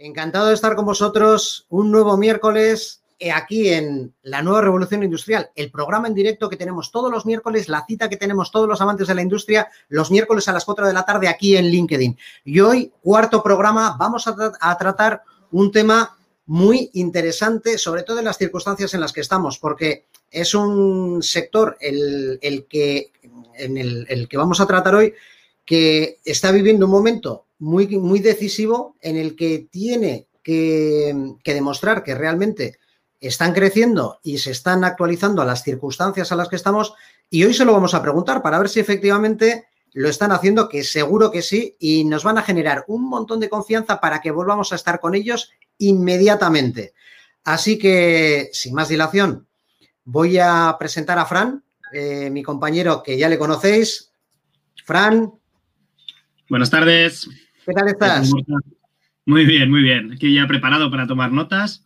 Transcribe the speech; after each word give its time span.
Encantado 0.00 0.46
de 0.46 0.54
estar 0.54 0.76
con 0.76 0.84
vosotros 0.84 1.66
un 1.70 1.90
nuevo 1.90 2.16
miércoles 2.16 3.02
eh, 3.18 3.32
aquí 3.32 3.70
en 3.70 4.14
la 4.22 4.42
nueva 4.42 4.60
revolución 4.60 5.02
industrial, 5.02 5.50
el 5.56 5.72
programa 5.72 6.06
en 6.06 6.14
directo 6.14 6.48
que 6.48 6.56
tenemos 6.56 6.92
todos 6.92 7.10
los 7.10 7.26
miércoles, 7.26 7.68
la 7.68 7.84
cita 7.84 8.08
que 8.08 8.16
tenemos 8.16 8.52
todos 8.52 8.68
los 8.68 8.80
amantes 8.80 9.08
de 9.08 9.16
la 9.16 9.22
industria 9.22 9.66
los 9.88 10.12
miércoles 10.12 10.46
a 10.46 10.52
las 10.52 10.64
4 10.64 10.86
de 10.86 10.92
la 10.92 11.04
tarde 11.04 11.26
aquí 11.26 11.56
en 11.56 11.66
LinkedIn. 11.66 12.16
Y 12.44 12.60
hoy, 12.60 12.92
cuarto 13.02 13.42
programa, 13.42 13.96
vamos 13.98 14.28
a, 14.28 14.78
tratar 14.78 15.24
un 15.50 15.72
tema 15.72 16.16
muy 16.46 16.90
interesante, 16.92 17.76
sobre 17.76 18.04
todo 18.04 18.20
en 18.20 18.26
las 18.26 18.38
circunstancias 18.38 18.94
en 18.94 19.00
las 19.00 19.12
que 19.12 19.22
estamos, 19.22 19.58
porque 19.58 20.04
es 20.30 20.54
un 20.54 21.24
sector 21.24 21.76
el, 21.80 22.38
que, 22.70 23.10
en 23.54 23.76
el 23.76 24.28
que 24.28 24.36
vamos 24.36 24.60
a 24.60 24.66
tratar 24.66 24.94
hoy 24.94 25.12
que 25.64 26.20
está 26.24 26.52
viviendo 26.52 26.86
un 26.86 26.92
momento 26.92 27.47
muy, 27.58 27.86
muy 27.98 28.20
decisivo 28.20 28.96
en 29.00 29.16
el 29.16 29.36
que 29.36 29.68
tiene 29.70 30.28
que, 30.42 31.34
que, 31.42 31.54
demostrar 31.54 32.02
que 32.02 32.14
realmente 32.14 32.78
están 33.20 33.52
creciendo 33.52 34.20
y 34.22 34.38
se 34.38 34.52
están 34.52 34.84
actualizando 34.84 35.42
a 35.42 35.44
las 35.44 35.64
circunstancias 35.64 36.30
a 36.30 36.36
las 36.36 36.48
que 36.48 36.56
estamos. 36.56 36.94
Y 37.30 37.44
hoy 37.44 37.54
se 37.54 37.64
lo 37.64 37.72
vamos 37.72 37.94
a 37.94 38.02
preguntar 38.02 38.42
para 38.42 38.58
ver 38.58 38.68
si 38.68 38.80
efectivamente 38.80 39.66
lo 39.92 40.08
están 40.08 40.32
haciendo, 40.32 40.68
que 40.68 40.84
seguro 40.84 41.30
que 41.30 41.42
sí, 41.42 41.76
y 41.78 42.04
nos 42.04 42.24
van 42.24 42.38
a 42.38 42.42
generar 42.42 42.84
un 42.88 43.08
montón 43.08 43.40
de 43.40 43.48
confianza 43.48 44.00
para 44.00 44.20
que 44.20 44.30
volvamos 44.30 44.72
a 44.72 44.76
estar 44.76 45.00
con 45.00 45.14
ellos 45.14 45.50
inmediatamente. 45.78 46.94
Así 47.44 47.78
que, 47.78 48.50
sin 48.52 48.74
más 48.74 48.88
dilación, 48.88 49.48
voy 50.04 50.38
a 50.38 50.76
presentar 50.78 51.18
a 51.18 51.26
Fran, 51.26 51.64
eh, 51.92 52.30
mi 52.30 52.42
compañero 52.42 53.02
que 53.02 53.18
ya 53.18 53.28
le 53.28 53.38
conocéis. 53.38 54.12
Fran. 54.84 55.32
Buenas 56.48 56.70
tardes. 56.70 57.28
¿Qué 57.68 57.74
tal 57.74 57.88
estás? 57.88 58.30
Muy 59.26 59.44
bien, 59.44 59.70
muy 59.70 59.82
bien. 59.82 60.12
Aquí 60.14 60.34
ya 60.34 60.46
preparado 60.46 60.90
para 60.90 61.06
tomar 61.06 61.30
notas. 61.32 61.84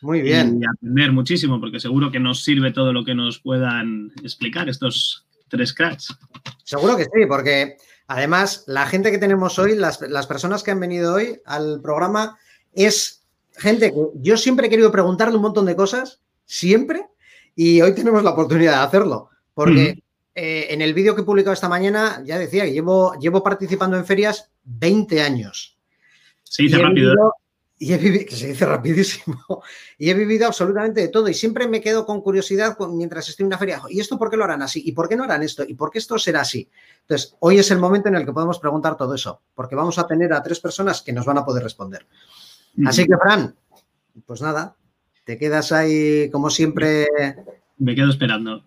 Muy 0.00 0.20
bien. 0.20 0.60
Y 0.60 0.66
aprender 0.66 1.12
muchísimo, 1.12 1.60
porque 1.60 1.78
seguro 1.78 2.10
que 2.10 2.18
nos 2.18 2.42
sirve 2.42 2.72
todo 2.72 2.92
lo 2.92 3.04
que 3.04 3.14
nos 3.14 3.38
puedan 3.38 4.10
explicar 4.24 4.68
estos 4.68 5.24
tres 5.46 5.72
cracks. 5.72 6.12
Seguro 6.64 6.96
que 6.96 7.04
sí, 7.04 7.26
porque 7.28 7.76
además 8.08 8.64
la 8.66 8.86
gente 8.86 9.12
que 9.12 9.18
tenemos 9.18 9.56
hoy, 9.60 9.76
las, 9.76 10.00
las 10.00 10.26
personas 10.26 10.64
que 10.64 10.72
han 10.72 10.80
venido 10.80 11.14
hoy 11.14 11.40
al 11.46 11.80
programa, 11.80 12.36
es 12.72 13.22
gente 13.56 13.92
que 13.92 14.06
yo 14.16 14.36
siempre 14.36 14.66
he 14.66 14.70
querido 14.70 14.90
preguntarle 14.90 15.36
un 15.36 15.42
montón 15.42 15.66
de 15.66 15.76
cosas, 15.76 16.22
siempre, 16.44 17.06
y 17.54 17.80
hoy 17.82 17.94
tenemos 17.94 18.24
la 18.24 18.30
oportunidad 18.30 18.80
de 18.80 18.86
hacerlo, 18.86 19.30
porque... 19.54 19.94
Mm. 19.96 20.03
Eh, 20.34 20.66
en 20.70 20.82
el 20.82 20.94
vídeo 20.94 21.14
que 21.14 21.20
he 21.20 21.24
publicado 21.24 21.52
esta 21.52 21.68
mañana 21.68 22.22
ya 22.24 22.38
decía 22.38 22.64
que 22.64 22.72
llevo, 22.72 23.14
llevo 23.20 23.42
participando 23.42 23.96
en 23.96 24.04
ferias 24.04 24.50
20 24.64 25.22
años. 25.22 25.78
Se 26.42 26.64
dice 26.64 26.78
rápido. 26.78 27.10
Vivido, 27.12 27.34
y 27.78 27.92
he 27.92 27.98
vivido, 27.98 28.26
que 28.26 28.36
se 28.36 28.48
dice 28.48 28.66
rapidísimo, 28.66 29.62
y 29.98 30.08
he 30.08 30.14
vivido 30.14 30.46
absolutamente 30.46 31.00
de 31.02 31.08
todo. 31.08 31.28
Y 31.28 31.34
siempre 31.34 31.68
me 31.68 31.80
quedo 31.80 32.06
con 32.06 32.20
curiosidad 32.20 32.76
mientras 32.90 33.28
estoy 33.28 33.44
en 33.44 33.48
una 33.48 33.58
feria. 33.58 33.82
¿Y 33.88 34.00
esto 34.00 34.18
por 34.18 34.30
qué 34.30 34.36
lo 34.36 34.44
harán 34.44 34.62
así? 34.62 34.82
¿Y 34.84 34.92
por 34.92 35.08
qué 35.08 35.16
no 35.16 35.24
harán 35.24 35.42
esto? 35.42 35.64
¿Y 35.66 35.74
por 35.74 35.90
qué 35.90 35.98
esto 35.98 36.18
será 36.18 36.42
así? 36.42 36.68
Entonces, 37.02 37.36
hoy 37.40 37.58
es 37.58 37.70
el 37.70 37.78
momento 37.78 38.08
en 38.08 38.16
el 38.16 38.24
que 38.24 38.32
podemos 38.32 38.58
preguntar 38.58 38.96
todo 38.96 39.14
eso, 39.14 39.42
porque 39.54 39.74
vamos 39.74 39.98
a 39.98 40.06
tener 40.06 40.32
a 40.32 40.42
tres 40.42 40.60
personas 40.60 41.02
que 41.02 41.12
nos 41.12 41.26
van 41.26 41.38
a 41.38 41.44
poder 41.44 41.62
responder. 41.62 42.06
Mm. 42.74 42.88
Así 42.88 43.06
que, 43.06 43.16
Fran, 43.16 43.54
pues 44.24 44.40
nada, 44.40 44.76
te 45.24 45.36
quedas 45.36 45.72
ahí 45.72 46.30
como 46.30 46.50
siempre. 46.50 47.06
Me 47.78 47.94
quedo 47.94 48.10
esperando. 48.10 48.64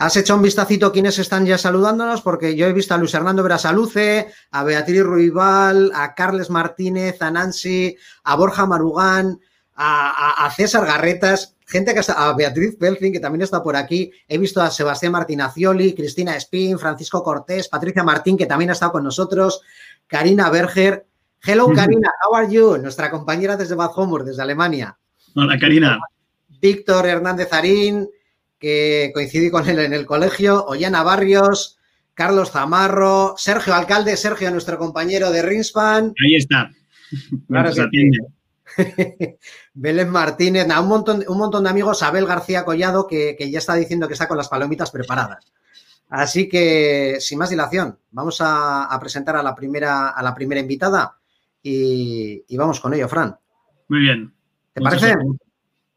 Has 0.00 0.16
hecho 0.16 0.34
un 0.34 0.40
vistacito 0.40 0.86
a 0.86 0.92
quienes 0.92 1.18
están 1.18 1.44
ya 1.44 1.58
saludándonos, 1.58 2.22
porque 2.22 2.56
yo 2.56 2.66
he 2.66 2.72
visto 2.72 2.94
a 2.94 2.96
Luis 2.96 3.12
Hernando 3.12 3.42
Verasaluce, 3.42 4.28
a 4.50 4.64
Beatriz 4.64 5.02
Ruibal, 5.02 5.92
a 5.94 6.14
Carles 6.14 6.48
Martínez, 6.48 7.20
a 7.20 7.30
Nancy, 7.30 7.94
a 8.24 8.34
Borja 8.34 8.64
Marugán, 8.64 9.38
a, 9.74 10.10
a, 10.10 10.46
a 10.46 10.50
César 10.52 10.86
Garretas, 10.86 11.54
gente 11.66 11.92
que 11.92 12.00
está, 12.00 12.14
a 12.14 12.32
Beatriz 12.32 12.78
Belfin, 12.78 13.12
que 13.12 13.20
también 13.20 13.42
está 13.42 13.62
por 13.62 13.76
aquí. 13.76 14.10
He 14.26 14.38
visto 14.38 14.62
a 14.62 14.70
Sebastián 14.70 15.12
Martinacioli, 15.12 15.94
Cristina 15.94 16.34
Spin, 16.36 16.78
Francisco 16.78 17.22
Cortés, 17.22 17.68
Patricia 17.68 18.02
Martín, 18.02 18.38
que 18.38 18.46
también 18.46 18.70
ha 18.70 18.72
estado 18.72 18.92
con 18.92 19.04
nosotros, 19.04 19.60
Karina 20.06 20.48
Berger. 20.48 21.04
Hello, 21.42 21.70
Karina, 21.74 22.10
how 22.24 22.36
are 22.36 22.50
you? 22.50 22.78
Nuestra 22.78 23.10
compañera 23.10 23.54
desde 23.54 23.74
Bad 23.74 23.90
Homburg, 23.94 24.24
desde 24.24 24.40
Alemania. 24.40 24.98
Hola, 25.34 25.58
Karina. 25.60 26.00
Víctor 26.48 27.04
Hernández 27.04 27.52
Arín, 27.52 28.08
que 28.60 29.10
coincidí 29.14 29.50
con 29.50 29.68
él 29.68 29.80
en 29.80 29.94
el 29.94 30.06
colegio, 30.06 30.64
Ollana 30.66 31.02
Barrios, 31.02 31.78
Carlos 32.14 32.50
Zamarro, 32.50 33.34
Sergio 33.38 33.74
Alcalde, 33.74 34.16
Sergio, 34.16 34.50
nuestro 34.50 34.78
compañero 34.78 35.30
de 35.30 35.42
Rinspan. 35.42 36.14
Ahí 36.22 36.36
está. 36.36 36.70
Claro 37.48 37.72
que 37.72 37.88
sí. 37.90 38.10
Belén 39.74 40.10
Martínez, 40.10 40.66
un, 40.78 40.86
montón, 40.86 41.24
un 41.26 41.38
montón 41.38 41.64
de 41.64 41.70
amigos, 41.70 42.02
Abel 42.02 42.26
García 42.26 42.64
Collado, 42.64 43.06
que, 43.06 43.34
que, 43.36 43.50
ya 43.50 43.58
está 43.58 43.74
diciendo 43.74 44.06
que 44.06 44.12
está 44.12 44.28
con 44.28 44.36
las 44.36 44.48
palomitas 44.48 44.90
preparadas. 44.90 45.50
Así 46.10 46.48
que, 46.48 47.16
sin 47.20 47.38
más 47.38 47.50
dilación, 47.50 47.98
vamos 48.10 48.40
a, 48.40 48.84
a 48.84 49.00
presentar 49.00 49.36
a 49.36 49.42
la, 49.42 49.54
primera, 49.54 50.10
a 50.10 50.22
la 50.22 50.34
primera 50.34 50.60
invitada 50.60 51.16
y, 51.62 52.44
y, 52.46 52.56
vamos 52.56 52.80
con 52.80 52.92
ello, 52.94 53.08
Fran. 53.08 53.36
Muy 53.88 54.00
bien. 54.00 54.32
¿Te 54.72 54.80
Muchas 54.80 55.00
parece? 55.00 55.14
Gracias. 55.16 55.36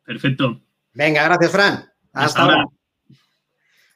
Perfecto. 0.06 0.62
Venga, 0.94 1.24
gracias, 1.24 1.51
Fran. 1.51 1.92
Hasta, 2.13 2.41
ahora. 2.41 2.53
ahora. 2.56 2.68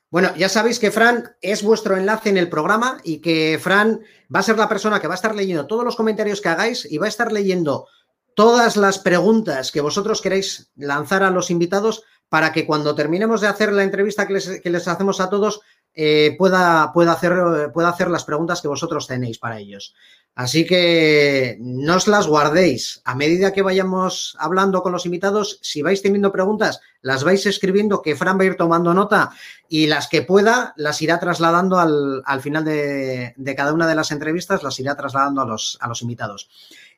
Bueno, 0.09 0.33
ya 0.37 0.47
sabéis 0.47 0.79
que 0.79 0.91
Fran 0.91 1.35
es 1.41 1.63
vuestro 1.63 1.97
enlace 1.97 2.29
en 2.29 2.37
el 2.37 2.49
programa 2.49 2.97
y 3.03 3.19
que 3.19 3.59
Fran 3.61 3.99
va 4.33 4.39
a 4.39 4.43
ser 4.43 4.57
la 4.57 4.69
persona 4.69 5.01
que 5.01 5.07
va 5.07 5.13
a 5.13 5.15
estar 5.15 5.35
leyendo 5.35 5.67
todos 5.67 5.83
los 5.83 5.97
comentarios 5.97 6.39
que 6.39 6.49
hagáis 6.49 6.87
y 6.89 6.97
va 6.97 7.07
a 7.07 7.09
estar 7.09 7.31
leyendo 7.31 7.87
todas 8.33 8.77
las 8.77 8.99
preguntas 8.99 9.71
que 9.71 9.81
vosotros 9.81 10.21
queréis 10.21 10.71
lanzar 10.75 11.23
a 11.23 11.31
los 11.31 11.51
invitados 11.51 12.03
para 12.29 12.53
que 12.53 12.65
cuando 12.65 12.95
terminemos 12.95 13.41
de 13.41 13.47
hacer 13.47 13.73
la 13.73 13.83
entrevista 13.83 14.27
que 14.27 14.33
les, 14.33 14.61
que 14.61 14.69
les 14.69 14.87
hacemos 14.87 15.19
a 15.19 15.29
todos 15.29 15.59
eh, 15.93 16.35
pueda, 16.37 16.93
pueda, 16.93 17.13
hacer, 17.13 17.71
pueda 17.73 17.89
hacer 17.89 18.09
las 18.09 18.23
preguntas 18.23 18.61
que 18.61 18.67
vosotros 18.67 19.07
tenéis 19.07 19.39
para 19.39 19.57
ellos. 19.57 19.95
Así 20.37 20.67
que 20.67 21.57
no 21.59 21.95
os 21.95 22.07
las 22.07 22.27
guardéis. 22.27 23.01
A 23.05 23.15
medida 23.15 23.53
que 23.53 23.63
vayamos 23.63 24.37
hablando 24.37 24.83
con 24.83 24.91
los 24.91 25.07
invitados, 25.07 25.57
si 25.63 25.81
vais 25.81 26.03
teniendo 26.03 26.31
preguntas, 26.31 26.79
las 27.01 27.23
vais 27.23 27.43
escribiendo, 27.47 28.03
que 28.03 28.15
Fran 28.15 28.37
va 28.37 28.43
a 28.43 28.45
ir 28.45 28.55
tomando 28.55 28.93
nota 28.93 29.31
y 29.67 29.87
las 29.87 30.07
que 30.07 30.21
pueda 30.21 30.75
las 30.77 31.01
irá 31.01 31.19
trasladando 31.19 31.79
al, 31.79 32.21
al 32.23 32.41
final 32.41 32.63
de, 32.65 33.33
cada 33.57 33.73
una 33.73 33.87
de 33.87 33.95
las 33.95 34.11
entrevistas, 34.11 34.61
las 34.61 34.79
irá 34.79 34.95
trasladando 34.95 35.41
a 35.41 35.45
los, 35.45 35.79
a 35.81 35.87
los 35.87 36.03
invitados. 36.03 36.51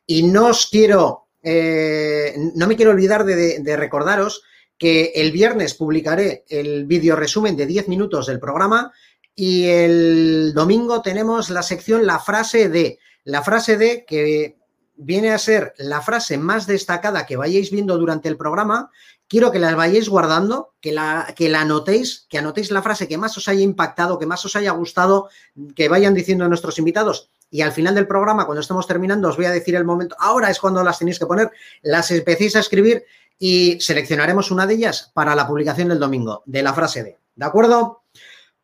Y 0.06 0.24
no 0.24 0.48
os 0.48 0.68
quiero, 0.68 1.30
eh, 1.42 2.36
no 2.56 2.68
me 2.68 2.76
quiero 2.76 2.92
olvidar 2.92 3.24
de 3.24 3.78
recordaros 3.78 4.44
que 4.78 5.14
el 5.16 5.32
viernes 5.32 5.76
publicaré 5.76 6.44
el 6.50 6.84
vídeo 6.86 7.16
resumen 7.16 7.56
de 7.56 7.68
10 7.68 7.88
minutos 7.88 8.28
del 8.28 8.42
programa 8.42 8.92
y 9.34 9.64
el 9.64 10.54
domingo 10.54 11.02
tenemos 11.02 11.50
la 11.50 11.64
sección 11.64 12.06
La 12.06 12.20
frase 12.20 12.68
de 12.68 13.00
la 13.24 13.44
frase 13.44 13.78
de 13.78 14.06
que 14.06 14.58
viene 14.96 15.32
a 15.32 15.38
ser 15.38 15.74
la 15.78 16.02
frase 16.02 16.38
más 16.38 16.68
destacada 16.68 17.26
que 17.26 17.38
vayáis 17.38 17.72
viendo 17.72 17.98
durante 17.98 18.28
el 18.28 18.38
programa. 18.38 18.92
Quiero 19.28 19.52
que 19.52 19.60
la 19.60 19.74
vayáis 19.76 20.10
guardando, 20.10 20.74
que 20.82 20.92
la, 20.92 21.34
que 21.38 21.50
la 21.50 21.62
anotéis, 21.62 22.26
que 22.30 22.38
anotéis 22.38 22.72
la 22.72 22.82
frase 22.82 23.08
que 23.08 23.18
más 23.18 23.38
os 23.38 23.48
haya 23.48 23.62
impactado, 23.62 24.20
que 24.20 24.26
más 24.26 24.44
os 24.44 24.56
haya 24.56 24.72
gustado, 24.72 25.30
que 25.76 25.88
vayan 25.88 26.14
diciendo 26.14 26.48
nuestros 26.48 26.80
invitados. 26.80 27.30
Y 27.50 27.62
al 27.62 27.72
final 27.72 27.96
del 27.96 28.08
programa, 28.08 28.46
cuando 28.46 28.62
estemos 28.62 28.88
terminando, 28.88 29.30
os 29.30 29.38
voy 29.38 29.46
a 29.46 29.52
decir 29.52 29.76
el 29.76 29.86
momento. 29.86 30.16
Ahora 30.20 30.50
es 30.50 30.60
cuando 30.60 30.84
las 30.84 31.00
tenéis 31.00 31.18
que 31.18 31.26
poner, 31.26 31.52
las 31.82 32.12
empecéis 32.12 32.56
a 32.56 32.60
escribir 32.60 33.06
y 33.38 33.80
seleccionaremos 33.80 34.52
una 34.52 34.68
de 34.68 34.74
ellas 34.74 35.12
para 35.14 35.34
la 35.34 35.48
publicación 35.48 35.88
del 35.88 36.00
domingo, 36.00 36.44
de 36.46 36.62
la 36.62 36.74
frase 36.74 37.04
de. 37.04 37.18
¿De 37.36 37.46
acuerdo? 37.46 38.04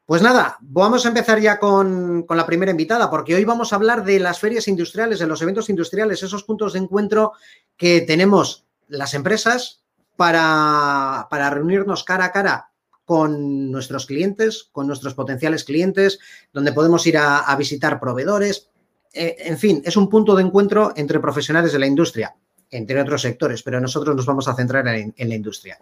Pues 0.06 0.22
nada, 0.22 0.58
vamos 0.62 1.04
a 1.06 1.10
empezar 1.10 1.40
ya 1.40 1.60
con, 1.60 2.24
con, 2.24 2.38
la 2.38 2.46
primera 2.46 2.70
invitada, 2.70 3.10
porque 3.10 3.34
hoy 3.34 3.44
vamos 3.44 3.74
a 3.74 3.78
hablar 3.78 4.06
de 4.06 4.20
las 4.20 4.40
ferias 4.40 4.68
industriales, 4.68 5.18
de 5.18 5.26
los 5.26 5.42
eventos 5.42 5.68
industriales, 5.68 6.22
esos 6.22 6.44
puntos 6.44 6.74
de 6.74 6.80
encuentro 6.80 7.34
que 7.76 8.02
tenemos 8.02 8.66
las 8.88 9.16
empresas 9.16 9.84
para, 10.16 11.28
para 11.31 11.50
reunirnos 11.50 12.04
cara 12.04 12.25
a 12.25 12.31
cara 12.31 12.69
con 13.04 13.72
nuestros 13.72 14.06
clientes, 14.06 14.69
con 14.72 14.86
nuestros 14.86 15.16
potenciales 15.16 15.63
clientes, 15.63 16.19
donde 16.54 16.72
podemos 16.72 17.06
ir 17.08 17.18
a, 17.18 17.56
visitar 17.56 18.00
proveedores. 18.00 18.69
Eh, 19.12 19.36
en 19.40 19.58
fin, 19.58 19.81
es 19.86 19.98
un 19.98 20.08
punto 20.08 20.36
de 20.36 20.44
encuentro 20.44 20.94
entre 20.96 21.19
profesionales 21.19 21.72
de 21.72 21.80
la 21.80 21.88
industria, 21.88 22.36
entre 22.69 23.01
otros 23.01 23.24
sectores, 23.24 23.63
pero 23.63 23.81
nosotros 23.81 24.16
nos 24.16 24.25
vamos 24.28 24.48
a 24.48 24.56
centrar 24.56 24.88
en, 24.88 25.16
en 25.18 25.30
la 25.30 25.36
industria. 25.36 25.80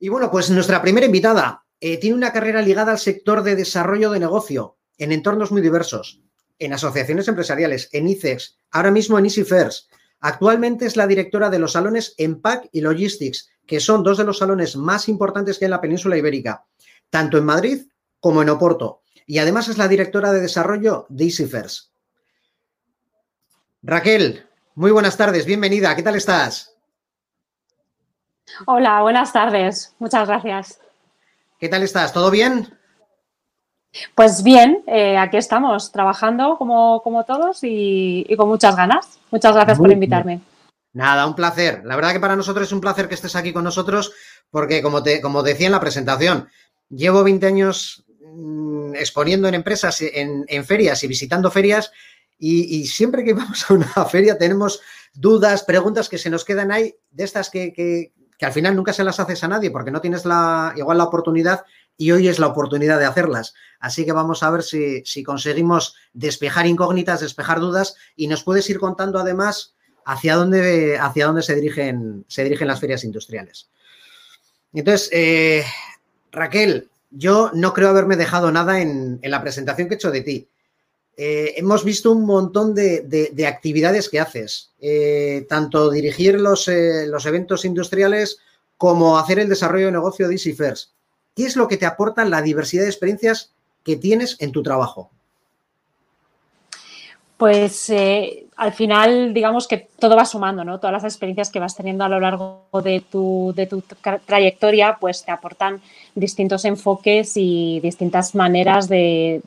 Y 0.00 0.08
bueno, 0.08 0.30
pues 0.30 0.50
nuestra 0.50 0.82
primera 0.82 1.06
invitada, 1.06 1.63
eh, 1.80 1.98
tiene 1.98 2.16
una 2.16 2.32
carrera 2.32 2.62
ligada 2.62 2.92
al 2.92 2.98
sector 2.98 3.42
de 3.42 3.56
desarrollo 3.56 4.10
de 4.10 4.20
negocio 4.20 4.78
en 4.98 5.12
entornos 5.12 5.52
muy 5.52 5.60
diversos, 5.60 6.22
en 6.58 6.72
asociaciones 6.72 7.28
empresariales, 7.28 7.88
en 7.92 8.08
ICEX, 8.08 8.58
ahora 8.70 8.90
mismo 8.90 9.18
en 9.18 9.24
EasyFairs. 9.26 9.88
Actualmente 10.20 10.86
es 10.86 10.96
la 10.96 11.06
directora 11.06 11.50
de 11.50 11.58
los 11.58 11.72
salones 11.72 12.14
EMPAC 12.16 12.68
y 12.72 12.80
Logistics, 12.80 13.50
que 13.66 13.80
son 13.80 14.02
dos 14.02 14.18
de 14.18 14.24
los 14.24 14.38
salones 14.38 14.76
más 14.76 15.08
importantes 15.08 15.58
que 15.58 15.64
hay 15.64 15.66
en 15.66 15.72
la 15.72 15.80
península 15.80 16.16
ibérica, 16.16 16.64
tanto 17.10 17.38
en 17.38 17.44
Madrid 17.44 17.86
como 18.20 18.40
en 18.40 18.48
Oporto. 18.48 19.02
Y 19.26 19.38
además 19.38 19.68
es 19.68 19.78
la 19.78 19.88
directora 19.88 20.32
de 20.32 20.40
desarrollo 20.40 21.06
de 21.08 21.24
EasyFairs. 21.24 21.92
Raquel, 23.82 24.46
Muy 24.76 24.90
buenas 24.90 25.16
tardes, 25.16 25.46
bienvenida. 25.46 25.94
¿Qué 25.94 26.02
tal 26.02 26.16
estás? 26.16 26.74
Hola, 28.66 29.02
buenas 29.02 29.32
tardes. 29.32 29.94
Muchas 29.98 30.26
gracias. 30.26 30.80
¿Qué 31.58 31.68
tal 31.68 31.82
estás? 31.82 32.12
¿Todo 32.12 32.30
bien? 32.30 32.68
Pues 34.14 34.42
bien, 34.42 34.82
eh, 34.86 35.16
aquí 35.16 35.36
estamos 35.36 35.92
trabajando 35.92 36.56
como, 36.58 37.00
como 37.02 37.24
todos 37.24 37.60
y, 37.62 38.26
con 38.36 38.48
muchas 38.48 38.74
ganas. 38.74 39.18
Muchas 39.30 39.54
gracias 39.54 39.78
por 39.78 39.92
invitarme. 39.92 40.40
Nada, 40.92 41.26
un 41.26 41.34
placer. 41.34 41.82
La 41.84 41.96
verdad 41.96 42.12
que 42.12 42.20
para 42.20 42.36
nosotros 42.36 42.66
es 42.66 42.72
un 42.72 42.80
placer 42.80 43.08
que 43.08 43.14
estés 43.14 43.36
aquí 43.36 43.52
con 43.52 43.64
nosotros 43.64 44.12
porque, 44.50 44.82
como, 44.82 45.02
te, 45.02 45.20
como 45.20 45.42
decía 45.42 45.66
en 45.66 45.72
la 45.72 45.80
presentación, 45.80 46.48
llevo 46.88 47.22
20 47.22 47.46
años 47.46 48.04
mm, 48.20 48.96
exponiendo 48.96 49.46
en 49.46 49.54
empresas, 49.54 50.00
en, 50.00 50.64
ferias 50.64 51.02
y 51.04 51.08
visitando 51.08 51.50
ferias 51.50 51.92
y, 52.36 52.86
siempre 52.86 53.24
que 53.24 53.32
vamos 53.34 53.68
a 53.68 53.74
una 53.74 54.04
feria 54.06 54.38
tenemos 54.38 54.80
dudas, 55.12 55.62
preguntas 55.62 56.08
que 56.08 56.18
se 56.18 56.30
nos 56.30 56.44
quedan 56.44 56.72
ahí, 56.72 56.96
de 57.10 57.24
estas 57.24 57.48
que, 57.48 57.72
que, 57.72 58.12
que 58.38 58.46
al 58.46 58.52
final 58.52 58.76
nunca 58.76 58.92
se 58.92 59.04
las 59.04 59.20
haces 59.20 59.42
a 59.44 59.48
nadie 59.48 59.70
porque 59.70 59.90
no 59.90 60.00
tienes 60.00 60.24
la, 60.24 60.72
igual 60.76 60.98
la 60.98 61.04
oportunidad 61.04 61.64
y 61.96 62.10
hoy 62.10 62.28
es 62.28 62.38
la 62.38 62.48
oportunidad 62.48 62.98
de 62.98 63.06
hacerlas. 63.06 63.54
Así 63.78 64.04
que 64.04 64.12
vamos 64.12 64.42
a 64.42 64.50
ver 64.50 64.62
si, 64.62 65.22
conseguimos 65.22 65.94
despejar 66.12 66.66
incógnitas, 66.66 67.20
despejar 67.20 67.60
dudas 67.60 67.96
y 68.16 68.26
nos 68.26 68.42
puedes 68.42 68.68
ir 68.70 68.78
contando 68.78 69.18
además 69.18 69.74
hacia 70.04 70.36
dónde, 70.36 70.98
hacia 70.98 71.26
dónde 71.26 71.42
se, 71.42 71.54
dirigen, 71.54 72.24
se 72.28 72.44
dirigen 72.44 72.68
las 72.68 72.80
ferias 72.80 73.04
industriales. 73.04 73.68
Entonces, 74.72 75.08
eh, 75.12 75.64
Raquel, 76.32 76.88
yo 77.10 77.50
no 77.54 77.72
creo 77.72 77.88
haberme 77.88 78.16
dejado 78.16 78.50
nada 78.50 78.80
en, 78.80 79.20
la 79.22 79.40
presentación 79.40 79.88
que 79.88 79.94
he 79.94 79.96
hecho 79.96 80.10
de 80.10 80.22
ti. 80.22 80.48
Eh, 81.16 81.54
hemos 81.56 81.84
visto 81.84 82.10
un 82.10 82.26
montón 82.26 82.74
de, 82.74 83.46
actividades 83.46 84.08
que 84.08 84.20
haces, 84.20 84.72
eh, 84.80 85.46
tanto 85.48 85.90
dirigir 85.90 86.40
los, 86.40 86.68
los, 87.06 87.26
eventos 87.26 87.64
industriales 87.64 88.38
como 88.76 89.18
hacer 89.18 89.38
el 89.38 89.48
desarrollo 89.48 89.86
de 89.86 89.92
negocio 89.92 90.26
de 90.26 90.34
Easy 90.34 90.52
First. 90.52 90.90
¿Qué 91.36 91.46
es 91.46 91.56
lo 91.56 91.68
que 91.68 91.76
te 91.76 91.86
aporta 91.86 92.24
la 92.24 92.42
diversidad 92.42 92.82
de 92.82 92.90
experiencias 92.90 93.52
que 93.84 93.96
tienes 93.96 94.36
en 94.40 94.52
tu 94.52 94.62
trabajo? 94.62 95.10
Pues 97.36 97.90
eh, 97.90 98.46
al 98.56 98.72
final, 98.72 99.34
digamos 99.34 99.66
que 99.66 99.88
todo 99.98 100.16
va 100.16 100.24
sumando, 100.24 100.64
¿no? 100.64 100.78
Todas 100.78 100.94
las 100.94 101.04
experiencias 101.04 101.50
que 101.50 101.58
vas 101.58 101.76
teniendo 101.76 102.04
a 102.04 102.08
lo 102.08 102.20
largo 102.20 102.68
de 102.82 103.00
tu, 103.00 103.52
de 103.56 103.66
tu 103.66 103.82
trayectoria, 104.24 104.98
pues 105.00 105.24
te 105.24 105.32
aportan 105.32 105.82
distintos 106.14 106.64
enfoques 106.64 107.32
y 107.36 107.80
distintas 107.80 108.34
maneras 108.34 108.88
de, 108.88 109.42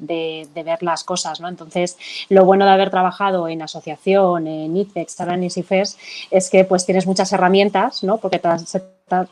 ver 0.53 0.83
las 0.83 1.03
cosas, 1.03 1.39
¿no? 1.39 1.47
Entonces, 1.47 1.97
lo 2.29 2.45
bueno 2.45 2.65
de 2.65 2.71
haber 2.71 2.89
trabajado 2.89 3.47
en 3.47 3.61
asociación, 3.61 4.47
en 4.47 4.75
ICEX, 4.75 5.19
ahora 5.21 5.35
en 5.35 5.43
EasyFest, 5.43 5.99
es 6.31 6.49
que 6.49 6.63
pues 6.63 6.85
tienes 6.85 7.07
muchas 7.07 7.31
herramientas, 7.33 8.03
¿no? 8.03 8.17
Porque 8.17 8.39
te 8.39 8.47
has, 8.47 8.81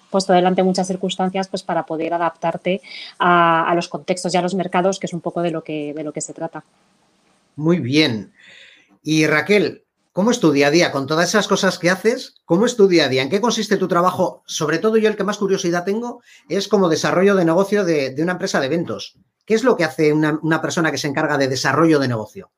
puesto 0.10 0.32
delante 0.32 0.64
muchas 0.64 0.88
circunstancias 0.88 1.50
pues 1.50 1.62
para 1.62 1.86
poder 1.86 2.14
adaptarte 2.14 2.82
a, 3.20 3.70
a, 3.70 3.76
los 3.76 3.90
contextos 3.90 4.34
y 4.34 4.38
a 4.38 4.42
los 4.42 4.56
mercados, 4.56 5.00
que 5.00 5.08
es 5.08 5.14
un 5.14 5.20
poco 5.20 5.42
de 5.42 5.52
lo 5.52 5.64
que, 5.64 5.94
de 5.94 6.04
lo 6.04 6.14
que 6.14 6.22
se 6.22 6.34
trata. 6.34 6.64
Muy 7.58 7.80
bien. 7.80 8.32
Y 9.04 9.28
Raquel, 9.28 9.85
¿cómo 10.16 10.32
es 10.32 10.40
tu 10.40 10.54
día 10.54 10.68
a 10.68 10.72
día? 10.72 10.94
Con 10.94 11.08
todas 11.08 11.28
esas 11.28 11.46
cosas 11.50 11.78
que 11.78 11.90
haces, 11.90 12.36
¿cómo 12.46 12.66
es 12.66 12.78
tu 12.78 12.88
día 12.88 13.04
a 13.04 13.10
día? 13.10 13.22
¿En 13.22 13.30
qué 13.30 13.42
consiste 13.42 13.76
tu 13.76 13.90
trabajo? 13.90 14.44
Sobre 14.46 14.78
todo 14.78 14.96
yo 14.96 15.10
el 15.10 15.18
que 15.18 15.26
más 15.26 15.38
curiosidad 15.38 15.84
tengo 15.84 16.22
es 16.48 16.70
como 16.70 16.88
desarrollo 16.88 17.36
de 17.36 17.44
negocio 17.44 17.84
de, 17.84 18.16
una 18.20 18.32
empresa 18.32 18.62
de 18.62 18.68
eventos. 18.68 19.20
¿Qué 19.46 19.56
es 19.56 19.66
lo 19.66 19.76
que 19.76 19.84
hace 19.84 20.14
una 20.14 20.62
persona 20.62 20.90
que 20.90 20.98
se 20.98 21.10
encarga 21.10 21.38
de 21.38 21.50
desarrollo 21.50 22.00
de 22.00 22.08
negocio? 22.08 22.50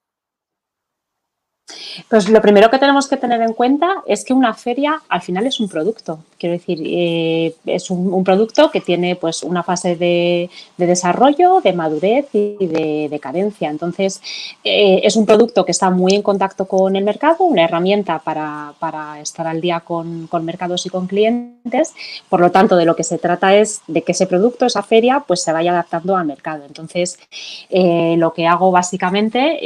Pues 2.09 2.29
lo 2.29 2.41
primero 2.41 2.69
que 2.69 2.79
tenemos 2.79 3.07
que 3.07 3.17
tener 3.17 3.41
en 3.41 3.53
cuenta 3.53 4.03
es 4.05 4.23
que 4.23 4.33
una 4.33 4.53
feria 4.53 5.01
al 5.09 5.21
final 5.21 5.45
es 5.45 5.59
un 5.59 5.67
producto. 5.67 6.19
Quiero 6.39 6.53
decir, 6.53 6.79
eh, 6.85 7.55
es 7.65 7.89
un, 7.89 8.23
producto 8.23 8.69
que 8.71 8.79
tiene 8.79 9.15
pues 9.15 9.43
una 9.43 9.63
fase 9.63 9.95
de, 9.95 10.49
desarrollo, 10.77 11.59
de 11.61 11.73
madurez 11.73 12.27
y 12.33 12.65
de 12.67 13.07
decadencia. 13.09 13.69
Entonces, 13.69 14.21
eh, 14.63 15.01
es 15.03 15.15
un 15.15 15.25
producto 15.25 15.65
que 15.65 15.71
está 15.71 15.89
muy 15.89 16.13
en 16.13 16.21
contacto 16.21 16.67
con 16.67 16.95
el 16.95 17.03
mercado, 17.03 17.43
una 17.43 17.63
herramienta 17.63 18.19
para, 18.19 18.75
estar 19.21 19.47
al 19.47 19.59
día 19.59 19.81
con, 19.81 20.29
mercados 20.43 20.85
y 20.85 20.89
con 20.89 21.07
clientes. 21.07 21.93
Por 22.29 22.39
lo 22.39 22.51
tanto, 22.51 22.75
de 22.75 22.85
lo 22.85 22.95
que 22.95 23.03
se 23.03 23.17
trata 23.17 23.55
es 23.55 23.81
de 23.87 24.03
que 24.03 24.11
ese 24.11 24.27
producto, 24.27 24.65
esa 24.65 24.83
feria, 24.83 25.23
pues 25.27 25.41
se 25.41 25.51
vaya 25.51 25.71
adaptando 25.71 26.15
al 26.15 26.27
mercado. 26.27 26.63
Entonces, 26.65 27.19
eh, 27.69 28.15
lo 28.17 28.33
que 28.33 28.45
hago 28.47 28.71
básicamente 28.71 29.57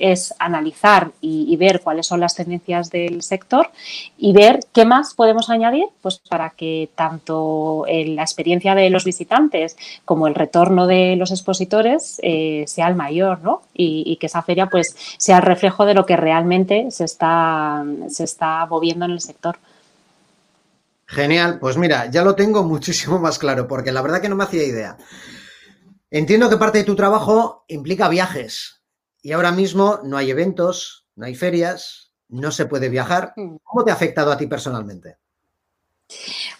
es 0.00 0.34
analizar 0.38 1.10
y, 1.20 1.27
ver 1.56 1.80
cuáles 1.80 2.06
son 2.06 2.20
las 2.20 2.34
tendencias 2.34 2.90
del 2.90 3.22
sector 3.22 3.70
y 4.16 4.32
ver 4.32 4.60
qué 4.72 4.84
más 4.84 5.14
podemos 5.14 5.50
añadir 5.50 5.86
pues 6.00 6.18
para 6.18 6.50
que 6.50 6.88
tanto 6.94 7.84
la 7.88 8.22
experiencia 8.22 8.74
de 8.74 8.90
los 8.90 9.04
visitantes 9.04 9.76
como 10.04 10.26
el 10.26 10.34
retorno 10.34 10.86
de 10.86 11.16
los 11.16 11.30
expositores 11.30 12.20
eh, 12.22 12.64
sea 12.66 12.88
el 12.88 12.94
mayor 12.94 13.40
¿no? 13.42 13.62
y, 13.74 14.16
que 14.16 14.26
esa 14.26 14.42
feria 14.42 14.66
pues 14.66 14.96
sea 15.18 15.38
el 15.38 15.42
reflejo 15.42 15.84
de 15.84 15.94
lo 15.94 16.06
que 16.06 16.16
realmente 16.16 16.90
se 16.90 17.04
está, 17.04 17.84
se 18.08 18.24
está 18.24 18.66
moviendo 18.66 19.04
en 19.04 19.12
el 19.12 19.20
sector. 19.20 19.58
Genial, 21.06 21.58
pues 21.58 21.76
mira, 21.78 22.10
ya 22.10 22.22
lo 22.22 22.34
tengo 22.34 22.64
muchísimo 22.64 23.18
más 23.18 23.38
claro, 23.38 23.66
porque 23.66 23.92
la 23.92 24.02
verdad 24.02 24.20
que 24.20 24.28
no 24.28 24.36
me 24.36 24.44
hacía 24.44 24.64
idea. 24.64 24.98
Entiendo 26.10 26.50
que 26.50 26.56
parte 26.56 26.78
de 26.78 26.84
tu 26.84 26.96
trabajo 26.96 27.64
implica 27.68 28.08
viajes 28.08 28.82
y 29.22 29.32
ahora 29.32 29.52
mismo 29.52 30.00
no 30.04 30.16
hay 30.16 30.30
eventos, 30.30 30.97
no 31.18 31.26
hay 31.26 31.34
ferias, 31.34 32.12
no 32.28 32.50
se 32.50 32.66
puede 32.66 32.88
viajar. 32.88 33.32
Mm. 33.36 33.56
¿Cómo 33.62 33.84
te 33.84 33.90
ha 33.90 33.94
afectado 33.94 34.30
a 34.30 34.38
ti 34.38 34.46
personalmente? 34.46 35.16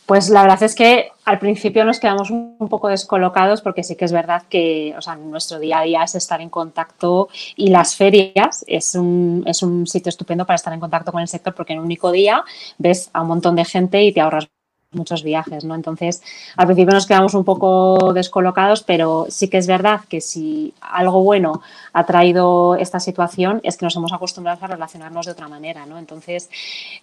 Pues 0.05 0.29
la 0.29 0.43
verdad 0.43 0.63
es 0.63 0.75
que 0.75 1.11
al 1.25 1.39
principio 1.39 1.85
nos 1.85 2.01
quedamos 2.01 2.31
un 2.31 2.69
poco 2.69 2.89
descolocados 2.89 3.63
porque 3.63 3.83
sí 3.83 3.97
que 3.97 4.05
es 4.05 4.13
verdad 4.13 4.43
que 4.49 4.95
o 4.99 5.01
sea, 5.01 5.17
nuestro 5.17 5.59
día 5.59 5.79
a 5.79 5.83
día 5.83 6.03
es 6.03 6.15
estar 6.15 6.43
en 6.43 6.51
contacto 6.51 7.29
y 7.57 7.69
las 7.69 7.97
ferias 7.97 8.63
es 8.67 8.95
un, 8.95 9.45
es 9.47 9.63
un 9.63 9.87
sitio 9.87 10.11
estupendo 10.11 10.45
para 10.45 10.57
estar 10.57 10.73
en 10.75 10.81
contacto 10.81 11.13
con 11.13 11.23
el 11.23 11.29
sector 11.29 11.55
porque 11.55 11.73
en 11.73 11.79
un 11.79 11.87
único 11.87 12.11
día 12.11 12.45
ves 12.77 13.09
a 13.15 13.23
un 13.23 13.29
montón 13.29 13.57
de 13.57 13.65
gente 13.65 14.03
y 14.03 14.13
te 14.13 14.21
ahorras 14.21 14.49
muchos 14.93 15.23
viajes, 15.23 15.65
¿no? 15.65 15.75
Entonces, 15.75 16.23
al 16.57 16.67
principio 16.67 16.95
nos 16.95 17.07
quedamos 17.07 17.35
un 17.35 17.45
poco 17.45 18.15
descolocados, 18.15 18.83
pero 18.83 19.27
sí 19.29 19.49
que 19.49 19.59
es 19.59 19.67
verdad 19.67 20.01
que 20.09 20.23
si 20.23 20.73
algo 20.81 21.23
bueno 21.23 21.61
ha 21.93 22.07
traído 22.07 22.75
esta 22.75 22.99
situación 22.99 23.61
es 23.65 23.77
que 23.77 23.85
nos 23.85 23.95
hemos 23.97 24.15
acostumbrado 24.15 24.65
a 24.65 24.69
relacionarnos 24.69 25.27
de 25.27 25.33
otra 25.33 25.47
manera, 25.47 25.85
¿no? 25.85 25.99
Entonces, 25.99 26.49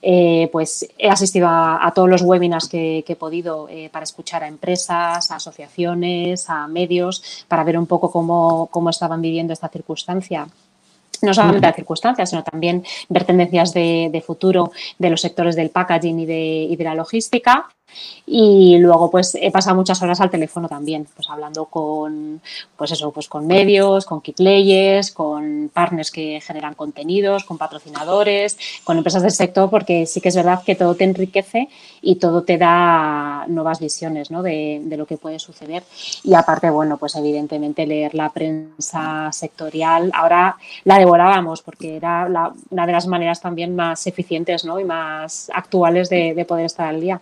eh, 0.02 0.50
pues 0.52 0.90
he 0.98 1.10
asistido 1.10 1.48
a, 1.48 1.92
todos 1.94 2.10
los 2.10 2.24
webinars 2.24 2.68
que, 2.68 3.06
he 3.08 3.16
podido 3.16 3.70
eh, 3.70 3.90
para 3.92 4.04
escuchar 4.04 4.44
a 4.44 4.48
empresas, 4.48 5.30
a 5.30 5.36
asociaciones, 5.36 6.50
a 6.50 6.68
medios, 6.68 7.46
para 7.48 7.64
ver 7.64 7.78
un 7.78 7.86
poco 7.86 8.12
cómo, 8.12 8.68
cómo 8.72 8.90
estaban 8.90 9.22
viviendo 9.22 9.54
esta 9.54 9.70
circunstancia 9.70 10.48
no 11.22 11.34
solamente 11.34 11.66
las 11.66 11.76
circunstancias, 11.76 12.30
sino 12.30 12.44
también 12.44 12.84
ver 13.10 13.24
tendencias 13.24 13.74
de, 13.74 14.10
de, 14.12 14.22
futuro 14.22 14.72
de 15.00 15.10
los 15.10 15.22
sectores 15.22 15.56
del 15.56 15.70
packaging 15.70 16.20
y 16.20 16.26
de, 16.26 16.68
y 16.70 16.76
de 16.76 16.84
la 16.84 16.94
logística. 16.94 17.70
Y 18.26 18.78
luego, 18.80 19.12
pues, 19.12 19.36
he 19.40 19.52
pasado 19.52 19.76
muchas 19.76 20.02
horas 20.02 20.20
al 20.20 20.32
teléfono 20.32 20.68
también, 20.68 21.08
pues 21.16 21.30
hablando 21.30 21.66
con, 21.66 22.42
pues 22.76 22.92
eso, 22.92 23.12
pues 23.12 23.30
con 23.30 23.46
medios, 23.46 24.06
con 24.06 24.22
kit 24.22 24.38
players, 24.38 25.12
con 25.12 25.70
partners 25.72 26.12
que 26.12 26.42
generan 26.42 26.74
contenidos, 26.74 27.44
con 27.46 27.58
patrocinadores, 27.58 28.58
con 28.84 28.98
empresas 28.98 29.22
del 29.22 29.32
sector, 29.32 29.70
porque 29.70 30.06
sí 30.08 30.22
que 30.22 30.30
es 30.30 30.36
verdad 30.36 30.64
que 30.64 30.76
todo 30.76 30.96
te 30.96 31.04
enriquece 31.04 31.70
y 32.02 32.16
todo 32.16 32.44
te 32.44 32.58
da 32.58 33.46
nuevas 33.48 33.80
visiones 33.80 34.32
¿no? 34.32 34.42
de, 34.42 34.82
lo 34.98 35.06
que 35.06 35.18
puede 35.18 35.38
suceder. 35.38 35.84
Y 36.24 36.34
aparte, 36.34 36.70
bueno, 36.70 36.98
pues 36.98 37.16
evidentemente 37.16 37.86
leer 37.86 38.16
la 38.16 38.30
prensa 38.30 39.30
sectorial, 39.32 40.12
ahora 40.14 40.58
la 40.84 40.98
devorábamos 40.98 41.62
porque 41.62 41.96
era 41.98 42.28
una 42.70 42.86
de 42.86 42.92
las 42.92 43.08
maneras 43.08 43.40
también 43.40 43.76
más 43.76 44.08
eficientes 44.08 44.66
¿no? 44.66 44.80
y 44.80 44.84
más 44.84 45.52
actuales 45.54 46.10
de 46.10 46.46
poder 46.48 46.66
estar 46.66 46.88
al 46.88 47.02
día. 47.02 47.22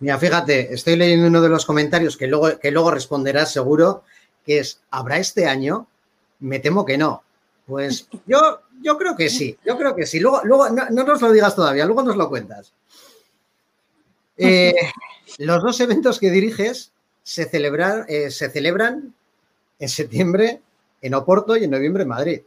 Mira, 0.00 0.18
fíjate, 0.18 0.72
estoy 0.72 0.96
leyendo 0.96 1.28
uno 1.28 1.42
de 1.42 1.50
los 1.50 1.66
comentarios 1.66 2.16
que 2.16 2.26
luego, 2.26 2.58
que 2.58 2.70
luego 2.70 2.90
responderás 2.90 3.52
seguro, 3.52 4.02
que 4.44 4.58
es, 4.58 4.80
¿habrá 4.90 5.18
este 5.18 5.46
año? 5.46 5.86
Me 6.38 6.58
temo 6.58 6.86
que 6.86 6.96
no. 6.96 7.22
Pues 7.66 8.08
yo, 8.26 8.62
yo 8.82 8.96
creo 8.96 9.14
que 9.14 9.28
sí, 9.28 9.58
yo 9.64 9.76
creo 9.76 9.94
que 9.94 10.06
sí. 10.06 10.18
Luego, 10.18 10.40
luego 10.44 10.70
no, 10.70 10.88
nos 10.88 11.20
lo 11.20 11.30
digas 11.30 11.54
todavía, 11.54 11.84
luego 11.84 12.02
nos 12.02 12.16
lo 12.16 12.28
cuentas. 12.28 12.72
Eh, 14.42 14.72
los 15.36 15.62
dos 15.62 15.78
eventos 15.80 16.18
que 16.18 16.30
diriges 16.30 16.92
se, 17.22 17.44
celebran, 17.44 18.06
eh, 18.08 18.30
se 18.30 18.48
celebran 18.48 19.12
en 19.78 19.88
septiembre 19.90 20.62
en 21.02 21.12
Oporto 21.12 21.58
y 21.58 21.64
en 21.64 21.70
noviembre 21.70 22.04
en 22.04 22.08
Madrid. 22.08 22.40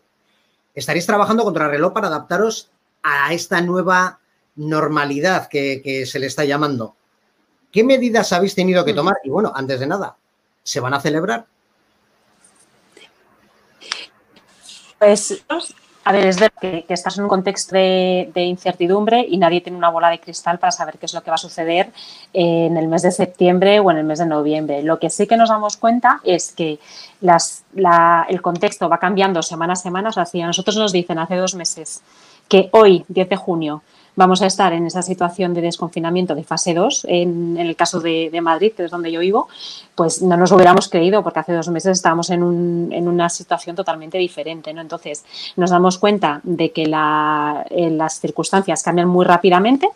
Estaréis 0.73 1.05
trabajando 1.05 1.43
contra 1.43 1.67
reloj 1.67 1.93
para 1.93 2.07
adaptaros 2.07 2.71
a 3.03 3.31
esta 3.31 3.61
nueva 3.61 4.19
normalidad 4.55 5.47
que 5.49 6.03
se 6.07 6.17
le 6.17 6.25
está 6.25 6.45
llamando. 6.45 6.95
¿Qué 7.73 7.83
medidas 7.83 8.31
habéis 8.31 8.53
tenido 8.53 8.85
que 8.85 8.93
tomar? 8.93 9.15
Y 9.23 9.31
bueno, 9.31 9.51
antes 9.53 9.79
de 9.79 9.87
nada, 9.87 10.15
¿se 10.61 10.79
van 10.79 10.93
a 10.93 11.01
celebrar? 11.01 11.45
Pues 14.99 15.43
A 16.05 16.11
ver, 16.11 16.27
es 16.27 16.39
verdad 16.39 16.53
que, 16.61 16.85
estás 16.89 17.17
en 17.17 17.23
un 17.23 17.29
contexto 17.29 17.75
de, 17.75 18.31
incertidumbre 18.35 19.25
y 19.27 19.37
nadie 19.37 19.61
tiene 19.61 19.77
una 19.77 19.89
bola 19.89 20.09
de 20.09 20.19
cristal 20.19 20.59
para 20.59 20.71
saber 20.71 20.99
qué 20.99 21.07
es 21.07 21.15
lo 21.15 21.23
que 21.23 21.31
va 21.31 21.35
a 21.35 21.39
suceder 21.39 21.91
en 22.31 22.77
el 22.77 22.87
mes 22.87 23.01
de 23.01 23.11
septiembre 23.11 23.79
o 23.79 23.89
en 23.89 23.97
el 23.97 24.03
mes 24.03 24.19
de 24.19 24.27
noviembre. 24.27 24.83
Lo 24.83 24.99
que 24.99 25.09
sí 25.09 25.25
que 25.25 25.35
nos 25.35 25.49
damos 25.49 25.77
cuenta 25.77 26.21
es 26.23 26.51
que 26.51 26.77
el 27.21 28.41
contexto 28.43 28.87
va 28.87 28.99
cambiando 28.99 29.41
semana 29.41 29.73
a 29.73 29.77
semana. 29.77 30.09
O 30.09 30.11
sea, 30.11 30.27
si 30.27 30.39
a 30.41 30.45
nosotros 30.45 30.77
nos 30.77 30.91
dicen 30.91 31.17
hace 31.17 31.37
dos 31.37 31.55
meses 31.55 32.03
que 32.47 32.69
hoy, 32.71 33.03
10 33.07 33.29
de 33.29 33.35
junio, 33.35 33.81
vamos 34.15 34.41
a 34.41 34.45
estar 34.45 34.73
en 34.73 34.85
esa 34.85 35.01
situación 35.01 35.53
de 35.53 35.61
desconfinamiento 35.61 36.35
de 36.35 36.43
fase 36.43 36.73
2, 36.73 37.05
en, 37.09 37.57
el 37.57 37.75
caso 37.75 37.99
de, 37.99 38.29
Madrid, 38.41 38.73
que 38.75 38.85
es 38.85 38.91
donde 38.91 39.11
yo 39.11 39.19
vivo, 39.21 39.47
pues 39.95 40.21
no 40.21 40.37
nos 40.37 40.51
hubiéramos 40.51 40.89
creído 40.89 41.23
porque 41.23 41.39
hace 41.39 41.53
dos 41.53 41.69
meses 41.69 41.97
estábamos 41.97 42.29
en, 42.29 42.43
una 42.43 43.29
situación 43.29 43.75
totalmente 43.75 44.17
diferente. 44.17 44.73
¿no? 44.73 44.81
Entonces, 44.81 45.23
nos 45.55 45.69
damos 45.69 45.97
cuenta 45.97 46.41
de 46.43 46.71
que 46.71 46.83
eh, 46.83 47.89
las 47.91 48.19
circunstancias 48.19 48.83
cambian 48.83 49.07
muy 49.07 49.25
rápidamente 49.25 49.89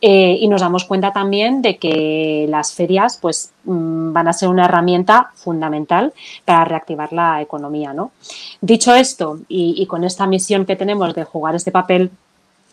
eh, 0.00 0.36
y 0.40 0.48
nos 0.48 0.60
damos 0.60 0.84
cuenta 0.84 1.12
también 1.12 1.62
de 1.62 1.78
que 1.78 2.46
las 2.48 2.72
ferias 2.72 3.18
pues, 3.20 3.52
mm, 3.64 4.12
van 4.12 4.28
a 4.28 4.32
ser 4.32 4.48
una 4.48 4.66
herramienta 4.66 5.30
fundamental 5.34 6.12
para 6.44 6.64
reactivar 6.64 7.12
la 7.12 7.40
economía. 7.40 7.92
¿no? 7.92 8.12
Dicho 8.60 8.94
esto, 8.94 9.40
y 9.48 9.86
con 9.86 10.04
esta 10.04 10.26
misión 10.26 10.66
que 10.66 10.76
tenemos 10.76 11.14
de 11.14 11.24
jugar 11.24 11.54
este 11.54 11.70
papel 11.70 12.10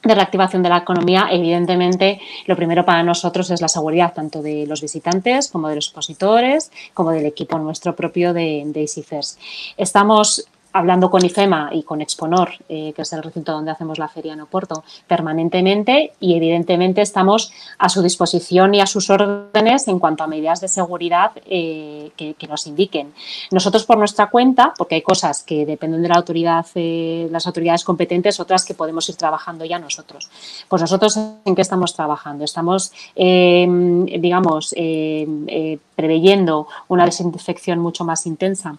de 0.03 0.15
reactivación 0.15 0.63
de 0.63 0.69
la 0.69 0.77
economía, 0.77 1.27
evidentemente, 1.31 2.19
lo 2.45 2.55
primero 2.55 2.85
para 2.85 3.03
nosotros 3.03 3.49
es 3.51 3.61
la 3.61 3.67
seguridad 3.67 4.13
tanto 4.13 4.41
de 4.41 4.65
los 4.67 4.81
visitantes 4.81 5.49
como 5.49 5.69
de 5.69 5.75
los 5.75 5.87
expositores, 5.87 6.71
como 6.93 7.11
del 7.11 7.25
equipo 7.25 7.57
nuestro 7.57 7.95
propio 7.95 8.33
de, 8.33 8.63
de 8.65 8.87
Estamos 9.77 10.45
hablando 10.73 11.09
con 11.11 11.23
IFEMA 11.23 11.69
y 11.71 11.83
con 11.83 12.01
Exponor, 12.01 12.49
eh, 12.67 12.93
que 12.95 13.03
es 13.03 13.13
el 13.13 13.23
recinto 13.23 13.51
donde 13.51 13.71
hacemos 13.71 13.99
la 13.99 14.07
feria 14.07 14.33
en 14.33 14.41
Oporto, 14.41 14.83
permanentemente 15.07 16.13
y 16.19 16.35
evidentemente 16.35 17.01
estamos 17.01 17.53
a 17.77 17.89
su 17.89 18.01
disposición 18.01 18.73
y 18.73 18.81
a 18.81 18.87
sus 18.87 19.09
órdenes 19.11 19.87
en 19.87 19.99
cuanto 19.99 20.23
a 20.23 20.27
medidas 20.27 20.61
de 20.61 20.67
seguridad 20.67 21.31
eh, 21.45 22.11
que, 22.17 22.35
nos 22.49 22.67
indiquen. 22.67 23.13
Nosotros 23.51 23.85
por 23.85 23.97
nuestra 23.97 24.29
cuenta, 24.29 24.73
porque 24.77 24.95
hay 24.95 25.01
cosas 25.01 25.43
que 25.43 25.65
dependen 25.65 26.01
de 26.01 26.09
la 26.09 26.15
autoridad, 26.15 26.65
eh, 26.75 27.27
las 27.31 27.47
autoridades 27.47 27.85
competentes, 27.85 28.39
otras 28.39 28.65
que 28.65 28.73
podemos 28.73 29.07
ir 29.07 29.15
trabajando 29.15 29.63
ya 29.63 29.79
nosotros. 29.79 30.29
Pues 30.67 30.81
nosotros 30.81 31.17
en 31.45 31.55
qué 31.55 31.61
estamos 31.61 31.93
trabajando? 31.95 32.43
Estamos, 32.43 32.91
digamos, 33.15 34.75
preveyendo 35.95 36.67
una 36.89 37.05
desinfección 37.05 37.79
mucho 37.79 38.03
más 38.03 38.25
intensa 38.25 38.77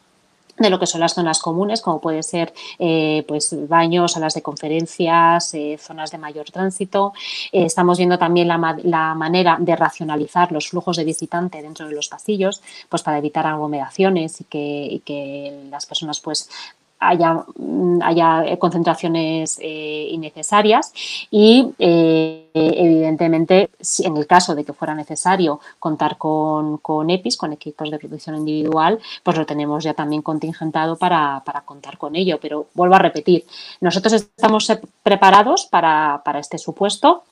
de 0.58 0.70
lo 0.70 0.78
que 0.78 0.86
son 0.86 1.00
las 1.00 1.14
zonas 1.14 1.40
comunes, 1.40 1.80
como 1.80 2.00
puede 2.00 2.22
ser 2.22 2.52
eh, 2.78 3.24
pues 3.26 3.56
baños, 3.68 4.12
salas 4.12 4.34
de 4.34 4.42
conferencias, 4.42 5.52
eh, 5.54 5.78
zonas 5.80 6.10
de 6.10 6.18
mayor 6.18 6.50
tránsito. 6.50 7.12
Eh, 7.52 7.64
estamos 7.64 7.98
viendo 7.98 8.18
también 8.18 8.48
la, 8.48 8.76
la, 8.82 9.14
manera 9.14 9.56
de 9.58 9.74
racionalizar 9.76 10.52
los 10.52 10.68
flujos 10.68 10.96
de 10.96 11.04
visitante 11.04 11.62
dentro 11.62 11.88
de 11.88 11.94
los 11.94 12.08
pasillos, 12.08 12.62
pues 12.88 13.02
para 13.02 13.18
evitar 13.18 13.46
aglomeraciones 13.46 14.40
y 14.40 14.44
que, 14.44 14.88
y 14.90 15.00
que 15.00 15.66
las 15.70 15.86
personas 15.86 16.20
pues 16.20 16.48
haya, 16.98 17.44
mm, 17.56 18.02
haya 18.02 18.56
concentraciones 18.58 19.58
eh, 19.60 20.08
innecesarias 20.10 20.92
y 21.30 21.72
eh, 21.78 22.50
evidentemente 22.54 23.70
en 23.98 24.16
el 24.16 24.26
caso 24.26 24.54
de 24.54 24.64
que 24.64 24.72
fuera 24.72 24.94
necesario 24.94 25.60
contar 25.78 26.16
con, 26.16 26.80
EPIs, 27.10 27.36
con 27.36 27.52
equipos 27.52 27.90
de 27.90 27.98
protección 27.98 28.36
individual, 28.36 28.98
pues 29.22 29.36
lo 29.36 29.44
tenemos 29.44 29.82
ya 29.84 29.94
también 29.94 30.22
contingentado 30.22 30.96
para, 30.96 31.42
contar 31.64 31.98
con 31.98 32.16
ello. 32.16 32.38
Pero 32.40 32.66
vuelvo 32.74 32.94
a 32.94 32.98
repetir, 32.98 33.44
nosotros 33.80 34.12
estamos 34.12 34.70
preparados 35.02 35.66
para, 35.66 36.22
este 36.38 36.58
supuesto 36.58 37.24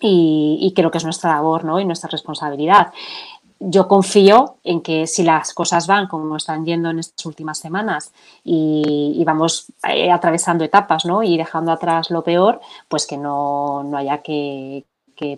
y, 0.00 0.58
y, 0.60 0.72
creo 0.74 0.90
que 0.90 0.98
es 0.98 1.04
nuestra 1.04 1.34
labor 1.34 1.64
¿no? 1.64 1.80
y 1.80 1.84
nuestra 1.84 2.08
responsabilidad 2.08 2.92
yo 3.60 3.88
confío 3.88 4.58
en 4.62 4.82
que 4.82 5.06
si 5.06 5.22
las 5.22 5.52
cosas 5.52 5.86
van 5.86 6.06
como 6.06 6.36
están 6.36 6.64
yendo 6.64 6.90
en 6.90 7.00
estas 7.00 7.26
últimas 7.26 7.58
semanas 7.58 8.12
y, 8.44 9.22
vamos 9.26 9.66
eh, 9.88 10.10
atravesando 10.10 10.64
etapas 10.64 11.04
¿no? 11.04 11.22
y 11.22 11.36
dejando 11.36 11.72
atrás 11.72 12.10
lo 12.10 12.22
peor, 12.22 12.60
pues 12.88 13.06
que 13.06 13.16
no, 13.16 13.90
haya 13.96 14.22
que, 14.22 14.84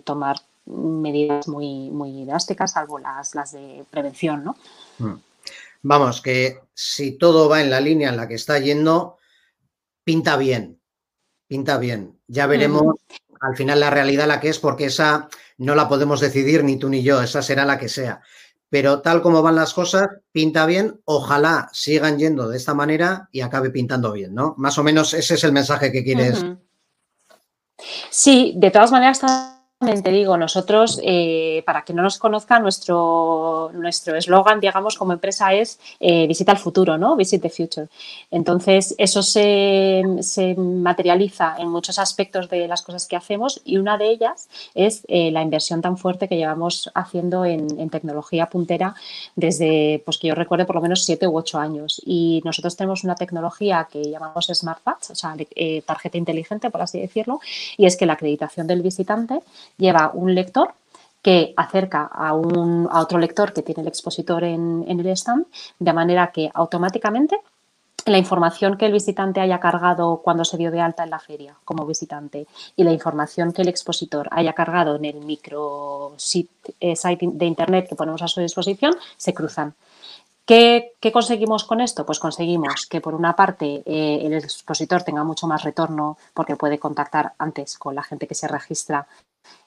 tomar 0.03 0.37
medidas 0.65 1.47
muy, 1.47 1.89
muy 1.89 2.25
drásticas, 2.25 2.73
salvo 2.73 2.99
las, 2.99 3.33
las 3.33 3.51
de 3.51 3.83
prevención. 3.89 4.43
¿no? 4.43 4.55
Mm. 4.99 5.15
Vamos, 5.83 6.21
que 6.21 6.59
si 6.73 7.13
todo 7.13 7.49
va 7.49 7.61
en 7.61 7.71
la 7.71 7.81
línea 7.81 8.09
en 8.09 8.17
la 8.17 8.27
que 8.27 8.35
está 8.35 8.59
yendo, 8.59 9.17
pinta 10.03 10.37
bien, 10.37 10.79
pinta 11.47 11.79
bien. 11.79 12.19
Ya 12.27 12.45
veremos 12.45 12.95
al 13.41 13.57
final 13.57 13.79
la 13.79 13.89
realidad 13.89 14.27
la 14.27 14.39
que 14.39 14.49
es, 14.49 14.59
porque 14.59 14.85
esa 14.85 15.27
no 15.57 15.75
la 15.75 15.87
podemos 15.87 16.19
decidir 16.19 16.63
ni 16.63 16.77
tú 16.77 16.89
ni 16.89 17.03
yo, 17.03 17.21
esa 17.21 17.41
será 17.41 17.65
la 17.65 17.77
que 17.77 17.89
sea. 17.89 18.21
Pero 18.69 19.01
tal 19.01 19.21
como 19.21 19.41
van 19.41 19.55
las 19.55 19.73
cosas, 19.73 20.07
pinta 20.31 20.65
bien, 20.65 21.01
ojalá 21.05 21.69
sigan 21.73 22.17
yendo 22.17 22.47
de 22.47 22.57
esta 22.57 22.73
manera 22.73 23.27
y 23.31 23.41
acabe 23.41 23.69
pintando 23.69 24.13
bien, 24.13 24.33
¿no? 24.33 24.55
Más 24.57 24.77
o 24.77 24.83
menos 24.83 25.13
ese 25.13 25.35
es 25.35 25.43
el 25.43 25.51
mensaje 25.51 25.91
que 25.91 26.03
quieres. 26.03 26.45
Sí, 28.09 28.53
de 28.57 28.71
todas 28.71 28.91
maneras 28.91 29.19
te 29.81 30.11
digo, 30.11 30.37
nosotros, 30.37 30.99
eh, 31.03 31.63
para 31.65 31.81
que 31.81 31.93
no 31.93 32.03
nos 32.03 32.19
conozca, 32.19 32.59
nuestro 32.59 33.71
nuestro 33.73 34.15
eslogan, 34.15 34.59
digamos, 34.59 34.95
como 34.95 35.13
empresa 35.13 35.53
es 35.53 35.79
eh, 35.99 36.27
visita 36.27 36.51
al 36.51 36.59
futuro, 36.59 36.99
¿no? 36.99 37.15
Visit 37.15 37.41
the 37.41 37.49
future. 37.49 37.87
Entonces, 38.29 38.93
eso 38.99 39.23
se, 39.23 40.03
materializa 40.57 41.55
en 41.57 41.69
muchos 41.69 41.97
aspectos 41.97 42.47
de 42.49 42.67
las 42.67 42.83
cosas 42.83 43.07
que 43.07 43.15
hacemos 43.15 43.61
y 43.65 43.77
una 43.77 43.97
de 43.97 44.11
ellas 44.11 44.49
es 44.75 45.03
eh, 45.07 45.31
la 45.31 45.41
inversión 45.41 45.81
tan 45.81 45.97
fuerte 45.97 46.27
que 46.27 46.37
llevamos 46.37 46.91
haciendo 46.93 47.43
en, 47.43 47.89
tecnología 47.89 48.45
puntera 48.45 48.95
desde, 49.35 50.01
pues 50.05 50.17
que 50.17 50.27
yo 50.27 50.35
recuerdo, 50.35 50.65
por 50.65 50.75
lo 50.75 50.81
menos 50.81 51.03
siete 51.03 51.27
u 51.27 51.35
ocho 51.35 51.57
años. 51.57 52.01
Y 52.05 52.41
nosotros 52.45 52.77
tenemos 52.77 53.03
una 53.03 53.15
tecnología 53.15 53.87
que 53.91 54.03
llamamos 54.03 54.45
Smart 54.53 54.81
o 55.09 55.15
sea, 55.15 55.35
tarjeta 55.85 56.17
inteligente, 56.17 56.69
por 56.69 56.81
así 56.81 56.99
decirlo, 56.99 57.39
y 57.77 57.85
es 57.85 57.97
que 57.97 58.05
la 58.05 58.13
acreditación 58.13 58.67
del 58.67 58.81
visitante 58.81 59.41
lleva 59.77 60.11
un 60.13 60.33
lector 60.33 60.73
que 61.21 61.53
acerca 61.55 62.03
a, 62.05 62.33
un, 62.33 62.87
a 62.91 62.99
otro 62.99 63.19
lector 63.19 63.53
que 63.53 63.61
tiene 63.61 63.81
el 63.81 63.87
expositor 63.87 64.43
en, 64.43 64.85
el 64.87 65.07
stand, 65.07 65.45
de 65.79 65.93
manera 65.93 66.31
que 66.31 66.49
automáticamente 66.53 67.37
la 68.05 68.17
información 68.17 68.77
que 68.77 68.87
el 68.87 68.93
visitante 68.93 69.39
haya 69.39 69.59
cargado 69.59 70.21
cuando 70.23 70.43
se 70.43 70.57
dio 70.57 70.71
de 70.71 70.81
alta 70.81 71.03
en 71.03 71.11
la 71.11 71.19
feria 71.19 71.55
como 71.63 71.85
visitante 71.85 72.47
y 72.75 72.83
la 72.83 72.91
información 72.91 73.53
que 73.53 73.61
el 73.61 73.67
expositor 73.67 74.27
haya 74.31 74.53
cargado 74.53 74.95
en 74.95 75.05
el 75.05 75.19
micro 75.19 76.13
eh, 76.79 76.95
site, 76.95 77.27
de 77.31 77.45
internet 77.45 77.87
que 77.87 77.95
ponemos 77.95 78.23
a 78.23 78.27
su 78.27 78.41
disposición 78.41 78.95
se 79.17 79.35
cruzan. 79.35 79.75
¿Qué, 80.43 80.95
conseguimos 81.13 81.63
con 81.63 81.79
esto? 81.79 82.05
Pues 82.05 82.19
conseguimos 82.19 82.87
que 82.87 82.99
por 82.99 83.13
una 83.13 83.35
parte 83.35 83.83
eh, 83.85 84.21
el 84.23 84.33
expositor 84.33 85.03
tenga 85.03 85.23
mucho 85.23 85.45
más 85.45 85.63
retorno 85.63 86.17
porque 86.33 86.55
puede 86.55 86.79
contactar 86.79 87.33
antes 87.37 87.77
con 87.77 87.93
la 87.93 88.03
gente 88.03 88.27
que 88.27 88.35
se 88.35 88.47
registra 88.47 89.07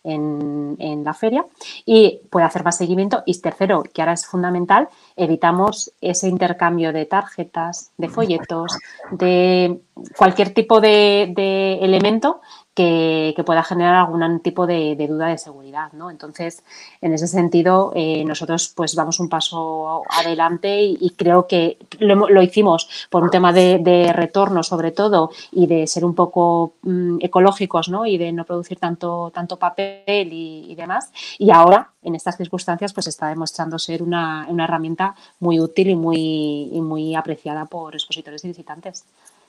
en, 0.04 1.02
la 1.04 1.14
feria 1.14 1.44
y 1.84 2.20
puede 2.30 2.46
hacer 2.46 2.64
más 2.64 2.76
seguimiento. 2.76 3.22
Y 3.26 3.38
tercero, 3.40 3.82
que 3.82 4.02
ahora 4.02 4.12
es 4.12 4.26
fundamental, 4.26 4.88
evitamos 5.16 5.92
ese 6.00 6.28
intercambio 6.28 6.92
de 6.92 7.06
tarjetas, 7.06 7.90
de 7.96 8.08
folletos, 8.08 8.78
de 9.10 9.80
cualquier 10.16 10.54
tipo 10.54 10.80
de, 10.80 11.32
de 11.34 11.78
elemento 11.82 12.40
que, 12.74 13.42
pueda 13.46 13.62
generar 13.62 13.94
algún 13.94 14.40
tipo 14.40 14.66
de, 14.66 14.96
duda 15.08 15.28
de 15.28 15.38
seguridad. 15.38 15.92
¿no? 15.92 16.10
Entonces, 16.10 16.64
en 17.00 17.12
ese 17.12 17.26
sentido, 17.26 17.92
eh, 17.94 18.24
nosotros 18.24 18.72
pues 18.74 18.94
vamos 18.94 19.20
un 19.20 19.28
paso 19.28 20.02
adelante 20.08 20.82
y, 20.82 21.10
creo 21.16 21.46
que 21.46 21.78
lo, 22.00 22.42
hicimos 22.42 22.88
por 23.10 23.22
un 23.22 23.30
tema 23.30 23.52
de, 23.52 24.12
retorno 24.12 24.62
sobre 24.62 24.90
todo 24.90 25.30
y 25.52 25.66
de 25.66 25.86
ser 25.86 26.04
un 26.04 26.14
poco 26.14 26.74
mm, 26.82 27.18
ecológicos 27.20 27.88
¿no? 27.88 28.06
y 28.06 28.18
de 28.18 28.32
no 28.32 28.44
producir 28.44 28.78
tanto, 28.78 29.30
tanto 29.32 29.58
papel 29.58 29.93
y, 30.06 30.74
demás. 30.74 31.10
Y 31.38 31.50
ahora, 31.50 31.92
en 32.02 32.14
estas 32.14 32.36
circunstancias, 32.36 32.92
pues 32.92 33.06
está 33.06 33.28
demostrando 33.28 33.78
ser 33.78 34.02
una, 34.02 34.46
herramienta 34.58 35.14
muy 35.40 35.60
útil 35.60 35.90
y 35.90 35.96
muy, 35.96 36.70
y 36.72 36.80
muy 36.80 37.14
apreciada 37.14 37.66
por 37.66 37.94
expositores 37.94 38.44
y 38.44 38.48
visitantes. 38.48 39.04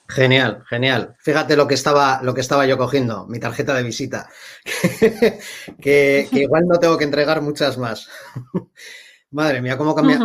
Genial, 0.08 0.64
genial. 0.68 1.16
Fíjate 1.18 1.56
lo 1.56 1.66
que 1.66 1.74
estaba, 1.74 2.20
lo 2.22 2.32
que 2.32 2.40
estaba 2.40 2.66
yo 2.66 2.78
cogiendo, 2.78 3.26
mi 3.26 3.40
tarjeta 3.40 3.74
de 3.74 3.82
visita. 3.82 4.28
que, 5.80 6.28
igual 6.30 6.66
no 6.66 6.78
tengo 6.78 6.96
que 6.96 7.04
entregar 7.04 7.42
muchas 7.42 7.76
más. 7.76 8.08
Madre 9.30 9.60
mía, 9.60 9.76
cómo 9.76 9.94
cambia. 9.94 10.20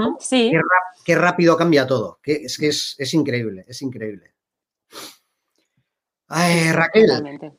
qué, 1.04 1.16
rápido 1.16 1.58
cambia 1.58 1.88
todo. 1.88 2.20
es 2.24 2.58
que 2.58 2.68
es, 2.68 3.14
increíble, 3.14 3.66
es 3.68 3.82
increíble. 3.82 4.36
Ay, 6.28 6.72
Raquel. 6.72 7.52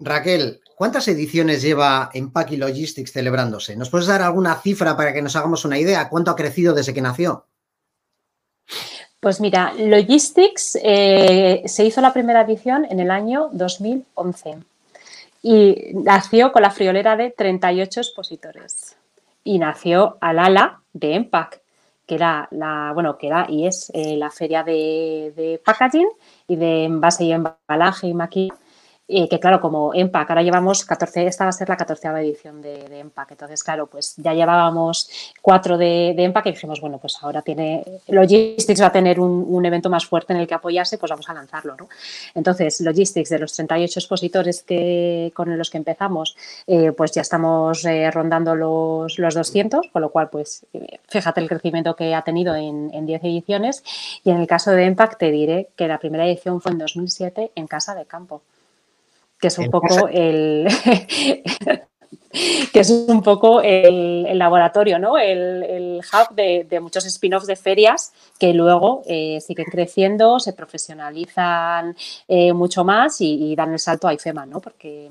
Raquel, 0.00 0.60
¿cuántas 0.78 1.08
ediciones 1.08 1.60
lleva 1.60 2.08
Empaque 2.14 2.56
Logistics 2.56 3.12
celebrándose? 3.12 3.76
¿Nos 3.76 3.90
puedes 3.90 4.06
dar 4.06 4.22
alguna 4.22 4.54
cifra 4.54 4.96
para 4.96 5.12
que 5.12 5.20
nos 5.20 5.34
hagamos 5.34 5.64
una 5.64 5.76
idea? 5.76 6.08
¿Cuánto 6.08 6.30
ha 6.30 6.36
crecido 6.36 6.72
desde 6.72 6.94
que 6.94 7.02
nació? 7.02 7.44
Pues 9.18 9.40
mira, 9.40 9.72
Logistics 9.76 10.78
eh, 10.80 11.62
se 11.66 11.84
hizo 11.84 12.00
la 12.00 12.12
primera 12.12 12.42
edición 12.42 12.86
en 12.88 13.00
el 13.00 13.10
año 13.10 13.50
2011 13.52 14.58
y 15.42 15.90
nació 15.94 16.52
con 16.52 16.62
la 16.62 16.70
friolera 16.70 17.16
de 17.16 17.30
38 17.30 18.00
expositores 18.00 18.96
y 19.42 19.58
nació 19.58 20.16
al 20.20 20.38
ala 20.38 20.80
de 20.92 21.14
EMPAC, 21.14 21.60
que 22.06 22.14
era 22.14 22.46
la, 22.52 22.92
bueno, 22.94 23.18
que 23.18 23.26
era 23.26 23.46
y 23.48 23.66
es 23.66 23.90
eh, 23.94 24.16
la 24.16 24.30
feria 24.30 24.62
de, 24.62 25.32
de, 25.34 25.60
packaging 25.64 26.08
y 26.46 26.54
de 26.54 26.84
envase 26.84 27.24
y 27.24 27.32
embalaje 27.32 28.06
y 28.06 28.14
maquillaje 28.14 28.67
que 29.08 29.40
claro, 29.40 29.60
como 29.60 29.94
EMPAC, 29.94 30.30
ahora 30.30 30.42
llevamos 30.42 30.84
14, 30.84 31.26
esta 31.26 31.44
va 31.44 31.50
a 31.50 31.52
ser 31.52 31.68
la 31.68 31.78
14 31.78 32.08
edición 32.08 32.60
de, 32.60 32.84
de, 32.84 32.98
EMPAC, 33.00 33.30
entonces 33.32 33.64
claro, 33.64 33.86
pues 33.86 34.14
ya 34.18 34.34
llevábamos 34.34 35.08
cuatro 35.40 35.78
de, 35.78 36.12
de, 36.14 36.24
EMPAC 36.24 36.46
y 36.46 36.50
dijimos, 36.50 36.80
bueno, 36.82 36.98
pues 36.98 37.16
ahora 37.22 37.40
tiene, 37.40 37.84
Logistics 38.08 38.82
va 38.82 38.86
a 38.86 38.92
tener 38.92 39.18
un, 39.18 39.64
evento 39.64 39.88
más 39.88 40.06
fuerte 40.06 40.32
en 40.34 40.40
el 40.40 40.46
que 40.46 40.54
apoyarse, 40.54 40.98
pues 40.98 41.10
vamos 41.10 41.28
a 41.28 41.34
lanzarlo, 41.34 41.74
¿no? 41.76 41.88
Entonces, 42.34 42.80
Logistics, 42.80 43.30
de 43.30 43.38
los 43.38 43.52
38 43.54 43.98
expositores 43.98 44.62
que, 44.62 45.32
con 45.34 45.56
los 45.56 45.70
que 45.70 45.78
empezamos, 45.78 46.36
eh, 46.66 46.92
pues 46.92 47.12
ya 47.12 47.22
estamos 47.22 47.84
eh, 47.84 48.10
rondando 48.10 48.54
los, 48.54 49.18
los 49.18 49.34
200, 49.34 49.88
con 49.88 50.02
lo 50.02 50.10
cual, 50.10 50.28
pues 50.28 50.66
fíjate 51.08 51.40
el 51.40 51.48
crecimiento 51.48 51.96
que 51.96 52.14
ha 52.14 52.22
tenido 52.22 52.54
en, 52.54 52.90
en 52.92 53.06
10 53.06 53.24
ediciones. 53.24 53.82
Y 54.22 54.30
en 54.30 54.38
el 54.38 54.46
caso 54.46 54.70
de 54.70 54.84
EMPAC 54.84 55.18
te 55.18 55.30
diré 55.30 55.70
que 55.76 55.88
la 55.88 55.98
primera 55.98 56.26
edición 56.26 56.60
fue 56.60 56.72
en 56.72 56.78
2007 56.78 57.52
en 57.54 57.66
Casa 57.66 57.94
de 57.94 58.04
Campo 58.04 58.42
que 59.40 59.48
es 59.48 59.58
un 59.58 59.70
poco 59.70 60.08
el 60.08 60.68
que 62.72 62.80
es 62.80 62.90
un 62.90 63.22
poco 63.22 63.62
el, 63.62 64.38
laboratorio, 64.38 64.98
¿no? 64.98 65.18
el, 65.18 66.00
hub 66.00 66.34
de, 66.34 66.80
muchos 66.80 67.04
spin-offs 67.06 67.46
de 67.46 67.56
ferias 67.56 68.12
que 68.38 68.52
luego 68.52 69.02
eh, 69.06 69.40
siguen 69.40 69.66
creciendo, 69.66 70.38
se 70.38 70.52
profesionalizan 70.52 71.96
eh, 72.28 72.52
mucho 72.52 72.84
más 72.84 73.20
y, 73.20 73.56
dan 73.56 73.72
el 73.72 73.78
salto 73.78 74.06
a 74.06 74.14
IFEMA, 74.14 74.46
¿no? 74.46 74.60
porque 74.60 75.10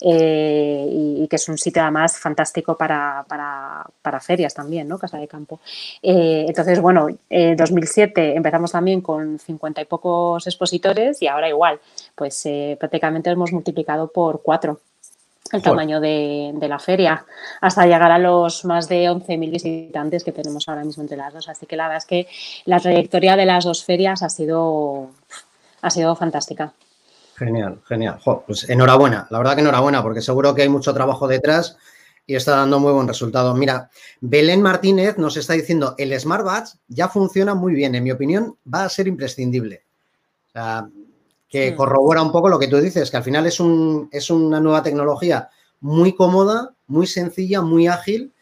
eh, 0.00 0.86
y, 0.90 1.26
que 1.28 1.36
es 1.36 1.48
un 1.48 1.58
sitio 1.58 1.82
además 1.82 2.18
fantástico 2.18 2.76
para, 2.76 3.24
para, 3.28 3.84
para 4.02 4.20
ferias 4.20 4.54
también, 4.54 4.88
¿no? 4.88 4.98
Casa 4.98 5.18
de 5.18 5.28
Campo. 5.28 5.60
Entonces, 6.02 6.80
bueno, 6.80 7.08
en 7.28 7.56
2007 7.56 8.36
empezamos 8.36 8.72
también 8.72 9.00
con 9.00 9.38
50 9.38 9.82
y 9.82 9.84
pocos 9.84 10.46
expositores 10.46 11.20
y 11.22 11.26
ahora 11.26 11.48
igual, 11.48 11.80
pues 12.14 12.48
prácticamente 12.78 13.30
hemos 13.30 13.52
multiplicado 13.52 14.08
por 14.08 14.42
cuatro 14.42 14.80
el 15.52 15.62
tamaño 15.62 16.00
de, 16.00 16.52
de, 16.54 16.68
la 16.68 16.78
feria, 16.78 17.24
hasta 17.60 17.84
llegar 17.84 18.10
a 18.10 18.18
los 18.18 18.64
más 18.64 18.88
de 18.88 19.04
11.000 19.10 19.50
visitantes 19.50 20.24
que 20.24 20.32
tenemos 20.32 20.68
ahora 20.68 20.84
mismo 20.84 21.02
entre 21.02 21.16
las 21.16 21.32
dos. 21.32 21.48
Así 21.48 21.66
que 21.66 21.76
la 21.76 21.84
verdad 21.84 21.98
es 21.98 22.06
que 22.06 22.28
la 22.64 22.80
trayectoria 22.80 23.36
de 23.36 23.46
las 23.46 23.64
dos 23.64 23.84
ferias 23.84 24.22
ha 24.22 24.28
sido, 24.28 25.10
ha 25.82 25.90
sido 25.90 26.14
fantástica. 26.16 26.72
Genial, 27.36 27.80
genial. 27.86 28.18
Jo, 28.24 28.42
pues 28.46 28.68
enhorabuena, 28.68 29.28
la 29.30 29.38
verdad 29.38 29.54
que 29.54 29.60
enhorabuena, 29.60 30.02
porque 30.02 30.20
seguro 30.20 30.54
que 30.54 30.62
hay 30.62 30.68
mucho 30.68 30.92
trabajo 30.92 31.28
detrás 31.28 31.76
y 32.26 32.34
está 32.34 32.56
dando 32.56 32.78
muy 32.80 32.92
buen 32.92 33.08
resultado. 33.08 33.54
Mira, 33.54 33.90
Belén 34.20 34.60
Martínez 34.60 35.16
nos 35.18 35.36
está 35.36 35.54
diciendo, 35.54 35.94
el 35.98 36.18
Smart 36.20 36.44
Batch 36.44 36.70
ya 36.88 37.08
funciona 37.08 37.54
muy 37.54 37.74
bien, 37.74 37.94
en 37.94 38.04
mi 38.04 38.10
opinión 38.10 38.56
va 38.72 38.84
a 38.84 38.88
ser 38.88 39.06
imprescindible. 39.08 39.82
O 40.48 40.50
sea, 40.50 40.88
que 41.48 41.74
corrobora 41.74 42.22
un 42.22 42.32
poco 42.32 42.48
lo 42.48 42.58
que 42.58 42.68
tú 42.68 42.76
dices, 42.76 43.10
que 43.10 43.16
al 43.16 43.22
final 43.22 43.46
es, 43.46 43.58
un, 43.58 44.08
es 44.12 44.30
una 44.30 44.60
nueva 44.60 44.82
tecnología 44.82 45.50
muy 45.80 46.14
cómoda, 46.14 46.74
muy 46.86 47.06
sencilla, 47.06 47.62
muy 47.62 47.86
ágil. 47.86 48.32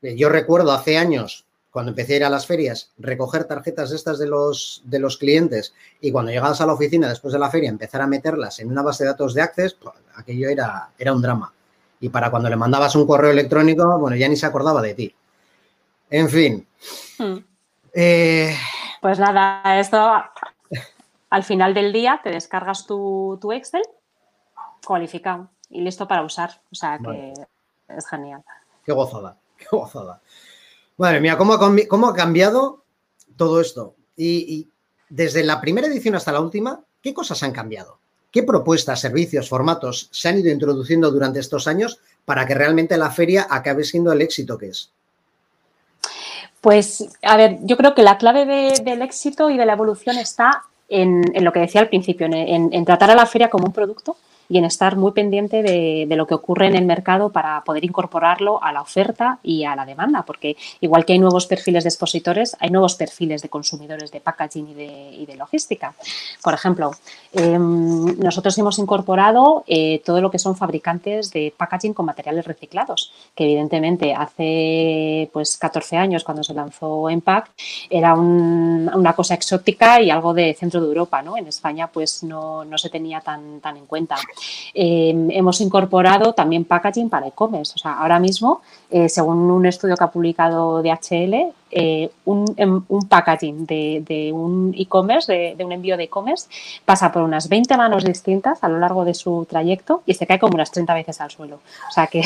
Yo 0.00 0.28
recuerdo 0.28 0.72
hace 0.72 0.96
años, 0.96 1.46
cuando 1.70 1.90
empecé 1.90 2.14
a 2.14 2.16
ir 2.16 2.24
a 2.24 2.30
las 2.30 2.46
ferias, 2.46 2.92
recoger 2.98 3.44
tarjetas 3.44 3.92
estas 3.92 4.18
de 4.18 4.26
los, 4.26 4.82
de 4.84 4.98
los 4.98 5.18
clientes 5.18 5.74
y 6.00 6.12
cuando 6.12 6.30
llegabas 6.30 6.60
a 6.60 6.66
la 6.66 6.74
oficina 6.74 7.08
después 7.08 7.32
de 7.32 7.38
la 7.38 7.50
feria 7.50 7.68
empezar 7.68 8.00
a 8.00 8.06
meterlas 8.06 8.60
en 8.60 8.70
una 8.70 8.82
base 8.82 9.04
de 9.04 9.10
datos 9.10 9.34
de 9.34 9.42
Access, 9.42 9.74
pues, 9.74 9.94
aquello 10.14 10.48
era, 10.48 10.90
era 10.96 11.12
un 11.12 11.20
drama. 11.20 11.52
Y 12.00 12.10
para 12.10 12.30
cuando 12.30 12.48
le 12.48 12.56
mandabas 12.56 12.94
un 12.96 13.06
correo 13.06 13.30
electrónico, 13.30 13.98
bueno, 13.98 14.16
ya 14.16 14.28
ni 14.28 14.36
se 14.36 14.46
acordaba 14.46 14.80
de 14.82 14.94
ti. 14.94 15.14
En 16.10 16.28
fin. 16.28 16.66
Hmm. 17.18 17.38
Eh... 17.92 18.56
Pues 19.00 19.18
nada, 19.18 19.80
esto 19.80 19.98
al 21.30 21.42
final 21.42 21.74
del 21.74 21.92
día 21.92 22.20
te 22.22 22.30
descargas 22.30 22.86
tu, 22.86 23.38
tu 23.40 23.52
Excel 23.52 23.82
cualificado 24.84 25.50
y 25.70 25.80
listo 25.80 26.06
para 26.06 26.22
usar. 26.22 26.60
O 26.70 26.74
sea 26.74 26.98
que 26.98 27.06
vale. 27.06 27.34
es 27.88 28.06
genial. 28.06 28.42
Qué 28.84 28.92
gozada, 28.92 29.36
qué 29.56 29.66
gozada. 29.70 30.20
Madre 30.96 31.20
mía, 31.20 31.36
¿cómo 31.36 31.54
ha, 31.54 31.60
cómo 31.88 32.08
ha 32.08 32.14
cambiado 32.14 32.84
todo 33.36 33.60
esto? 33.60 33.96
Y, 34.16 34.54
y, 34.54 34.68
desde 35.08 35.42
la 35.44 35.60
primera 35.60 35.86
edición 35.86 36.14
hasta 36.14 36.32
la 36.32 36.40
última, 36.40 36.80
¿qué 37.02 37.12
cosas 37.12 37.42
han 37.42 37.52
cambiado? 37.52 37.98
¿Qué 38.30 38.42
propuestas, 38.42 39.00
servicios, 39.00 39.48
formatos 39.48 40.08
se 40.10 40.28
han 40.28 40.38
ido 40.38 40.50
introduciendo 40.50 41.10
durante 41.10 41.38
estos 41.38 41.68
años 41.68 42.00
para 42.24 42.46
que 42.46 42.54
realmente 42.54 42.96
la 42.96 43.10
feria 43.10 43.46
acabe 43.48 43.84
siendo 43.84 44.12
el 44.12 44.22
éxito 44.22 44.58
que 44.58 44.68
es? 44.68 44.90
Pues, 46.60 47.06
a 47.22 47.36
ver, 47.36 47.58
yo 47.62 47.76
creo 47.76 47.94
que 47.94 48.02
la 48.02 48.18
clave 48.18 48.46
de, 48.46 48.82
del 48.82 49.02
éxito 49.02 49.50
y 49.50 49.56
de 49.56 49.66
la 49.66 49.74
evolución 49.74 50.16
está 50.16 50.64
en, 50.88 51.22
en, 51.34 51.44
lo 51.44 51.52
que 51.52 51.60
decía 51.60 51.80
al 51.80 51.88
principio, 51.88 52.26
en, 52.26 52.72
en, 52.72 52.84
tratar 52.84 53.10
a 53.10 53.14
la 53.14 53.26
feria 53.26 53.50
como 53.50 53.66
un 53.66 53.72
producto 53.72 54.16
y 54.48 54.58
en 54.58 54.64
estar 54.64 54.96
muy 54.96 55.12
pendiente 55.12 55.62
de, 55.62 56.06
de, 56.08 56.16
lo 56.16 56.26
que 56.26 56.34
ocurre 56.34 56.66
en 56.66 56.76
el 56.76 56.84
mercado 56.84 57.30
para 57.30 57.62
poder 57.64 57.84
incorporarlo 57.84 58.62
a 58.62 58.72
la 58.72 58.82
oferta 58.82 59.38
y 59.42 59.64
a 59.64 59.76
la 59.76 59.86
demanda, 59.86 60.22
porque 60.22 60.56
igual 60.80 61.04
que 61.04 61.14
hay 61.14 61.18
nuevos 61.18 61.46
perfiles 61.46 61.84
de 61.84 61.88
expositores, 61.88 62.56
hay 62.60 62.70
nuevos 62.70 62.94
perfiles 62.94 63.42
de 63.42 63.48
consumidores 63.48 64.10
de 64.10 64.20
packaging 64.20 64.68
y 64.68 64.74
de, 64.74 65.10
y 65.12 65.26
de 65.26 65.36
logística. 65.36 65.94
Por 66.42 66.54
ejemplo, 66.54 66.92
eh, 67.32 67.58
nosotros 67.58 68.56
hemos 68.58 68.78
incorporado 68.78 69.64
eh, 69.66 70.02
todo 70.04 70.20
lo 70.20 70.30
que 70.30 70.38
son 70.38 70.56
fabricantes 70.56 71.30
de 71.30 71.52
packaging 71.56 71.94
con 71.94 72.06
materiales 72.06 72.46
reciclados, 72.46 73.12
que 73.34 73.44
evidentemente 73.44 74.14
hace 74.14 75.30
pues 75.32 75.56
14 75.56 75.96
años 75.96 76.24
cuando 76.24 76.42
se 76.42 76.54
lanzó 76.54 77.10
Empac 77.10 77.50
era 77.90 78.14
un, 78.14 78.90
una 78.94 79.12
cosa 79.14 79.34
exótica 79.34 80.00
y 80.00 80.10
algo 80.10 80.34
de 80.34 80.54
centro 80.54 80.80
de 80.80 80.86
Europa, 80.86 81.22
¿no? 81.22 81.36
En 81.36 81.46
España 81.46 81.88
pues 81.88 82.22
no, 82.22 82.64
no 82.64 82.78
se 82.78 82.90
tenía 82.90 83.20
tan, 83.20 83.60
tan 83.60 83.76
en 83.76 83.86
cuenta. 83.86 84.16
Eh, 84.74 85.14
hemos 85.30 85.60
incorporado 85.60 86.32
también 86.32 86.64
packaging 86.64 87.08
para 87.08 87.26
e-commerce. 87.26 87.72
O 87.74 87.78
sea, 87.78 87.98
ahora 87.98 88.18
mismo, 88.18 88.62
eh, 88.94 89.08
según 89.08 89.50
un 89.50 89.66
estudio 89.66 89.96
que 89.96 90.04
ha 90.04 90.12
publicado 90.12 90.80
DHL, 90.80 91.52
eh, 91.72 92.10
un, 92.26 92.44
em, 92.56 92.80
un, 92.86 93.08
packaging 93.08 93.66
de, 93.66 94.04
de 94.06 94.32
un 94.32 94.72
e-commerce, 94.78 95.32
de, 95.32 95.56
de, 95.56 95.64
un 95.64 95.72
envío 95.72 95.96
de 95.96 96.04
e-commerce, 96.04 96.46
pasa 96.84 97.10
por 97.10 97.22
unas 97.22 97.48
20 97.48 97.76
manos 97.76 98.04
distintas 98.04 98.62
a 98.62 98.68
lo 98.68 98.78
largo 98.78 99.04
de 99.04 99.12
su 99.12 99.44
trayecto 99.50 100.04
y 100.06 100.14
se 100.14 100.28
cae 100.28 100.38
como 100.38 100.54
unas 100.54 100.70
30 100.70 100.94
veces 100.94 101.20
al 101.20 101.32
suelo. 101.32 101.56
O 101.88 101.92
sea 101.92 102.06
que 102.06 102.22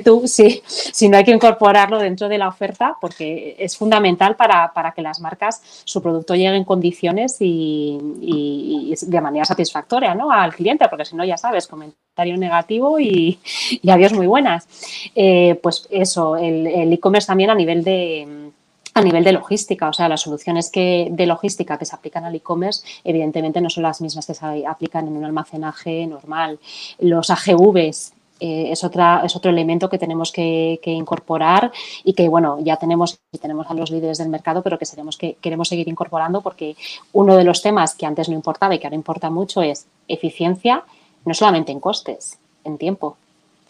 tú, 0.04 0.26
sí, 0.26 0.60
si 0.66 1.08
no 1.08 1.18
hay 1.18 1.22
que 1.22 1.30
incorporarlo 1.30 2.00
dentro 2.00 2.28
de 2.28 2.38
la 2.38 2.48
oferta, 2.48 2.96
porque 3.00 3.54
es 3.56 3.76
fundamental 3.76 4.34
para, 4.34 4.72
para 4.72 4.90
que 4.90 5.02
las 5.02 5.20
marcas, 5.20 5.62
su 5.84 6.02
producto 6.02 6.34
llegue 6.34 6.56
en 6.56 6.64
condiciones 6.64 7.36
y, 7.38 7.96
y, 8.20 8.92
y 8.92 9.06
de 9.06 9.20
manera 9.20 9.44
satisfactoria 9.44 10.16
¿no? 10.16 10.32
al 10.32 10.52
cliente, 10.52 10.88
porque 10.88 11.04
si 11.04 11.14
no, 11.14 11.24
ya 11.24 11.36
sabes, 11.36 11.68
comentario 11.68 12.36
negativo 12.36 12.98
y, 12.98 13.38
y 13.70 13.90
adiós 13.90 14.12
muy 14.12 14.26
buenas. 14.26 14.66
Eh, 15.14 15.58
pues 15.62 15.88
eso, 15.92 16.36
el 16.36 16.92
e-commerce 16.92 17.26
también 17.26 17.50
a 17.50 17.54
nivel 17.54 17.84
de 17.84 18.50
a 18.94 19.00
nivel 19.00 19.24
de 19.24 19.32
logística, 19.32 19.88
o 19.88 19.92
sea, 19.92 20.08
las 20.08 20.20
soluciones 20.20 20.70
que, 20.70 21.08
de 21.10 21.26
logística 21.26 21.78
que 21.78 21.84
se 21.84 21.94
aplican 21.94 22.24
al 22.24 22.34
e-commerce, 22.34 22.84
evidentemente 23.04 23.60
no 23.60 23.70
son 23.70 23.84
las 23.84 24.00
mismas 24.00 24.26
que 24.26 24.34
se 24.34 24.66
aplican 24.66 25.06
en 25.08 25.16
un 25.16 25.24
almacenaje 25.24 26.06
normal. 26.06 26.58
Los 26.98 27.30
AGVs 27.30 28.12
eh, 28.40 28.70
es, 28.70 28.84
otra, 28.84 29.22
es 29.24 29.34
otro 29.34 29.50
elemento 29.50 29.88
que 29.88 29.98
tenemos 29.98 30.30
que, 30.30 30.78
incorporar 30.84 31.72
y 32.04 32.12
que, 32.12 32.28
bueno, 32.28 32.58
ya 32.60 32.76
tenemos, 32.76 33.18
tenemos 33.40 33.66
a 33.70 33.74
los 33.74 33.90
líderes 33.90 34.18
del 34.18 34.28
mercado, 34.28 34.62
pero 34.62 34.78
que, 34.78 34.86
que 35.18 35.36
queremos 35.40 35.68
seguir 35.68 35.88
incorporando 35.88 36.42
porque 36.42 36.76
uno 37.12 37.36
de 37.36 37.44
los 37.44 37.62
temas 37.62 37.94
que 37.94 38.04
antes 38.04 38.28
no 38.28 38.34
importaba 38.34 38.74
y 38.74 38.78
que 38.78 38.86
ahora 38.86 38.96
importa 38.96 39.30
mucho 39.30 39.62
es 39.62 39.86
eficiencia, 40.06 40.84
no 41.24 41.32
solamente 41.32 41.72
en 41.72 41.80
costes, 41.80 42.38
en 42.64 42.76
tiempo. 42.76 43.16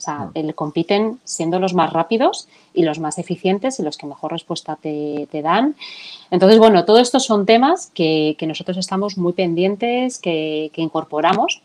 O 0.02 0.04
sea, 0.04 0.30
el, 0.34 0.52
compiten 0.56 1.20
siendo 1.22 1.60
los 1.60 1.74
más 1.74 1.92
rápidos 1.92 2.48
y 2.74 2.82
los 2.82 2.98
más 2.98 3.18
eficientes 3.18 3.78
y 3.78 3.84
los 3.84 3.96
que 3.96 4.06
mejor 4.06 4.32
respuesta 4.32 4.74
te, 4.74 5.28
te 5.30 5.42
dan. 5.42 5.76
Entonces, 6.32 6.58
bueno, 6.58 6.84
todo 6.84 6.98
esto 6.98 7.20
son 7.20 7.46
temas 7.46 7.92
que, 7.94 8.34
que 8.36 8.48
nosotros 8.48 8.78
estamos 8.78 9.16
muy 9.16 9.32
pendientes, 9.32 10.18
que, 10.18 10.72
que 10.74 10.82
incorporamos 10.82 11.62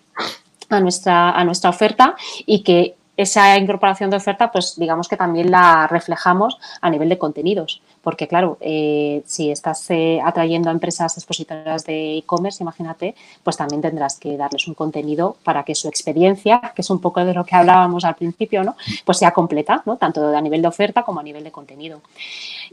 a 0.69 0.79
nuestra, 0.79 1.31
a 1.31 1.43
nuestra 1.45 1.71
oferta 1.71 2.15
y 2.45 2.61
que 2.61 2.95
esa 3.17 3.57
incorporación 3.57 4.11
de 4.11 4.17
oferta, 4.17 4.51
pues 4.51 4.75
digamos 4.77 5.07
que 5.07 5.17
también 5.17 5.49
la 5.49 5.87
reflejamos 5.87 6.57
a 6.79 6.89
nivel 6.89 7.09
de 7.09 7.17
contenidos. 7.17 7.81
Porque, 8.03 8.27
claro, 8.27 8.57
eh, 8.61 9.23
si 9.25 9.51
estás 9.51 9.89
eh, 9.89 10.21
atrayendo 10.23 10.69
a 10.69 10.71
empresas 10.71 11.17
expositoras 11.17 11.83
de 11.83 12.19
e-commerce, 12.19 12.63
imagínate, 12.63 13.15
pues 13.43 13.57
también 13.57 13.81
tendrás 13.81 14.17
que 14.19 14.37
darles 14.37 14.67
un 14.67 14.75
contenido 14.75 15.35
para 15.43 15.63
que 15.63 15.75
su 15.75 15.87
experiencia, 15.87 16.61
que 16.75 16.83
es 16.83 16.89
un 16.89 17.01
poco 17.01 17.25
de 17.25 17.33
lo 17.33 17.43
que 17.43 17.55
hablábamos 17.55 18.05
al 18.05 18.15
principio, 18.15 18.63
¿no? 18.63 18.77
Pues 19.03 19.17
sea 19.17 19.31
completa, 19.31 19.81
¿no? 19.85 19.97
Tanto 19.97 20.35
a 20.35 20.41
nivel 20.41 20.61
de 20.61 20.67
oferta 20.67 21.03
como 21.03 21.19
a 21.19 21.23
nivel 21.23 21.43
de 21.43 21.51
contenido. 21.51 22.01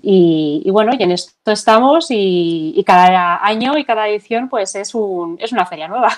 Y, 0.02 0.68
bueno, 0.70 0.92
y 0.96 1.02
en 1.02 1.12
esto 1.12 1.50
estamos 1.50 2.10
y, 2.10 2.74
y, 2.76 2.84
cada 2.84 3.44
año 3.44 3.78
y 3.78 3.84
cada 3.84 4.08
edición, 4.08 4.48
pues 4.48 4.74
es, 4.74 4.94
un, 4.94 5.38
es 5.40 5.52
una 5.52 5.66
feria 5.66 5.88
nueva. 5.88 6.10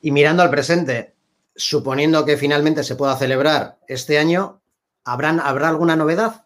Y 0.00 0.10
mirando 0.10 0.42
al 0.42 0.50
presente, 0.50 1.13
suponiendo 1.56 2.24
que 2.24 2.36
finalmente 2.36 2.84
se 2.84 2.96
pueda 2.96 3.16
celebrar 3.16 3.78
este 3.86 4.18
año, 4.18 4.62
¿habrán, 5.04 5.40
¿habrá 5.40 5.68
alguna 5.68 5.96
novedad? 5.96 6.44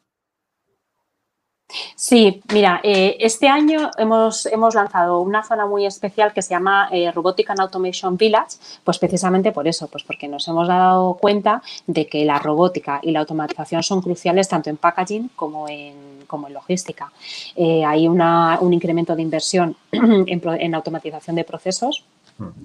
Sí, 1.95 2.41
mira, 2.51 2.81
eh, 2.83 3.17
este 3.21 3.47
año 3.47 3.91
hemos, 3.99 4.47
hemos, 4.47 4.75
lanzado 4.75 5.21
una 5.21 5.43
zona 5.43 5.67
muy 5.67 5.85
especial 5.85 6.33
que 6.33 6.41
se 6.41 6.51
llama 6.51 6.89
eh, 6.91 7.13
Robotic 7.13 7.51
and 7.51 7.61
Automation 7.61 8.17
Village, 8.17 8.57
pues 8.85 8.99
precisamente 8.99 9.53
por 9.53 9.69
eso, 9.69 9.87
pues 9.89 10.03
porque 10.03 10.29
nos 10.29 10.49
hemos 10.49 10.67
dado 10.67 11.15
cuenta 11.15 11.63
de 11.87 12.07
que 12.07 12.25
la 12.25 12.39
robótica 12.39 13.01
y 13.03 13.11
la 13.11 13.21
automatización 13.21 13.83
son 13.83 14.01
cruciales 14.01 14.49
tanto 14.49 14.71
en 14.71 14.79
packaging 14.79 15.29
como 15.37 15.69
en, 15.69 16.25
como 16.27 16.47
en 16.47 16.55
logística. 16.55 17.13
Eh, 17.55 17.85
hay 17.85 18.09
un 18.09 18.73
incremento 18.73 19.15
de 19.15 19.23
inversión 19.23 19.77
en 19.93 20.75
automatización 20.75 21.37
de 21.37 21.45
procesos 21.45 22.07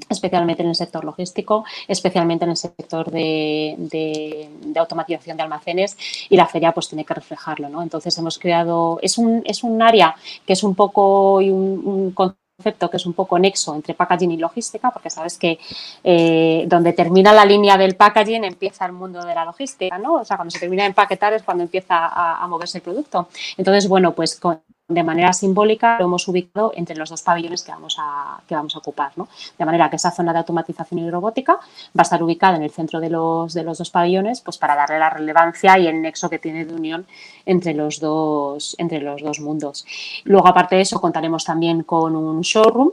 especialmente 0.10 0.64
en 0.64 0.70
el 0.70 0.76
sector 0.76 1.04
logístico, 1.04 1.66
especialmente 1.88 2.46
en 2.46 2.52
el 2.52 2.58
sector 2.58 3.10
de, 3.12 4.50
automatización 4.76 5.38
de 5.38 5.44
almacenes 5.44 5.98
y 6.30 6.36
la 6.36 6.48
feria 6.48 6.72
pues 6.72 6.88
tiene 6.90 7.06
que 7.06 7.14
reflejarlo. 7.14 7.70
¿no? 7.70 7.82
Entonces 7.82 8.18
hemos 8.18 8.38
creado, 8.40 9.00
es 9.02 9.18
un, 9.18 9.42
es 9.46 9.64
un 9.64 9.82
área 9.82 10.16
que 10.46 10.54
es 10.54 10.64
un 10.64 10.76
poco 10.76 11.36
un, 11.36 12.12
concepto 12.12 12.90
que 12.90 12.98
es 12.98 13.06
un 13.06 13.14
poco 13.14 13.40
nexo 13.40 13.76
entre 13.76 13.94
packaging 13.94 14.32
y 14.32 14.38
logística, 14.38 14.92
porque 14.92 15.10
sabes 15.10 15.38
que 15.38 15.60
eh, 16.04 16.66
donde 16.68 16.94
termina 16.94 17.34
la 17.34 17.46
línea 17.46 17.78
del 17.78 17.96
packaging 17.96 18.44
empieza 18.44 18.86
el 18.86 18.94
mundo 18.94 19.24
de 19.26 19.34
la 19.34 19.44
logística, 19.44 19.98
¿no? 19.98 20.16
O 20.16 20.26
sea, 20.26 20.38
cuando 20.38 20.52
se 20.52 20.60
termina 20.60 20.84
de 20.84 20.90
empaquetar 20.90 21.34
es 21.34 21.44
cuando 21.44 21.64
empieza 21.64 22.06
a, 22.06 22.44
a 22.44 22.48
moverse 22.48 22.78
el 22.78 22.84
producto. 22.84 23.28
Entonces, 23.58 23.88
bueno, 23.90 24.14
pues 24.14 24.40
con, 24.40 24.62
de 24.88 25.04
manera 25.04 25.32
simbólica 25.32 25.98
lo 25.98 26.06
hemos 26.06 26.28
ubicado 26.28 26.74
entre 26.76 26.96
los 26.96 27.10
dos 27.10 27.22
pabellones 27.22 27.64
que 27.64 27.72
vamos 27.72 27.96
a, 28.00 28.42
que 28.48 28.56
vamos 28.56 28.76
a 28.76 28.80
ocupar. 28.80 29.14
¿no? 29.16 29.30
De 29.58 29.66
manera 29.66 29.90
que 29.90 29.96
esa 29.96 30.12
zona 30.12 30.34
de 30.34 30.40
automatización 30.40 31.00
y 31.00 31.10
robótica 31.10 31.54
va 31.54 32.00
a 32.00 32.02
estar 32.02 32.22
ubicada 32.22 32.58
en 32.58 32.64
el 32.64 32.72
centro 32.72 33.00
de 33.00 33.10
los, 33.10 33.54
de 33.54 33.64
los 33.64 33.78
dos 33.78 33.90
pabellones 33.90 34.42
pues 34.42 34.58
para 34.58 34.76
darle 34.76 35.00
la 35.00 35.10
relevancia 35.10 35.80
y 35.80 35.88
el 35.88 36.02
nexo 36.02 36.30
que 36.30 36.40
tiene 36.40 36.66
de 36.66 36.74
unión 36.74 37.06
entre 37.46 37.74
los 37.74 38.00
dos, 38.00 38.76
entre 38.78 39.00
los 39.00 39.22
dos 39.22 39.40
mundos. 39.40 39.86
Luego, 40.26 40.48
aparte 40.48 40.76
de 40.76 40.82
eso, 40.82 41.00
contaremos 41.00 41.46
también 41.46 41.84
con 41.84 42.16
un 42.16 42.42
showroom 42.42 42.92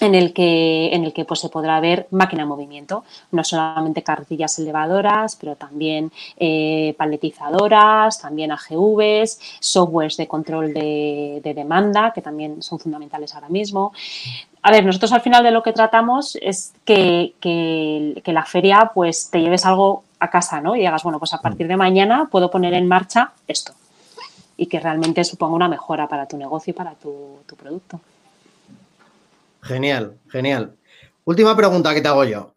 en 0.00 0.14
el 0.14 0.32
que, 0.32 0.94
en 0.94 1.04
el 1.04 1.12
que 1.12 1.24
pues, 1.24 1.40
se 1.40 1.48
podrá 1.48 1.80
ver 1.80 2.06
máquina 2.10 2.42
en 2.42 2.48
movimiento, 2.48 3.04
no 3.30 3.44
solamente 3.44 4.02
carretillas 4.02 4.58
elevadoras, 4.58 5.36
pero 5.36 5.56
también 5.56 6.12
eh, 6.36 6.94
paletizadoras, 6.98 8.20
también 8.20 8.52
AGVs, 8.52 9.40
softwares 9.60 10.16
de 10.16 10.26
control 10.26 10.72
de, 10.72 11.52
demanda, 11.54 12.12
que 12.12 12.22
también 12.22 12.62
son 12.62 12.78
fundamentales 12.78 13.34
ahora 13.34 13.48
mismo. 13.48 13.92
A 14.62 14.70
ver, 14.70 14.84
nosotros 14.84 15.12
al 15.12 15.20
final 15.20 15.42
de 15.42 15.50
lo 15.50 15.62
que 15.62 15.72
tratamos 15.72 16.36
es 16.40 16.74
que, 16.84 17.34
la 18.24 18.44
feria 18.44 18.90
pues 18.94 19.30
te 19.30 19.40
lleves 19.40 19.64
algo 19.64 20.04
a 20.18 20.30
casa, 20.30 20.60
¿no? 20.60 20.74
Y 20.74 20.80
digas, 20.80 21.02
bueno, 21.02 21.18
pues 21.18 21.32
a 21.34 21.40
partir 21.40 21.68
de 21.68 21.76
mañana 21.76 22.28
puedo 22.30 22.50
poner 22.50 22.74
en 22.74 22.88
marcha 22.88 23.32
esto 23.46 23.72
y 24.56 24.66
que 24.66 24.80
realmente 24.80 25.22
suponga 25.22 25.54
una 25.54 25.68
mejora 25.68 26.08
para 26.08 26.26
tu 26.26 26.36
negocio 26.36 26.70
y 26.70 26.74
para 26.74 26.94
tu 26.94 27.38
producto. 27.56 28.00
Genial, 29.66 30.20
genial. 30.28 30.76
Última 31.24 31.56
pregunta 31.56 31.92
que 31.92 32.00
te 32.00 32.06
hago 32.06 32.24
yo. 32.24 32.54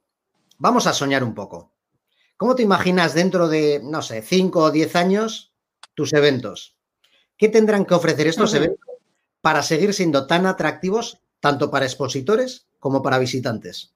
Vamos 0.59 0.85
a 0.85 0.93
soñar 0.93 1.23
un 1.23 1.33
poco. 1.33 1.71
¿Cómo 2.37 2.55
te 2.55 2.61
imaginas 2.61 3.15
dentro 3.15 3.47
de, 3.47 3.81
no 3.83 4.01
sé, 4.03 4.21
5 4.21 4.59
o 4.59 4.71
10 4.71 4.95
años 4.95 5.51
tus 5.95 6.13
eventos? 6.13 6.75
¿Qué 7.35 7.49
tendrán 7.49 7.85
que 7.85 7.95
ofrecer 7.95 8.27
estos 8.27 8.53
eventos 8.53 8.85
para 9.41 9.63
seguir 9.63 9.93
siendo 9.93 10.27
tan 10.27 10.45
atractivos 10.45 11.19
tanto 11.39 11.71
para 11.71 11.85
expositores 11.85 12.67
como 12.79 13.01
para 13.01 13.17
visitantes? 13.17 13.93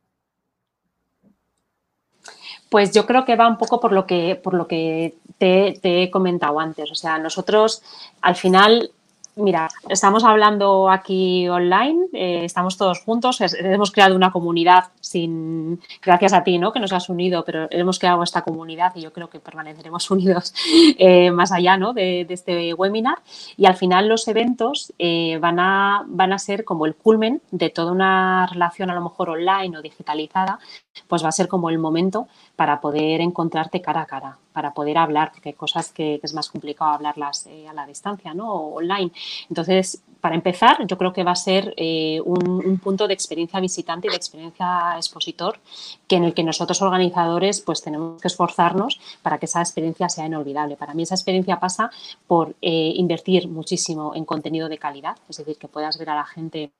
Pues 2.69 2.91
yo 2.91 3.05
creo 3.05 3.25
que 3.25 3.35
va 3.35 3.47
un 3.47 3.59
poco 3.59 3.79
por 3.79 3.91
lo 3.91 4.07
que, 4.07 4.35
por 4.35 4.55
lo 4.55 4.67
que 4.67 5.15
te, 5.37 5.77
te 5.79 6.01
he 6.01 6.09
comentado 6.09 6.59
antes. 6.59 6.89
O 6.89 6.95
sea, 6.95 7.19
nosotros 7.19 7.83
al 8.21 8.35
final 8.35 8.91
Mira, 9.35 9.67
estamos 9.89 10.23
hablando 10.23 10.91
aquí 10.91 11.49
online, 11.49 12.05
eh, 12.13 12.45
estamos 12.45 12.77
todos 12.77 13.01
juntos, 13.01 13.41
hemos 13.57 13.91
creado 13.91 14.15
una 14.15 14.31
comunidad 14.31 14.91
sin, 15.01 15.81
gracias 16.03 16.33
a 16.33 16.43
ti, 16.43 16.59
¿no? 16.59 16.71
Que 16.71 16.79
nos 16.79 16.93
has 16.93 17.09
unido, 17.09 17.43
pero 17.43 17.67
hemos 17.71 17.97
creado 17.97 18.21
esta 18.21 18.43
comunidad 18.43 18.91
y 18.95 19.01
yo 19.01 19.11
creo 19.11 19.31
que 19.31 19.39
permaneceremos 19.39 20.11
unidos 20.11 20.53
eh, 20.67 21.31
más 21.31 21.51
allá, 21.51 21.77
¿no? 21.77 21.93
De, 21.93 22.27
este 22.29 22.75
webinar. 22.75 23.17
Y 23.57 23.65
al 23.65 23.75
final 23.75 24.07
los 24.07 24.27
eventos 24.27 24.93
eh, 24.99 25.39
van, 25.41 25.59
a, 25.59 26.03
van 26.05 26.31
a 26.31 26.37
ser 26.37 26.63
como 26.63 26.85
el 26.85 26.95
culmen 26.95 27.41
de 27.49 27.71
toda 27.71 27.91
una 27.91 28.45
relación 28.45 28.91
a 28.91 28.95
lo 28.95 29.01
mejor 29.01 29.31
online 29.31 29.75
o 29.79 29.81
digitalizada, 29.81 30.59
pues 31.07 31.23
va 31.23 31.29
a 31.29 31.31
ser 31.31 31.47
como 31.47 31.71
el 31.71 31.79
momento 31.79 32.27
para 32.55 32.79
poder 32.79 33.19
encontrarte 33.19 33.81
cara 33.81 34.01
a 34.01 34.05
cara, 34.05 34.37
para 34.53 34.73
poder 34.73 34.97
hablar, 34.97 35.31
porque 35.31 35.49
hay 35.49 35.55
cosas 35.55 35.91
que, 35.91 36.19
es 36.21 36.33
más 36.33 36.49
complicado 36.49 36.91
hablarlas 36.91 37.47
eh, 37.47 37.67
a 37.67 37.73
la 37.73 37.85
distancia, 37.85 38.33
¿no? 38.33 38.53
O 38.53 38.77
online. 38.77 39.11
Entonces, 39.49 40.01
para 40.21 40.35
empezar, 40.35 40.87
yo 40.87 40.97
creo 40.97 41.11
que 41.11 41.23
va 41.23 41.31
a 41.31 41.35
ser 41.35 41.73
eh, 41.75 42.21
un, 42.23 42.79
punto 42.81 43.07
de 43.07 43.13
experiencia 43.13 43.59
visitante 43.59 44.07
y 44.07 44.09
de 44.09 44.15
experiencia 44.15 44.93
expositor, 44.95 45.59
que 46.07 46.15
en 46.15 46.23
el 46.23 46.33
que 46.33 46.43
nosotros 46.43 46.81
organizadores 46.81 47.59
pues 47.61 47.81
tenemos 47.81 48.21
que 48.21 48.29
esforzarnos 48.29 48.99
para 49.21 49.37
que 49.37 49.47
esa 49.47 49.59
experiencia 49.59 50.07
sea 50.07 50.25
inolvidable. 50.25 50.77
Para 50.77 50.93
mí 50.93 51.03
esa 51.03 51.15
experiencia 51.15 51.59
pasa 51.59 51.91
por 52.25 52.55
eh, 52.61 52.93
invertir 52.95 53.47
muchísimo 53.49 54.15
en 54.15 54.23
contenido 54.23 54.69
de 54.69 54.77
calidad, 54.77 55.17
es 55.27 55.37
decir, 55.37 55.57
que 55.57 55.67
puedas 55.67 55.97
ver 55.97 56.09
a 56.09 56.15
la 56.15 56.25
gente 56.25 56.71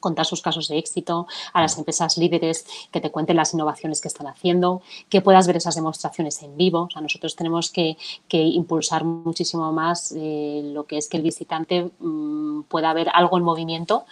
contar 0.00 0.26
sus 0.26 0.42
casos 0.42 0.68
de 0.68 0.78
éxito, 0.78 1.26
a 1.52 1.60
las 1.60 1.78
empresas 1.78 2.16
líderes 2.18 2.66
que 2.90 3.00
te 3.00 3.10
cuenten 3.10 3.36
las 3.36 3.54
innovaciones 3.54 4.00
que 4.00 4.08
están 4.08 4.26
haciendo, 4.26 4.82
que 5.08 5.20
puedas 5.20 5.46
ver 5.46 5.56
esas 5.56 5.74
demostraciones 5.74 6.42
en 6.42 6.56
vivo. 6.56 6.82
O 6.82 6.90
sea, 6.90 7.02
nosotros 7.02 7.36
tenemos 7.36 7.70
que, 7.70 7.96
impulsar 8.30 9.04
muchísimo 9.04 9.72
más 9.72 10.12
eh, 10.16 10.62
lo 10.64 10.84
que 10.84 10.96
es 10.96 11.08
que 11.08 11.18
el 11.18 11.22
visitante 11.22 11.90
mm, 12.00 12.62
pueda 12.62 12.92
ver 12.92 13.08
algo 13.12 13.36
en 13.36 13.44
movimiento 13.44 14.04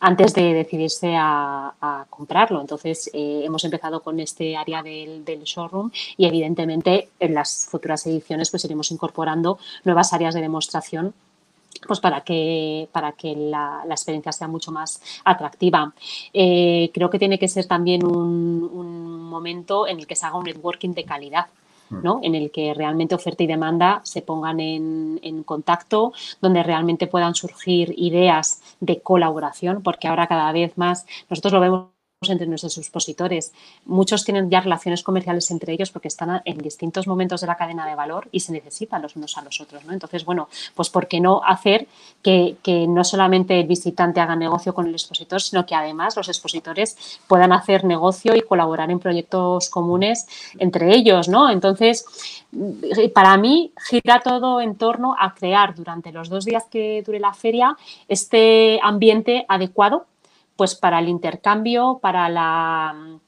antes 0.00 0.34
de 0.34 0.52
decidirse 0.52 1.14
a, 1.16 2.04
comprarlo. 2.10 2.60
Entonces, 2.60 3.10
eh, 3.12 3.42
hemos 3.44 3.64
empezado 3.64 4.02
con 4.02 4.20
este 4.20 4.56
área 4.56 4.82
del, 4.82 5.24
del, 5.24 5.42
showroom 5.44 5.90
y, 6.16 6.26
evidentemente, 6.26 7.08
en 7.18 7.34
las 7.34 7.66
futuras 7.70 8.06
ediciones 8.06 8.50
pues 8.50 8.64
iremos 8.64 8.90
incorporando 8.90 9.58
nuevas 9.84 10.12
áreas 10.12 10.34
de 10.34 10.42
demostración 10.42 11.14
pues 11.86 12.00
para 12.00 12.22
que, 12.22 12.88
para 12.92 13.12
que 13.12 13.34
la, 13.34 13.82
experiencia 13.90 14.32
sea 14.32 14.48
mucho 14.48 14.72
más 14.72 15.00
atractiva. 15.24 15.92
Eh, 16.32 16.90
creo 16.92 17.10
que 17.10 17.18
tiene 17.18 17.38
que 17.38 17.48
ser 17.48 17.66
también 17.66 18.04
un, 18.04 19.22
momento 19.34 19.88
en 19.88 19.98
el 19.98 20.06
que 20.06 20.14
se 20.14 20.26
haga 20.26 20.38
un 20.38 20.44
networking 20.44 20.90
de 20.94 21.04
calidad. 21.04 21.46
¿no? 21.90 22.18
en 22.22 22.34
el 22.34 22.50
que 22.50 22.74
realmente 22.74 23.14
oferta 23.14 23.44
y 23.44 23.46
demanda 23.46 24.00
se 24.02 24.20
pongan 24.20 24.58
en, 24.58 25.20
en, 25.22 25.44
contacto, 25.44 26.12
donde 26.40 26.62
realmente 26.64 27.06
puedan 27.06 27.36
surgir 27.36 27.94
ideas 27.96 28.62
de 28.80 29.00
colaboración, 29.00 29.80
porque 29.80 30.08
ahora 30.08 30.26
cada 30.26 30.50
vez 30.50 30.76
más 30.76 31.06
nosotros 31.28 31.52
lo 31.52 31.60
vemos 31.60 31.93
entre 32.30 32.46
nuestros 32.46 32.78
expositores. 32.78 33.52
Muchos 33.84 34.24
tienen 34.24 34.50
ya 34.50 34.60
relaciones 34.60 35.02
comerciales 35.02 35.50
entre 35.50 35.72
ellos 35.72 35.90
porque 35.90 36.08
están 36.08 36.42
en 36.44 36.58
distintos 36.58 37.06
momentos 37.06 37.40
de 37.40 37.46
la 37.46 37.56
cadena 37.56 37.86
de 37.86 37.94
valor 37.94 38.28
y 38.32 38.40
se 38.40 38.52
necesitan 38.52 39.02
los 39.02 39.16
unos 39.16 39.36
a 39.36 39.42
los 39.42 39.60
otros. 39.60 39.82
Entonces, 39.88 40.24
bueno, 40.24 40.48
pues 40.74 40.90
¿por 40.90 41.08
qué 41.08 41.20
no 41.20 41.42
hacer 41.44 41.86
que, 42.22 42.56
no 42.88 43.04
solamente 43.04 43.60
el 43.60 43.66
visitante 43.66 44.20
haga 44.20 44.36
negocio 44.36 44.74
con 44.74 44.86
el 44.86 44.94
expositor, 44.94 45.40
sino 45.40 45.66
que 45.66 45.74
además 45.74 46.16
los 46.16 46.28
expositores 46.28 47.20
puedan 47.26 47.52
hacer 47.52 47.84
negocio 47.84 48.34
y 48.34 48.40
colaborar 48.40 48.90
en 48.90 48.98
proyectos 48.98 49.68
comunes 49.68 50.26
entre 50.58 50.94
ellos, 50.94 51.28
¿no? 51.28 51.50
Entonces, 51.50 52.06
para 53.14 53.36
mí 53.36 53.72
gira 53.88 54.20
todo 54.20 54.60
en 54.60 54.76
torno 54.76 55.14
a 55.18 55.34
crear 55.34 55.74
durante 55.74 56.12
los 56.12 56.28
dos 56.28 56.44
días 56.44 56.64
que 56.70 57.02
dure 57.04 57.20
la 57.20 57.34
feria 57.34 57.76
este 58.08 58.80
ambiente 58.82 59.44
adecuado 59.48 60.06
pues 60.56 60.74
para 60.74 60.98
el 60.98 61.08
intercambio, 61.08 61.98
para 62.00 62.28
la, 62.28 63.18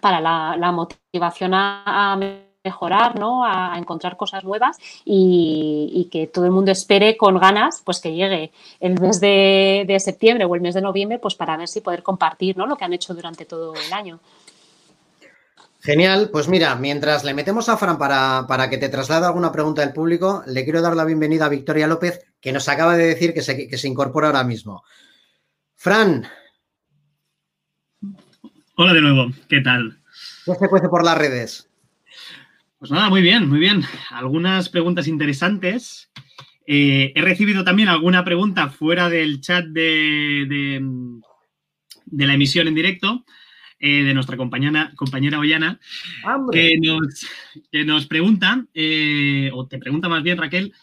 para 0.00 0.20
la, 0.20 0.72
motivación 0.72 1.52
a, 1.54 2.18
mejorar, 2.64 3.18
¿no? 3.18 3.44
A, 3.44 3.76
encontrar 3.78 4.16
cosas 4.16 4.44
nuevas 4.44 4.78
y, 5.04 6.08
que 6.10 6.26
todo 6.26 6.44
el 6.44 6.50
mundo 6.50 6.70
espere 6.70 7.16
con 7.16 7.38
ganas 7.38 7.82
pues 7.84 8.00
que 8.00 8.14
llegue 8.14 8.52
el 8.80 9.00
mes 9.00 9.20
de, 9.20 9.96
septiembre 9.98 10.44
o 10.44 10.54
el 10.54 10.60
mes 10.60 10.74
de 10.74 10.80
noviembre 10.80 11.18
pues 11.18 11.34
para 11.34 11.56
ver 11.56 11.68
si 11.68 11.80
poder 11.80 12.02
compartir 12.02 12.56
¿no? 12.56 12.66
lo 12.66 12.76
que 12.76 12.84
han 12.84 12.92
hecho 12.92 13.14
durante 13.14 13.44
todo 13.44 13.74
el 13.74 13.92
año. 13.92 14.20
Genial, 15.80 16.30
pues 16.32 16.48
mira, 16.48 16.74
mientras 16.76 17.24
le 17.24 17.34
metemos 17.34 17.68
a 17.68 17.76
Fran 17.76 17.98
para, 17.98 18.46
para, 18.48 18.70
que 18.70 18.78
te 18.78 18.88
traslade 18.88 19.26
alguna 19.26 19.52
pregunta 19.52 19.82
del 19.82 19.92
público, 19.92 20.42
le 20.46 20.64
quiero 20.64 20.80
dar 20.80 20.96
la 20.96 21.04
bienvenida 21.04 21.44
a 21.44 21.50
Victoria 21.50 21.86
López, 21.86 22.24
que 22.40 22.52
nos 22.52 22.70
acaba 22.70 22.96
de 22.96 23.04
decir 23.04 23.34
que 23.34 23.42
se, 23.42 23.68
que 23.68 23.76
se 23.76 23.88
incorpora 23.88 24.28
ahora 24.28 24.44
mismo. 24.44 24.82
Fran. 25.74 26.26
Hola 28.76 28.92
de 28.92 29.02
nuevo, 29.02 29.30
¿qué 29.48 29.60
tal? 29.60 30.00
¿Qué 30.44 30.52
se 30.56 30.68
cuece 30.68 30.88
por 30.88 31.04
las 31.04 31.16
redes? 31.16 31.70
Pues 32.80 32.90
nada, 32.90 33.08
muy 33.08 33.22
bien, 33.22 33.48
muy 33.48 33.60
bien. 33.60 33.84
Algunas 34.10 34.68
preguntas 34.68 35.06
interesantes. 35.06 36.10
Eh, 36.66 37.12
he 37.14 37.22
recibido 37.22 37.62
también 37.62 37.88
alguna 37.88 38.24
pregunta 38.24 38.70
fuera 38.70 39.08
del 39.08 39.40
chat 39.40 39.64
de, 39.66 40.46
de, 40.48 40.84
de 42.06 42.26
la 42.26 42.34
emisión 42.34 42.66
en 42.66 42.74
directo 42.74 43.24
eh, 43.78 44.02
de 44.02 44.12
nuestra 44.12 44.36
compañera, 44.36 44.92
compañera 44.96 45.38
Ollana, 45.38 45.78
que 46.50 46.76
nos, 46.82 47.28
que 47.70 47.84
nos, 47.84 48.06
pregunta, 48.06 48.66
eh, 48.74 49.50
o 49.54 49.68
te 49.68 49.78
pregunta 49.78 50.08
más 50.08 50.24
bien 50.24 50.38
Raquel, 50.38 50.74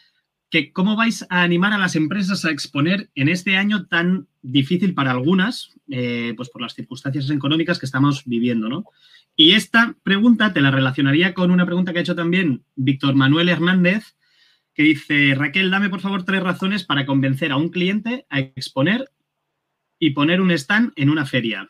que 0.52 0.74
cómo 0.74 0.98
vais 0.98 1.26
a 1.30 1.44
animar 1.44 1.72
a 1.72 1.78
las 1.78 1.96
empresas 1.96 2.44
a 2.44 2.52
exponer 2.52 3.10
en 3.16 3.30
este 3.30 3.56
año 3.56 3.88
tan 3.88 4.28
difícil 4.42 4.94
para 4.94 5.12
algunas, 5.12 5.72
eh, 5.90 6.34
pues 6.36 6.50
por 6.50 6.62
las 6.62 6.76
circunstancias 6.76 7.30
económicas 7.30 7.80
que 7.80 7.86
estamos 7.86 8.24
viviendo, 8.26 8.68
¿no? 8.68 8.84
Y 9.38 9.54
esta 9.54 9.96
pregunta 10.04 10.52
te 10.52 10.60
la 10.60 10.70
relacionaría 10.70 11.34
con 11.34 11.52
una 11.52 11.66
pregunta 11.66 11.94
que 11.94 12.00
ha 12.00 12.02
hecho 12.02 12.16
también 12.16 12.66
Víctor 12.76 13.16
Manuel 13.16 13.48
Hernández, 13.48 14.18
que 14.74 14.84
dice, 14.84 15.34
Raquel, 15.36 15.72
dame 15.72 15.90
por 15.90 16.02
favor 16.02 16.24
tres 16.24 16.44
razones 16.44 16.84
para 16.84 17.06
convencer 17.06 17.54
a 17.54 17.58
un 17.58 17.70
cliente 17.70 18.26
a 18.30 18.40
exponer 18.40 19.10
y 20.00 20.10
poner 20.12 20.42
un 20.42 20.52
stand 20.52 20.92
en 20.98 21.10
una 21.10 21.26
feria. 21.26 21.70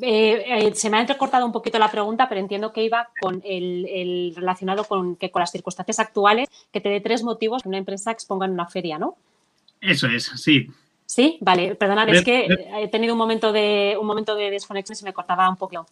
Eh, 0.00 0.44
eh, 0.46 0.74
se 0.74 0.90
me 0.90 0.96
ha 0.96 1.00
entrecortado 1.00 1.44
un 1.44 1.52
poquito 1.52 1.78
la 1.78 1.90
pregunta, 1.90 2.28
pero 2.28 2.40
entiendo 2.40 2.72
que 2.72 2.84
iba 2.84 3.08
con 3.20 3.42
el, 3.44 3.86
el, 3.86 4.32
relacionado 4.36 4.84
con 4.84 5.16
que 5.16 5.30
con 5.30 5.40
las 5.40 5.50
circunstancias 5.50 5.98
actuales, 5.98 6.48
que 6.72 6.80
te 6.80 6.88
dé 6.88 7.00
tres 7.00 7.24
motivos 7.24 7.62
que 7.62 7.68
una 7.68 7.78
empresa 7.78 8.12
exponga 8.12 8.46
en 8.46 8.52
una 8.52 8.66
feria, 8.66 8.98
¿no? 8.98 9.16
Eso 9.80 10.06
es, 10.06 10.24
sí. 10.36 10.68
Sí, 11.04 11.38
vale, 11.40 11.74
perdonad, 11.74 12.08
es 12.10 12.22
que 12.22 12.46
he 12.76 12.88
tenido 12.88 13.14
un 13.14 13.18
momento 13.18 13.50
de 13.50 13.96
un 13.98 14.06
momento 14.06 14.36
de 14.36 14.50
desconexión 14.50 14.92
y 14.92 14.98
se 14.98 15.04
me 15.06 15.14
cortaba 15.14 15.48
un 15.48 15.56
poco. 15.56 15.86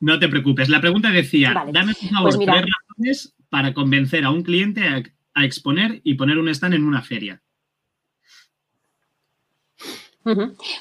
No 0.00 0.18
te 0.18 0.28
preocupes. 0.28 0.68
La 0.68 0.80
pregunta 0.80 1.10
decía, 1.10 1.52
vale. 1.52 1.70
dame 1.70 1.94
por 1.94 2.10
favor 2.10 2.34
pues 2.34 2.46
tres 2.46 2.66
razones 2.66 3.34
para 3.48 3.72
convencer 3.72 4.24
a 4.24 4.30
un 4.30 4.42
cliente 4.42 4.88
a, 4.88 5.02
a 5.34 5.44
exponer 5.44 6.00
y 6.02 6.14
poner 6.14 6.38
un 6.38 6.48
stand 6.48 6.74
en 6.74 6.84
una 6.84 7.00
feria. 7.00 7.40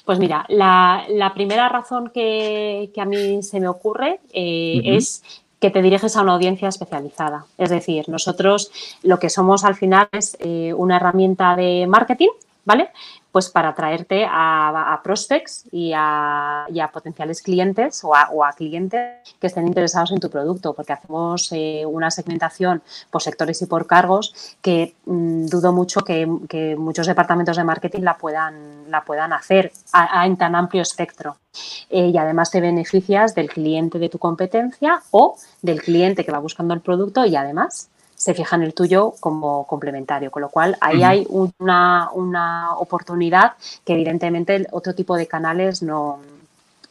Pues 0.05 0.19
mira, 0.19 0.45
la, 0.49 1.05
la 1.09 1.33
primera 1.33 1.69
razón 1.69 2.09
que, 2.13 2.89
que, 2.93 3.01
a 3.01 3.05
mí 3.05 3.43
se 3.43 3.59
me 3.59 3.67
ocurre 3.67 4.19
eh, 4.33 4.77
uh 4.77 4.81
-huh. 4.81 4.97
es 4.97 5.23
que 5.59 5.69
te 5.69 5.81
diriges 5.81 6.15
a 6.15 6.21
una 6.21 6.33
audiencia 6.33 6.67
especializada. 6.67 7.45
Es 7.57 7.69
decir, 7.69 8.09
nosotros 8.09 8.71
lo 9.03 9.19
que 9.19 9.29
somos 9.29 9.63
al 9.63 9.75
final 9.75 10.07
es 10.11 10.37
eh, 10.39 10.73
una 10.73 10.97
herramienta 10.97 11.55
de 11.55 11.87
marketing, 11.87 12.29
¿vale? 12.65 12.89
Pues 13.35 13.49
para 13.49 13.67
atraerte 13.67 14.25
a, 14.25 15.01
prospects 15.03 15.65
y 15.69 15.91
a, 15.93 16.65
potenciales 16.93 17.41
clientes 17.41 18.01
o 18.05 18.15
a, 18.15 18.53
clientes 18.53 19.29
que 19.41 19.47
estén 19.47 19.67
interesados 19.67 20.13
en 20.13 20.21
tu 20.21 20.29
producto, 20.29 20.73
porque 20.73 20.93
hacemos 20.93 21.51
eh, 21.51 21.83
una 21.85 22.11
segmentación 22.11 22.81
por 23.11 23.21
sectores 23.21 23.61
y 23.61 23.65
por 23.65 23.87
cargos 23.87 24.55
que 24.61 24.95
mmm, 25.03 25.47
dudo 25.47 25.73
mucho 25.73 25.99
que, 25.99 26.25
muchos 26.77 27.07
departamentos 27.07 27.57
de 27.57 27.65
marketing 27.65 28.03
la 28.03 28.17
puedan, 28.17 28.89
la 28.89 29.03
puedan 29.03 29.33
hacer 29.33 29.73
en 30.23 30.37
tan 30.37 30.55
amplio 30.55 30.81
espectro. 30.81 31.35
Eh, 31.89 32.11
y 32.13 32.17
además 32.17 32.51
te 32.51 32.61
beneficias 32.61 33.35
del 33.35 33.49
cliente 33.49 33.99
de 33.99 34.07
tu 34.07 34.17
competencia 34.17 35.01
o 35.11 35.35
del 35.61 35.81
cliente 35.81 36.23
que 36.23 36.31
va 36.31 36.39
buscando 36.39 36.73
el 36.73 36.79
producto 36.79 37.25
y 37.25 37.35
además 37.35 37.89
se 38.15 38.33
fija 38.33 38.55
en 38.55 38.63
el 38.63 38.73
tuyo 38.73 39.13
como 39.19 39.67
complementario, 39.67 40.31
con 40.31 40.41
lo 40.41 40.49
cual 40.49 40.77
ahí 40.81 40.97
uh 40.97 41.01
-huh. 41.01 41.07
hay 41.07 41.27
una, 41.29 42.09
una, 42.13 42.75
oportunidad 42.77 43.53
que 43.83 43.93
evidentemente 43.93 44.55
el 44.55 44.67
otro 44.71 44.95
tipo 44.95 45.15
de 45.17 45.27
canales 45.27 45.83
no, 45.83 46.19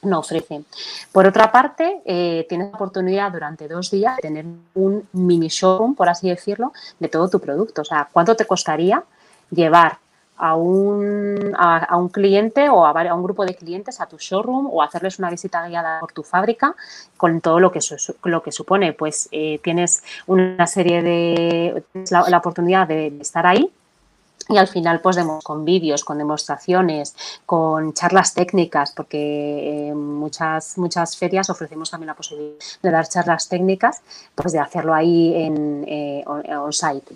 no 0.03 0.19
ofrecen. 0.19 0.65
Por 1.13 1.27
otra 1.27 1.51
parte, 1.51 2.03
eh, 2.05 2.47
tienes 2.49 2.71
la 2.71 2.75
oportunidad 2.75 3.33
durante 3.33 3.69
dos 3.69 3.91
días 3.91 4.17
de 4.17 4.23
tener 4.23 4.45
un 4.75 5.09
mini 5.13 5.49
showroom, 5.49 5.95
por 5.95 6.09
así 6.09 6.29
decirlo, 6.29 6.73
de 6.99 7.09
todo 7.09 7.29
tu 7.29 7.41
producto. 7.41 7.83
O 7.83 7.85
sea, 7.85 8.09
¿cuánto 8.13 8.37
te 8.37 8.47
costaría 8.47 9.03
llevar 9.51 9.99
a 10.37 10.57
un, 10.57 11.55
a, 11.57 11.97
un 11.97 12.09
cliente 12.09 12.69
o 12.69 12.85
a, 12.85 13.15
un 13.15 13.23
grupo 13.23 13.45
de 13.45 13.55
clientes 13.55 14.01
a 14.01 14.07
tu 14.07 14.19
showroom 14.19 14.69
o 14.71 14.83
hacerles 14.83 15.19
una 15.19 15.31
visita 15.31 15.67
guiada 15.69 16.01
por 16.01 16.13
tu 16.13 16.23
fábrica 16.23 16.75
con 17.17 17.41
todo 17.41 17.61
lo 17.61 17.71
que, 17.71 17.81
lo 18.25 18.43
que 18.43 18.53
supone. 18.53 18.93
Pues 18.93 19.29
eh, 19.33 19.61
tienes 19.63 20.03
una 20.27 20.67
serie 20.67 21.03
de... 21.03 21.85
La, 22.11 22.25
la 22.29 22.39
oportunidad 22.39 22.89
de, 22.89 23.07
estar 23.21 23.47
ahí 23.47 23.71
y 24.49 24.59
al 24.59 24.69
final, 24.69 25.01
pues 25.01 25.17
con 25.43 25.65
vídeos, 25.65 26.05
con 26.05 26.19
demostraciones, 26.19 27.17
con 27.47 27.95
charlas 27.95 28.35
técnicas, 28.35 28.93
porque 28.93 29.89
eh, 29.89 29.95
muchas, 29.95 30.77
muchas 30.77 31.17
ferias 31.17 31.49
ofrecemos 31.49 31.91
también 31.91 32.09
la 32.09 32.15
posibilidad 32.15 32.59
de 32.83 32.91
dar 32.91 33.09
charlas 33.09 33.49
técnicas, 33.49 34.03
pues 34.35 34.53
de 34.53 34.59
hacerlo 34.59 34.93
ahí 34.93 35.35
en 35.35 35.85
eh, 35.89 36.25
on-site. 36.27 37.15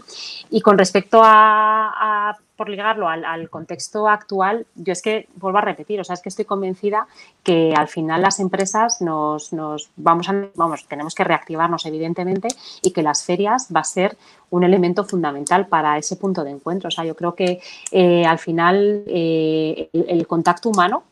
Y 0.51 0.63
con 0.63 0.79
respecto 0.79 1.21
a 1.23 2.35
por 2.59 2.69
ligarlo 2.69 3.09
al, 3.09 3.49
contexto 3.51 4.09
actual, 4.09 4.67
yo 4.75 4.93
es 4.93 5.01
que 5.01 5.29
vuelvo 5.37 5.59
a 5.59 5.61
repetir, 5.61 6.01
o 6.01 6.05
sea, 6.05 6.15
es 6.15 6.21
que 6.21 6.29
estoy 6.29 6.45
convencida 6.45 7.07
que 7.45 7.73
al 7.73 7.87
final 7.87 8.21
las 8.21 8.41
empresas 8.41 9.01
nos, 9.01 9.53
nos 9.53 9.91
vamos 9.95 10.29
a, 10.29 10.49
vamos, 10.57 10.85
tenemos 10.89 11.15
que 11.15 11.23
reactivarnos 11.23 11.87
evidentemente 11.87 12.49
y 12.83 12.91
que 12.91 13.05
las 13.05 13.25
ferias 13.25 13.69
va 13.75 13.81
a 13.81 13.85
ser 13.85 14.19
un 14.51 14.65
elemento 14.65 15.05
fundamental 15.05 15.69
para 15.69 15.99
ese 15.99 16.17
punto 16.17 16.43
de 16.43 16.51
encuentro. 16.51 16.89
O 16.89 16.91
sea, 16.91 17.05
yo 17.05 17.15
creo 17.15 17.37
que 17.37 17.61
eh, 17.93 18.27
al 18.27 18.41
final 18.41 19.05
eh, 19.07 19.89
el 19.93 20.27
contacto 20.27 20.69
humano 20.69 21.05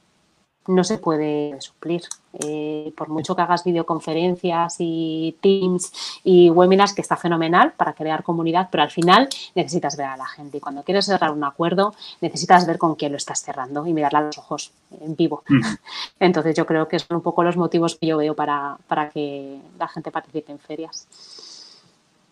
no 0.68 0.84
se 0.84 0.98
puede 0.98 1.60
suplir. 1.60 2.02
Eh, 2.38 2.92
por 2.96 3.08
mucho 3.08 3.34
que 3.34 3.40
hagas 3.40 3.64
videoconferencias 3.64 4.76
y 4.78 5.36
Teams 5.40 6.20
y 6.22 6.50
webinars, 6.50 6.92
que 6.92 7.00
está 7.00 7.16
fenomenal 7.16 7.72
para 7.76 7.94
crear 7.94 8.22
comunidad, 8.22 8.68
pero 8.70 8.82
al 8.82 8.90
final 8.90 9.28
necesitas 9.54 9.96
ver 9.96 10.06
a 10.06 10.16
la 10.16 10.26
gente. 10.26 10.58
Y 10.58 10.60
cuando 10.60 10.82
quieres 10.82 11.06
cerrar 11.06 11.30
un 11.30 11.44
acuerdo, 11.44 11.94
necesitas 12.20 12.66
ver 12.66 12.78
con 12.78 12.94
quién 12.94 13.12
lo 13.12 13.18
estás 13.18 13.40
cerrando 13.40 13.86
y 13.86 13.94
mirarle 13.94 14.18
a 14.18 14.22
los 14.22 14.38
ojos 14.38 14.72
en 15.00 15.16
vivo. 15.16 15.44
Mm. 15.48 15.60
Entonces, 16.20 16.54
yo 16.54 16.66
creo 16.66 16.88
que 16.88 16.98
son 16.98 17.16
un 17.16 17.22
poco 17.22 17.42
los 17.42 17.56
motivos 17.56 17.96
que 17.96 18.06
yo 18.06 18.18
veo 18.18 18.34
para, 18.34 18.76
para 18.86 19.08
que 19.08 19.58
la 19.78 19.88
gente 19.88 20.10
participe 20.10 20.52
en 20.52 20.58
ferias. 20.58 21.08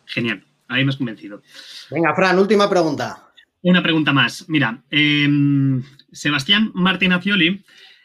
Genial, 0.04 0.44
ahí 0.68 0.84
me 0.84 0.90
has 0.90 0.96
convencido. 0.96 1.40
Venga, 1.90 2.14
Fran, 2.14 2.38
última 2.38 2.68
pregunta. 2.68 3.30
Una 3.62 3.82
pregunta 3.82 4.12
más. 4.12 4.44
Mira, 4.48 4.82
eh, 4.90 5.26
Sebastián 6.12 6.70
Martinacioli 6.74 7.64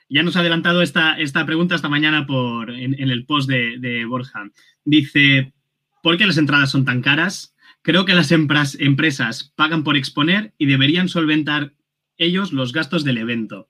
ya 0.09 0.23
nos 0.23 0.35
ha 0.35 0.39
adelantado 0.39 0.81
esta, 0.81 1.17
esta 1.19 1.45
pregunta 1.45 1.75
esta 1.75 1.89
mañana 1.89 2.25
por, 2.25 2.71
en, 2.71 2.95
el 2.99 3.25
post 3.25 3.49
de, 3.49 3.77
de, 3.79 4.05
Borja. 4.05 4.49
Dice, 4.83 5.53
¿por 6.01 6.17
qué 6.17 6.25
las 6.25 6.37
entradas 6.37 6.71
son 6.71 6.85
tan 6.85 7.01
caras? 7.01 7.53
Creo 7.81 8.05
que 8.05 8.13
las 8.13 8.31
empresas 8.31 9.53
pagan 9.55 9.83
por 9.83 9.95
exponer 9.95 10.53
y 10.57 10.65
deberían 10.65 11.07
solventar 11.07 11.73
ellos 12.17 12.51
los 12.51 12.73
gastos 12.73 13.03
del 13.03 13.19
evento. 13.19 13.67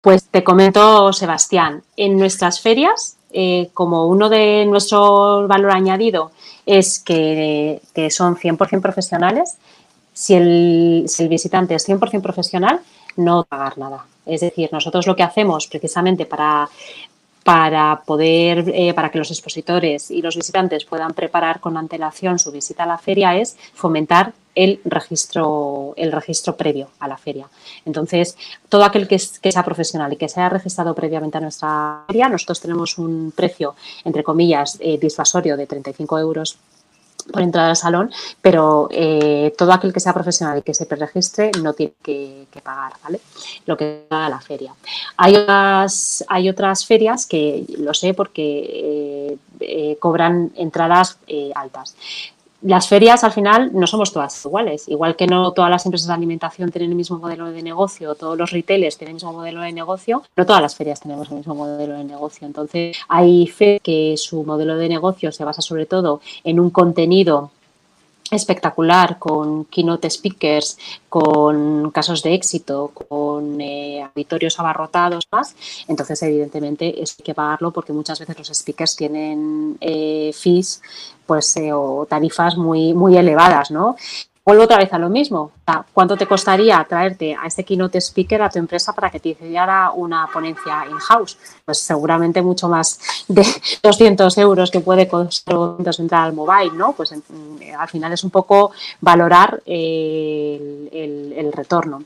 Pues 0.00 0.28
te 0.28 0.42
comento, 0.42 1.12
Sebastián, 1.12 1.82
en 1.96 2.18
nuestras 2.18 2.60
ferias, 2.60 3.18
eh, 3.32 3.70
como 3.72 4.08
uno 4.08 4.28
de 4.28 4.66
nuestro 4.66 5.46
valor 5.46 5.70
añadido 5.70 6.32
es 6.66 6.98
que, 6.98 7.80
que 7.94 8.10
son 8.10 8.36
100% 8.36 8.82
profesionales, 8.82 9.56
si 10.12 10.34
el, 10.34 11.04
si 11.06 11.22
el 11.22 11.28
visitante 11.28 11.74
es 11.74 11.88
100% 11.88 12.20
profesional, 12.20 12.80
no 13.16 13.44
pagar 13.44 13.78
nada. 13.78 14.06
Es 14.26 14.40
decir, 14.40 14.68
nosotros 14.72 15.06
lo 15.06 15.16
que 15.16 15.22
hacemos 15.22 15.66
precisamente 15.66 16.26
para, 16.26 16.68
para 17.44 18.02
poder, 18.06 18.70
eh, 18.72 18.94
para 18.94 19.10
que 19.10 19.18
los 19.18 19.30
expositores 19.30 20.10
y 20.10 20.22
los 20.22 20.36
visitantes 20.36 20.84
puedan 20.84 21.12
preparar 21.12 21.60
con 21.60 21.76
antelación 21.76 22.38
su 22.38 22.52
visita 22.52 22.84
a 22.84 22.86
la 22.86 22.98
feria 22.98 23.36
es 23.36 23.56
fomentar 23.74 24.32
el 24.54 24.80
registro, 24.84 25.94
el 25.96 26.12
registro 26.12 26.56
previo 26.56 26.88
a 27.00 27.08
la 27.08 27.16
feria. 27.16 27.48
Entonces, 27.86 28.36
todo 28.68 28.84
aquel 28.84 29.08
que, 29.08 29.14
es, 29.14 29.38
que 29.38 29.50
sea 29.50 29.64
profesional 29.64 30.12
y 30.12 30.16
que 30.16 30.28
se 30.28 30.46
registrado 30.48 30.94
previamente 30.94 31.38
a 31.38 31.40
nuestra 31.40 32.04
feria, 32.06 32.28
nosotros 32.28 32.60
tenemos 32.60 32.98
un 32.98 33.32
precio, 33.34 33.74
entre 34.04 34.22
comillas, 34.22 34.76
eh, 34.80 34.98
disuasorio 34.98 35.56
de 35.56 35.66
35 35.66 36.18
euros 36.18 36.58
por 37.30 37.42
entrar 37.42 37.68
al 37.68 37.76
salón, 37.76 38.10
pero 38.40 38.88
eh, 38.90 39.54
todo 39.56 39.72
aquel 39.72 39.92
que 39.92 40.00
sea 40.00 40.12
profesional 40.12 40.58
y 40.58 40.62
que 40.62 40.74
se 40.74 40.86
preregistre 40.86 41.50
no 41.62 41.72
tiene 41.72 41.94
que, 42.02 42.46
pagar, 42.62 42.92
¿vale? 43.02 43.20
Lo 43.66 43.76
que 43.76 44.06
da 44.08 44.28
la 44.28 44.40
feria. 44.40 44.74
Hay 45.16 45.36
otras, 45.36 46.24
hay 46.28 46.48
otras 46.48 46.86
ferias 46.86 47.26
que 47.26 47.64
lo 47.78 47.92
sé 47.94 48.14
porque 48.14 48.42
eh, 48.42 49.36
eh, 49.60 49.96
cobran 49.98 50.52
entradas 50.56 51.18
altas. 51.54 51.96
Las 52.62 52.88
ferias 52.88 53.24
al 53.24 53.32
final 53.32 53.70
no 53.72 53.86
somos 53.86 54.12
todas 54.12 54.44
iguales, 54.44 54.88
igual 54.88 55.16
que 55.16 55.26
no 55.26 55.52
todas 55.52 55.70
las 55.70 55.84
empresas 55.84 56.08
de 56.08 56.14
alimentación 56.14 56.70
tienen 56.70 56.90
el 56.90 56.96
mismo 56.96 57.18
modelo 57.18 57.50
de 57.50 57.62
negocio, 57.62 58.14
todos 58.14 58.38
los 58.38 58.50
retailers 58.50 58.96
tienen 58.96 59.12
el 59.12 59.14
mismo 59.14 59.32
modelo 59.32 59.60
de 59.60 59.72
negocio, 59.72 60.22
no 60.36 60.46
todas 60.46 60.62
las 60.62 60.76
ferias 60.76 61.00
tenemos 61.00 61.30
el 61.30 61.38
mismo 61.38 61.54
modelo 61.54 61.94
de 61.94 62.04
negocio. 62.04 62.46
Entonces, 62.46 62.96
hay 63.08 63.46
fe 63.48 63.80
que 63.82 64.14
su 64.16 64.44
modelo 64.44 64.76
de 64.76 64.88
negocio 64.88 65.32
se 65.32 65.44
basa 65.44 65.62
sobre 65.62 65.86
todo 65.86 66.20
en 66.44 66.60
un 66.60 66.70
contenido 66.70 67.50
espectacular 68.36 69.18
con 69.18 69.64
keynote 69.66 70.08
speakers, 70.10 70.78
con 71.08 71.90
casos 71.90 72.22
de 72.22 72.34
éxito, 72.34 72.92
con 72.94 73.60
eh, 73.60 74.02
auditorios 74.02 74.58
abarrotados 74.58 75.28
más, 75.30 75.54
entonces 75.88 76.22
evidentemente 76.22 77.02
es 77.02 77.16
hay 77.18 77.24
que 77.24 77.34
pagarlo 77.34 77.70
porque 77.70 77.92
muchas 77.92 78.18
veces 78.18 78.38
los 78.38 78.48
speakers 78.48 78.96
tienen 78.96 79.76
eh, 79.80 80.32
fees 80.34 80.82
pues, 81.26 81.56
eh, 81.56 81.72
o 81.72 82.06
tarifas 82.08 82.56
muy, 82.56 82.94
muy 82.94 83.16
elevadas, 83.16 83.70
¿no? 83.70 83.96
Vuelvo 84.44 84.64
otra 84.64 84.78
vez 84.78 84.92
a 84.92 84.98
lo 84.98 85.08
mismo. 85.08 85.52
¿Cuánto 85.92 86.16
te 86.16 86.26
costaría 86.26 86.84
traerte 86.88 87.36
a 87.36 87.46
este 87.46 87.62
keynote 87.62 88.00
speaker 88.00 88.42
a 88.42 88.50
tu 88.50 88.58
empresa 88.58 88.92
para 88.92 89.08
que 89.08 89.20
te 89.20 89.28
hiciera 89.30 89.92
una 89.92 90.28
ponencia 90.32 90.84
in-house? 90.90 91.38
Pues 91.64 91.78
seguramente 91.78 92.42
mucho 92.42 92.68
más 92.68 92.98
de 93.28 93.46
200 93.84 94.36
euros 94.38 94.72
que 94.72 94.80
puede 94.80 95.06
costar 95.06 95.56
entrar 95.96 96.24
al 96.24 96.32
mobile, 96.32 96.72
¿no? 96.72 96.92
Pues 96.92 97.12
al 97.12 97.88
final 97.88 98.12
es 98.12 98.24
un 98.24 98.30
poco 98.30 98.72
valorar 99.00 99.62
el, 99.64 101.52
retorno. 101.52 102.02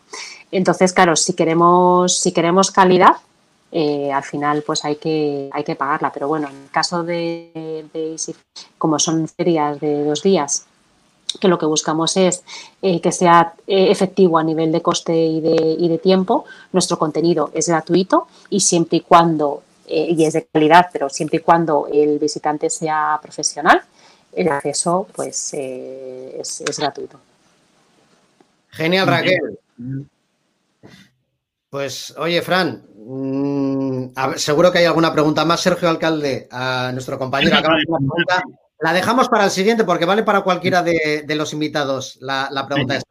Entonces, 0.50 0.92
claro, 0.92 1.16
si 1.16 1.32
queremos, 1.32 2.18
si 2.18 2.32
queremos 2.32 2.70
calidad, 2.70 3.16
eh, 3.72 4.12
al 4.12 4.24
final 4.24 4.62
pues 4.62 4.84
hay 4.84 4.96
que, 4.96 5.48
hay 5.52 5.64
que 5.64 5.74
pagarla. 5.74 6.12
Pero 6.12 6.28
bueno, 6.28 6.48
en 6.48 6.64
el 6.64 6.70
caso 6.70 7.02
de, 7.02 7.86
de 7.94 8.16
como 8.76 8.98
son 8.98 9.26
ferias 9.26 9.80
de 9.80 10.04
dos 10.04 10.22
días 10.22 10.66
que 11.38 11.48
lo 11.48 11.58
que 11.58 11.66
buscamos 11.66 12.16
es 12.16 12.42
eh, 12.82 13.00
que 13.00 13.12
sea 13.12 13.54
eh, 13.66 13.90
efectivo 13.90 14.38
a 14.38 14.44
nivel 14.44 14.72
de 14.72 14.82
coste 14.82 15.14
y 15.14 15.40
de, 15.40 16.00
tiempo. 16.02 16.44
Nuestro 16.72 16.98
contenido 16.98 17.50
es 17.54 17.68
gratuito 17.68 18.28
y 18.50 18.60
siempre 18.60 18.98
y 18.98 19.00
cuando, 19.00 19.62
eh, 19.86 20.14
y 20.16 20.24
es 20.24 20.34
de 20.34 20.46
calidad, 20.46 20.88
pero 20.92 21.08
siempre 21.08 21.38
y 21.38 21.40
cuando 21.40 21.88
el 21.92 22.18
visitante 22.18 22.70
sea 22.70 23.18
profesional, 23.22 23.82
el 24.32 24.48
acceso 24.48 25.06
pues 25.14 25.54
es, 25.54 26.62
gratuito. 26.78 27.18
Genial, 28.70 29.06
Raquel. 29.06 29.58
Pues, 31.70 32.14
oye, 32.18 32.42
Fran, 32.42 32.82
mm, 32.94 34.36
seguro 34.36 34.70
que 34.70 34.78
hay 34.78 34.84
alguna 34.84 35.12
pregunta 35.12 35.44
más. 35.44 35.60
Sergio 35.60 35.88
Alcalde, 35.88 36.46
a 36.50 36.90
nuestro 36.92 37.18
compañero, 37.18 37.56
acaba 37.56 37.76
de 37.76 37.84
una 37.88 37.98
pregunta 37.98 38.44
la 38.80 38.92
dejamos 38.92 39.28
para 39.28 39.44
el 39.44 39.50
siguiente 39.50 39.84
porque 39.84 40.04
vale 40.04 40.22
para 40.22 40.42
cualquiera 40.42 40.82
de, 40.82 41.24
los 41.34 41.52
invitados 41.52 42.18
la, 42.20 42.66
pregunta 42.68 42.94
de 42.94 43.02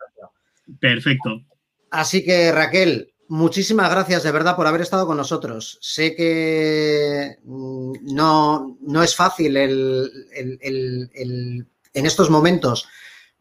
Perfecto. 0.80 1.42
Así 1.92 2.24
que 2.24 2.52
Raquel, 2.52 3.14
muchísimas 3.28 3.90
gracias 3.90 4.24
de 4.24 4.32
verdad 4.32 4.56
por 4.56 4.68
haber 4.68 4.82
estado 4.82 5.06
con 5.06 5.18
nosotros. 5.18 5.78
Sé 5.82 6.16
que 6.16 7.38
mm, 7.44 8.14
no, 8.14 8.78
no 8.82 9.04
es 9.04 9.16
fácil 9.16 9.58
en 9.58 11.68
estos 11.94 12.30
momentos 12.30 12.88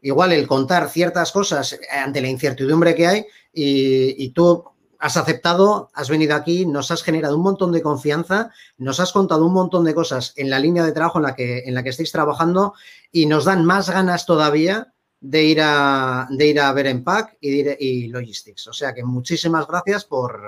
igual 0.05 0.33
el 0.33 0.47
contar 0.47 0.91
ciertas 0.91 1.33
cosas 1.33 1.79
ante 1.91 2.21
la 2.21 2.29
incertidumbre 2.29 2.95
que 2.95 3.07
hay 3.07 3.27
y, 3.53 4.23
y 4.23 4.31
tú 4.31 4.63
has 5.05 5.19
aceptado, 5.19 5.91
has 5.93 6.09
venido 6.09 6.35
aquí, 6.35 6.65
nos 6.65 6.91
has 6.91 7.03
generado 7.03 7.37
un 7.37 7.43
montón 7.43 7.73
de 7.73 7.83
confianza, 7.83 8.51
nos 8.79 9.01
has 9.01 9.13
contado 9.13 9.45
un 9.45 9.53
montón 9.53 9.85
de 9.85 9.95
cosas 9.95 10.33
en 10.37 10.49
la 10.49 10.59
línea 10.59 10.83
de 10.83 10.93
trabajo 10.93 11.19
en 11.19 11.25
la 11.25 11.35
que, 11.35 11.59
en 11.59 11.75
la 11.75 11.83
que 11.83 11.91
estáis 11.91 12.11
trabajando 12.11 12.73
y 13.13 13.27
nos 13.27 13.45
dan 13.45 13.67
más 13.67 13.91
ganas 13.91 14.25
todavía 14.25 14.95
de 15.21 15.45
ir 15.45 15.61
a, 15.61 16.27
de 16.31 16.47
ir 16.47 16.59
a 16.59 16.73
ver 16.73 16.87
Empac 16.87 17.37
y, 17.39 17.69
y 17.85 18.09
Logistics. 18.09 18.67
O 18.69 18.73
sea 18.73 18.95
que 18.95 19.05
muchísimas 19.05 19.67
gracias 19.67 20.07
por, 20.07 20.41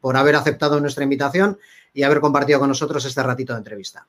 por 0.00 0.16
haber 0.16 0.34
aceptado 0.34 0.80
nuestra 0.80 1.04
invitación 1.04 1.56
y 1.94 2.02
haber 2.02 2.18
compartido 2.18 2.58
con 2.58 2.70
nosotros 2.70 3.04
este 3.04 3.22
ratito 3.22 3.52
de 3.52 3.58
entrevista. 3.58 4.08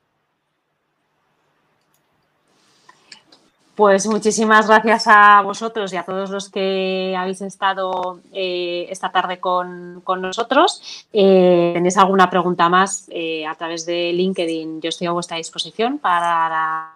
Pues 3.74 4.06
muchísimas 4.06 4.68
gracias 4.68 5.08
a 5.08 5.42
vosotros 5.42 5.92
y 5.92 5.96
a 5.96 6.04
todos 6.04 6.30
los 6.30 6.48
que 6.48 7.12
habéis 7.18 7.40
estado 7.40 8.20
eh, 8.32 8.86
esta 8.88 9.10
tarde 9.10 9.40
con, 9.40 10.02
nosotros. 10.20 11.06
Eh, 11.12 11.72
¿Tenéis 11.74 11.96
alguna 11.96 12.30
pregunta 12.30 12.68
más 12.68 13.06
eh, 13.10 13.44
a 13.44 13.54
través 13.56 13.84
de 13.84 14.12
LinkedIn? 14.12 14.80
Yo 14.80 14.90
estoy 14.90 15.08
a 15.08 15.10
vuestra 15.10 15.38
disposición 15.38 15.98
para 15.98 16.92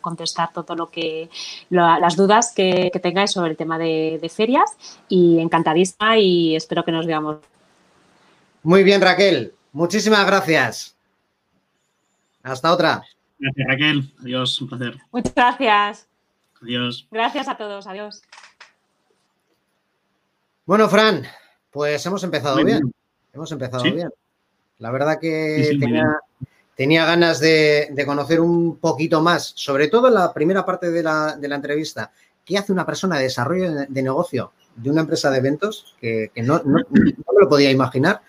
contestar 0.00 0.50
todo 0.52 0.74
lo 0.76 0.88
que 0.88 1.28
las 1.68 2.16
dudas 2.16 2.54
que, 2.54 2.90
tengáis 3.02 3.32
sobre 3.32 3.50
el 3.50 3.56
tema 3.56 3.76
de, 3.76 4.18
de, 4.22 4.28
ferias 4.30 4.70
y 5.08 5.40
encantadísima 5.40 6.16
y 6.16 6.56
espero 6.56 6.84
que 6.84 6.92
nos 6.92 7.04
veamos. 7.04 7.38
Muy 8.62 8.82
bien, 8.82 9.02
Raquel. 9.02 9.52
Muchísimas 9.72 10.24
gracias. 10.24 10.96
Hasta 12.42 12.72
otra. 12.72 13.02
Gracias, 13.38 13.66
Raquel. 13.68 14.14
Adiós, 14.20 14.60
un 14.62 14.68
placer. 14.68 14.96
Muchas 15.12 15.34
gracias. 15.34 16.13
Adiós. 16.64 17.06
Gracias 17.10 17.46
a 17.48 17.56
todos. 17.56 17.86
Adiós. 17.86 18.22
Bueno, 20.64 20.88
Fran, 20.88 21.24
pues 21.70 22.04
hemos 22.06 22.24
empezado 22.24 22.64
bien. 22.64 22.90
Hemos 23.34 23.52
empezado 23.52 23.82
bien. 23.82 24.10
La 24.78 24.90
verdad 24.90 25.18
que 25.20 25.78
tenía, 26.74 27.04
ganas 27.04 27.38
de, 27.40 28.02
conocer 28.06 28.40
un 28.40 28.78
poquito 28.78 29.20
más, 29.20 29.52
sobre 29.56 29.88
todo 29.88 30.08
en 30.08 30.14
la 30.14 30.32
primera 30.32 30.64
parte 30.64 30.90
de 30.90 31.02
la, 31.02 31.38
entrevista. 31.42 32.10
¿Qué 32.44 32.56
hace 32.56 32.72
una 32.72 32.86
persona 32.86 33.18
de 33.18 33.24
desarrollo 33.24 33.86
de, 33.86 34.02
negocio 34.02 34.52
de 34.74 34.90
una 34.90 35.02
empresa 35.02 35.30
de 35.30 35.38
eventos 35.38 35.94
que, 36.00 36.30
no, 36.36 36.62
no, 36.64 36.78
me 36.90 37.40
lo 37.40 37.48
podía 37.48 37.70
imaginar? 37.70 38.22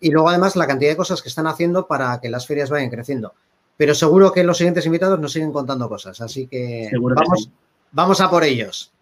Y 0.00 0.10
luego, 0.10 0.28
además, 0.28 0.56
la 0.56 0.66
cantidad 0.66 0.90
de 0.90 0.96
cosas 0.96 1.22
que 1.22 1.28
están 1.28 1.46
haciendo 1.46 1.86
para 1.86 2.20
que 2.20 2.28
las 2.28 2.46
ferias 2.46 2.70
vayan 2.70 2.90
creciendo 2.90 3.34
pero 3.82 3.96
seguro 3.96 4.32
que 4.32 4.44
los 4.44 4.58
siguientes 4.58 4.86
invitados 4.86 5.18
nos 5.18 5.32
siguen 5.32 5.50
contando 5.50 5.88
cosas, 5.88 6.20
así 6.20 6.46
que 6.46 6.88
vamos, 7.00 7.50
vamos 7.90 8.20
a 8.20 8.30
por 8.30 8.44
ellos. 8.44 8.92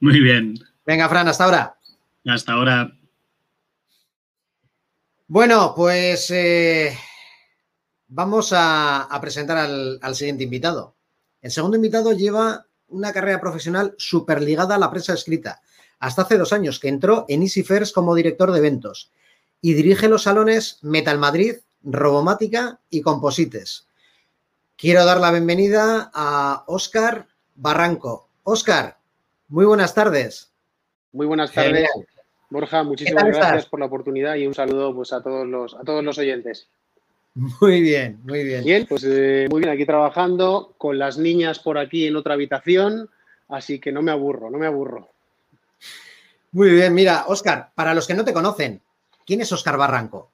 Muy 0.00 0.18
bien. 0.18 0.54
Venga, 0.86 1.06
Fran, 1.10 1.28
hasta 1.28 1.44
ahora. 1.44 1.76
Hasta 2.24 2.54
ahora. 2.54 2.90
Bueno, 5.28 5.74
pues 5.76 6.30
eh, 6.30 6.96
vamos 8.08 8.54
a, 8.56 9.18
presentar 9.20 9.58
al, 9.58 10.14
siguiente 10.14 10.44
invitado. 10.44 10.94
El 11.42 11.50
segundo 11.50 11.76
invitado 11.76 12.14
lleva 12.14 12.64
una 12.88 13.12
carrera 13.12 13.42
profesional 13.42 13.94
súper 13.98 14.40
ligada 14.40 14.76
a 14.76 14.78
la 14.78 14.90
prensa 14.90 15.12
escrita. 15.12 15.60
Hasta 15.98 16.22
hace 16.22 16.38
dos 16.38 16.54
años 16.54 16.80
que 16.80 16.88
entró 16.88 17.26
en 17.28 17.42
Easy 17.42 17.62
como 17.92 18.14
director 18.14 18.52
de 18.52 18.58
eventos 18.58 19.12
y 19.60 19.74
dirige 19.74 20.08
los 20.08 20.22
salones 20.22 20.78
Metal 20.80 21.18
Madrid, 21.18 21.56
Robomática 21.82 22.78
y 22.90 23.00
Composites. 23.00 23.86
Quiero 24.76 25.04
dar 25.04 25.20
la 25.20 25.30
bienvenida 25.30 26.10
a 26.14 26.64
Óscar 26.66 27.26
Barranco. 27.54 28.28
Óscar, 28.44 28.98
muy 29.48 29.64
buenas 29.64 29.94
tardes. 29.94 30.50
Muy 31.12 31.26
buenas 31.26 31.52
tardes, 31.52 31.88
Borja. 32.48 32.82
Muchísimas 32.82 33.24
gracias 33.24 33.66
por 33.66 33.80
la 33.80 33.86
oportunidad 33.86 34.36
y 34.36 34.46
un 34.46 34.54
saludo 34.54 34.94
pues, 34.94 35.12
a, 35.12 35.22
todos 35.22 35.46
los, 35.46 35.74
a 35.74 35.82
todos 35.84 36.04
los 36.04 36.16
oyentes. 36.18 36.68
Muy 37.34 37.80
bien, 37.80 38.20
muy 38.24 38.44
bien. 38.44 38.64
Bien, 38.64 38.86
pues 38.88 39.04
eh, 39.04 39.46
muy 39.50 39.60
bien, 39.60 39.72
aquí 39.72 39.86
trabajando 39.86 40.74
con 40.78 40.98
las 40.98 41.16
niñas 41.16 41.58
por 41.58 41.78
aquí 41.78 42.06
en 42.06 42.16
otra 42.16 42.34
habitación, 42.34 43.08
así 43.48 43.78
que 43.78 43.92
no 43.92 44.02
me 44.02 44.10
aburro, 44.10 44.50
no 44.50 44.58
me 44.58 44.66
aburro. 44.66 45.08
Muy 46.52 46.70
bien, 46.70 46.92
mira, 46.92 47.24
Óscar, 47.28 47.70
para 47.74 47.94
los 47.94 48.06
que 48.06 48.14
no 48.14 48.24
te 48.24 48.32
conocen, 48.32 48.80
¿quién 49.24 49.40
es 49.40 49.52
Óscar 49.52 49.76
Barranco? 49.76 50.29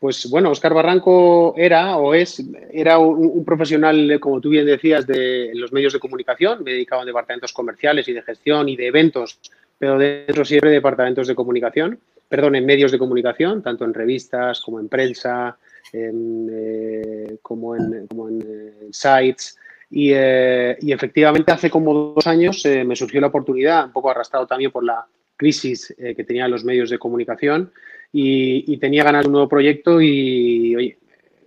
Pues 0.00 0.28
bueno, 0.28 0.50
Oscar 0.50 0.74
Barranco 0.74 1.54
era 1.56 1.96
o 1.96 2.12
es, 2.14 2.42
era 2.70 2.98
un, 2.98 3.44
profesional, 3.44 4.18
como 4.20 4.40
tú 4.40 4.50
bien 4.50 4.66
decías, 4.66 5.06
de 5.06 5.52
los 5.54 5.72
medios 5.72 5.94
de 5.94 6.00
comunicación, 6.00 6.62
me 6.62 6.72
dedicaba 6.72 7.02
a 7.02 7.06
departamentos 7.06 7.52
comerciales 7.52 8.06
y 8.08 8.12
de 8.12 8.22
gestión 8.22 8.68
y 8.68 8.76
de 8.76 8.88
eventos, 8.88 9.38
pero 9.78 9.96
dentro 9.98 10.44
siempre 10.44 10.70
de 10.70 10.76
departamentos 10.76 11.26
de 11.26 11.34
comunicación, 11.34 11.98
perdón, 12.28 12.56
en 12.56 12.66
medios 12.66 12.92
de 12.92 12.98
comunicación, 12.98 13.62
tanto 13.62 13.84
en 13.84 13.94
revistas 13.94 14.60
como 14.60 14.80
en 14.80 14.88
prensa, 14.88 15.56
eh, 15.92 17.38
como 17.40 17.76
en, 17.76 18.08
eh, 18.44 18.88
sites. 18.90 19.56
Eh, 19.90 20.76
y, 20.80 20.92
efectivamente 20.92 21.52
hace 21.52 21.70
como 21.70 21.94
dos 21.94 22.26
años 22.26 22.64
me 22.84 22.96
surgió 22.96 23.20
la 23.20 23.28
oportunidad, 23.28 23.86
un 23.86 23.92
poco 23.92 24.10
arrastrado 24.10 24.46
también 24.46 24.72
por 24.72 24.82
la 24.82 25.06
crisis 25.36 25.94
que 25.96 26.24
tenían 26.24 26.50
los 26.50 26.64
medios 26.64 26.90
de 26.90 26.98
comunicación, 26.98 27.70
y, 28.16 28.76
tenía 28.78 29.02
ganas 29.02 29.22
de 29.22 29.28
un 29.28 29.32
nuevo 29.32 29.48
proyecto 29.48 30.00
y 30.00 30.96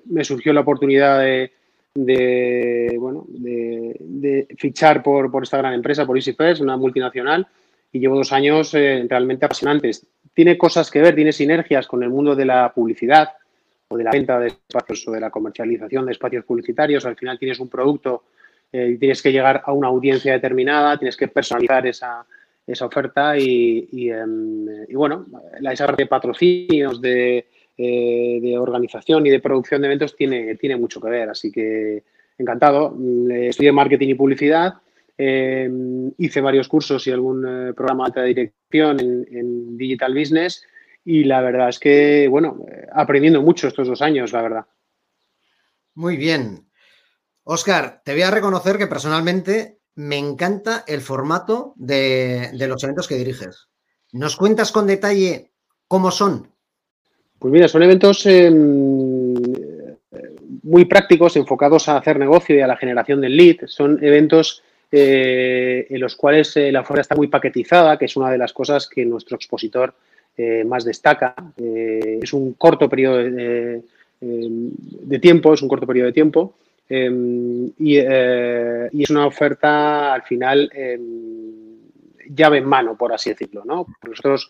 me 0.06 0.24
surgió 0.26 0.52
la 0.52 0.62
oportunidad 0.62 1.22
de, 1.22 2.96
bueno, 3.00 3.26
de, 3.30 4.48
fichar 4.58 5.02
por, 5.02 5.32
esta 5.44 5.58
gran 5.58 5.74
empresa, 5.74 6.06
por 6.06 6.18
EasyFirst, 6.18 6.62
una 6.62 6.76
multinacional, 6.76 7.48
y 7.92 8.00
llevo 8.00 8.18
dos 8.18 8.34
años 8.34 8.74
eh, 8.74 9.06
realmente 9.10 9.46
apasionantes. 9.46 10.06
Tiene 10.34 10.58
cosas 10.58 10.92
que 10.92 11.02
ver, 11.02 11.16
tiene 11.16 11.32
sinergias 11.32 11.88
con 11.88 12.04
el 12.04 12.10
mundo 12.10 12.36
de 12.36 12.46
la 12.46 12.74
publicidad 12.74 13.30
o 13.88 13.98
de 13.98 14.04
la 14.04 14.12
venta 14.12 14.38
de 14.38 14.48
espacios 14.48 15.08
o 15.08 15.12
de 15.12 15.22
la 15.22 15.30
comercialización 15.30 16.06
de 16.06 16.12
espacios 16.12 16.44
publicitarios. 16.44 17.06
Al 17.06 17.16
final 17.16 17.40
tienes 17.40 17.60
un 17.62 17.70
producto 17.70 18.24
eh, 18.74 18.98
tienes 19.00 19.22
que 19.22 19.32
llegar 19.32 19.64
a 19.66 19.72
una 19.72 19.88
audiencia 19.88 20.34
determinada, 20.34 20.98
tienes 20.98 21.16
que 21.16 21.30
personalizar 21.30 21.88
esa, 21.88 22.26
oferta 22.82 23.38
y, 23.38 24.10
em, 24.10 24.66
bueno, 24.94 25.26
la, 25.60 25.74
esa 25.74 25.88
de 25.88 26.06
patrocinios, 26.06 27.02
de, 27.02 27.46
organización 28.60 29.26
y 29.28 29.30
de 29.30 29.40
producción 29.40 29.82
de 29.82 29.88
eventos 29.88 30.16
tiene, 30.16 30.56
tiene 30.56 30.78
mucho 30.78 31.00
que 31.00 31.10
ver. 31.10 31.30
Así 31.30 31.52
que 31.52 32.04
encantado. 32.38 32.94
Mm, 32.96 33.32
estudié 33.32 33.72
marketing 33.72 34.10
y 34.10 34.16
publicidad 34.16 34.76
eh, 35.20 35.68
hice 36.20 36.42
varios 36.42 36.68
cursos 36.68 37.08
y 37.08 37.12
algún 37.12 37.44
eh, 37.48 37.74
programa 37.74 38.10
de 38.10 38.24
dirección 38.24 39.00
en, 39.00 39.76
Digital 39.76 40.14
Business 40.14 40.64
y 41.04 41.24
la 41.24 41.42
verdad 41.42 41.70
es 41.70 41.80
que, 41.80 42.28
bueno, 42.28 42.66
aprendiendo 42.94 43.42
mucho 43.42 43.68
estos 43.68 43.88
dos 43.88 44.02
años, 44.02 44.32
la 44.34 44.42
verdad. 44.42 44.66
Muy 45.96 46.18
bien. 46.18 46.68
Oscar, 47.44 48.02
te 48.04 48.14
voy 48.14 48.24
a 48.24 48.32
reconocer 48.32 48.78
que 48.78 48.88
personalmente 48.88 49.77
me 49.98 50.18
encanta 50.18 50.84
el 50.88 51.02
formato 51.02 51.74
de, 51.76 52.52
los 52.54 52.84
eventos 52.84 53.08
que 53.08 53.16
diriges. 53.16 53.68
¿Nos 54.12 54.38
cuentas 54.38 54.72
con 54.72 54.86
detalle 54.86 55.50
cómo 55.88 56.12
son? 56.12 56.52
Pues 57.40 57.52
mira, 57.52 57.68
son 57.68 57.82
eventos 57.82 58.24
em, 58.28 59.34
muy 60.62 60.86
prácticos, 60.86 61.36
enfocados 61.36 61.90
a 61.90 61.98
hacer 61.98 62.20
negocio 62.20 62.56
y 62.56 62.62
a 62.62 62.68
la 62.68 62.78
generación 62.78 63.22
del 63.22 63.36
lead. 63.36 63.66
Son 63.66 63.98
eventos 64.04 64.62
eh, 64.92 65.88
en 65.90 66.00
los 66.00 66.16
cuales 66.16 66.56
eh, 66.58 66.72
la 66.72 66.82
oferta 66.82 67.02
está 67.02 67.16
muy 67.16 67.28
paquetizada, 67.28 67.98
que 67.98 68.06
es 68.06 68.16
una 68.16 68.30
de 68.30 68.38
las 68.38 68.54
cosas 68.54 68.88
que 68.88 69.04
nuestro 69.04 69.36
expositor 69.36 69.96
eh, 70.38 70.64
más 70.64 70.86
destaca. 70.86 71.34
es 71.58 72.34
un 72.34 72.54
corto 72.54 72.88
periodo 72.88 73.18
de, 73.18 73.82
tiempo, 75.20 75.56
es 75.56 75.62
un 75.64 75.70
corto 75.70 75.88
periodo 75.88 76.06
de 76.06 76.14
tiempo. 76.14 76.54
Y, 76.90 77.98
es 77.98 79.10
una 79.10 79.28
oferta 79.28 80.14
al 80.14 80.24
final 80.24 80.72
llave 82.30 82.58
en 82.58 82.66
mano, 82.66 82.98
por 82.98 83.14
así 83.14 83.32
decirlo. 83.32 83.64
¿no? 83.66 83.88
Nosotros 84.08 84.50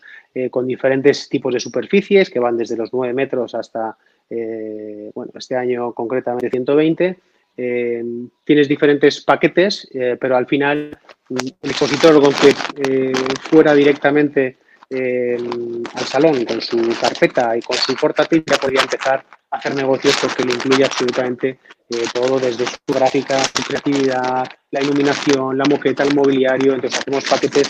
con 0.50 0.66
diferentes 0.66 1.28
tipos 1.28 1.52
de 1.54 1.60
superficies 1.60 2.30
que 2.30 2.40
van 2.40 2.56
desde 2.56 2.76
los 2.76 2.92
9 2.92 3.12
metros 3.14 3.54
hasta, 3.54 3.96
bueno, 4.28 5.32
este 5.34 5.56
año 5.56 5.92
concretamente 5.92 6.50
120 6.50 7.18
eh, 7.60 8.04
tienes 8.44 8.68
diferentes 8.68 9.20
paquetes, 9.22 9.88
eh, 9.92 10.16
pero 10.18 10.36
al 10.36 10.46
final 10.46 10.96
el 11.28 11.70
expositor 11.70 12.22
con 12.22 12.32
que 12.32 12.54
eh, 12.76 13.12
fuera 13.50 13.74
directamente 13.74 14.58
al 14.90 16.06
salón 16.06 16.46
con 16.46 16.62
su 16.62 16.78
carpeta 16.98 17.54
y 17.56 17.60
con 17.60 17.76
su 17.76 17.94
portátil 17.94 18.42
ya 18.46 18.56
podía 18.56 18.80
empezar 18.80 19.22
a 19.50 19.56
hacer 19.58 19.74
negocios 19.74 20.16
porque 20.22 20.44
le 20.44 20.54
incluye 20.54 20.84
absolutamente 20.84 21.58
todo 22.12 22.38
desde 22.38 22.66
su 22.66 22.94
gráfica, 22.94 23.38
su 23.44 23.62
creatividad, 23.62 24.46
la 24.70 24.80
iluminación, 24.80 25.56
la 25.56 25.64
moqueta, 25.64 26.02
el 26.02 26.14
mobiliario. 26.14 26.74
Entonces 26.74 27.00
hacemos 27.00 27.24
paquetes 27.24 27.68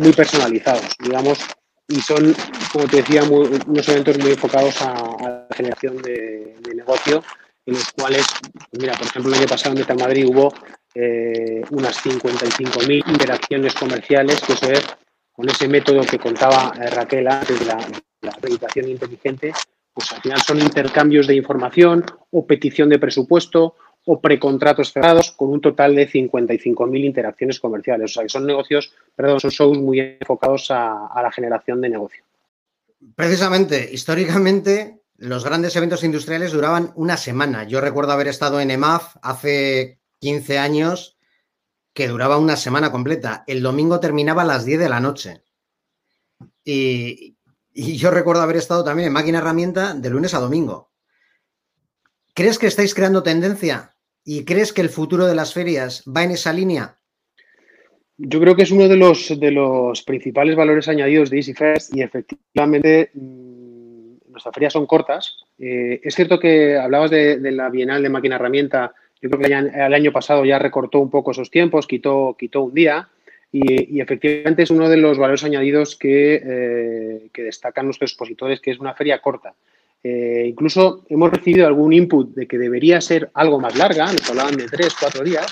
muy 0.00 0.12
personalizados, 0.12 0.96
digamos, 0.98 1.38
y 1.86 2.00
son, 2.00 2.34
como 2.72 2.86
te 2.86 2.96
decía, 2.98 3.22
unos 3.22 3.88
eventos 3.88 4.18
muy 4.18 4.32
enfocados 4.32 4.82
a, 4.82 4.94
la 5.20 5.46
generación 5.54 6.02
de 6.02 6.56
negocio 6.74 7.22
en 7.66 7.74
los 7.74 7.92
cuales, 7.92 8.26
pues 8.70 8.80
mira, 8.80 8.94
por 8.94 9.06
ejemplo, 9.06 9.32
el 9.32 9.38
año 9.38 9.48
pasado 9.48 9.74
en 9.74 9.80
Meta 9.80 9.94
Madrid 9.94 10.26
hubo 10.26 10.52
eh, 10.94 11.62
unas 11.70 12.04
55.000 12.04 13.08
interacciones 13.08 13.74
comerciales, 13.74 14.40
que 14.42 14.52
eso 14.52 14.70
es 14.70 14.84
con 15.32 15.48
ese 15.48 15.66
método 15.66 16.02
que 16.02 16.18
contaba 16.18 16.72
eh, 16.80 16.90
Raquel 16.90 17.26
antes 17.26 17.58
de 17.58 17.66
la, 17.66 17.78
acreditación 18.30 18.88
inteligente, 18.88 19.52
pues 19.94 20.12
al 20.12 20.20
final 20.20 20.42
son 20.42 20.60
intercambios 20.60 21.26
de 21.26 21.36
información 21.36 22.04
o 22.30 22.46
petición 22.46 22.88
de 22.88 22.98
presupuesto 22.98 23.76
o 24.04 24.20
precontratos 24.20 24.92
cerrados 24.92 25.30
con 25.30 25.50
un 25.50 25.60
total 25.60 25.94
de 25.94 26.10
55.000 26.10 27.04
interacciones 27.04 27.60
comerciales. 27.60 28.10
O 28.10 28.14
sea, 28.14 28.22
que 28.24 28.28
son 28.28 28.44
negocios, 28.44 28.92
perdón, 29.16 29.40
son 29.40 29.50
shows 29.50 29.78
muy 29.78 30.00
enfocados 30.00 30.70
a, 30.70 31.06
a 31.06 31.22
la 31.22 31.32
generación 31.32 31.80
de 31.80 31.88
negocio. 31.88 32.24
Precisamente, 33.14 33.88
históricamente, 33.92 35.00
los 35.16 35.44
grandes 35.44 35.76
eventos 35.76 36.04
industriales 36.04 36.52
duraban 36.52 36.92
una 36.96 37.16
semana. 37.16 37.64
Yo 37.64 37.80
recuerdo 37.80 38.12
haber 38.12 38.28
estado 38.28 38.60
en 38.60 38.70
EMAF 38.70 39.16
hace 39.22 40.00
15 40.18 40.58
años 40.58 41.16
que 41.94 42.08
duraba 42.08 42.36
una 42.36 42.56
semana 42.56 42.90
completa. 42.90 43.44
El 43.46 43.62
domingo 43.62 44.00
terminaba 44.00 44.42
a 44.42 44.46
las 44.46 44.64
10 44.64 44.80
de 44.80 44.88
la 44.88 45.00
noche. 45.00 45.42
Y, 46.64 47.33
yo 47.74 48.10
recuerdo 48.10 48.42
haber 48.42 48.56
estado 48.56 48.84
también 48.84 49.08
en 49.08 49.12
máquina 49.12 49.38
herramienta 49.38 49.94
de 49.94 50.10
lunes 50.10 50.34
a 50.34 50.40
domingo. 50.40 50.90
¿Crees 52.34 52.58
que 52.58 52.66
estáis 52.66 52.94
creando 52.94 53.22
tendencia? 53.22 53.94
¿Y 54.24 54.44
crees 54.44 54.72
que 54.72 54.80
el 54.80 54.88
futuro 54.88 55.26
de 55.26 55.34
las 55.34 55.52
ferias 55.52 56.02
va 56.04 56.24
en 56.24 56.32
esa 56.32 56.52
línea? 56.52 56.98
Yo 58.16 58.40
creo 58.40 58.54
que 58.54 58.62
es 58.62 58.70
uno 58.70 58.88
de 58.88 58.96
los, 58.96 59.38
de 59.38 59.50
los 59.50 60.02
principales 60.02 60.56
valores 60.56 60.88
añadidos 60.88 61.30
de 61.30 61.36
EasyFest 61.38 61.94
y 61.96 62.02
efectivamente 62.02 63.10
nuestras 63.14 64.54
ferias 64.54 64.72
son 64.72 64.86
cortas. 64.86 65.36
Eh, 65.58 66.00
es 66.02 66.14
cierto 66.14 66.38
que 66.38 66.76
hablabas 66.76 67.10
de, 67.10 67.38
la 67.52 67.70
Bienal 67.70 68.02
de 68.02 68.08
Máquina 68.08 68.36
Herramienta. 68.36 68.94
Yo 69.20 69.30
creo 69.30 69.40
que 69.40 69.52
el 69.52 69.94
año 69.94 70.12
pasado 70.12 70.44
ya 70.44 70.58
recortó 70.58 71.00
un 71.00 71.10
poco 71.10 71.30
esos 71.30 71.50
tiempos, 71.50 71.86
quitó, 71.86 72.36
quitó 72.38 72.62
un 72.62 72.74
día. 72.74 73.08
Y, 73.56 74.00
efectivamente 74.00 74.64
es 74.64 74.70
uno 74.70 74.88
de 74.88 74.96
los 74.96 75.16
valores 75.16 75.44
añadidos 75.44 75.94
que, 75.94 76.42
eh, 76.44 77.30
destacan 77.36 77.84
nuestros 77.84 78.10
expositores, 78.10 78.60
que 78.60 78.72
es 78.72 78.80
una 78.80 78.94
feria 78.94 79.20
corta. 79.20 79.54
Eh, 80.02 80.46
incluso 80.48 81.04
hemos 81.08 81.30
recibido 81.30 81.64
algún 81.64 81.92
input 81.92 82.34
de 82.34 82.48
que 82.48 82.58
debería 82.58 83.00
ser 83.00 83.30
algo 83.32 83.60
más 83.60 83.76
larga, 83.76 84.06
nos 84.06 84.28
hablaban 84.28 84.56
de 84.56 84.66
tres, 84.66 84.96
cuatro 84.98 85.22
días. 85.22 85.46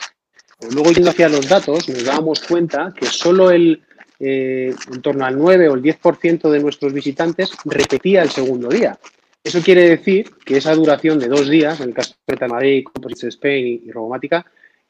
luego, 0.72 0.90
yendo 0.90 1.10
hacia 1.10 1.28
los 1.28 1.48
datos, 1.48 1.88
nos 1.88 2.04
dábamos 2.04 2.40
cuenta 2.40 2.92
que 2.92 3.06
solo 3.06 3.52
el, 3.52 3.82
eh, 4.18 4.74
en 4.92 5.00
torno 5.00 5.24
al 5.24 5.38
9 5.38 5.68
o 5.68 5.74
el 5.74 5.82
10% 5.82 6.50
de 6.50 6.58
nuestros 6.58 6.92
visitantes 6.92 7.52
repetía 7.64 8.22
el 8.22 8.30
segundo 8.30 8.68
día. 8.68 8.98
Eso 9.44 9.60
quiere 9.60 9.88
decir 9.88 10.28
que 10.44 10.56
esa 10.56 10.74
duración 10.74 11.20
de 11.20 11.28
dos 11.28 11.48
días, 11.48 11.80
en 11.80 11.90
el 11.90 11.94
caso 11.94 12.14
de 12.26 12.48
Madrid, 12.48 12.84
Composites 12.84 13.34
Spain 13.34 13.82
y, 13.86 13.92
Robomática, 13.92 14.44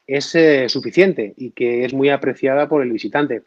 es 0.07 0.35
eh, 0.35 0.67
suficiente 0.69 1.33
y 1.37 1.51
que 1.51 1.85
es 1.85 1.93
muy 1.93 2.09
apreciada 2.09 2.67
por 2.67 2.83
el 2.83 2.91
visitante. 2.91 3.43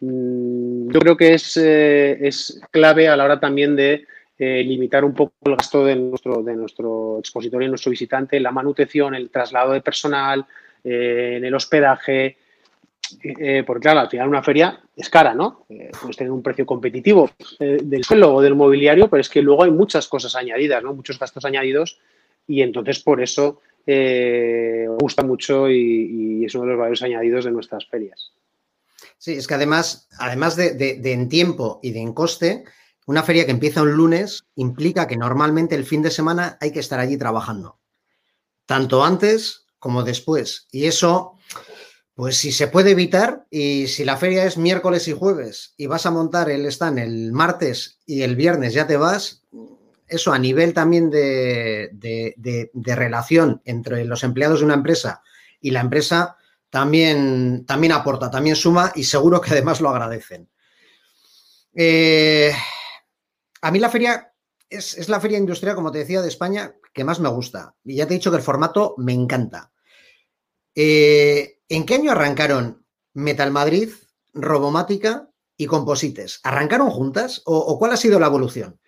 Mm, 0.00 0.90
yo 0.90 1.00
creo 1.00 1.16
que 1.16 1.34
es, 1.34 1.56
eh, 1.56 2.18
es, 2.20 2.60
clave 2.70 3.08
a 3.08 3.16
la 3.16 3.24
hora 3.24 3.40
también 3.40 3.76
de 3.76 4.04
limitar 4.40 5.04
un 5.04 5.14
poco 5.14 5.32
el 5.46 5.56
gasto 5.56 5.84
de 5.84 5.96
nuestro, 5.96 6.44
de 6.44 6.54
nuestro 6.54 7.18
expositor 7.18 7.60
y 7.60 7.68
nuestro 7.68 7.90
visitante, 7.90 8.38
la 8.38 8.52
manutención, 8.52 9.16
el 9.16 9.30
traslado 9.30 9.72
de 9.72 9.80
personal, 9.80 10.46
en 10.84 11.44
el 11.44 11.52
hospedaje, 11.56 12.36
eh, 13.22 13.64
porque 13.66 13.82
claro, 13.82 14.00
al 14.00 14.10
final 14.10 14.28
una 14.28 14.42
feria 14.42 14.80
es 14.96 15.08
cara, 15.08 15.34
¿no? 15.34 15.64
Eh, 15.68 15.90
tener 16.16 16.30
un 16.30 16.42
precio 16.42 16.66
competitivo 16.66 17.30
eh, 17.58 17.78
del 17.82 18.04
suelo 18.04 18.34
o 18.34 18.42
del 18.42 18.54
mobiliario, 18.54 19.08
pero 19.08 19.20
es 19.20 19.28
que 19.28 19.42
luego 19.42 19.64
hay 19.64 19.70
muchas 19.70 20.08
cosas 20.08 20.36
añadidas, 20.36 20.82
¿no? 20.82 20.94
Muchos 20.94 21.18
gastos 21.18 21.44
añadidos 21.44 21.98
y 22.46 22.62
entonces 22.62 23.00
por 23.00 23.22
eso 23.22 23.60
gusta 25.00 25.22
mucho 25.22 25.70
y, 25.70 26.44
es 26.44 26.54
uno 26.54 26.64
de 26.64 26.70
los 26.70 26.78
valores 26.78 27.02
añadidos 27.02 27.44
de 27.44 27.52
nuestras 27.52 27.86
ferias. 27.86 28.32
Sí, 29.18 29.32
es 29.32 29.46
que 29.46 29.54
además, 29.54 30.08
además 30.18 30.56
de, 30.56 31.00
en 31.04 31.28
tiempo 31.28 31.80
y 31.82 31.92
de 31.92 32.00
en 32.00 32.12
coste, 32.12 32.64
una 33.06 33.22
feria 33.22 33.44
que 33.44 33.50
empieza 33.50 33.82
un 33.82 33.92
lunes 33.92 34.44
implica 34.54 35.06
que 35.06 35.16
normalmente 35.16 35.74
el 35.74 35.84
fin 35.84 36.02
de 36.02 36.10
semana 36.10 36.58
hay 36.60 36.72
que 36.72 36.80
estar 36.80 37.00
allí 37.00 37.16
trabajando, 37.16 37.78
tanto 38.66 39.04
antes 39.04 39.66
como 39.78 40.02
después. 40.02 40.68
Y 40.70 40.84
eso 40.84 41.38
pues 42.18 42.36
si 42.36 42.50
se 42.50 42.66
puede 42.66 42.90
evitar 42.90 43.46
y 43.48 43.86
si 43.86 44.04
la 44.04 44.16
feria 44.16 44.44
es 44.44 44.58
miércoles 44.58 45.06
y 45.06 45.12
jueves 45.12 45.74
y 45.76 45.86
vas 45.86 46.04
a 46.04 46.10
montar 46.10 46.50
el 46.50 46.66
stand 46.66 46.98
el 46.98 47.30
martes 47.30 48.00
y 48.06 48.22
el 48.22 48.34
viernes 48.34 48.74
ya 48.74 48.88
te 48.88 48.96
vas, 48.96 49.37
eso 50.08 50.32
a 50.32 50.38
nivel 50.38 50.74
también 50.74 51.10
de, 51.10 51.90
relación 52.74 53.62
entre 53.64 54.04
los 54.04 54.24
empleados 54.24 54.60
de 54.60 54.64
una 54.66 54.74
empresa 54.74 55.22
y 55.60 55.70
la 55.70 55.80
empresa 55.80 56.36
también, 56.70 57.64
también 57.66 57.92
aporta, 57.92 58.30
también 58.30 58.56
suma 58.56 58.92
y 58.94 59.04
seguro 59.04 59.40
que 59.40 59.50
además 59.50 59.80
lo 59.80 59.88
agradecen. 59.88 60.48
Eh, 61.74 62.52
a 63.62 63.70
mí 63.70 63.78
la 63.78 63.90
feria 63.90 64.32
es, 64.68 64.98
es 64.98 65.08
la 65.08 65.20
feria 65.20 65.38
industrial, 65.38 65.74
como 65.74 65.92
te 65.92 65.98
decía, 65.98 66.22
de 66.22 66.28
España 66.28 66.74
que 66.92 67.04
más 67.04 67.20
me 67.20 67.28
gusta. 67.28 67.74
Y 67.84 67.96
ya 67.96 68.06
te 68.06 68.14
he 68.14 68.18
dicho 68.18 68.30
que 68.30 68.38
el 68.38 68.42
formato 68.42 68.94
me 68.98 69.12
encanta. 69.12 69.70
Eh, 70.74 71.60
¿En 71.68 71.86
qué 71.86 71.96
año 71.96 72.12
arrancaron 72.12 72.84
Metal 73.14 73.50
Madrid, 73.50 73.90
Robomática 74.32 75.30
y 75.56 75.66
Composites? 75.66 76.40
¿Arrancaron 76.42 76.90
juntas 76.90 77.42
o, 77.46 77.78
cuál 77.78 77.92
ha 77.92 77.96
sido 77.96 78.18
la 78.18 78.26
evolución? 78.26 78.80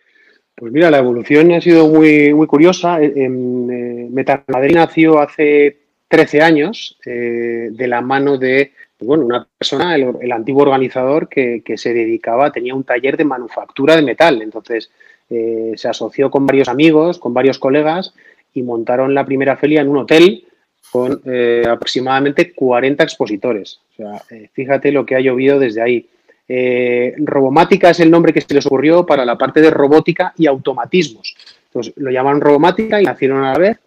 Pues 0.60 0.74
mira, 0.74 0.90
la 0.90 0.98
evolución 0.98 1.50
ha 1.52 1.60
sido 1.62 1.88
muy, 1.88 2.34
muy 2.34 2.46
curiosa. 2.46 3.00
Eh, 3.00 3.14
eh, 3.16 3.28
Metal 3.30 4.44
Madrid 4.48 4.74
nació 4.74 5.18
hace 5.18 5.78
13 6.06 6.42
años 6.42 6.98
eh, 7.06 7.70
de 7.72 7.88
la 7.88 8.02
mano 8.02 8.36
de 8.36 8.72
bueno, 9.00 9.24
una 9.24 9.48
persona, 9.56 9.96
el, 9.96 10.30
antiguo 10.30 10.60
organizador, 10.64 11.30
que, 11.30 11.62
se 11.76 11.94
dedicaba, 11.94 12.52
tenía 12.52 12.74
un 12.74 12.84
taller 12.84 13.16
de 13.16 13.24
manufactura 13.24 13.96
de 13.96 14.02
metal. 14.02 14.42
Entonces 14.42 14.90
se 15.30 15.88
asoció 15.88 16.30
con 16.30 16.44
varios 16.44 16.68
amigos, 16.68 17.18
con 17.18 17.32
varios 17.32 17.58
colegas 17.58 18.12
y 18.52 18.62
montaron 18.62 19.14
la 19.14 19.24
primera 19.24 19.56
feria 19.56 19.80
en 19.80 19.88
un 19.88 19.98
hotel 19.98 20.44
con 20.90 21.20
eh, 21.24 21.64
aproximadamente 21.68 22.52
40 22.52 23.02
expositores. 23.02 23.80
O 23.92 23.96
sea, 23.96 24.22
eh, 24.30 24.48
fíjate 24.52 24.92
lo 24.92 25.06
que 25.06 25.14
ha 25.14 25.20
llovido 25.20 25.58
desde 25.58 25.82
ahí. 25.82 26.08
Eh, 26.52 27.14
robomática 27.18 27.90
es 27.90 28.00
el 28.00 28.10
nombre 28.10 28.32
que 28.32 28.40
se 28.40 28.54
les 28.54 28.66
ocurrió 28.66 29.06
para 29.06 29.24
la 29.24 29.38
parte 29.38 29.60
de 29.60 29.70
robótica 29.70 30.34
y 30.36 30.46
automatismos. 30.46 31.36
Entonces, 31.66 31.92
lo 31.96 32.10
llamaron 32.10 32.40
robomática 32.40 33.00
y 33.00 33.04
nacieron 33.04 33.44
a 33.44 33.52
la 33.52 33.58
vez. 33.58 33.78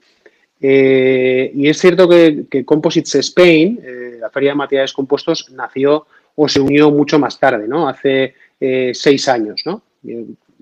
y 0.62 1.68
es 1.68 1.78
cierto 1.78 2.08
que, 2.08 2.64
Composites 2.64 3.16
Spain, 3.16 3.80
la 4.22 4.30
feria 4.30 4.52
de 4.52 4.56
materiales 4.56 4.94
compuestos, 4.94 5.52
nació 5.52 6.06
o 6.36 6.48
se 6.48 6.62
unió 6.62 6.90
mucho 6.90 7.20
más 7.20 7.38
tarde, 7.38 7.68
¿no? 7.68 7.90
Hace 7.90 8.34
seis 8.94 9.28
años, 9.28 9.62
¿no? 9.66 9.84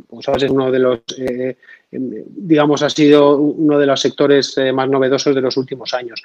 como 0.10 0.22
sabes, 0.22 0.44
es 0.44 0.52
uno 0.52 0.72
de 0.72 0.80
los, 0.80 1.00
eh, 1.18 1.58
em, 1.92 2.24
digamos, 2.28 2.82
ha 2.84 2.90
sido 2.90 3.38
uno 3.38 3.78
de 3.78 3.86
los 3.86 4.00
sectores 4.00 4.58
eh, 4.58 4.72
más 4.72 4.90
novedosos 4.90 5.36
de 5.36 5.42
los 5.42 5.58
últimos 5.58 5.94
años. 5.94 6.22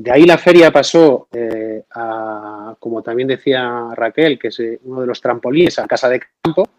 De 0.00 0.10
ahí 0.10 0.24
la 0.24 0.38
feria 0.38 0.72
pasó 0.72 1.28
eh, 1.30 1.82
a, 1.94 2.74
como 2.78 3.02
también 3.02 3.28
decía 3.28 3.90
Raquel, 3.94 4.38
que 4.38 4.48
es 4.48 4.58
uno 4.84 5.02
de 5.02 5.06
los 5.06 5.20
trampolines, 5.20 5.78
a 5.78 5.86
Casa 5.86 6.08
de 6.08 6.22
Campo, 6.40 6.70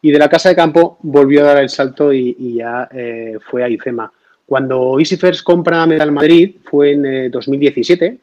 y 0.00 0.12
de 0.12 0.18
la 0.20 0.28
Casa 0.28 0.50
de 0.50 0.54
Campo 0.54 0.96
volvió 1.02 1.40
a 1.40 1.48
dar 1.48 1.58
el 1.58 1.68
salto 1.68 2.12
y, 2.12 2.54
ya 2.54 2.88
fue 3.50 3.64
a 3.64 3.68
IFEMA. 3.68 4.12
Cuando 4.46 5.00
EasyFirst 5.00 5.42
compra 5.42 5.84
Metal 5.84 6.12
Madrid 6.12 6.58
fue 6.62 6.92
en 6.92 7.30
2017. 7.32 8.18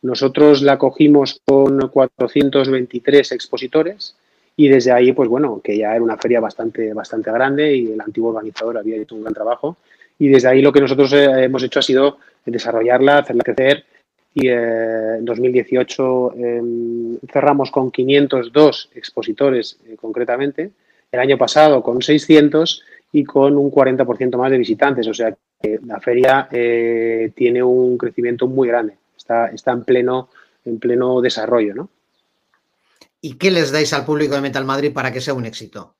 Nosotros 0.00 0.62
la 0.62 0.78
cogimos 0.78 1.42
con 1.44 1.78
423 1.88 3.32
expositores 3.32 4.16
y 4.56 4.68
desde 4.68 4.92
ahí, 4.92 5.12
pues 5.12 5.28
bueno, 5.28 5.60
que 5.62 5.76
ya 5.76 5.94
era 5.94 6.02
una 6.02 6.16
feria 6.16 6.40
bastante, 6.40 6.94
bastante 6.94 7.30
grande 7.30 7.76
y 7.76 7.92
el 7.92 8.00
antiguo 8.00 8.30
organizador 8.30 8.78
había 8.78 8.96
hecho 8.96 9.14
un 9.14 9.22
gran 9.22 9.34
trabajo. 9.34 9.76
Y 10.18 10.28
desde 10.28 10.48
ahí 10.48 10.62
lo 10.62 10.72
que 10.72 10.80
nosotros 10.80 11.12
eh, 11.12 11.44
hemos 11.44 11.62
hecho 11.62 11.80
ha 11.80 11.82
sido 11.82 12.18
desarrollarla, 12.44 13.18
hacerla 13.18 13.42
crecer. 13.42 13.84
Y 14.34 14.48
eh, 14.48 15.16
en 15.18 15.24
2018 15.24 16.34
em, 16.36 17.18
cerramos 17.32 17.70
con 17.70 17.90
502 17.90 18.90
expositores 18.94 19.78
eh, 19.86 19.96
concretamente. 19.96 20.70
El 21.10 21.20
año 21.20 21.38
pasado 21.38 21.82
con 21.82 22.02
600 22.02 22.82
y 23.12 23.24
con 23.24 23.56
un 23.56 23.70
40% 23.70 24.36
más 24.36 24.50
de 24.50 24.58
visitantes. 24.58 25.06
O 25.08 25.14
sea 25.14 25.34
que 25.60 25.80
la 25.86 26.00
feria 26.00 26.48
tiene 27.34 27.62
un 27.62 27.96
crecimiento 27.96 28.46
muy 28.46 28.68
grande. 28.68 28.94
Está, 29.16 29.48
está 29.48 29.72
en, 29.72 29.84
pleno, 29.84 30.28
en 30.64 30.78
pleno 30.78 31.20
desarrollo, 31.20 31.74
¿no? 31.74 31.88
¿Y 33.22 33.34
qué 33.34 33.50
les 33.50 33.72
dais 33.72 33.92
al 33.92 34.04
público 34.04 34.34
de 34.34 34.42
Metal 34.42 34.64
Madrid 34.64 34.92
para 34.92 35.12
que 35.12 35.20
sea 35.20 35.34
un 35.34 35.46
éxito? 35.46 35.95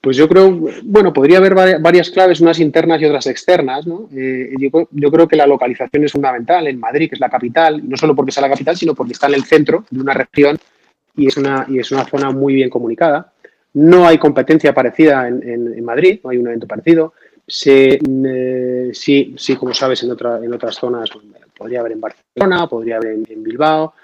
Pues 0.00 0.16
yo 0.16 0.28
creo, 0.28 0.56
bueno, 0.84 1.12
podría 1.12 1.38
haber 1.38 1.54
varias 1.54 2.10
claves, 2.10 2.40
unas 2.40 2.60
internas 2.60 3.00
y 3.00 3.04
otras 3.04 3.26
externas, 3.26 3.84
¿no? 3.86 4.08
Eh, 4.14 4.54
yo, 4.56 5.10
creo 5.10 5.26
que 5.26 5.34
la 5.34 5.46
localización 5.46 6.04
es 6.04 6.12
fundamental 6.12 6.68
en 6.68 6.78
Madrid, 6.78 7.08
que 7.08 7.16
es 7.16 7.20
la 7.20 7.28
capital, 7.28 7.82
no 7.88 7.96
solo 7.96 8.14
porque 8.14 8.30
sea 8.30 8.42
la 8.42 8.50
capital, 8.50 8.76
sino 8.76 8.94
porque 8.94 9.12
está 9.12 9.26
en 9.26 9.34
el 9.34 9.44
centro 9.44 9.84
de 9.90 10.00
una 10.00 10.14
región 10.14 10.56
y 11.16 11.26
es 11.26 11.36
una, 11.36 11.66
y 11.68 11.80
es 11.80 11.90
una 11.90 12.04
zona 12.04 12.30
muy 12.30 12.54
bien 12.54 12.70
comunicada. 12.70 13.32
No 13.74 14.06
hay 14.06 14.18
competencia 14.18 14.72
parecida 14.72 15.26
en, 15.26 15.84
Madrid, 15.84 16.20
no 16.22 16.30
hay 16.30 16.38
un 16.38 16.46
evento 16.46 16.68
parecido. 16.68 17.14
Eh, 17.66 18.90
sí, 18.92 19.34
sí, 19.36 19.56
como 19.56 19.74
sabes, 19.74 20.02
en, 20.04 20.12
otra, 20.12 20.38
en 20.38 20.52
otras 20.52 20.76
zonas 20.76 21.10
pues, 21.10 21.24
podría 21.56 21.80
haber 21.80 21.92
en 21.92 22.00
Barcelona, 22.00 22.68
podría 22.68 22.96
haber 22.98 23.18
en 23.28 23.42
Bilbao, 23.42 23.94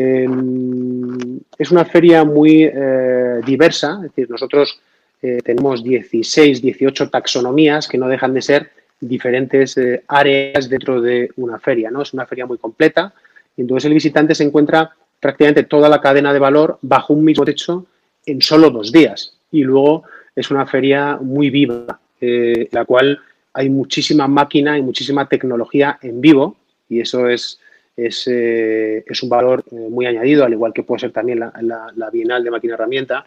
Em, 0.00 1.40
es 1.58 1.70
una 1.70 1.84
feria 1.84 2.22
muy 2.24 2.62
eh, 2.62 3.40
diversa, 3.44 3.94
es 3.96 4.02
decir, 4.02 4.30
nosotros 4.30 4.80
eh, 5.22 5.38
tenemos 5.44 5.82
16, 5.82 6.62
18 6.62 7.10
taxonomías 7.10 7.88
que 7.88 7.98
no 7.98 8.08
dejan 8.08 8.34
de 8.34 8.42
ser 8.42 8.70
diferentes 9.00 9.76
eh, 9.76 10.02
áreas 10.08 10.68
dentro 10.68 11.00
de 11.00 11.30
una 11.36 11.58
feria, 11.58 11.90
¿no? 11.90 12.02
Es 12.02 12.12
una 12.12 12.26
feria 12.26 12.46
muy 12.46 12.58
completa 12.58 13.12
entonces 13.58 13.86
el 13.86 13.94
visitante 13.94 14.34
se 14.34 14.44
encuentra 14.44 14.90
prácticamente 15.20 15.64
toda 15.64 15.88
la 15.88 16.00
cadena 16.00 16.32
de 16.32 16.38
valor 16.38 16.78
bajo 16.80 17.12
un 17.12 17.24
mismo 17.24 17.44
techo 17.44 17.84
en 18.24 18.40
solo 18.40 18.70
dos 18.70 18.92
días. 18.92 19.34
Y 19.50 19.64
luego 19.64 20.04
es 20.34 20.50
una 20.50 20.66
feria 20.66 21.18
muy 21.20 21.50
viva, 21.50 22.00
en 22.20 22.68
la 22.70 22.84
cual 22.84 23.18
hay 23.52 23.68
muchísima 23.68 24.28
máquina 24.28 24.78
y 24.78 24.82
muchísima 24.82 25.28
tecnología 25.28 25.98
en 26.02 26.20
vivo 26.20 26.56
y 26.88 27.00
eso 27.00 27.28
es 27.28 27.60
eh, 27.96 29.02
es, 29.04 29.22
un 29.24 29.28
valor 29.28 29.64
eh, 29.72 29.74
muy 29.74 30.06
añadido, 30.06 30.44
al 30.44 30.52
igual 30.52 30.72
que 30.72 30.84
puede 30.84 31.00
ser 31.00 31.10
también 31.10 31.40
la, 31.40 32.10
Bienal 32.12 32.44
de 32.44 32.50
Máquina 32.52 32.74
Herramienta. 32.74 33.26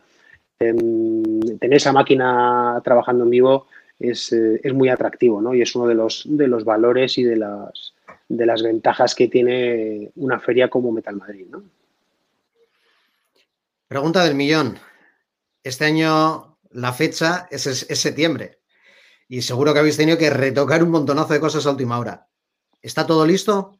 Em, 0.61 1.57
tener 1.57 1.77
esa 1.77 1.91
máquina 1.91 2.79
trabajando 2.83 3.23
en 3.23 3.31
vivo 3.31 3.67
es, 3.99 4.31
eh, 4.31 4.61
muy 4.73 4.89
atractivo 4.89 5.41
¿no? 5.41 5.55
y 5.55 5.61
es 5.63 5.75
uno 5.75 5.87
de 5.87 5.95
los, 5.95 6.23
de 6.25 6.47
los 6.47 6.63
valores 6.63 7.17
y 7.17 7.23
de 7.23 7.35
las, 7.35 7.93
de 8.29 8.45
las 8.45 8.61
ventajas 8.61 9.15
que 9.15 9.27
tiene 9.27 10.11
una 10.17 10.39
feria 10.39 10.69
como 10.69 10.91
Metal 10.91 11.15
Madrid. 11.15 11.47
¿no? 11.49 11.63
Pregunta 13.87 14.23
del 14.23 14.35
millón. 14.35 14.77
Este 15.63 15.85
año 15.85 16.57
la 16.69 16.93
fecha 16.93 17.47
es, 17.49 17.65
es 17.65 17.99
septiembre 17.99 18.59
y 19.27 19.41
seguro 19.41 19.73
que 19.73 19.79
habéis 19.79 19.97
tenido 19.97 20.19
que 20.19 20.29
retocar 20.29 20.83
un 20.83 20.91
montonazo 20.91 21.33
de 21.33 21.39
cosas 21.39 21.65
a 21.65 21.71
última 21.71 21.97
hora. 21.97 22.27
¿Está 22.83 23.07
todo 23.07 23.25
listo? 23.25 23.79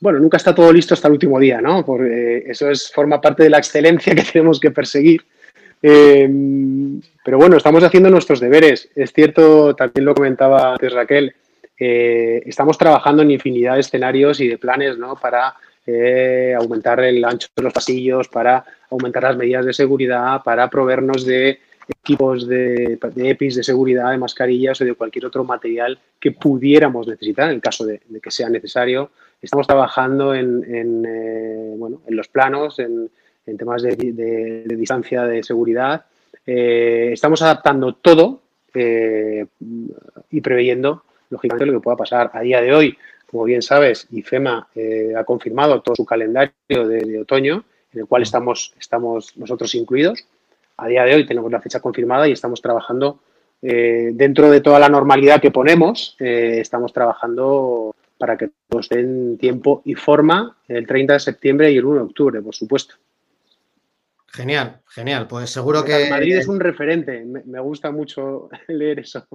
bueno, 0.00 0.20
nunca 0.20 0.36
está 0.36 0.54
todo 0.54 0.72
listo 0.72 0.94
hasta 0.94 1.08
el 1.08 1.14
último 1.14 1.40
día, 1.40 1.60
¿no? 1.60 1.84
Porque 1.84 2.44
eso 2.46 2.70
es, 2.70 2.90
forma 2.92 3.20
parte 3.20 3.42
de 3.42 3.50
la 3.50 3.58
excelencia 3.58 4.14
que 4.14 4.22
tenemos 4.22 4.60
que 4.60 4.70
perseguir. 4.70 5.26
Eh, 5.82 6.28
pero 7.24 7.38
bueno, 7.38 7.56
estamos 7.56 7.82
haciendo 7.84 8.10
nuestros 8.10 8.40
deberes. 8.40 8.88
Es 8.94 9.12
cierto, 9.12 9.74
también 9.74 10.04
lo 10.04 10.14
comentaba 10.14 10.72
antes 10.72 10.92
Raquel, 10.92 11.34
eh, 11.78 12.42
estamos 12.46 12.76
trabajando 12.76 13.22
en 13.22 13.30
infinidad 13.30 13.74
de 13.74 13.80
escenarios 13.80 14.40
y 14.40 14.48
de 14.48 14.58
planes, 14.58 14.98
¿no? 14.98 15.14
Para 15.14 15.54
eh, 15.86 16.54
aumentar 16.58 17.00
el 17.00 17.24
ancho 17.24 17.48
de 17.54 17.62
los 17.62 17.72
pasillos, 17.72 18.28
para 18.28 18.64
aumentar 18.90 19.22
las 19.22 19.36
medidas 19.36 19.64
de 19.64 19.72
seguridad, 19.72 20.42
para 20.42 20.68
proveernos 20.68 21.24
de 21.24 21.60
equipos 21.88 22.46
de, 22.46 22.98
EPIs 23.16 23.56
de 23.56 23.62
seguridad, 23.62 24.10
de 24.10 24.18
mascarillas 24.18 24.80
o 24.80 24.84
de 24.84 24.94
cualquier 24.94 25.24
otro 25.24 25.44
material 25.44 25.98
que 26.20 26.32
pudiéramos 26.32 27.06
necesitar 27.06 27.50
en 27.50 27.60
caso 27.60 27.86
de 27.86 28.00
que 28.22 28.30
sea 28.30 28.50
necesario. 28.50 29.10
Estamos 29.40 29.66
trabajando 29.66 30.34
en, 30.34 30.64
eh, 31.06 31.74
bueno, 31.76 32.02
en 32.06 32.16
los 32.16 32.28
planos, 32.28 32.78
en, 32.80 33.10
temas 33.56 33.82
de, 33.82 34.64
distancia 34.66 35.24
de 35.24 35.42
seguridad. 35.42 36.04
Eh, 36.46 37.10
estamos 37.12 37.42
adaptando 37.42 37.94
todo 37.94 38.40
eh, 38.74 39.46
y 40.30 40.40
preveyendo, 40.40 41.04
lógicamente, 41.30 41.66
lo 41.66 41.78
que 41.78 41.84
pueda 41.84 41.96
pasar. 41.96 42.30
A 42.34 42.40
día 42.40 42.60
de 42.60 42.74
hoy, 42.74 42.98
como 43.30 43.44
bien 43.44 43.62
sabes, 43.62 44.06
IFEMA 44.10 44.68
ha 45.16 45.24
confirmado 45.24 45.80
todo 45.82 45.94
su 45.96 46.04
calendario 46.04 46.52
de, 46.68 47.20
otoño, 47.20 47.64
en 47.92 48.00
el 48.00 48.06
cual 48.06 48.22
estamos, 48.22 48.74
estamos 48.78 49.36
nosotros 49.36 49.74
incluidos. 49.74 50.26
A 50.76 50.88
día 50.88 51.04
de 51.04 51.14
hoy 51.14 51.26
tenemos 51.26 51.50
la 51.50 51.60
fecha 51.60 51.80
confirmada 51.80 52.28
y 52.28 52.32
estamos 52.32 52.62
trabajando 52.62 53.20
dentro 53.60 54.50
de 54.50 54.60
toda 54.60 54.78
la 54.78 54.88
normalidad 54.88 55.40
que 55.40 55.50
ponemos, 55.50 56.16
estamos 56.18 56.92
trabajando 56.92 57.96
para 58.18 58.36
que 58.36 58.50
todos 58.68 58.88
den 58.88 59.38
tiempo 59.38 59.82
y 59.84 59.94
forma 59.94 60.56
el 60.66 60.86
30 60.86 61.14
de 61.14 61.20
septiembre 61.20 61.72
y 61.72 61.76
el 61.78 61.84
1 61.84 61.96
de 61.96 62.04
octubre, 62.04 62.42
por 62.42 62.54
supuesto. 62.54 62.96
Genial, 64.32 64.82
genial. 64.86 65.26
Pues 65.26 65.50
seguro 65.50 65.84
que. 65.84 66.08
Madrid 66.10 66.36
es 66.36 66.48
un 66.48 66.60
referente. 66.60 67.24
Me, 67.24 67.60
gusta 67.60 67.90
mucho 67.90 68.48
leer 68.68 69.00
eso. 69.00 69.26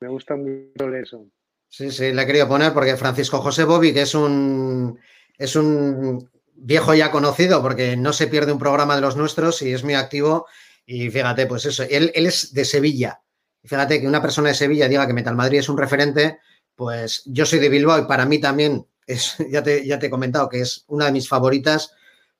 Me 0.00 0.08
gusta 0.08 0.36
mucho 0.36 0.88
leer 0.88 1.04
eso. 1.04 1.26
Sí, 1.68 1.90
sí, 1.90 2.12
le 2.12 2.22
he 2.22 2.26
querido 2.26 2.48
poner 2.48 2.72
porque 2.72 2.96
Francisco 2.96 3.40
José 3.40 3.64
Bobby, 3.64 3.92
que 3.92 4.02
es 4.02 4.14
un, 4.14 4.98
es 5.38 5.54
un 5.54 6.28
viejo 6.54 6.94
ya 6.94 7.12
conocido, 7.12 7.62
porque 7.62 7.96
no 7.96 8.12
se 8.12 8.26
pierde 8.26 8.52
un 8.52 8.58
programa 8.58 8.96
de 8.96 9.02
los 9.02 9.16
nuestros 9.16 9.62
y 9.62 9.72
es 9.72 9.84
muy 9.84 9.94
activo. 9.94 10.46
Y 10.84 11.10
fíjate, 11.10 11.46
pues 11.46 11.66
eso, 11.66 11.84
él, 11.88 12.10
él 12.14 12.26
es 12.26 12.52
de 12.52 12.64
Sevilla. 12.64 13.20
Fíjate 13.64 14.00
que 14.00 14.08
una 14.08 14.22
persona 14.22 14.48
de 14.48 14.54
Sevilla 14.54 14.88
diga 14.88 15.06
que 15.06 15.12
Metal 15.12 15.36
Madrid 15.36 15.58
es 15.58 15.68
un 15.68 15.78
referente, 15.78 16.38
pues 16.74 17.22
yo 17.26 17.44
soy 17.44 17.58
de 17.58 17.68
Bilbao 17.68 17.98
y 17.98 18.06
para 18.06 18.24
mí 18.24 18.38
también 18.38 18.86
es, 19.06 19.36
ya 19.50 19.62
te, 19.62 19.86
ya 19.86 19.98
te 19.98 20.06
he 20.06 20.10
comentado 20.10 20.48
que 20.48 20.60
es 20.60 20.84
una 20.88 21.06
de 21.06 21.12
mis 21.12 21.28
favoritas, 21.28 21.94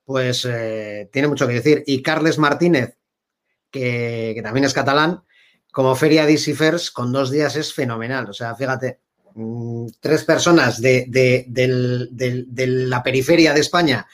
pues 0.05 0.45
eh, 0.45 1.09
tiene 1.11 1.27
mucho 1.27 1.47
que 1.47 1.53
decir. 1.53 1.83
Y 1.85 2.01
Carles 2.01 2.37
Martínez, 2.37 2.97
que, 3.69 4.39
también 4.43 4.65
es 4.65 4.73
catalán, 4.73 5.23
como 5.71 5.95
Feria 5.95 6.25
de 6.25 6.37
con 6.93 7.11
dos 7.11 7.31
días 7.31 7.55
es 7.55 7.73
fenomenal. 7.73 8.29
O 8.29 8.33
sea, 8.33 8.55
fíjate, 8.55 8.99
mm, 9.35 9.87
tres 9.99 10.23
personas 10.23 10.81
de, 10.81 11.05
de, 11.07 12.67
la 12.67 13.03
periferia 13.03 13.53
de 13.53 13.61
España 13.61 14.07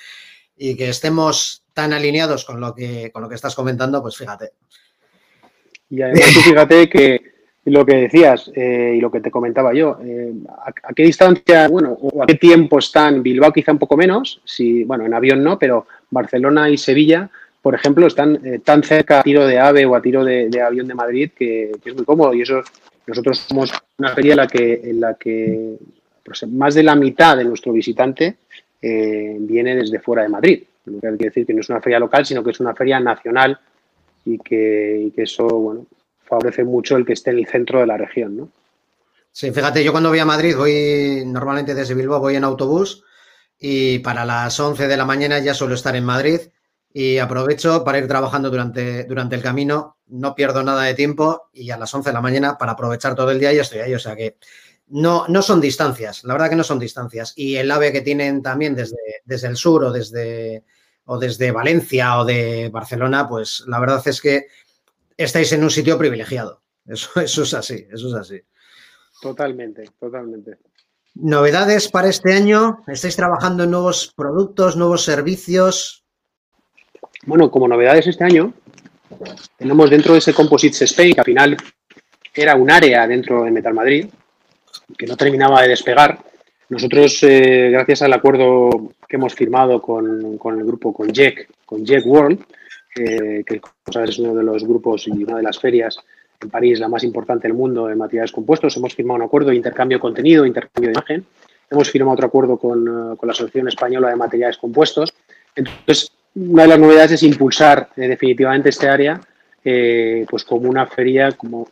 y 0.56 0.76
que 0.76 0.90
estemos 0.90 1.64
tan 1.74 1.94
alineados 1.94 2.46
con 2.46 2.60
lo 2.60 2.74
que, 2.74 3.12
con 3.12 3.22
lo 3.22 3.30
que 3.30 3.36
estás 3.36 3.56
comentando, 3.56 4.02
pues 4.02 4.18
fíjate. 4.18 4.54
Y 5.90 6.02
además, 6.02 6.30
fíjate 6.44 6.90
que 6.90 7.37
lo 7.72 7.86
que 7.86 7.96
decías 7.96 8.52
eh, 8.56 8.96
y 8.98 9.02
lo 9.02 9.12
que 9.12 9.20
te 9.20 9.32
comentaba 9.32 9.74
yo, 9.74 10.00
eh, 10.04 10.34
¿a, 10.64 10.94
qué 10.94 11.04
distancia, 11.04 11.68
bueno, 11.68 11.98
o 12.00 12.24
a 12.24 12.26
qué 12.26 12.36
tiempo 12.36 12.80
están 12.80 13.22
Bilbao 13.22 13.52
quizá 13.52 13.74
un 13.74 13.78
poco 13.78 13.98
menos, 13.98 14.42
si, 14.46 14.84
bueno, 14.86 15.06
en 15.06 15.14
avión 15.14 15.44
no, 15.44 15.60
pero 15.60 15.86
Barcelona 16.10 16.70
y 16.70 16.78
Sevilla, 16.78 17.30
por 17.62 17.76
ejemplo, 17.76 18.08
están 18.08 18.40
eh, 18.46 18.60
tan 18.64 18.84
cerca 18.84 19.20
a 19.20 19.24
tiro 19.24 19.46
de 19.46 19.60
ave 19.60 19.86
o 19.86 19.96
a 19.96 20.02
tiro 20.02 20.24
de, 20.24 20.50
avión 20.62 20.88
de 20.88 20.96
Madrid 20.96 21.32
que, 21.38 21.72
es 21.84 21.96
muy 21.96 22.06
cómodo 22.06 22.34
y 22.34 22.42
eso 22.42 22.62
nosotros 23.06 23.40
somos 23.40 23.74
una 23.98 24.14
feria 24.14 24.34
en 24.34 24.38
la 24.38 24.48
que, 24.48 24.82
en 24.84 25.00
la 25.02 25.14
que 25.16 25.76
pues 26.24 26.48
más 26.48 26.76
de 26.76 26.84
la 26.84 26.96
mitad 26.96 27.38
de 27.38 27.46
nuestro 27.46 27.72
visitante 27.72 28.38
eh, 28.82 29.38
viene 29.40 29.76
desde 29.76 30.00
fuera 30.00 30.24
de 30.24 30.30
Madrid. 30.30 30.64
Lo 30.86 31.00
que 31.00 31.08
quiere 31.08 31.26
decir 31.26 31.46
que 31.46 31.54
no 31.54 31.62
es 31.62 31.70
una 31.70 31.82
feria 31.82 32.00
local, 32.00 32.26
sino 32.26 32.44
que 32.44 32.52
es 32.52 32.60
una 32.60 32.74
feria 32.74 33.00
nacional 33.00 33.58
y 34.26 34.38
que, 34.40 35.12
eso 35.18 35.48
bueno, 35.48 35.86
favorece 36.28 36.64
mucho 36.64 36.96
el 36.98 37.06
que 37.06 37.14
esté 37.14 37.32
en 37.32 37.40
el 37.40 37.48
centro 37.48 37.80
de 37.80 37.88
la 37.88 37.98
región. 37.98 38.38
¿no? 38.38 38.50
Sí, 39.32 39.52
fíjate, 39.52 39.84
yo 39.84 39.92
cuando 39.92 40.10
voy 40.10 40.20
a 40.20 40.26
Madrid 40.26 40.56
voy 40.56 41.24
normalmente 41.26 41.76
desde 41.76 41.94
Bilbao, 41.94 42.20
voy 42.20 42.36
en 42.36 42.44
autobús 42.44 43.04
y 43.60 44.00
para 44.00 44.26
las 44.26 44.60
11 44.60 44.88
de 44.88 44.98
la 44.98 45.06
mañana 45.06 45.40
ya 45.40 45.54
suelo 45.54 45.76
estar 45.76 45.96
en 45.96 46.06
Madrid 46.06 46.40
y 46.94 47.18
aprovecho 47.18 47.84
para 47.84 48.00
ir 48.00 48.08
trabajando 48.08 48.50
durante, 48.50 49.04
durante 49.04 49.36
el 49.36 49.42
camino, 49.42 49.98
no 50.08 50.34
pierdo 50.36 50.64
nada 50.64 50.84
de 50.84 50.94
tiempo 50.94 51.50
y 51.54 51.70
a 51.70 51.78
las 51.78 51.94
11 51.94 52.10
de 52.10 52.14
la 52.14 52.22
mañana 52.22 52.58
para 52.58 52.72
aprovechar 52.72 53.16
todo 53.16 53.32
el 53.32 53.40
día 53.40 53.54
ya 53.54 53.62
estoy 53.62 53.80
ahí, 53.80 53.94
o 53.94 54.00
sea 54.00 54.16
que 54.16 54.38
no, 54.88 55.28
no 55.28 55.42
son 55.42 55.60
distancias, 55.60 56.24
la 56.24 56.34
verdad 56.34 56.50
que 56.50 56.56
no 56.56 56.64
son 56.64 56.80
distancias. 56.80 57.34
Y 57.36 57.58
el 57.58 57.70
AVE 57.70 57.92
que 57.92 58.02
tienen 58.02 58.42
también 58.42 58.74
desde, 58.74 58.98
desde 59.26 59.48
el 59.48 59.58
sur 59.58 59.84
o 59.84 59.92
desde, 59.92 60.64
o 61.06 61.20
desde 61.20 61.52
Valencia 61.52 62.20
o 62.20 62.26
de 62.26 62.70
Barcelona, 62.70 63.28
pues 63.28 63.64
la 63.68 63.80
verdad 63.80 64.02
es 64.08 64.22
que 64.22 64.48
estáis 65.18 65.52
en 65.52 65.64
un 65.64 65.70
sitio 65.70 65.98
privilegiado. 65.98 66.62
Eso, 66.88 67.20
eso 67.20 67.44
es 67.44 67.54
así, 67.54 67.86
eso 67.92 68.08
es 68.08 68.14
así. 68.14 68.42
Totalmente, 69.22 69.84
totalmente. 70.00 70.58
¿Novedades 71.16 71.90
para 71.90 72.08
este 72.08 72.32
año? 72.32 72.82
¿Estáis 72.88 73.18
trabajando 73.18 73.66
en 73.66 73.72
nuevos 73.72 74.14
productos, 74.16 74.78
nuevos 74.78 75.04
servicios? 75.04 76.06
Bueno, 77.26 77.52
como 77.52 77.68
novedades 77.68 78.08
este 78.08 78.24
año, 78.24 78.54
tenemos 79.58 79.90
dentro 79.90 80.14
de 80.14 80.20
ese 80.20 80.34
Composites 80.34 80.82
Spain, 80.84 81.14
que 81.14 81.20
al 81.20 81.26
final 81.26 81.58
era 82.34 82.56
un 82.56 82.72
área 82.72 83.06
dentro 83.08 83.44
de 83.44 83.52
Metal 83.52 83.74
Madrid, 83.74 84.08
que 84.98 85.08
no 85.08 85.18
terminaba 85.18 85.62
de 85.64 85.70
despegar. 85.70 86.20
Nosotros, 86.70 87.24
eh, 87.24 87.70
gracias 87.72 88.02
al 88.02 88.14
acuerdo 88.14 88.94
que 89.08 89.16
hemos 89.16 89.34
firmado 89.34 89.82
con, 89.82 90.38
el 90.60 90.66
grupo, 90.66 90.94
con 90.94 91.12
Jack, 91.12 91.50
con 91.66 91.84
Jack 91.84 92.06
World, 92.06 92.46
eh, 92.98 93.44
que 93.46 93.62
es 94.04 94.20
uno 94.20 94.36
de 94.36 94.44
los 94.44 94.64
grupos 94.64 95.08
y 95.08 95.24
una 95.24 95.38
de 95.38 95.44
las 95.44 95.60
ferias 95.60 96.00
en 96.42 96.50
París, 96.50 96.80
la 96.80 96.88
más 96.88 97.04
importante 97.04 97.48
del 97.48 97.58
mundo 97.58 97.90
en 97.90 97.98
materiales 97.98 98.32
compuestos, 98.32 98.78
hemos 98.78 98.94
firmado 98.94 99.18
un 99.18 99.24
acuerdo 99.24 99.50
de 99.50 99.56
intercambio 99.56 99.98
de 99.98 100.02
contenido, 100.02 100.46
intercambio 100.46 100.90
de 100.90 100.94
imagen. 100.94 101.26
Hemos 101.70 101.90
firmado 101.90 102.14
otro 102.14 102.28
acuerdo 102.28 102.58
con, 102.58 102.88
eh, 102.88 103.18
con 103.18 103.28
la 103.28 103.34
Asociación 103.34 103.68
Española 103.68 104.10
de 104.10 104.16
Materiales 104.16 104.58
Compuestos. 104.58 105.14
Entonces, 105.56 106.12
una 106.36 106.64
de 106.64 106.70
las 106.70 106.80
novedades 106.80 107.12
es 107.14 107.24
impulsar 107.24 107.90
definitivamente 107.96 108.70
este 108.70 108.88
área 108.88 109.20
pues 110.30 110.46
como 110.46 110.70
una 110.70 110.86
feria, 110.86 111.34
como 111.34 111.68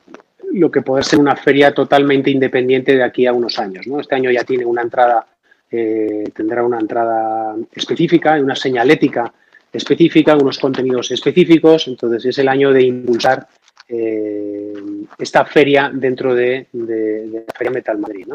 lo 0.55 0.71
que 0.71 0.81
puede 0.81 1.03
ser 1.03 1.19
una 1.19 1.35
feria 1.35 1.73
totalmente 1.73 2.31
independiente 2.31 2.95
de 2.95 3.03
aquí 3.03 3.25
a 3.25 3.33
unos 3.33 3.59
años. 3.59 3.87
¿no? 3.87 3.99
Este 3.99 4.15
año 4.15 4.31
ya 4.31 4.43
tiene 4.43 4.65
una 4.65 4.81
entrada, 4.81 5.25
eh, 5.69 6.23
tendrá 6.33 6.63
una 6.63 6.79
entrada 6.79 7.55
específica, 7.73 8.39
una 8.39 8.55
señalética 8.55 9.33
específica, 9.75 10.35
unos 10.35 10.59
contenidos 10.59 11.11
específicos, 11.11 11.87
entonces 11.87 12.25
es 12.25 12.37
el 12.39 12.47
año 12.47 12.71
de 12.71 12.83
impulsar 12.83 13.47
eh, 13.87 14.73
esta 15.19 15.45
feria 15.45 15.91
dentro 15.93 16.33
de, 16.33 16.67
la 16.73 17.41
Feria 17.55 17.71
Metal 17.71 17.97
Madrid. 17.99 18.27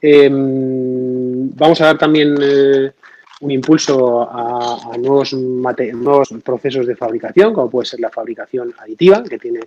Em, 0.00 1.50
vamos 1.54 1.80
a 1.80 1.86
dar 1.86 1.98
también 1.98 2.34
eh, 2.42 2.90
un 3.42 3.50
impulso 3.52 4.28
a, 4.28 4.96
nuevos, 4.98 5.32
nuevos 5.34 6.34
procesos 6.44 6.86
de 6.86 6.96
fabricación, 6.96 7.54
como 7.54 7.70
puede 7.70 7.86
ser 7.86 8.00
la 8.00 8.10
fabricación 8.10 8.74
aditiva, 8.78 9.22
que 9.22 9.38
tiene 9.38 9.60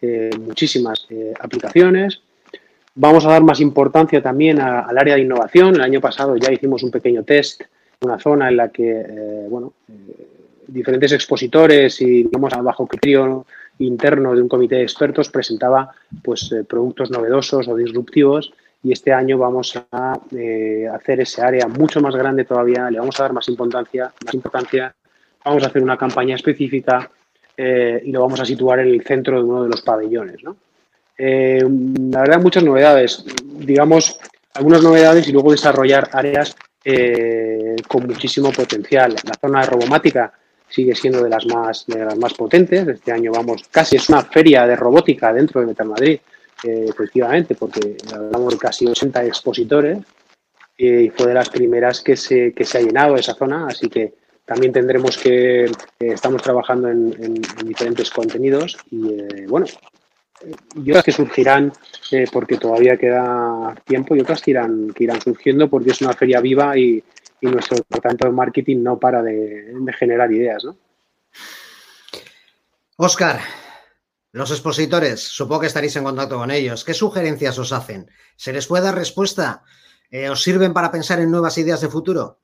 eh, 0.00 0.30
muchísimas 0.40 1.06
aplicaciones. 1.38 2.22
Vamos 2.94 3.26
a 3.26 3.30
dar 3.30 3.42
más 3.42 3.60
importancia 3.60 4.22
también 4.22 4.58
al 4.58 4.96
área 4.96 5.16
de 5.16 5.22
innovación. 5.22 5.74
El 5.74 5.82
año 5.82 6.00
pasado 6.00 6.36
ya 6.36 6.52
hicimos 6.52 6.82
un 6.82 6.90
pequeño 6.90 7.24
test, 7.24 7.62
una 8.00 8.18
zona 8.18 8.48
en 8.48 8.56
la 8.56 8.68
que, 8.68 9.46
bueno, 9.48 9.72
diferentes 10.66 11.12
expositores 11.12 12.00
y, 12.00 12.24
digamos, 12.24 12.52
a 12.52 12.62
bajo 12.62 12.86
criterio 12.86 13.46
interno 13.78 14.34
de 14.34 14.42
un 14.42 14.48
comité 14.48 14.76
de 14.76 14.82
expertos 14.82 15.30
presentaba, 15.30 15.90
pues, 16.22 16.54
productos 16.68 17.10
novedosos 17.10 17.68
o 17.68 17.76
disruptivos 17.76 18.52
y 18.82 18.92
este 18.92 19.12
año 19.12 19.38
vamos 19.38 19.80
a 19.92 20.12
hacer 20.92 21.20
ese 21.20 21.40
área 21.40 21.68
mucho 21.68 22.00
más 22.00 22.14
grande 22.16 22.44
todavía, 22.44 22.90
le 22.90 22.98
vamos 22.98 23.18
a 23.20 23.22
dar 23.22 23.32
más 23.32 23.48
importancia, 23.48 24.12
más 24.24 24.34
importancia, 24.34 24.94
vamos 25.44 25.62
a 25.62 25.66
hacer 25.66 25.82
una 25.82 25.96
campaña 25.96 26.34
específica 26.34 27.10
eh, 27.56 28.02
y 28.04 28.12
lo 28.12 28.20
vamos 28.20 28.40
a 28.40 28.44
situar 28.44 28.80
en 28.80 28.88
el 28.88 29.02
centro 29.02 29.36
de 29.36 29.44
uno 29.44 29.62
de 29.64 29.68
los 29.68 29.82
pabellones. 29.82 30.36
Eh, 31.18 31.62
la 32.10 32.20
verdad, 32.20 32.40
muchas 32.40 32.64
novedades, 32.64 33.24
digamos, 33.44 34.18
algunas 34.54 34.82
novedades 34.82 35.28
y 35.28 35.32
luego 35.32 35.52
desarrollar 35.52 36.08
áreas 36.12 36.56
eh, 36.84 37.76
con 37.86 38.06
muchísimo 38.06 38.50
potencial. 38.52 39.14
La 39.24 39.34
zona 39.40 39.60
de 39.60 39.66
robomática 39.66 40.32
sigue 40.72 40.94
siendo 40.94 41.22
de 41.22 41.28
las 41.28 41.46
más 41.46 41.86
de 41.86 42.04
las 42.04 42.16
más 42.16 42.34
potentes. 42.34 42.86
Este 42.88 43.12
año 43.12 43.30
vamos 43.32 43.64
casi 43.70 43.96
es 43.96 44.08
una 44.08 44.22
feria 44.22 44.66
de 44.66 44.76
robótica 44.76 45.32
dentro 45.32 45.60
de 45.60 45.66
Metal 45.66 45.86
Madrid, 45.86 46.18
efectivamente, 46.62 47.54
porque 47.54 47.96
hablamos 48.12 48.54
de 48.54 48.58
casi 48.58 48.86
80 48.86 49.24
expositores 49.26 49.98
y 50.76 51.10
fue 51.10 51.28
de 51.28 51.34
las 51.34 51.50
primeras 51.50 52.00
que 52.00 52.16
se, 52.16 52.52
que 52.52 52.64
se 52.64 52.78
ha 52.78 52.80
llenado 52.80 53.16
esa 53.16 53.34
zona, 53.34 53.66
así 53.68 53.88
que 53.88 54.14
también 54.44 54.72
tendremos 54.72 55.16
que, 55.16 55.70
estamos 56.00 56.42
trabajando 56.42 56.88
en, 56.88 57.34
diferentes 57.64 58.10
contenidos 58.10 58.76
y 58.90 59.10
eh, 59.10 59.46
bueno, 59.48 59.66
y 60.74 60.90
otras 60.90 61.04
que 61.04 61.12
surgirán 61.12 61.72
eh, 62.10 62.24
porque 62.32 62.56
todavía 62.56 62.96
queda 62.96 63.74
tiempo 63.84 64.16
y 64.16 64.20
otras 64.20 64.42
que 64.42 64.50
irán, 64.50 64.92
que 64.92 65.04
irán 65.04 65.20
surgiendo 65.20 65.68
porque 65.68 65.90
es 65.90 66.00
una 66.00 66.14
feria 66.14 66.40
viva 66.40 66.76
y, 66.76 67.02
nuestro 67.50 67.76
departamento 67.76 68.26
de 68.26 68.32
marketing 68.32 68.82
no 68.82 68.98
para 68.98 69.22
de, 69.22 69.74
generar 69.98 70.32
ideas. 70.32 70.64
¿no? 70.64 70.76
Oscar, 72.96 73.40
los 74.32 74.50
expositores, 74.50 75.20
supongo 75.20 75.62
que 75.62 75.66
estaréis 75.66 75.96
en 75.96 76.04
contacto 76.04 76.38
con 76.38 76.50
ellos. 76.50 76.84
¿Qué 76.84 76.94
sugerencias 76.94 77.58
os 77.58 77.72
hacen? 77.72 78.08
¿Se 78.36 78.52
les 78.52 78.66
puede 78.66 78.84
dar 78.84 78.94
respuesta? 78.94 79.62
Eh, 80.10 80.28
¿Os 80.28 80.42
sirven 80.42 80.72
para 80.72 80.90
pensar 80.90 81.20
en 81.20 81.30
nuevas 81.30 81.58
ideas 81.58 81.80
de 81.80 81.88
futuro? 81.88 82.38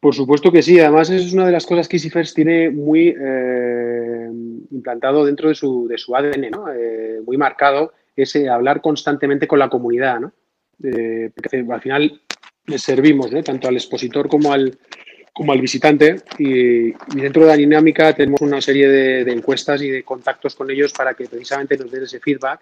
Por 0.00 0.14
supuesto 0.14 0.52
que 0.52 0.62
sí. 0.62 0.78
Además, 0.78 1.10
es 1.10 1.32
una 1.32 1.46
de 1.46 1.52
las 1.52 1.66
cosas 1.66 1.88
que 1.88 1.96
EasyFirst 1.96 2.34
tiene 2.34 2.70
muy 2.70 3.08
eh, 3.08 4.30
implantado 4.70 5.24
dentro 5.24 5.48
de 5.48 5.54
su, 5.54 5.88
de 5.88 5.98
su 5.98 6.14
ADN, 6.14 6.50
¿no? 6.50 6.72
Eh, 6.72 7.20
muy 7.26 7.36
marcado, 7.36 7.92
eh, 8.16 8.48
hablar 8.48 8.80
constantemente 8.80 9.48
con 9.48 9.58
la 9.58 9.68
comunidad. 9.68 10.20
¿no? 10.20 10.32
porque 10.78 11.64
al 11.70 11.80
final 11.80 12.20
les 12.66 12.82
servimos 12.82 13.30
tanto 13.44 13.68
al 13.68 13.76
expositor 13.76 14.28
como 14.28 14.52
al, 14.52 14.78
como 15.32 15.52
al 15.52 15.60
visitante 15.60 16.16
y, 16.38 16.92
dentro 17.14 17.42
de 17.42 17.48
la 17.48 17.56
dinámica 17.56 18.14
tenemos 18.14 18.40
una 18.40 18.60
serie 18.60 18.88
de, 18.88 19.32
encuestas 19.32 19.82
y 19.82 19.90
de 19.90 20.02
contactos 20.02 20.54
con 20.54 20.70
ellos 20.70 20.92
para 20.92 21.14
que 21.14 21.26
precisamente 21.26 21.76
nos 21.76 21.90
den 21.90 22.04
ese 22.04 22.20
feedback. 22.20 22.60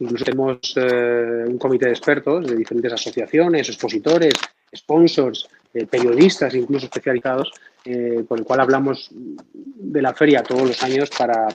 Incluso 0.00 0.24
tenemos 0.24 0.74
un 0.76 1.56
comité 1.58 1.86
de 1.86 1.92
expertos 1.92 2.46
de 2.46 2.56
diferentes 2.56 2.92
asociaciones, 2.92 3.68
expositores, 3.68 4.34
sponsors, 4.74 5.48
eh, 5.74 5.86
periodistas 5.86 6.54
incluso 6.54 6.86
especializados, 6.86 7.50
eh, 7.84 8.24
con 8.28 8.38
el 8.38 8.44
cual 8.44 8.60
hablamos 8.60 9.10
de 9.12 10.00
la 10.00 10.14
feria 10.14 10.42
todos 10.42 10.62
los 10.62 10.82
años 10.84 11.10
para, 11.10 11.48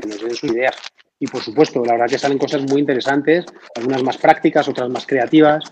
que 0.00 0.08
nos 0.08 0.20
den 0.20 0.34
sus 0.34 0.50
ideas. 0.52 0.76
Y 1.18 1.26
por 1.26 1.42
supuesto, 1.42 1.84
la 1.84 1.92
verdad 1.92 2.08
que 2.08 2.18
salen 2.18 2.38
cosas 2.38 2.62
muy 2.62 2.80
interesantes, 2.80 3.44
algunas 3.74 4.04
más 4.04 4.18
prácticas, 4.18 4.68
otras 4.68 4.88
más 4.88 5.04
creativas. 5.04 5.64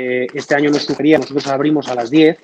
Eh, 0.00 0.26
este 0.34 0.54
año 0.54 0.70
nos 0.70 0.84
sugería, 0.84 1.18
nosotros 1.18 1.46
abrimos 1.48 1.88
a 1.88 1.94
las 1.94 2.10
10, 2.10 2.38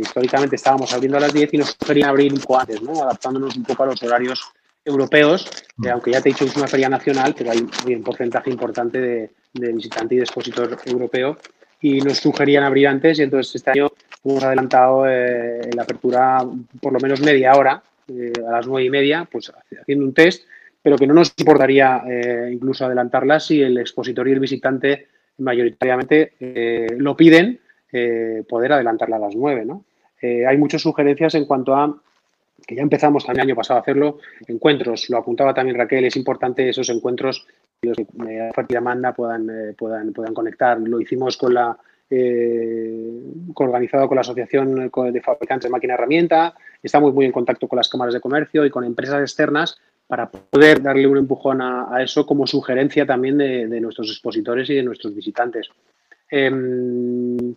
históricamente 0.00 0.56
estábamos 0.56 0.92
abriendo 0.92 1.16
a 1.16 1.20
las 1.20 1.32
10 1.32 1.54
y 1.54 1.58
nos 1.58 1.76
sugerían 1.78 2.08
abrir 2.08 2.32
un 2.32 2.40
poco 2.40 2.58
antes, 2.58 2.82
¿no? 2.82 3.00
adaptándonos 3.04 3.56
un 3.56 3.62
poco 3.62 3.84
a 3.84 3.86
los 3.86 4.02
horarios 4.02 4.50
europeos, 4.84 5.48
aunque 5.88 6.10
ya 6.10 6.20
te 6.20 6.30
he 6.30 6.32
dicho 6.32 6.44
que 6.44 6.50
es 6.50 6.56
una 6.56 6.66
feria 6.66 6.88
nacional, 6.88 7.32
pero 7.38 7.52
hay 7.52 7.94
un 7.94 8.02
porcentaje 8.02 8.50
importante 8.50 9.00
de, 9.00 9.30
de 9.52 9.72
visitante 9.72 10.14
y 10.14 10.18
de 10.18 10.24
expositor 10.24 10.76
europeo 10.86 11.36
y 11.80 12.00
nos 12.00 12.18
sugerían 12.18 12.64
abrir 12.64 12.88
antes 12.88 13.18
y 13.18 13.22
entonces 13.22 13.54
este 13.54 13.70
año 13.70 13.88
hemos 14.24 14.44
adelantado 14.44 15.08
eh, 15.08 15.70
la 15.74 15.82
apertura 15.82 16.44
por 16.80 16.92
lo 16.92 17.00
menos 17.00 17.20
media 17.20 17.54
hora, 17.54 17.82
eh, 18.08 18.32
a 18.46 18.52
las 18.52 18.66
nueve 18.66 18.86
y 18.86 18.90
media, 18.90 19.26
pues 19.30 19.52
haciendo 19.80 20.04
un 20.04 20.14
test, 20.14 20.44
pero 20.82 20.96
que 20.96 21.06
no 21.06 21.14
nos 21.14 21.32
importaría 21.36 22.02
eh, 22.08 22.50
incluso 22.52 22.84
adelantarla 22.84 23.40
si 23.40 23.62
el 23.62 23.78
expositor 23.78 24.28
y 24.28 24.32
el 24.32 24.40
visitante 24.40 25.08
mayoritariamente 25.40 26.32
lo 26.96 27.16
piden, 27.16 27.60
poder 28.48 28.72
adelantarla 28.72 29.16
a 29.16 29.20
las 29.20 29.34
nueve. 29.34 29.64
¿no? 29.64 29.84
hay 30.22 30.56
muchas 30.58 30.82
sugerencias 30.82 31.34
en 31.34 31.46
cuanto 31.46 31.74
a 31.74 32.00
que 32.66 32.74
ya 32.74 32.82
empezamos 32.82 33.24
también 33.24 33.44
el 33.44 33.50
año 33.50 33.56
pasado 33.56 33.78
a 33.78 33.82
hacerlo, 33.82 34.18
encuentros, 34.46 35.08
lo 35.10 35.18
apuntaba 35.18 35.54
también 35.54 35.76
Raquel, 35.76 36.04
es 36.04 36.16
importante 36.16 36.68
esos 36.68 36.88
encuentros 36.90 37.46
los 37.82 37.96
que 37.96 38.04
oferta 38.50 38.66
y 38.68 38.74
demanda 38.74 39.12
puedan, 39.14 39.48
eh, 39.48 39.74
puedan, 39.76 40.12
puedan 40.12 40.34
conectar. 40.34 40.78
Lo 40.78 41.00
hicimos 41.00 41.36
con 41.36 41.54
la 41.54 41.76
eh, 42.10 43.22
organizado 43.54 44.08
con 44.08 44.16
la 44.16 44.22
Asociación 44.22 44.90
de 44.90 45.20
Fabricantes 45.20 45.68
de 45.68 45.70
Máquina 45.70 45.94
Herramienta, 45.94 46.54
estamos 46.82 47.14
muy 47.14 47.24
en 47.24 47.32
contacto 47.32 47.68
con 47.68 47.76
las 47.76 47.88
cámaras 47.88 48.14
de 48.14 48.20
comercio 48.20 48.64
y 48.64 48.70
con 48.70 48.84
empresas 48.84 49.20
externas 49.20 49.80
para 50.10 50.28
poder 50.28 50.82
darle 50.82 51.06
un 51.06 51.18
empujón 51.18 51.62
a, 51.62 52.02
eso 52.02 52.26
como 52.26 52.44
sugerencia 52.44 53.06
también 53.06 53.38
de, 53.38 53.80
nuestros 53.80 54.10
expositores 54.10 54.68
y 54.68 54.74
de 54.74 54.82
nuestros 54.82 55.14
visitantes. 55.14 55.70
em, 56.28 57.54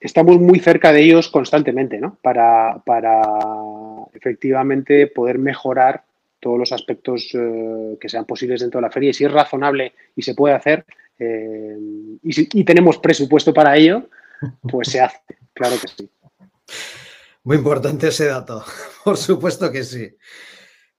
estamos 0.00 0.40
muy 0.40 0.58
cerca 0.58 0.92
de 0.92 1.02
ellos 1.02 1.28
constantemente, 1.28 2.00
¿no? 2.00 2.18
Para, 2.20 2.82
para 2.84 3.22
efectivamente 4.14 5.06
poder 5.06 5.38
mejorar 5.38 6.02
todos 6.40 6.58
los 6.58 6.72
aspectos 6.72 7.30
eh, 7.34 7.96
que 8.00 8.08
sean 8.08 8.24
posibles 8.24 8.60
dentro 8.60 8.78
de 8.78 8.86
la 8.88 8.90
feria. 8.90 9.10
Y 9.10 9.14
si 9.14 9.24
es 9.24 9.30
razonable 9.30 9.92
y 10.16 10.22
se 10.22 10.34
puede 10.34 10.56
hacer, 10.56 10.84
eh, 11.20 11.78
y, 12.20 12.32
si, 12.32 12.48
y 12.52 12.64
tenemos 12.64 12.98
presupuesto 12.98 13.54
para 13.54 13.76
ello, 13.76 14.08
pues 14.68 14.88
se 14.88 15.00
hace, 15.00 15.20
claro 15.52 15.76
que 15.80 15.86
sí. 15.86 16.10
Muy 17.44 17.58
importante 17.58 18.08
ese 18.08 18.26
dato, 18.26 18.64
por 19.04 19.16
supuesto 19.16 19.70
que 19.70 19.84
sí. 19.84 20.16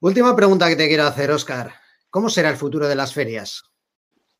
Última 0.05 0.35
pregunta 0.35 0.69
que 0.69 0.75
te 0.75 0.87
quiero 0.87 1.05
hacer, 1.05 1.31
Oscar. 1.31 1.71
¿Cómo 2.11 2.29
será 2.29 2.51
el 2.51 2.57
futuro 2.57 2.87
de 2.87 2.95
las 2.95 3.11
ferias? 3.11 3.63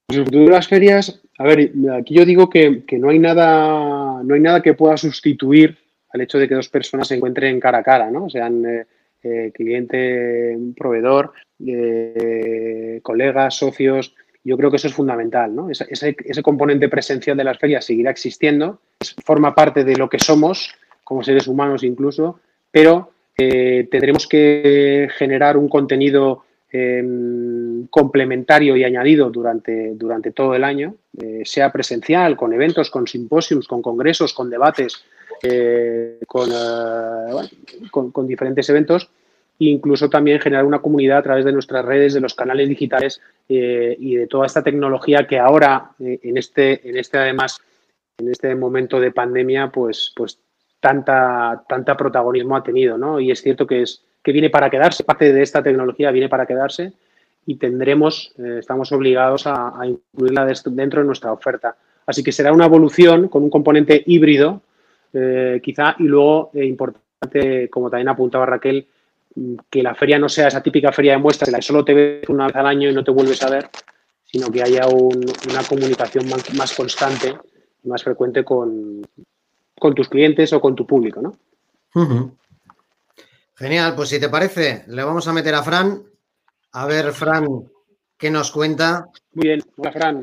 Pues 0.05 0.19
el 0.19 0.25
futuro 0.25 0.43
de 0.43 0.51
las 0.51 0.67
ferias, 0.67 1.23
a 1.39 1.43
ver, 1.43 1.71
aquí 1.91 2.13
yo 2.13 2.23
digo 2.23 2.51
que, 2.51 2.83
no, 2.99 3.09
hay 3.09 3.17
nada, 3.17 4.21
no 4.23 4.35
hay 4.35 4.41
nada 4.41 4.61
que 4.61 4.75
pueda 4.75 4.95
sustituir 4.95 5.75
al 6.09 6.21
hecho 6.21 6.37
de 6.37 6.47
que 6.47 6.53
dos 6.53 6.69
personas 6.69 7.07
se 7.07 7.15
encuentren 7.15 7.59
cara 7.59 7.79
a 7.79 7.83
cara, 7.83 8.11
¿no? 8.11 8.29
Sean 8.29 8.63
eh, 8.63 8.85
eh, 9.23 9.51
cliente, 9.55 10.55
proveedor, 10.77 11.33
eh, 11.65 12.99
colegas, 13.01 13.55
socios. 13.55 14.13
Yo 14.43 14.57
creo 14.57 14.69
que 14.69 14.77
eso 14.77 14.87
es 14.87 14.93
fundamental, 14.93 15.55
¿no? 15.55 15.71
Ese, 15.71 16.15
componente 16.43 16.89
presencial 16.89 17.37
de 17.37 17.43
las 17.43 17.57
ferias 17.57 17.85
seguirá 17.85 18.11
existiendo, 18.11 18.81
forma 19.25 19.55
parte 19.55 19.83
de 19.83 19.95
lo 19.95 20.11
que 20.11 20.19
somos 20.19 20.75
como 21.03 21.23
seres 21.23 21.47
humanos 21.47 21.83
incluso, 21.83 22.39
pero 22.69 23.14
eh, 23.37 23.87
tendremos 23.89 24.27
que 24.27 25.07
generar 25.17 25.57
un 25.57 25.69
contenido 25.69 26.43
eh, 26.71 27.03
complementario 27.89 28.75
y 28.75 28.83
añadido 28.83 29.29
durante, 29.29 29.93
durante 29.95 30.31
todo 30.31 30.55
el 30.55 30.63
año, 30.63 30.95
eh, 31.21 31.41
sea 31.45 31.71
presencial, 31.71 32.35
con 32.35 32.53
eventos, 32.53 32.89
con 32.89 33.07
simposios, 33.07 33.67
con 33.67 33.81
congresos, 33.81 34.33
con 34.33 34.49
debates, 34.49 35.03
con, 36.27 36.49
bueno, 36.49 37.49
con, 37.91 38.11
con 38.11 38.27
diferentes 38.27 38.67
eventos 38.69 39.09
incluso 39.59 40.09
también 40.09 40.39
generar 40.39 40.65
una 40.65 40.79
comunidad 40.79 41.19
a 41.19 41.23
través 41.23 41.45
de 41.45 41.51
nuestras 41.51 41.85
redes, 41.85 42.13
de 42.13 42.21
los 42.21 42.33
canales 42.33 42.67
digitales 42.67 43.21
eh, 43.47 43.95
y 43.99 44.15
de 44.15 44.27
toda 44.27 44.45
esta 44.45 44.63
tecnología 44.63 45.27
que 45.27 45.39
ahora, 45.39 45.91
eh, 45.99 46.19
en, 46.23 46.37
este, 46.37 46.87
en 46.87 46.97
este 46.97 47.17
además, 47.17 47.59
en 48.17 48.31
este 48.31 48.53
momento 48.55 48.99
de 48.99 49.11
pandemia, 49.11 49.69
pues, 49.69 50.11
pues 50.15 50.39
tanta, 50.85 51.63
tanta 51.67 51.97
protagonismo 51.97 52.55
ha 52.55 52.61
tenido, 52.61 52.95
¿no? 52.95 53.19
Y 53.19 53.31
es 53.31 53.41
cierto 53.41 53.65
que, 53.65 53.81
es, 53.81 54.03
que 54.21 54.31
viene 54.31 54.51
para 54.51 54.69
quedarse, 54.69 55.03
parte 55.03 55.33
de 55.33 55.41
esta 55.41 55.63
tecnología 55.63 56.11
viene 56.11 56.29
para 56.29 56.45
quedarse 56.45 56.93
y 57.47 57.55
tendremos, 57.55 58.35
eh, 58.37 58.57
estamos 58.59 58.91
obligados 58.91 59.47
a, 59.47 59.73
incluirla 59.83 60.45
dentro 60.45 61.01
de 61.01 61.07
nuestra 61.07 61.33
oferta. 61.33 61.75
Así 62.05 62.23
que 62.23 62.31
será 62.31 62.53
una 62.53 62.65
evolución 62.65 63.29
con 63.29 63.41
un 63.41 63.49
componente 63.49 64.03
híbrido, 64.05 64.61
quizá, 65.63 65.95
y 65.97 66.03
luego, 66.03 66.51
importante, 66.53 67.69
como 67.69 67.89
también 67.89 68.09
apuntaba 68.09 68.45
Raquel, 68.45 68.85
que 69.71 69.81
la 69.81 69.95
feria 69.95 70.19
no 70.19 70.29
sea 70.29 70.49
esa 70.49 70.61
típica 70.61 70.91
feria 70.91 71.13
de 71.13 71.19
muestras, 71.19 71.51
la 71.51 71.59
que 71.59 71.63
solo 71.63 71.83
te 71.83 71.93
ves 71.95 72.29
una 72.29 72.47
vez 72.47 72.55
al 72.57 72.67
año 72.67 72.89
y 72.89 72.93
no 72.93 73.03
te 73.03 73.11
vuelves 73.11 73.41
a 73.41 73.49
ver, 73.49 73.69
sino 74.25 74.51
que 74.51 74.61
haya 74.61 74.87
un, 74.87 75.25
una 75.49 75.63
comunicación 75.67 76.29
más, 76.29 76.53
más, 76.53 76.75
constante 76.75 77.33
y 77.83 77.87
más 77.87 78.03
frecuente 78.03 78.43
con, 78.43 79.01
con, 79.79 79.93
tus 79.93 80.09
clientes 80.09 80.53
o 80.53 80.61
con 80.61 80.75
tu 80.75 80.85
público, 80.85 81.21
¿no? 81.21 81.37
Uh 81.93 82.07
-huh. 82.07 82.37
Genial, 83.55 83.95
pues 83.95 84.09
si 84.09 84.19
te 84.19 84.29
parece, 84.29 84.83
le 84.87 85.03
vamos 85.03 85.27
a 85.27 85.33
meter 85.33 85.55
a 85.55 85.63
Fran. 85.63 86.01
A 86.73 86.85
ver, 86.85 87.13
Fran, 87.13 87.45
¿qué 88.17 88.29
nos 88.29 88.51
cuenta? 88.51 89.05
Muy 89.33 89.47
bien, 89.47 89.63
hola 89.77 89.91
Fran. 89.91 90.21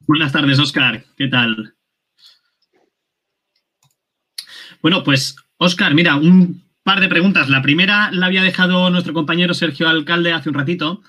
Buenas 0.00 0.32
tardes, 0.32 0.58
Oscar, 0.58 1.04
¿qué 1.16 1.28
tal? 1.28 1.74
Bueno, 4.82 5.02
pues, 5.02 5.36
Oscar, 5.58 5.94
mira, 5.94 6.16
un 6.16 6.64
par 6.82 7.00
de 7.00 7.08
preguntas. 7.08 7.48
La 7.48 7.62
primera 7.62 8.10
la 8.12 8.26
había 8.26 8.42
dejado 8.42 8.90
nuestro 8.90 9.12
compañero 9.12 9.54
Sergio 9.54 9.88
Alcalde 9.88 10.32
hace 10.32 10.48
un 10.48 10.54
ratito 10.54 11.02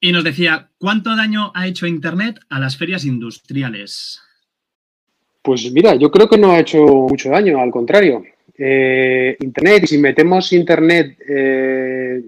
y 0.00 0.12
nos 0.12 0.24
decía, 0.24 0.70
¿cuánto 0.78 1.14
daño 1.14 1.52
ha 1.54 1.66
hecho 1.66 1.86
Internet 1.86 2.40
a 2.48 2.58
las 2.58 2.78
ferias 2.78 3.04
industriales? 3.04 4.22
Pues 5.42 5.72
mira, 5.72 5.94
yo 5.94 6.10
creo 6.10 6.28
que 6.28 6.36
no 6.36 6.52
ha 6.52 6.60
hecho 6.60 6.84
mucho 6.84 7.30
daño, 7.30 7.60
al 7.60 7.70
contrario. 7.70 8.22
Eh, 8.58 9.36
Internet, 9.40 9.86
si 9.86 9.96
metemos 9.96 10.52
Internet 10.52 11.16
eh, 11.26 12.20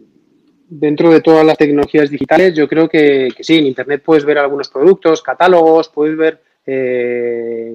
dentro 0.69 1.11
de 1.11 1.21
todas 1.21 1.45
las 1.45 1.59
tecnologías 1.59 2.09
digitales, 2.09 2.55
yo 2.55 2.67
creo 2.67 2.89
que, 2.89 3.29
sí, 3.41 3.59
en 3.59 3.67
Internet 3.67 4.03
puedes 4.03 4.25
ver 4.25 4.39
algunos 4.39 4.71
productos, 4.71 5.21
catálogos, 5.21 5.91
puedes 5.91 6.17
ver, 6.17 6.41
eh, 6.67 7.75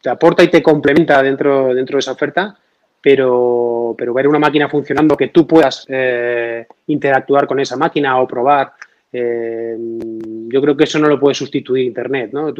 te 0.00 0.10
aporta 0.10 0.44
y 0.44 0.48
te 0.48 0.62
complementa 0.62 1.20
dentro, 1.22 1.74
dentro 1.74 1.96
de 1.96 2.00
esa 2.00 2.12
oferta 2.12 2.56
pero, 3.00 3.94
pero 3.96 4.12
ver 4.12 4.26
una 4.26 4.40
máquina 4.40 4.68
funcionando, 4.68 5.16
que 5.16 5.28
tú 5.28 5.46
puedas 5.46 5.86
eh, 5.88 6.66
interactuar 6.88 7.46
con 7.46 7.60
esa 7.60 7.76
máquina 7.76 8.20
o 8.20 8.26
probar, 8.26 8.72
yo 9.10 10.60
creo 10.60 10.76
que 10.76 10.84
eso 10.84 10.98
no 10.98 11.08
lo 11.08 11.18
puede 11.18 11.34
sustituir 11.34 11.86
Internet. 11.86 12.30
¿no? 12.32 12.52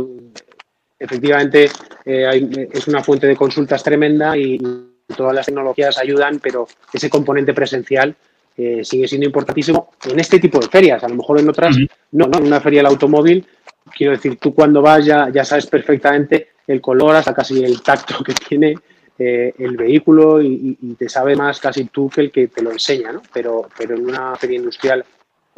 Efectivamente, 0.99 1.71
eh, 2.05 2.27
hay, 2.27 2.69
es 2.73 2.89
una 2.89 3.03
fuente 3.03 3.27
de 3.27 3.37
consultas 3.37 3.83
tremenda 3.83 4.37
y 4.37 4.59
todas 5.17 5.35
las 5.35 5.47
tecnologías 5.47 5.99
ayudan, 5.99 6.39
pero 6.41 6.67
ese 6.93 7.09
componente 7.09 7.55
presencial 7.55 8.15
eh, 8.57 8.81
sigue 8.85 9.07
siendo 9.07 9.27
importantísimo 9.27 9.91
en 10.05 10.19
este 10.19 10.39
tipo 10.39 10.59
de 10.59 10.69
ferias. 10.69 11.03
A 11.05 11.09
lo 11.09 11.15
mejor 11.15 11.39
en 11.39 11.49
otras, 11.49 11.77
uh 11.77 11.81
-huh. 11.81 11.91
no, 12.13 12.27
no, 12.27 12.39
en 12.39 12.47
una 12.47 12.61
feria 12.61 12.81
del 12.81 12.87
automóvil, 12.87 13.47
quiero 13.97 14.13
decir, 14.13 14.37
tú 14.37 14.55
cuando 14.55 14.83
vas 14.83 15.05
ya, 15.05 15.29
ya 15.33 15.45
sabes 15.45 15.67
perfectamente 15.67 16.49
el 16.67 16.81
color, 16.81 17.17
hasta 17.17 17.33
casi 17.33 17.65
el 17.65 17.81
tacto 17.83 18.23
que 18.25 18.35
tiene 18.35 18.75
eh, 19.19 19.55
el 19.59 19.77
vehículo 19.77 20.43
y, 20.43 20.79
y, 20.81 20.95
te 20.95 21.09
sabe 21.09 21.35
más 21.35 21.59
casi 21.61 21.85
tú 21.87 22.09
que 22.09 22.21
el 22.21 22.31
que 22.31 22.49
te 22.49 22.63
lo 22.63 22.71
enseña, 22.71 23.11
¿no? 23.11 23.23
Pero, 23.33 23.69
pero 23.77 23.97
en 23.97 24.07
una 24.07 24.37
feria 24.37 24.59
industrial 24.59 25.05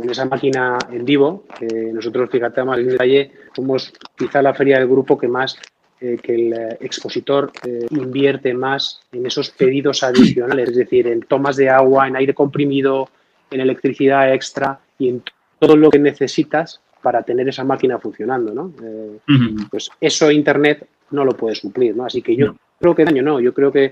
con 0.01 0.09
esa 0.09 0.25
máquina 0.25 0.79
en 0.91 1.05
vivo, 1.05 1.45
eh, 1.61 1.91
nosotros, 1.93 2.31
fíjate 2.31 2.65
más 2.65 2.79
en 2.79 2.89
detalle, 2.89 3.31
somos 3.55 3.93
quizá 4.17 4.41
la 4.41 4.55
feria 4.55 4.79
del 4.79 4.89
grupo 4.89 5.19
que 5.19 5.29
más, 5.29 5.59
eh, 6.01 6.17
que 6.23 6.35
el 6.35 6.53
expositor 6.81 7.53
eh, 7.67 7.87
invierte 7.91 8.55
más 8.55 9.03
en 9.13 9.27
esos 9.27 9.51
pedidos 9.51 10.03
adicionales, 10.03 10.71
es 10.71 10.77
decir, 10.77 11.07
en 11.07 11.21
tomas 11.21 11.57
de 11.57 11.69
agua, 11.69 12.09
en 12.09 12.17
aire 12.17 12.33
comprimido, 12.33 13.11
en 13.51 13.61
electricidad 13.61 14.33
extra 14.33 14.81
y 14.99 15.11
en 15.11 15.23
todo 15.59 15.77
lo 15.77 15.91
que 15.91 15.99
necesitas 15.99 16.81
para 17.03 17.23
tener 17.23 17.47
esa 17.49 17.65
máquina 17.65 17.99
funcionando, 17.99 18.55
¿no? 18.55 18.73
Uh 18.81 19.21
-huh. 19.27 19.69
Pues 19.71 19.91
eso 20.01 20.31
Internet 20.31 20.87
no 21.11 21.27
lo 21.27 21.33
puede 21.33 21.57
suplir, 21.57 21.95
¿no? 21.95 22.07
Así 22.07 22.23
que 22.23 22.35
yo 22.35 22.47
no 22.47 22.57
creo 22.79 22.95
que 22.95 23.05
daño 23.05 23.23
no, 23.23 23.39
yo 23.41 23.53
creo 23.53 23.71
que 23.71 23.91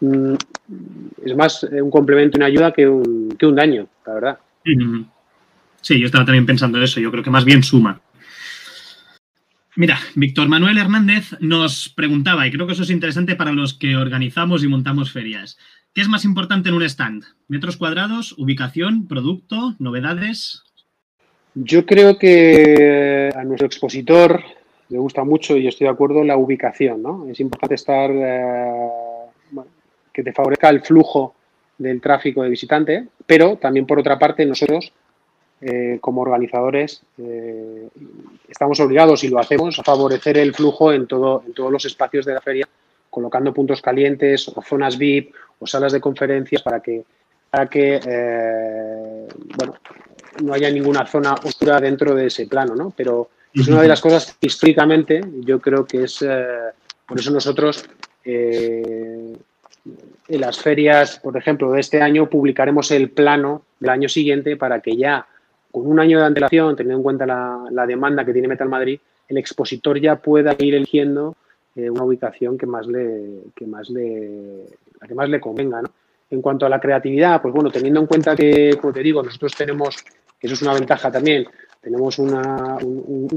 mmm, 0.00 0.34
es 1.24 1.36
más 1.36 1.64
un 1.64 1.90
complemento 1.90 2.36
y 2.36 2.38
una 2.38 2.46
ayuda 2.46 2.72
que 2.72 2.88
un, 2.88 3.36
que 3.38 3.46
un 3.46 3.56
daño, 3.56 3.86
la 4.06 4.14
verdad. 4.14 4.38
Sí, 5.82 5.98
yo 5.98 6.06
estaba 6.06 6.24
también 6.24 6.46
pensando 6.46 6.82
eso, 6.82 7.00
yo 7.00 7.10
creo 7.10 7.22
que 7.22 7.30
más 7.30 7.44
bien 7.44 7.62
suma. 7.62 8.00
Mira, 9.74 9.98
Víctor 10.14 10.48
Manuel 10.48 10.78
Hernández 10.78 11.34
nos 11.40 11.88
preguntaba, 11.88 12.46
y 12.46 12.52
creo 12.52 12.66
que 12.66 12.74
eso 12.74 12.84
es 12.84 12.90
interesante 12.90 13.36
para 13.36 13.52
los 13.52 13.74
que 13.74 13.96
organizamos 13.96 14.62
y 14.62 14.68
montamos 14.68 15.12
ferias. 15.12 15.58
¿Qué 15.94 16.00
es 16.00 16.08
más 16.08 16.24
importante 16.24 16.68
en 16.68 16.76
un 16.76 16.82
stand? 16.82 17.24
¿Metros 17.48 17.76
cuadrados, 17.76 18.34
ubicación, 18.38 19.08
producto, 19.08 19.74
novedades? 19.78 20.62
Yo 21.54 21.84
creo 21.84 22.16
que 22.18 23.30
a 23.34 23.44
nuestro 23.44 23.66
expositor 23.66 24.42
le 24.88 24.98
gusta 24.98 25.24
mucho 25.24 25.56
y 25.56 25.66
estoy 25.66 25.86
de 25.86 25.92
acuerdo 25.92 26.22
la 26.22 26.36
ubicación, 26.36 27.02
¿no? 27.02 27.26
Es 27.28 27.40
importante 27.40 27.74
estar, 27.74 28.10
eh, 28.10 28.88
que 30.12 30.22
te 30.22 30.32
favorezca 30.32 30.68
el 30.68 30.82
flujo 30.82 31.34
del 31.76 32.00
tráfico 32.00 32.42
de 32.42 32.50
visitante, 32.50 33.08
pero 33.26 33.56
también 33.56 33.86
por 33.86 33.98
otra 33.98 34.18
parte 34.18 34.46
nosotros 34.46 34.92
eh, 35.64 35.98
como 36.00 36.22
organizadores 36.22 37.02
eh, 37.18 37.88
estamos 38.48 38.80
obligados 38.80 39.22
y 39.22 39.28
lo 39.28 39.38
hacemos 39.38 39.78
a 39.78 39.84
favorecer 39.84 40.36
el 40.36 40.52
flujo 40.52 40.92
en, 40.92 41.06
todo, 41.06 41.44
en 41.46 41.54
todos 41.54 41.70
los 41.70 41.84
espacios 41.84 42.26
de 42.26 42.34
la 42.34 42.40
feria, 42.40 42.68
colocando 43.08 43.54
puntos 43.54 43.80
calientes 43.80 44.48
o 44.48 44.60
zonas 44.60 44.98
VIP 44.98 45.32
o 45.60 45.66
salas 45.68 45.92
de 45.92 46.00
conferencias 46.00 46.62
para 46.62 46.80
que, 46.80 47.04
para 47.48 47.68
que 47.68 48.00
eh, 48.04 49.28
bueno, 49.56 49.74
no 50.42 50.52
haya 50.52 50.68
ninguna 50.68 51.06
zona 51.06 51.36
oscura 51.44 51.78
dentro 51.78 52.12
de 52.12 52.26
ese 52.26 52.48
plano, 52.48 52.74
¿no? 52.74 52.92
Pero 52.96 53.28
es 53.54 53.68
una 53.68 53.82
de 53.82 53.88
las 53.88 54.00
cosas 54.00 54.36
que 54.40 54.48
históricamente 54.48 55.20
yo 55.44 55.60
creo 55.60 55.86
que 55.86 56.02
es, 56.02 56.24
por 57.06 57.20
eso 57.20 57.30
nosotros 57.30 57.88
en 58.24 59.38
las 60.28 60.58
ferias, 60.58 61.20
por 61.20 61.36
ejemplo, 61.36 61.70
de 61.70 61.80
este 61.80 62.02
año 62.02 62.28
publicaremos 62.28 62.90
el 62.90 63.10
plano 63.10 63.62
del 63.78 63.90
año 63.90 64.08
siguiente 64.08 64.56
para 64.56 64.80
que 64.80 64.96
ya 64.96 65.28
con 65.72 65.86
un 65.86 65.98
año 65.98 66.18
de 66.18 66.26
antelación, 66.26 66.76
teniendo 66.76 66.98
en 66.98 67.02
cuenta 67.02 67.26
la, 67.26 67.64
la 67.70 67.86
demanda 67.86 68.24
que 68.24 68.32
tiene 68.32 68.46
Metal 68.46 68.68
Madrid, 68.68 69.00
el 69.28 69.38
expositor 69.38 69.98
ya 69.98 70.16
pueda 70.16 70.54
ir 70.58 70.74
eligiendo 70.74 71.34
eh, 71.74 71.88
una 71.88 72.04
ubicación 72.04 72.58
que 72.58 72.66
más 72.66 72.86
le, 72.86 73.44
que 73.56 73.66
más 73.66 73.88
le, 73.88 74.66
la 75.00 75.08
que 75.08 75.14
más 75.14 75.28
le 75.28 75.40
convenga, 75.40 75.80
¿no? 75.80 75.88
En 76.30 76.42
cuanto 76.42 76.66
a 76.66 76.68
la 76.68 76.80
creatividad, 76.80 77.40
pues 77.40 77.52
bueno, 77.52 77.70
teniendo 77.70 78.00
en 78.00 78.06
cuenta 78.06 78.36
que, 78.36 78.76
como 78.80 78.92
te 78.92 79.02
digo, 79.02 79.22
nosotros 79.22 79.54
tenemos, 79.54 79.96
eso 80.40 80.54
es 80.54 80.62
una 80.62 80.74
ventaja 80.74 81.10
también, 81.10 81.46
tenemos 81.80 82.18
un, 82.18 82.30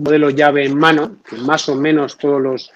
modelo 0.02 0.30
llave 0.30 0.66
en 0.66 0.78
mano, 0.78 1.18
que 1.28 1.38
más 1.38 1.68
o 1.68 1.76
menos 1.76 2.18
todos 2.18 2.42
los, 2.42 2.72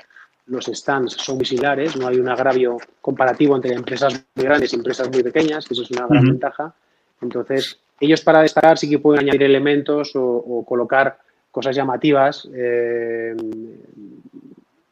los 0.47 0.65
stands 0.65 1.13
son 1.13 1.37
muy 1.37 1.45
similares, 1.45 1.95
no 1.95 2.07
hay 2.07 2.19
un 2.19 2.27
agravio 2.27 2.77
comparativo 3.01 3.55
entre 3.55 3.73
empresas 3.73 4.25
muy 4.35 4.45
grandes 4.45 4.73
y 4.73 4.75
empresas 4.77 5.09
muy 5.09 5.23
pequeñas, 5.23 5.65
que 5.65 5.73
eso 5.73 5.83
es 5.83 5.91
una 5.91 6.07
gran 6.07 6.23
ventaja. 6.23 6.73
Entonces, 7.21 7.79
ellos 7.99 8.21
para 8.21 8.41
destacar 8.41 8.77
sí 8.77 8.89
que 8.89 8.99
pueden 8.99 9.21
añadir 9.21 9.43
elementos 9.43 10.11
o, 10.15 10.63
colocar 10.67 11.17
cosas 11.51 11.75
llamativas, 11.75 12.47
eh, 12.53 13.35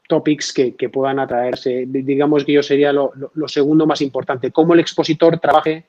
topics 0.07 0.53
que, 0.53 0.89
puedan 0.89 1.19
atraerse. 1.19 1.85
Digamos 1.87 2.45
que 2.45 2.53
yo 2.53 2.63
sería 2.63 2.91
lo, 2.93 3.11
segundo 3.47 3.85
más 3.85 4.01
importante, 4.01 4.51
cómo 4.51 4.73
el 4.73 4.79
expositor 4.79 5.39
trabaje 5.39 5.85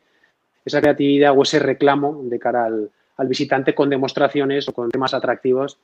esa 0.64 0.80
creatividad 0.80 1.36
o 1.36 1.42
ese 1.42 1.58
reclamo 1.58 2.20
de 2.24 2.38
cara 2.38 2.66
al, 2.66 2.90
visitante 3.26 3.74
con 3.74 3.90
demostraciones 3.90 4.68
o 4.68 4.72
con 4.72 4.90
temas 4.90 5.14
atractivos 5.14 5.78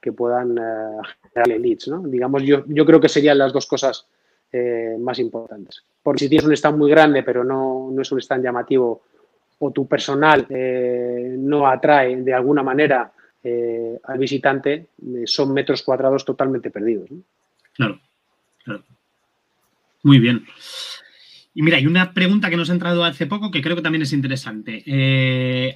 que 0.00 0.12
puedan 0.12 0.58
uh, 0.58 1.02
generarle 1.22 1.58
leads. 1.58 1.88
¿no? 1.88 2.00
Digamos, 2.02 2.42
yo, 2.44 2.64
yo 2.66 2.86
creo 2.86 3.00
que 3.00 3.08
serían 3.08 3.36
las 3.36 3.52
dos 3.52 3.66
cosas 3.66 4.06
eh, 4.50 4.96
más 4.98 5.18
importantes. 5.18 5.82
Porque 6.02 6.20
si 6.20 6.28
tienes 6.30 6.46
un 6.46 6.54
stand 6.54 6.78
muy 6.78 6.90
grande, 6.90 7.22
pero 7.22 7.44
no, 7.44 7.90
no 7.92 8.00
es 8.00 8.10
un 8.10 8.18
stand 8.18 8.42
llamativo 8.42 9.02
o 9.58 9.72
tu 9.72 9.88
personal 9.88 10.46
eh, 10.48 11.34
no 11.38 11.66
atrae 11.66 12.22
de 12.22 12.34
alguna 12.34 12.62
manera 12.62 13.12
eh, 13.42 13.98
al 14.04 14.18
visitante, 14.18 14.72
eh, 14.72 15.22
son 15.24 15.52
metros 15.52 15.82
cuadrados 15.82 16.24
totalmente 16.24 16.70
perdidos. 16.70 17.08
Claro, 17.74 18.00
claro. 18.64 18.84
Muy 20.02 20.18
bien. 20.18 20.44
Y 21.54 21.62
mira, 21.62 21.78
hay 21.78 21.86
una 21.86 22.12
pregunta 22.12 22.50
que 22.50 22.56
nos 22.56 22.70
ha 22.70 22.74
entrado 22.74 23.04
hace 23.04 23.26
poco 23.26 23.50
que 23.50 23.62
creo 23.62 23.74
que 23.74 23.82
también 23.82 24.02
es 24.02 24.12
interesante. 24.12 24.84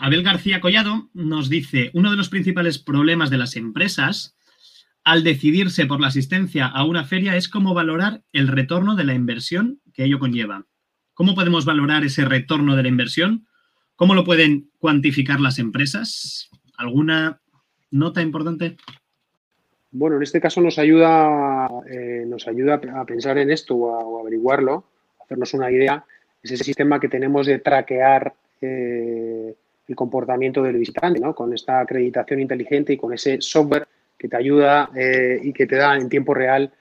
Abel 0.00 0.22
García 0.22 0.60
Collado 0.60 1.08
nos 1.12 1.48
dice, 1.48 1.90
uno 1.92 2.10
de 2.10 2.16
los 2.16 2.28
principales 2.28 2.78
problemas 2.78 3.30
de 3.30 3.38
las 3.38 3.56
empresas 3.56 4.36
al 5.02 5.24
decidirse 5.24 5.86
por 5.86 6.00
la 6.00 6.06
asistencia 6.06 6.66
a 6.66 6.84
una 6.84 7.04
feria 7.04 7.36
es 7.36 7.48
cómo 7.48 7.74
valorar 7.74 8.22
el 8.32 8.46
retorno 8.46 8.94
de 8.94 9.02
la 9.02 9.14
inversión 9.14 9.80
que 9.92 10.04
ello 10.04 10.20
conlleva. 10.20 10.66
¿Cómo 11.14 11.34
podemos 11.34 11.64
valorar 11.64 12.04
ese 12.04 12.24
retorno 12.24 12.76
de 12.76 12.82
la 12.82 12.88
inversión 12.88 13.48
¿Cómo 14.02 14.16
lo 14.16 14.24
pueden 14.24 14.68
cuantificar 14.80 15.38
las 15.38 15.60
empresas? 15.60 16.50
¿Alguna 16.76 17.40
nota 17.92 18.20
importante? 18.20 18.76
Bueno, 19.92 20.16
en 20.16 20.24
este 20.24 20.40
caso 20.40 20.60
nos 20.60 20.76
ayuda, 20.80 21.68
eh, 21.88 22.24
nos 22.26 22.48
ayuda 22.48 22.80
a 22.96 23.04
pensar 23.04 23.38
en 23.38 23.52
esto 23.52 23.76
o 23.76 24.18
a, 24.18 24.22
averiguarlo, 24.22 24.82
hacernos 25.22 25.54
una 25.54 25.70
idea. 25.70 26.04
Es 26.42 26.50
ese 26.50 26.64
sistema 26.64 26.98
que 26.98 27.08
tenemos 27.08 27.46
de 27.46 27.60
traquear 27.60 28.34
eh, 28.60 29.54
el 29.86 29.94
comportamiento 29.94 30.64
del 30.64 30.78
visitante, 30.78 31.20
¿no? 31.20 31.32
Con 31.32 31.54
esta 31.54 31.78
acreditación 31.78 32.40
inteligente 32.40 32.94
y 32.94 32.96
con 32.96 33.12
ese 33.12 33.40
software 33.40 33.86
que 34.18 34.26
te 34.26 34.36
ayuda 34.36 34.90
eh, 34.96 35.38
y 35.44 35.52
que 35.52 35.68
te 35.68 35.76
da 35.76 35.96
en 35.96 36.08
tiempo 36.08 36.34
real 36.34 36.72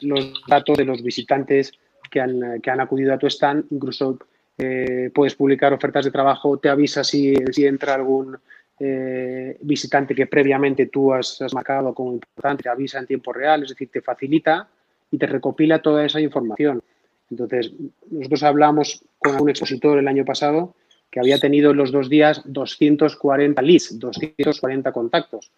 los 0.00 0.42
datos 0.48 0.78
de 0.78 0.86
los 0.86 1.02
visitantes 1.02 1.72
que 2.10 2.22
han, 2.22 2.58
que 2.62 2.70
han 2.70 2.80
acudido 2.80 3.12
a 3.12 3.18
tu 3.18 3.26
stand, 3.26 3.66
incluso 3.70 4.18
eh, 4.58 5.10
puedes 5.14 5.36
publicar 5.36 5.72
ofertas 5.72 6.04
de 6.04 6.10
trabajo, 6.10 6.58
te 6.58 6.68
avisa 6.68 7.04
si, 7.04 7.32
entra 7.58 7.94
algún 7.94 8.36
eh, 8.80 9.56
visitante 9.60 10.14
que 10.16 10.26
previamente 10.26 10.86
tú 10.86 11.12
has, 11.12 11.40
marcado 11.52 11.94
como 11.94 12.14
importante, 12.14 12.64
te 12.64 12.68
avisa 12.68 12.98
en 12.98 13.06
tiempo 13.06 13.32
real, 13.32 13.62
es 13.62 13.70
decir, 13.70 13.88
te 13.92 14.02
facilita 14.02 14.68
y 15.12 15.18
te 15.18 15.26
recopila 15.26 15.80
toda 15.80 16.04
esa 16.04 16.20
información. 16.20 16.82
Entonces, 17.30 17.72
nosotros 18.10 18.42
hablamos 18.42 19.04
con 19.18 19.40
un 19.40 19.48
expositor 19.48 19.98
el 19.98 20.08
año 20.08 20.24
pasado 20.24 20.74
que 21.10 21.20
había 21.20 21.38
tenido 21.38 21.70
en 21.70 21.76
los 21.76 21.92
dos 21.92 22.08
días 22.08 22.42
240 22.44 23.62
leads, 23.62 23.98
240 23.98 24.92
contactos. 24.92 25.50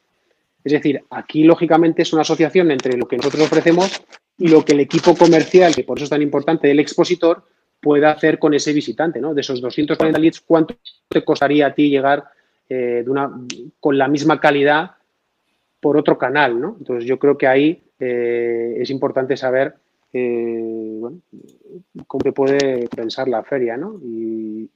Es 0.63 0.73
decir, 0.73 1.03
aquí 1.11 1.45
lógicamente 1.45 2.03
es 2.03 2.13
una 2.13 2.23
asociación 2.23 2.71
entre 2.71 2.99
lo 2.99 3.09
que 3.09 3.17
nosotros 3.17 3.45
ofrecemos 3.45 4.03
y 4.37 4.49
lo 4.49 4.65
que 4.65 4.73
el 4.73 4.81
equipo 4.81 5.17
comercial, 5.17 5.75
que 5.75 5.85
por 5.85 5.99
eso 5.99 6.05
es 6.05 6.11
tan 6.11 6.23
importante, 6.23 6.69
del 6.69 6.81
expositor, 6.81 7.45
pueda 7.81 8.11
hacer 8.11 8.39
con 8.39 8.55
ese 8.55 8.73
visitante, 8.73 9.21
¿no? 9.21 9.35
De 9.35 9.41
esos 9.41 9.61
240 9.61 10.19
leads, 10.19 10.41
¿cuánto 10.41 10.77
te 11.09 11.25
costaría 11.25 11.67
a 11.67 11.75
ti 11.75 11.89
llegar 11.89 12.25
eh, 12.69 13.03
de 13.05 13.11
una, 13.11 13.31
con 13.81 13.99
la 13.99 14.07
misma 14.07 14.41
calidad 14.41 14.93
por 15.81 15.97
otro 15.97 16.19
canal, 16.19 16.61
¿no? 16.61 16.77
Entonces 16.79 17.05
yo 17.05 17.19
creo 17.19 17.37
que 17.37 17.47
ahí 17.47 17.83
eh, 17.99 18.77
es 18.79 18.91
importante 18.91 19.37
saber 19.37 19.75
eh, 20.13 21.01
cómo 22.07 22.23
se 22.23 22.33
puede 22.33 22.89
pensar 22.89 23.29
la 23.29 23.43
feria, 23.43 23.77
¿no? 23.77 23.99
Y, 24.03 24.71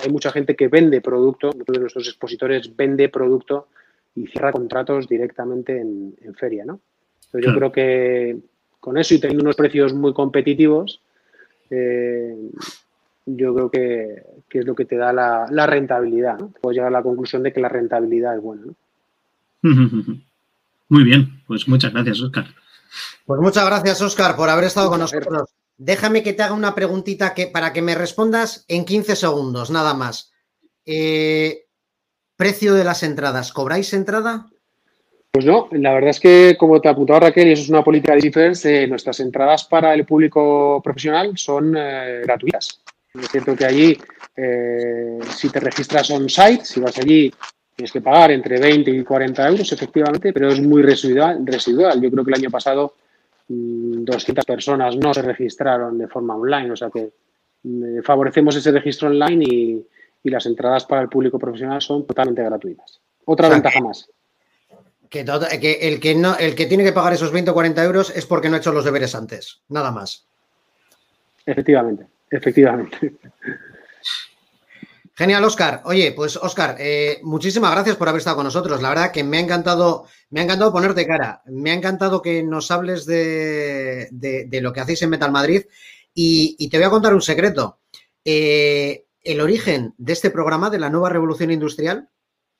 hay 0.00 0.12
mucha 0.12 0.30
gente 0.30 0.54
que 0.54 0.68
vende 0.68 1.00
producto, 1.00 1.48
muchos 1.48 1.74
de 1.74 1.80
nuestros 1.80 2.06
expositores 2.06 2.76
vende 2.76 3.08
producto 3.08 3.66
y 4.14 4.28
cierra 4.28 4.52
contratos 4.52 5.08
directamente 5.08 5.80
en, 5.80 6.14
feria, 6.36 6.64
¿no? 6.64 6.78
Entonces 7.26 7.50
yo 7.50 7.56
creo 7.56 7.72
que 7.72 8.38
con 8.78 8.96
eso 8.96 9.14
y 9.14 9.18
teniendo 9.18 9.42
unos 9.42 9.56
precios 9.56 9.92
muy 9.92 10.14
competitivos, 10.14 11.02
eh, 11.70 12.36
yo 13.26 13.54
creo 13.54 13.70
que, 13.70 14.22
es 14.50 14.66
lo 14.66 14.74
que 14.74 14.84
te 14.84 14.96
da 14.96 15.12
la, 15.12 15.66
rentabilidad. 15.66 16.38
Puedes 16.60 16.76
llegar 16.76 16.88
a 16.88 16.98
la 16.98 17.02
conclusión 17.02 17.42
de 17.42 17.52
que 17.52 17.60
la 17.60 17.68
rentabilidad 17.68 18.36
es 18.36 18.42
buena. 18.42 18.62
Muy 20.90 21.04
bien, 21.04 21.42
pues 21.46 21.68
muchas 21.68 21.92
gracias, 21.92 22.22
Oscar. 22.22 22.46
Pues 23.26 23.40
muchas 23.40 23.66
gracias, 23.66 24.00
Oscar, 24.00 24.34
por 24.36 24.48
haber 24.48 24.64
estado 24.64 24.88
con 24.88 25.00
nosotros. 25.00 25.50
Déjame 25.76 26.22
que 26.22 26.32
te 26.32 26.42
haga 26.42 26.54
una 26.54 26.74
preguntita 26.74 27.34
que, 27.34 27.46
para 27.46 27.72
que 27.72 27.82
me 27.82 27.94
respondas 27.94 28.64
en 28.68 28.86
15 28.86 29.14
segundos, 29.14 29.70
nada 29.70 29.92
más. 29.92 30.32
Eh, 30.86 31.66
precio 32.36 32.74
de 32.74 32.84
las 32.84 33.02
entradas, 33.02 33.52
¿cobráis 33.52 33.92
entrada? 33.92 34.46
Pues 35.30 35.44
no, 35.44 35.68
la 35.72 35.92
verdad 35.92 36.10
es 36.10 36.20
que, 36.20 36.56
como 36.58 36.80
te 36.80 36.88
apuntaba 36.88 37.20
Raquel, 37.20 37.48
y 37.48 37.52
eso 37.52 37.62
es 37.62 37.68
una 37.68 37.84
política 37.84 38.14
de 38.14 38.20
Difference, 38.20 38.84
eh, 38.84 38.86
nuestras 38.86 39.20
entradas 39.20 39.64
para 39.64 39.92
el 39.94 40.04
público 40.04 40.80
profesional 40.82 41.36
son 41.36 41.74
eh, 41.76 42.22
gratuitas. 42.24 42.80
Es 43.14 43.28
cierto 43.28 43.54
que 43.54 43.64
allí, 43.64 43.98
eh, 44.36 45.18
si 45.36 45.50
te 45.50 45.60
registras 45.60 46.10
on-site, 46.10 46.64
si 46.64 46.80
vas 46.80 46.96
allí, 46.98 47.32
tienes 47.74 47.92
que 47.92 48.00
pagar 48.00 48.30
entre 48.30 48.58
20 48.58 48.90
y 48.90 49.04
40 49.04 49.48
euros, 49.48 49.72
efectivamente, 49.72 50.32
pero 50.32 50.48
es 50.48 50.60
muy 50.60 50.82
residual. 50.82 51.44
residual. 51.44 52.00
Yo 52.00 52.10
creo 52.10 52.24
que 52.24 52.30
el 52.30 52.38
año 52.38 52.50
pasado 52.50 52.94
200 53.48 54.44
mm, 54.44 54.46
personas 54.46 54.96
no 54.96 55.12
se 55.12 55.22
registraron 55.22 55.98
de 55.98 56.08
forma 56.08 56.36
online, 56.36 56.72
o 56.72 56.76
sea 56.76 56.90
que 56.90 57.12
mm, 57.62 58.00
favorecemos 58.02 58.56
ese 58.56 58.72
registro 58.72 59.08
online 59.08 59.44
y, 59.44 59.86
las 60.24 60.44
entradas 60.44 60.84
para 60.84 61.00
el 61.00 61.08
público 61.08 61.38
profesional 61.38 61.80
son 61.80 62.06
totalmente 62.06 62.42
gratuitas. 62.42 63.00
Otra 63.24 63.48
ventaja 63.48 63.80
más. 63.80 64.10
Que, 65.08 65.20
el, 65.80 66.00
que 66.00 66.14
no, 66.14 66.36
el 66.36 66.54
que 66.54 66.66
tiene 66.66 66.84
que 66.84 66.92
pagar 66.92 67.14
esos 67.14 67.32
20 67.32 67.50
o 67.50 67.54
40 67.54 67.84
euros 67.84 68.12
es 68.14 68.26
porque 68.26 68.48
no 68.48 68.56
ha 68.56 68.58
hecho 68.58 68.72
los 68.72 68.84
deberes 68.84 69.14
antes, 69.14 69.62
nada 69.68 69.90
más. 69.90 70.26
Efectivamente, 71.46 72.06
efectivamente. 72.30 73.16
Genial, 75.18 75.42
Oscar. 75.42 75.82
Oye, 75.84 76.12
pues 76.12 76.36
Oscar, 76.36 76.76
eh, 76.78 77.18
muchísimas 77.24 77.72
gracias 77.72 77.96
por 77.96 78.08
haber 78.08 78.20
estado 78.20 78.36
con 78.36 78.44
nosotros. 78.44 78.80
La 78.80 78.90
verdad 78.90 79.10
que 79.10 79.24
me 79.24 79.38
ha 79.38 79.40
encantado, 79.40 80.06
me 80.30 80.38
ha 80.38 80.44
encantado 80.44 80.72
ponerte 80.72 81.06
cara. 81.08 81.42
Me 81.46 81.72
ha 81.72 81.74
encantado 81.74 82.22
que 82.22 82.42
nos 82.44 82.70
hables 82.70 83.04
de, 83.04 84.08
lo 84.62 84.72
que 84.72 84.80
hacéis 84.80 85.02
en 85.02 85.10
Metal 85.10 85.32
Madrid. 85.32 85.62
Y, 86.14 86.68
te 86.68 86.76
voy 86.76 86.86
a 86.86 86.90
contar 86.90 87.14
un 87.14 87.22
secreto. 87.22 87.80
Eh, 88.24 89.06
el 89.24 89.40
origen 89.40 89.92
de 89.98 90.12
este 90.12 90.30
programa 90.30 90.70
de 90.70 90.78
la 90.78 90.90
nueva 90.90 91.08
revolución 91.08 91.50
industrial 91.50 92.10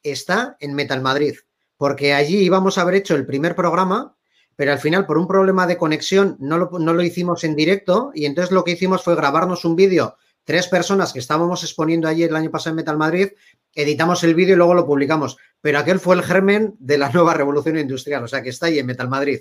está 0.03 0.57
en 0.59 0.75
Metal 0.75 1.01
Madrid 1.01 1.37
porque 1.79 2.13
allí 2.13 2.41
íbamos 2.41 2.77
a 2.77 2.83
haber 2.83 2.97
hecho 2.97 3.15
el 3.15 3.25
primer 3.25 3.55
programa, 3.55 4.17
pero 4.57 4.73
al 4.73 4.79
final 4.79 5.07
por 5.07 5.17
un 5.17 5.29
problema 5.29 5.67
de 5.67 5.79
conexión 5.79 6.37
no 6.41 6.59
lo, 6.59 7.03
hicimos 7.03 7.45
en 7.45 7.55
directo 7.55 8.11
y 8.15 8.27
entonces 8.27 8.53
lo 8.53 8.65
que 8.65 8.73
hicimos 8.73 9.05
fue 9.05 9.15
grabarnos 9.15 9.65
un 9.65 9.77
vídeo, 9.77 10.17
tres 10.45 10.67
personas 10.67 11.13
que 11.13 11.21
estábamos 11.21 11.63
exponiendo 11.63 12.09
allí 12.09 12.25
el 12.25 12.35
año 12.35 12.51
pasado 12.51 12.73
en 12.73 12.79
Metal 12.79 12.99
Madrid, 12.99 13.29
editamos 13.75 14.25
el 14.25 14.35
vídeo 14.35 14.55
y 14.55 14.57
luego 14.57 14.75
lo 14.75 14.87
publicamos, 14.87 15.39
pero 15.61 15.79
aquel 15.79 16.01
fue 16.01 16.17
el 16.17 16.25
germen 16.25 16.75
de 16.81 16.99
la 16.99 17.11
nueva 17.11 17.35
revolución 17.35 17.79
industrial, 17.79 18.25
o 18.25 18.29
sea 18.29 18.43
que 18.43 18.49
está 18.51 18.67
ahí 18.67 18.81
en 18.81 18.87
Metal 18.87 19.09
Madrid. 19.09 19.41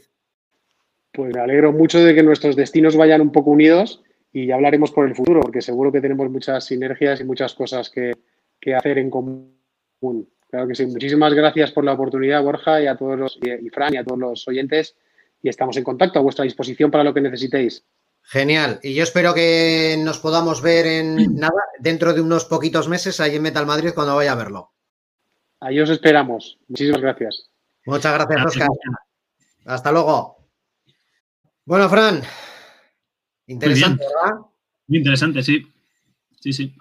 Pues 1.12 1.34
me 1.34 1.42
alegro 1.42 1.72
mucho 1.72 2.00
de 2.00 2.14
que 2.14 2.22
nuestros 2.22 2.56
destinos 2.56 2.96
vayan 2.96 3.22
un 3.22 3.32
poco 3.32 3.50
unidos 3.50 4.04
y 4.32 4.46
ya 4.46 4.54
hablaremos 4.54 4.92
por 4.92 5.08
el 5.08 5.16
futuro, 5.16 5.42
porque 5.42 5.62
seguro 5.62 5.92
que 5.92 6.02
tenemos 6.02 6.30
muchas 6.30 6.66
sinergias 6.66 7.20
y 7.20 7.24
muchas 7.24 7.56
cosas 7.56 7.90
que, 7.90 8.14
que 8.62 8.76
hacer 8.76 9.00
en 9.00 9.10
común. 9.10 9.58
Claro 10.50 10.68
que 10.68 10.76
sí. 10.76 10.86
Muchísimas 10.86 11.34
gracias 11.34 11.72
por 11.72 11.84
la 11.84 11.94
oportunidad, 11.94 12.42
Borja, 12.44 12.82
y 12.82 12.88
a 12.88 12.96
todos 12.96 13.18
los, 13.18 13.40
y 13.42 13.70
Fran, 13.70 13.94
y 13.94 13.98
a 13.98 14.04
todos 14.04 14.20
los 14.20 14.48
oyentes. 14.48 14.96
Y 15.42 15.50
estamos 15.50 15.78
en 15.78 15.84
contacto 15.84 16.20
a 16.20 16.22
vuestra 16.22 16.46
disposición 16.46 16.90
para 16.90 17.04
lo 17.04 17.14
que 17.14 17.22
necesitéis. 17.22 17.84
Genial. 18.24 18.80
Y 18.84 18.94
yo 18.94 19.04
espero 19.04 19.34
que 19.34 19.96
nos 20.00 20.20
podamos 20.20 20.62
ver 20.62 20.86
en 20.86 21.36
nada, 21.36 21.62
dentro 21.80 22.14
de 22.14 22.22
unos 22.22 22.46
poquitos 22.46 22.90
meses 22.90 23.20
ahí 23.20 23.36
en 23.36 23.42
Metal 23.42 23.66
Madrid 23.66 23.92
cuando 23.94 24.16
vaya 24.16 24.34
a 24.34 24.36
verlo. 24.36 24.72
Ahí 25.60 25.80
os 25.80 25.90
esperamos. 25.90 26.60
Muchísimas 26.68 27.02
gracias. 27.02 27.50
Muchas 27.86 28.14
gracias, 28.14 28.46
Oscar. 28.46 28.68
Hasta 29.66 29.92
luego. 29.92 30.38
Bueno, 31.66 31.90
Fran. 31.90 32.22
Interesante, 33.48 34.04
¿verdad? 34.04 34.40
Muy 34.88 34.98
interesante, 34.98 35.42
sí. 35.42 35.66
Sí, 36.40 36.54
sí. 36.54 36.76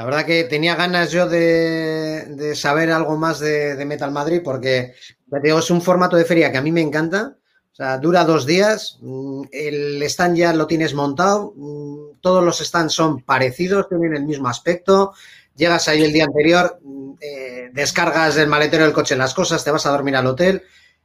La 0.00 0.06
verdad 0.06 0.24
que 0.24 0.44
tenía 0.44 0.76
ganas 0.76 1.10
yo 1.10 1.28
de, 1.28 2.54
saber 2.54 2.90
algo 2.90 3.18
más 3.18 3.38
de, 3.38 3.84
Metal 3.84 4.10
Madrid 4.10 4.40
porque 4.42 4.94
es 5.42 5.70
un 5.70 5.82
formato 5.82 6.16
de 6.16 6.24
feria 6.24 6.50
que 6.50 6.56
a 6.56 6.62
mí 6.62 6.72
me 6.72 6.80
encanta. 6.80 7.36
O 7.70 7.74
sea, 7.74 7.98
dura 7.98 8.24
dos 8.24 8.46
días, 8.46 8.96
mm, 9.02 9.42
el 9.52 10.02
stand 10.04 10.38
ya 10.38 10.54
lo 10.54 10.66
tienes 10.66 10.94
montado, 10.94 11.52
mm, 11.54 12.20
todos 12.22 12.42
los 12.42 12.60
stands 12.60 12.94
son 12.94 13.20
parecidos, 13.20 13.90
tienen 13.90 14.16
el 14.16 14.24
mismo 14.24 14.48
aspecto. 14.48 15.12
Llegas 15.54 15.86
ahí 15.86 16.02
el 16.02 16.14
día 16.14 16.24
anterior, 16.24 16.78
mm, 16.82 17.12
eh, 17.20 17.70
descargas 17.74 18.38
el 18.38 18.48
maletero 18.48 18.84
del 18.84 18.94
coche 18.94 19.16
las 19.16 19.34
cosas, 19.34 19.62
te 19.62 19.70
vas 19.70 19.84
a 19.84 19.90
dormir 19.90 20.16
al 20.16 20.26
hotel, 20.26 20.62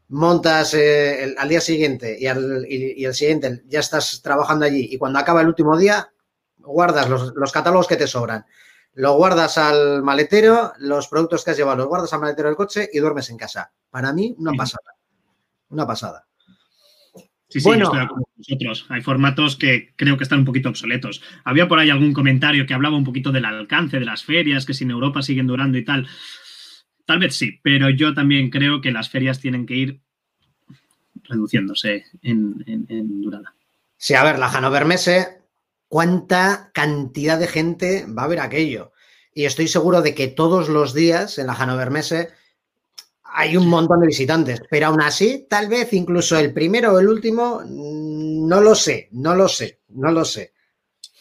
montas 0.07 0.73
eh, 0.73 1.35
al 1.37 1.49
día 1.49 1.59
siguiente 1.59 2.15
y 2.17 2.27
al 2.27 2.65
el 2.65 3.13
siguiente 3.13 3.61
ya 3.67 3.81
estás 3.81 4.21
trabajando 4.21 4.63
allí 4.63 4.87
y 4.89 4.97
cuando 4.97 5.19
acaba 5.19 5.41
el 5.41 5.47
último 5.47 5.77
día 5.77 6.09
guardas 6.59 7.09
los, 7.09 7.51
catálogos 7.51 7.87
que 7.87 7.97
te 7.97 8.07
sobran. 8.07 8.45
Lo 8.95 9.15
guardas 9.17 9.57
al 9.57 10.03
maletero, 10.03 10.71
los 10.79 11.09
productos 11.09 11.43
que 11.43 11.51
has 11.51 11.57
llevado 11.57 11.77
los 11.77 11.87
guardas 11.87 12.13
al 12.13 12.21
maletero 12.21 12.47
del 12.47 12.55
coche 12.55 12.89
y 12.91 12.99
duermes 12.99 13.29
en 13.29 13.37
casa. 13.37 13.71
Para 13.89 14.13
mí, 14.13 14.33
una 14.37 14.53
pasada. 14.53 14.91
Una 15.69 15.85
pasada. 15.85 16.25
Sí, 17.49 17.59
sí, 17.59 17.63
bueno. 17.63 17.85
estoy 17.85 18.07
con 18.07 18.23
vosotros. 18.37 18.85
Hay 18.89 19.01
formatos 19.01 19.57
que 19.57 19.93
creo 19.97 20.17
que 20.17 20.23
están 20.23 20.39
un 20.39 20.45
poquito 20.45 20.69
obsoletos. 20.69 21.21
Había 21.43 21.67
por 21.67 21.79
ahí 21.79 21.89
algún 21.89 22.13
comentario 22.13 22.65
que 22.65 22.73
hablaba 22.73 22.95
un 22.95 23.03
poquito 23.03 23.33
del 23.33 23.43
alcance 23.43 23.99
de 23.99 24.05
las 24.05 24.23
ferias, 24.23 24.65
que 24.65 24.73
si 24.73 24.85
en 24.85 24.91
Europa 24.91 25.21
siguen 25.21 25.47
durando 25.47 25.77
y 25.77 25.83
tal. 25.83 26.07
Tal 27.05 27.19
vez 27.19 27.35
sí, 27.35 27.59
pero 27.61 27.89
yo 27.89 28.13
también 28.13 28.49
creo 28.49 28.79
que 28.79 28.91
las 28.91 29.09
ferias 29.09 29.41
tienen 29.41 29.65
que 29.65 29.75
ir 29.75 30.01
reduciéndose 31.23 32.05
en, 32.21 32.63
en 32.65 33.21
durada. 33.21 33.53
Sí, 33.97 34.13
a 34.13 34.23
ver, 34.23 34.39
la 34.39 34.49
Hannover 34.49 34.85
Messe 34.85 35.44
cuánta 35.87 36.71
cantidad 36.73 37.39
de 37.39 37.47
gente 37.47 38.05
va 38.07 38.23
a 38.23 38.27
ver 38.27 38.39
aquello. 38.39 38.91
Y 39.33 39.45
estoy 39.45 39.67
seguro 39.67 40.01
de 40.01 40.15
que 40.15 40.27
todos 40.27 40.69
los 40.69 40.93
días 40.93 41.37
en 41.37 41.47
la 41.47 41.55
Hannover 41.55 41.91
Messe 41.91 42.29
hay 43.23 43.57
un 43.57 43.67
montón 43.67 43.99
de 43.99 44.07
visitantes, 44.07 44.61
pero 44.69 44.87
aún 44.87 45.01
así, 45.01 45.45
tal 45.49 45.67
vez 45.67 45.91
incluso 45.91 46.39
el 46.39 46.53
primero 46.53 46.93
o 46.93 46.99
el 46.99 47.09
último, 47.09 47.61
mm, 47.65 48.47
no 48.47 48.61
lo 48.61 48.75
sé, 48.75 49.09
no 49.11 49.35
lo 49.35 49.49
sé, 49.49 49.81
no 49.89 50.11
lo 50.11 50.23
sé. 50.23 50.53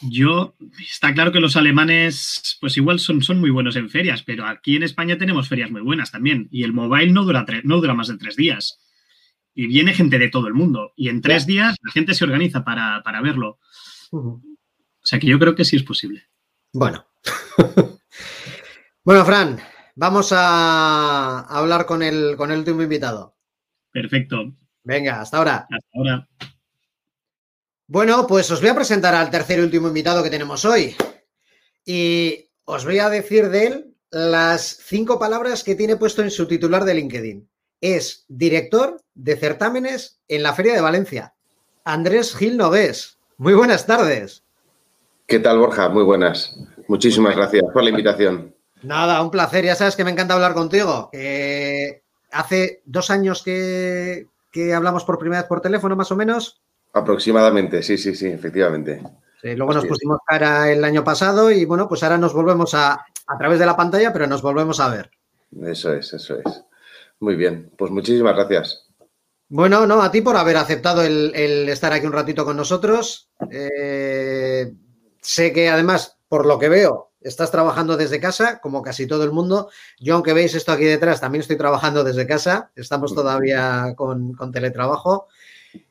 Yo, 0.01 0.55
está 0.79 1.15
claro 1.15 1.33
que 1.33 1.41
los 1.41 1.57
alemanes, 1.57 2.59
pues 2.61 2.77
igual 2.77 2.99
son, 2.99 3.23
son 3.23 3.41
muy 3.41 3.51
buenos 3.51 3.77
en 3.77 3.89
ferias, 3.89 4.23
pero 4.23 4.47
aquí 4.47 4.77
en 4.77 4.83
España 4.83 5.17
tenemos 5.17 5.49
ferias 5.49 5.71
muy 5.71 5.81
buenas 5.81 6.11
también. 6.11 6.49
Y 6.51 6.63
el 6.63 6.73
mobile 6.73 7.13
no 7.13 7.25
dura, 7.25 7.47
no 7.63 7.81
dura 7.81 7.95
más 7.95 8.09
de 8.09 8.19
tres 8.19 8.37
días. 8.37 8.79
Y 9.55 9.67
viene 9.67 9.95
gente 9.95 10.19
de 10.19 10.29
todo 10.29 10.49
el 10.49 10.55
mundo. 10.55 10.93
Y 10.97 11.09
en 11.09 11.21
tres 11.21 11.47
días 11.47 11.77
la 11.83 11.93
gente 11.93 12.15
se 12.15 12.25
organiza 12.25 12.65
para, 12.65 13.03
verlo. 13.23 13.59
O 15.05 15.07
sea 15.07 15.19
que 15.19 15.27
yo 15.27 15.39
creo 15.39 15.55
que 15.55 15.67
sí 15.67 15.77
es 15.77 15.83
posible. 15.83 16.25
Bueno. 16.73 17.07
bueno, 19.05 19.25
Fran, 19.27 19.61
vamos 19.95 20.33
a 20.33 21.41
hablar 21.41 21.85
con 21.85 22.03
el, 22.03 22.37
con 22.37 22.51
el 22.51 22.61
último 22.61 22.83
invitado. 22.83 23.37
Perfecto. 23.93 24.55
Venga, 24.83 25.21
hasta 25.21 25.37
ahora. 25.37 25.67
Hasta 25.71 25.89
ahora. 25.95 26.29
Bueno, 27.87 28.27
pues 28.27 28.51
os 28.51 28.63
voy 28.63 28.71
a 28.71 28.75
presentar 28.75 29.15
al 29.15 29.31
tercer 29.31 29.59
y 29.59 29.63
último 29.63 29.89
invitado 29.89 30.23
que 30.23 30.31
tenemos 30.31 30.65
hoy. 30.65 30.97
Y 31.85 32.49
os 32.65 32.87
voy 32.87 32.99
a 32.99 33.11
decir 33.11 33.51
de 33.51 33.67
él 33.67 33.95
las 34.11 34.79
cinco 34.85 35.19
palabras 35.19 35.63
que 35.63 35.75
tiene 35.75 35.97
puesto 35.97 36.23
en 36.23 36.31
su 36.31 36.49
titular 36.49 36.87
de 36.87 36.95
LinkedIn. 36.95 37.47
Es 37.83 38.25
director 38.29 39.03
de 39.13 39.37
certámenes 39.37 40.23
en 40.29 40.43
la 40.43 40.55
Feria 40.55 40.73
de 40.73 40.81
Valencia. 40.81 41.35
Andrés 41.85 42.35
Gil 42.35 42.57
Nogués. 42.57 43.19
Muy 43.37 43.53
buenas 43.53 43.85
tardes. 43.85 44.44
¿Qué 45.27 45.39
tal, 45.39 45.59
Borja? 45.59 45.89
Muy 45.89 46.05
buenas. 46.05 46.57
Muchísimas 46.87 47.35
gracias 47.35 47.65
por 47.73 47.83
la 47.83 47.91
invitación. 47.91 48.55
Nada, 48.83 49.23
un 49.23 49.31
placer. 49.31 49.65
Ya 49.65 49.75
sabes 49.75 49.97
que 49.97 50.05
me 50.05 50.11
encanta 50.11 50.35
hablar 50.35 50.53
contigo. 50.55 51.11
hace 52.31 52.83
dos 52.85 53.11
años 53.11 53.43
que, 53.43 54.29
hablamos 54.75 55.05
por 55.05 55.19
primera 55.19 55.43
vez 55.43 55.49
por 55.49 55.61
teléfono, 55.61 55.97
más 55.97 56.13
o 56.13 56.17
menos. 56.17 56.61
Aproximadamente, 56.93 57.83
sí, 57.83 57.97
sí, 57.97 58.15
sí, 58.15 58.27
efectivamente. 58.29 59.03
luego 59.43 59.73
nos 59.73 59.87
pusimos 59.87 60.19
cara 60.27 60.71
el 60.71 60.85
año 60.85 61.03
pasado 61.03 61.51
y 61.51 61.65
bueno, 61.65 61.89
pues 61.89 62.03
ahora 62.03 62.19
nos 62.19 62.35
volvemos 62.35 62.75
a, 62.75 62.93
a 63.27 63.39
través 63.39 63.59
de 63.59 63.67
la 63.67 63.77
pantalla, 63.77 64.13
pero 64.13 64.27
nos 64.27 64.43
volvemos 64.43 64.79
a 64.79 64.91
ver. 64.91 65.11
Eso 65.63 65.93
es, 65.95 66.13
eso 66.13 66.37
es. 66.39 66.65
Muy 67.21 67.37
bien, 67.37 67.73
pues 67.79 67.91
muchísimas 67.91 68.35
gracias. 68.35 68.85
Bueno, 69.49 69.87
no, 69.87 70.03
a 70.03 70.11
ti 70.11 70.21
por 70.21 70.37
haber 70.37 70.57
aceptado 70.57 71.03
el, 71.03 71.33
estar 71.69 71.93
aquí 71.93 72.07
un 72.07 72.13
ratito 72.13 72.45
con 72.45 72.57
nosotros. 72.57 73.31
Eh, 73.51 74.73
Sé 75.25 75.55
que 75.55 75.71
además, 75.71 76.19
por 76.29 76.45
lo 76.45 76.59
que 76.59 76.69
veo, 76.69 77.13
estás 77.23 77.51
trabajando 77.51 77.97
desde 77.97 78.21
casa, 78.21 78.61
como 78.61 78.83
casi 78.83 79.07
todo 79.07 79.25
el 79.25 79.33
mundo. 79.33 79.71
Yo, 79.99 80.15
aunque 80.15 80.35
veis 80.35 80.55
esto 80.55 80.71
aquí 80.71 80.85
detrás, 80.85 81.23
también 81.23 81.41
estoy 81.41 81.57
trabajando 81.57 82.05
desde 82.05 82.27
casa. 82.27 82.71
Estamos 82.77 83.15
todavía 83.15 83.95
con, 83.97 84.37
teletrabajo. 84.53 85.29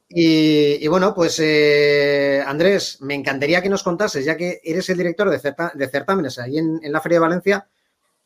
Y, 0.08 0.88
bueno, 0.88 1.16
pues 1.16 1.40
eh, 1.40 2.44
Andrés, 2.46 3.00
me 3.02 3.16
encantaría 3.16 3.64
que 3.64 3.70
nos 3.70 3.82
contases, 3.82 4.24
ya 4.24 4.38
que 4.38 4.62
eres 4.64 4.88
el 4.92 4.98
director 5.00 5.28
de, 5.32 5.88
certámenes 5.90 6.38
ahí 6.38 6.60
en, 6.60 6.80
en, 6.84 6.92
la 6.92 7.02
Feria 7.02 7.16
de 7.16 7.28
Valencia, 7.28 7.68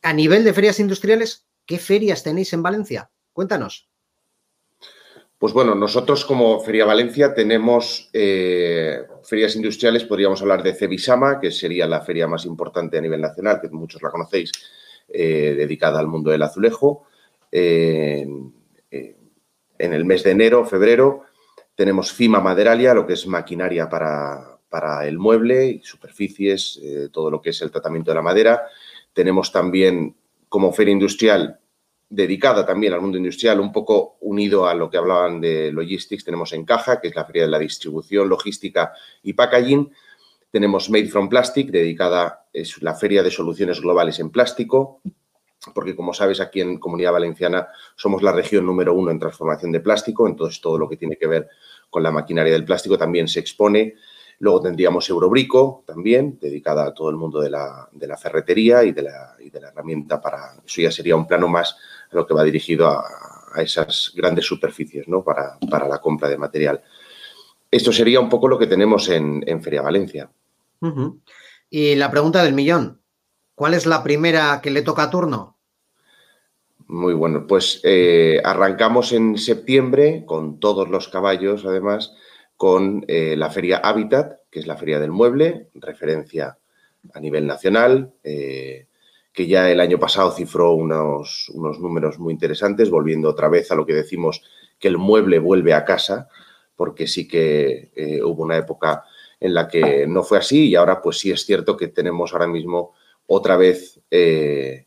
a 0.02 0.12
nivel 0.12 0.44
de 0.44 0.52
ferias 0.52 0.78
industriales, 0.78 1.46
¿qué 1.64 1.78
ferias 1.78 2.22
tenéis 2.22 2.52
en 2.52 2.62
Valencia? 2.62 3.10
Cuéntanos. 3.32 3.88
Pues 5.38 5.52
bueno, 5.52 5.76
nosotros 5.76 6.24
como 6.24 6.58
Feria 6.58 6.84
Valencia 6.84 7.32
tenemos 7.32 8.10
eh, 8.12 9.02
ferias 9.22 9.54
industriales, 9.54 10.04
podríamos 10.04 10.42
hablar 10.42 10.64
de 10.64 10.74
Cebisama, 10.74 11.38
que 11.38 11.52
sería 11.52 11.86
la 11.86 12.00
feria 12.00 12.26
más 12.26 12.44
importante 12.44 12.98
a 12.98 13.00
nivel 13.00 13.20
nacional, 13.20 13.60
que 13.60 13.68
muchos 13.68 14.02
la 14.02 14.10
conocéis, 14.10 14.50
eh, 15.08 15.54
dedicada 15.56 16.00
al 16.00 16.08
mundo 16.08 16.32
del 16.32 16.42
azulejo. 16.42 17.06
Eh, 17.52 18.26
en 18.90 19.92
el 19.92 20.04
mes 20.04 20.24
de 20.24 20.32
enero, 20.32 20.64
febrero, 20.64 21.22
tenemos 21.76 22.12
FIMA 22.12 22.40
Maderalia, 22.40 22.92
lo 22.92 23.06
que 23.06 23.12
es 23.12 23.24
maquinaria 23.28 23.88
para, 23.88 24.58
para 24.68 25.06
el 25.06 25.20
mueble 25.20 25.68
y 25.68 25.82
superficies, 25.84 26.80
todo 27.12 27.30
lo 27.30 27.40
que 27.40 27.50
es 27.50 27.62
el 27.62 27.70
tratamiento 27.70 28.10
de 28.10 28.16
la 28.16 28.22
madera. 28.22 28.62
Tenemos 29.12 29.52
también 29.52 30.16
como 30.48 30.72
feria 30.72 30.90
industrial 30.90 31.60
dedicada 32.10 32.64
también 32.64 32.94
al 32.94 33.00
mundo 33.00 33.18
industrial, 33.18 33.60
un 33.60 33.72
poco 33.72 34.16
unido 34.20 34.66
a 34.66 34.74
lo 34.74 34.88
que 34.88 34.96
hablaban 34.96 35.40
de 35.40 35.70
logistics, 35.72 36.24
tenemos 36.24 36.52
Encaja, 36.52 37.00
que 37.00 37.08
es 37.08 37.14
la 37.14 37.24
feria 37.24 37.42
de 37.42 37.50
la 37.50 37.58
distribución, 37.58 38.28
logística 38.28 38.92
y 39.22 39.34
packaging. 39.34 39.92
Tenemos 40.50 40.88
Made 40.88 41.08
from 41.08 41.28
Plastic, 41.28 41.70
dedicada, 41.70 42.46
es 42.52 42.80
la 42.82 42.94
feria 42.94 43.22
de 43.22 43.30
soluciones 43.30 43.80
globales 43.80 44.18
en 44.20 44.30
plástico, 44.30 45.02
porque 45.74 45.94
como 45.94 46.14
sabes, 46.14 46.40
aquí 46.40 46.60
en 46.60 46.78
Comunidad 46.78 47.12
Valenciana 47.12 47.68
somos 47.96 48.22
la 48.22 48.32
región 48.32 48.64
número 48.64 48.94
uno 48.94 49.10
en 49.10 49.18
transformación 49.18 49.72
de 49.72 49.80
plástico, 49.80 50.26
entonces 50.26 50.60
todo 50.60 50.78
lo 50.78 50.88
que 50.88 50.96
tiene 50.96 51.16
que 51.16 51.26
ver 51.26 51.48
con 51.90 52.02
la 52.02 52.10
maquinaria 52.10 52.52
del 52.52 52.64
plástico 52.64 52.96
también 52.96 53.28
se 53.28 53.40
expone. 53.40 53.94
Luego 54.40 54.62
tendríamos 54.62 55.08
Eurobrico 55.10 55.82
también, 55.86 56.38
dedicada 56.40 56.86
a 56.86 56.94
todo 56.94 57.10
el 57.10 57.16
mundo 57.16 57.40
de 57.40 57.50
la, 57.50 57.88
ferretería 58.20 58.84
y 58.84 58.92
de 58.92 59.02
la, 59.02 59.34
y 59.40 59.50
de 59.50 59.60
la 59.60 59.68
herramienta 59.68 60.20
para... 60.20 60.54
Eso 60.64 60.80
ya 60.80 60.92
sería 60.92 61.16
un 61.16 61.26
plano 61.26 61.48
más 61.48 61.76
lo 62.10 62.26
que 62.26 62.34
va 62.34 62.44
dirigido 62.44 62.88
a, 62.88 63.04
esas 63.56 64.12
grandes 64.14 64.46
superficies 64.46 65.08
¿no? 65.08 65.24
para, 65.24 65.88
la 65.88 65.98
compra 66.00 66.28
de 66.28 66.38
material. 66.38 66.80
Esto 67.70 67.92
sería 67.92 68.20
un 68.20 68.28
poco 68.28 68.46
lo 68.46 68.58
que 68.58 68.68
tenemos 68.68 69.08
en, 69.08 69.62
Feria 69.62 69.82
Valencia. 69.82 70.30
Y 71.68 71.96
la 71.96 72.10
pregunta 72.10 72.44
del 72.44 72.54
millón, 72.54 73.00
¿cuál 73.54 73.74
es 73.74 73.86
la 73.86 74.02
primera 74.04 74.60
que 74.62 74.70
le 74.70 74.82
toca 74.82 75.04
a 75.04 75.10
turno? 75.10 75.56
Muy 76.86 77.14
bueno, 77.14 77.46
pues 77.46 77.80
eh, 77.84 78.40
arrancamos 78.44 79.12
en 79.12 79.36
septiembre 79.36 80.24
con 80.24 80.58
todos 80.60 80.88
los 80.88 81.08
caballos, 81.08 81.66
además, 81.66 82.14
con 82.56 83.04
eh, 83.08 83.36
la 83.36 83.50
feria 83.50 83.78
Habitat, 83.78 84.40
que 84.50 84.60
es 84.60 84.66
la 84.66 84.76
feria 84.76 84.98
del 84.98 85.12
mueble, 85.12 85.68
referencia 85.74 86.58
a 87.14 87.20
nivel 87.20 87.46
nacional, 87.46 88.14
eh, 88.24 88.87
que 89.38 89.46
ya 89.46 89.70
el 89.70 89.78
año 89.78 90.00
pasado 90.00 90.32
cifró 90.32 90.72
unos, 90.72 91.48
unos 91.50 91.78
números 91.78 92.18
muy 92.18 92.32
interesantes, 92.32 92.90
volviendo 92.90 93.28
otra 93.28 93.48
vez 93.48 93.70
a 93.70 93.76
lo 93.76 93.86
que 93.86 93.94
decimos 93.94 94.42
que 94.80 94.88
el 94.88 94.98
mueble 94.98 95.38
vuelve 95.38 95.74
a 95.74 95.84
casa, 95.84 96.28
porque 96.74 97.06
sí 97.06 97.28
que 97.28 97.92
eh, 97.94 98.20
hubo 98.20 98.42
una 98.42 98.56
época 98.56 99.04
en 99.38 99.54
la 99.54 99.68
que 99.68 100.08
no 100.08 100.24
fue 100.24 100.38
así 100.38 100.70
y 100.70 100.74
ahora 100.74 101.00
pues 101.00 101.18
sí 101.18 101.30
es 101.30 101.46
cierto 101.46 101.76
que 101.76 101.86
tenemos 101.86 102.32
ahora 102.32 102.48
mismo 102.48 102.94
otra 103.28 103.56
vez 103.56 104.00
eh, 104.10 104.86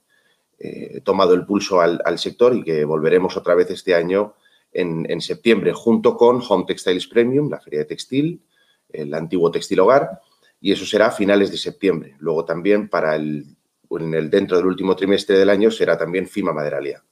eh, 0.60 1.00
tomado 1.06 1.34
el 1.34 1.46
pulso 1.46 1.80
al, 1.80 2.20
sector 2.20 2.54
y 2.54 2.66
que 2.66 2.84
volveremos 2.84 3.38
otra 3.38 3.56
vez 3.56 3.72
este 3.72 3.96
año 3.96 4.34
en, 4.74 5.10
en, 5.10 5.22
septiembre 5.22 5.72
junto 5.72 6.18
con 6.18 6.42
Home 6.46 6.66
Textiles 6.68 7.08
Premium, 7.08 7.50
la 7.50 7.62
feria 7.62 7.80
de 7.80 7.86
textil, 7.86 8.42
el 8.90 9.14
antiguo 9.14 9.50
textil 9.50 9.80
hogar 9.80 10.20
y 10.60 10.74
eso 10.74 10.86
será 10.86 11.06
a 11.06 11.12
finales 11.12 11.52
de 11.52 11.58
septiembre. 11.58 12.18
Luego 12.20 12.44
también 12.44 12.90
para 12.90 13.16
el 13.16 13.56
en 14.00 14.14
el, 14.14 14.30
dentro 14.30 14.58
del 14.58 14.66
último 14.66 14.96
trimestre 14.96 15.38
del 15.38 15.50
año 15.50 15.72
será 15.72 15.98
también 15.98 16.28
FIMA 16.28 16.54
Maderalia. 16.54 17.04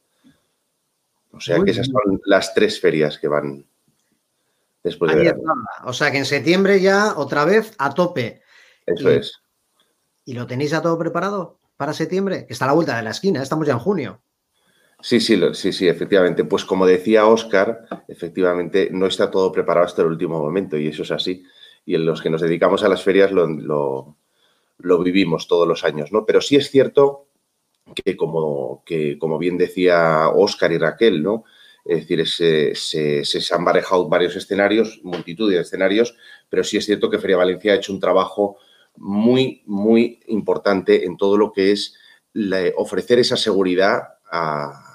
O 1.32 1.40
sea 1.40 1.60
que 1.64 1.72
esas 1.72 1.88
son 1.88 2.22
las 2.26 2.54
tres 2.54 2.80
ferias 2.80 3.18
que 3.18 3.28
van 3.28 3.66
después 4.84 5.16
de 5.16 5.36
O 5.84 5.94
sea 5.94 6.12
que 6.12 6.18
en 6.18 6.26
septiembre 6.26 6.82
ya 6.82 7.14
otra 7.18 7.46
vez 7.46 7.74
a 7.78 7.94
tope. 7.94 8.42
Eso 8.86 9.10
es. 9.10 9.42
¿Y 10.26 10.34
lo 10.34 10.48
tenéis 10.48 10.72
ya 10.72 10.82
todo 10.82 10.98
preparado 10.98 11.60
para 11.78 11.94
septiembre? 11.94 12.46
Que 12.46 12.54
está 12.54 12.66
a 12.66 12.70
la 12.70 12.74
vuelta 12.74 12.98
de 12.98 13.04
la 13.04 13.12
esquina, 13.12 13.42
estamos 13.42 13.68
ya 13.68 13.74
en 13.74 13.80
junio. 13.80 14.22
Sí, 15.02 15.20
sí, 15.22 15.40
sí, 15.54 15.72
sí, 15.72 15.88
efectivamente. 15.88 16.44
Pues 16.44 16.66
como 16.66 16.86
decía 16.86 17.26
Oscar, 17.26 17.88
efectivamente 18.08 18.90
no 18.92 19.06
está 19.06 19.32
todo 19.32 19.52
preparado 19.52 19.86
hasta 19.86 20.02
el 20.02 20.10
último 20.10 20.40
momento 20.40 20.78
y 20.78 20.88
eso 20.88 21.04
es 21.04 21.12
así. 21.12 21.44
Y 21.86 21.96
en 21.96 22.06
los 22.06 22.22
que 22.22 22.30
nos 22.30 22.42
dedicamos 22.42 22.84
a 22.84 22.90
las 22.90 23.04
ferias 23.04 23.32
lo, 23.32 24.18
vivimos 24.80 25.48
todos 25.48 25.68
los 25.68 25.84
años, 25.84 26.12
¿no? 26.12 26.26
Pero 26.26 26.42
sí 26.42 26.56
es 26.56 26.70
cierto 26.70 27.28
que 27.96 28.16
como, 28.16 28.84
que, 28.86 29.18
como 29.18 29.38
bien 29.38 29.58
decía 29.58 30.30
Oscar 30.30 30.72
y 30.72 30.78
Raquel, 30.78 31.24
¿no? 31.24 31.44
Es 31.86 32.08
decir, 32.08 32.28
se, 32.28 32.76
se, 32.76 33.54
han 33.54 33.66
barajado 33.66 34.08
varios 34.08 34.36
escenarios, 34.36 35.00
multitud 35.04 35.50
de 35.50 35.60
escenarios, 35.60 36.16
pero 36.50 36.64
sí 36.64 36.78
es 36.78 36.86
cierto 36.86 37.10
que 37.10 37.20
Feria 37.20 37.38
Valencia 37.38 37.74
ha 37.74 37.78
hecho 37.78 37.94
un 37.94 38.00
trabajo 38.00 38.58
muy, 38.98 39.64
muy 39.66 40.20
importante 40.28 41.06
en 41.06 41.18
todo 41.18 41.38
lo 41.38 41.52
que 41.52 41.72
es 41.72 41.96
ofrecer 42.76 43.20
esa 43.20 43.38
seguridad 43.38 44.02
a, 44.32 44.90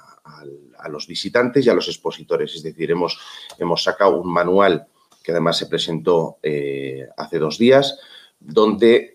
a 0.85 0.89
los 0.89 1.07
visitantes 1.07 1.65
y 1.65 1.69
a 1.69 1.73
los 1.73 1.87
expositores. 1.87 2.55
Es 2.55 2.63
decir, 2.63 2.91
hemos, 2.91 3.19
hemos 3.57 3.83
sacado 3.83 4.21
un 4.21 4.31
manual 4.31 4.87
que 5.23 5.31
además 5.31 5.57
se 5.57 5.65
presentó 5.65 6.37
eh, 6.43 7.07
hace 7.17 7.39
dos 7.39 7.57
días, 7.57 7.99
donde 8.39 9.14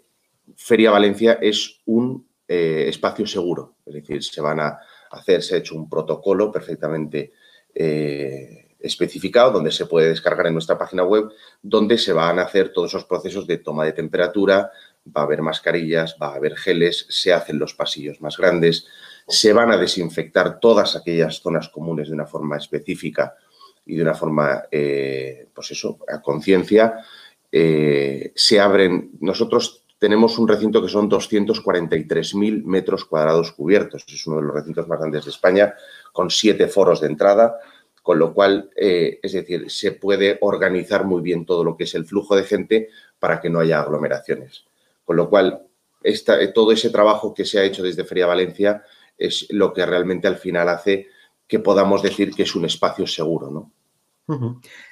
Feria 0.57 0.91
Valencia 0.91 1.39
es 1.41 1.81
un 1.87 2.27
eh, 2.53 2.89
espacio 2.89 3.29
seguro. 3.29 3.77
Es 3.87 3.95
decir, 3.95 4.25
se 4.25 4.41
van 4.41 4.59
a 4.59 4.77
hacer, 5.13 5.41
se 5.41 5.55
ha 5.55 5.59
hecho 5.59 5.77
un 5.77 5.89
protocolo 5.89 6.51
perfectamente 6.51 7.33
eh, 7.73 8.75
especificado, 8.81 9.53
donde 9.53 9.71
se 9.71 9.87
puede 9.87 10.09
descargar 10.09 10.49
en 10.49 10.55
nuestra 10.55 10.77
página 10.77 11.05
web, 11.05 11.31
donde 11.63 11.97
se 11.97 12.13
van 12.13 12.41
a 12.41 12.43
hacer 12.43 12.73
todos 12.73 12.91
esos 12.91 13.05
procesos 13.05 13.47
de 13.47 13.59
toma 13.59 13.85
de 13.85 13.93
temperatura, 13.93 14.73
va 15.07 15.21
a 15.21 15.25
haber 15.27 15.43
mascarillas, 15.43 16.17
va 16.21 16.33
a 16.33 16.35
haber 16.35 16.57
geles, 16.57 17.07
se 17.09 17.33
hacen 17.33 17.57
los 17.57 17.75
pasillos 17.75 18.21
más 18.21 18.37
grandes, 18.37 18.85
se 19.29 19.53
van 19.53 19.71
a 19.71 19.77
desinfectar 19.77 20.59
todas 20.59 20.97
aquellas 20.97 21.37
zonas 21.37 21.69
comunes 21.69 22.09
de 22.09 22.15
una 22.15 22.27
forma 22.27 22.57
específica 22.57 23.37
y 23.87 23.95
de 23.95 24.03
una 24.03 24.15
forma, 24.15 24.65
eh, 24.73 25.47
pues 25.55 25.71
eso, 25.71 26.01
a 26.13 26.21
conciencia. 26.21 26.95
Se 27.53 28.61
abren, 28.61 29.11
nosotros 29.21 29.80
tenemos 30.01 30.39
un 30.39 30.49
recinto 30.49 30.81
que 30.81 30.89
son 30.89 31.11
243.000 31.11 32.65
metros 32.65 33.05
cuadrados 33.05 33.53
cubiertos. 33.53 34.03
Es 34.09 34.27
uno 34.27 34.39
de 34.39 34.45
los 34.45 34.55
recintos 34.55 34.89
más 34.89 34.99
grandes 34.99 35.27
de 35.27 35.31
España, 35.31 35.75
con 36.11 36.31
siete 36.31 36.69
foros 36.69 37.03
de 37.03 37.09
entrada, 37.09 37.59
con 38.03 38.19
lo 38.19 38.33
cual, 38.33 38.71
eh, 38.77 39.21
es 39.23 39.33
decir, 39.33 39.71
se 39.71 39.93
puede 39.93 40.39
organizar 40.41 41.05
muy 41.05 41.21
bien 41.21 41.45
todo 41.45 41.65
lo 41.65 41.77
que 41.77 41.85
es 41.85 41.95
el 41.95 42.07
flujo 42.07 42.35
de 42.35 42.45
gente 42.45 42.89
para 43.19 43.43
que 43.43 43.51
no 43.51 43.61
haya 43.61 43.79
aglomeraciones. 43.79 44.65
Con 45.05 45.17
lo 45.17 45.29
cual, 45.29 45.67
todo 46.55 46.73
ese 46.73 46.89
trabajo 46.89 47.35
que 47.35 47.45
se 47.45 47.59
ha 47.59 47.65
hecho 47.65 47.83
desde 47.83 48.05
Feria 48.05 48.27
Valencia 48.27 48.83
es 49.19 49.49
lo 49.51 49.75
que 49.75 49.85
realmente 49.85 50.29
al 50.29 50.37
final 50.37 50.71
hace 50.71 51.09
que 51.47 51.59
podamos 51.59 52.03
decir 52.03 52.35
que 52.35 52.45
es 52.45 52.55
un 52.55 52.65
espacio 52.65 53.07
seguro, 53.07 53.51
¿no? 53.51 53.73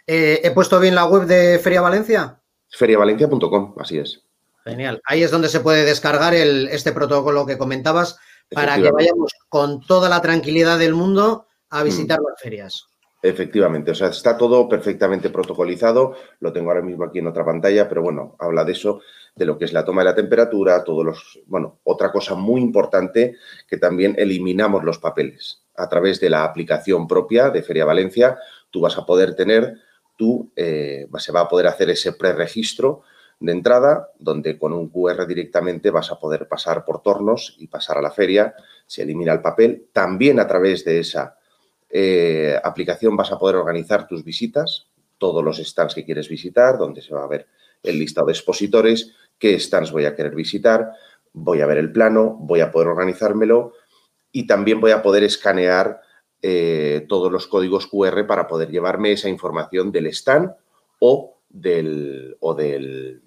Eh, 0.07 0.41
¿He 0.45 0.51
puesto 0.51 0.79
bien 0.79 0.95
la 0.95 1.07
web 1.07 1.25
de 1.25 1.59
Feria 1.61 1.81
Valencia? 1.81 2.43
Feriavalencia.com, 2.69 3.75
así 3.79 3.97
es. 3.97 4.28
Genial. 4.69 5.01
Ahí 5.05 5.23
es 5.23 5.31
donde 5.31 5.49
se 5.49 5.61
puede 5.61 5.85
descargar 5.85 6.35
este 6.35 6.93
protocolo 6.93 7.47
que 7.47 7.59
comentabas 7.59 8.19
para 8.51 8.77
que 8.77 8.91
vayamos 8.91 9.33
con 9.49 9.81
toda 9.81 10.09
la 10.09 10.21
tranquilidad 10.21 10.79
del 10.79 10.95
mundo 10.95 11.47
a 11.71 11.83
mm. 11.83 11.85
visitar 11.85 12.19
las 12.21 12.41
ferias. 12.41 12.87
Efectivamente, 13.21 13.91
o 13.91 13.95
sea, 13.95 14.09
está 14.09 14.37
todo 14.37 14.69
perfectamente 14.69 15.31
protocolizado. 15.31 16.15
Lo 16.39 16.53
tengo 16.53 16.71
ahora 16.71 16.83
mismo 16.83 17.05
aquí 17.05 17.19
en 17.19 17.27
otra 17.27 17.45
pantalla, 17.45 17.89
pero 17.89 18.03
bueno, 18.03 18.37
habla 18.39 18.65
de 18.65 18.73
eso 18.73 19.01
de 19.35 19.45
lo 19.45 19.59
que 19.59 19.65
es 19.65 19.73
la 19.73 19.85
toma 19.85 20.03
de 20.03 20.07
la 20.07 20.15
temperatura, 20.15 20.85
todos 20.85 21.05
los, 21.05 21.41
bueno, 21.47 21.81
otra 21.85 22.13
cosa 22.13 22.35
muy 22.35 22.61
importante 22.61 23.37
que 23.69 23.77
también 23.77 24.15
eliminamos 24.19 24.85
los 24.85 24.99
papeles. 24.99 25.65
A 25.77 25.89
través 25.89 26.21
de 26.21 26.31
la 26.31 26.45
aplicación 26.45 27.07
propia 27.07 27.51
de 27.51 27.63
Feria 27.63 27.85
Valencia, 27.85 28.39
tú 28.71 28.81
vas 28.81 28.99
a 28.99 29.07
poder 29.07 29.35
tener, 29.35 29.79
tú, 30.17 30.53
eh, 30.57 31.09
se 31.19 31.33
va 31.33 31.41
a 31.41 31.49
poder 31.49 31.69
hacer 31.69 31.91
ese 31.91 32.13
preregistro 32.13 33.03
de 33.41 33.53
entrada, 33.53 34.09
donde 34.19 34.59
con 34.59 34.73
un 34.73 34.89
QR 34.89 35.27
directamente 35.27 35.91
vas 35.91 36.11
a 36.11 36.19
poder 36.19 36.49
pasar 36.49 36.85
por 36.85 37.03
tornos 37.03 37.57
y 37.59 37.69
pasar 37.69 37.99
a 37.99 38.03
la 38.03 38.11
feria, 38.11 38.55
se 38.87 39.03
elimina 39.03 39.33
el 39.33 39.41
papel. 39.41 39.89
También 39.93 40.41
a 40.41 40.47
través 40.47 40.85
de 40.85 41.01
esa 41.01 41.37
eh, 41.89 42.59
aplicación 42.63 43.17
vas 43.17 43.31
a 43.31 43.39
poder 43.39 43.57
organizar 43.57 44.09
tus 44.09 44.25
visitas, 44.25 44.89
todos 45.19 45.45
los 45.45 45.59
stands 45.59 45.95
que 45.95 46.05
quieres 46.05 46.29
visitar, 46.29 46.79
donde 46.79 47.01
se 47.01 47.15
va 47.15 47.25
a 47.25 47.29
ver 47.29 47.47
el 47.83 47.99
listado 47.99 48.27
de 48.27 48.33
expositores, 48.33 49.15
qué 49.39 49.59
stands 49.59 49.93
voy 49.93 50.05
a 50.05 50.17
querer 50.17 50.35
visitar, 50.35 50.93
voy 51.33 51.61
a 51.61 51.67
ver 51.67 51.79
el 51.79 51.93
plano, 51.93 52.37
voy 52.41 52.61
a 52.61 52.73
poder 52.73 52.89
organizármelo 52.89 53.73
y 54.33 54.47
también 54.47 54.81
voy 54.81 54.91
a 54.91 55.03
poder 55.03 55.23
escanear 55.23 56.01
eh, 56.43 57.07
todos 57.09 57.31
los 57.31 57.47
códigos 57.47 57.87
QR 57.87 58.27
para 58.27 58.49
poder 58.49 58.71
llevarme 58.71 59.13
esa 59.13 59.29
información 59.29 59.93
del 59.93 60.07
stand 60.09 60.53
o 60.99 61.39
del, 61.49 62.37
o 62.41 62.55
del, 62.55 63.23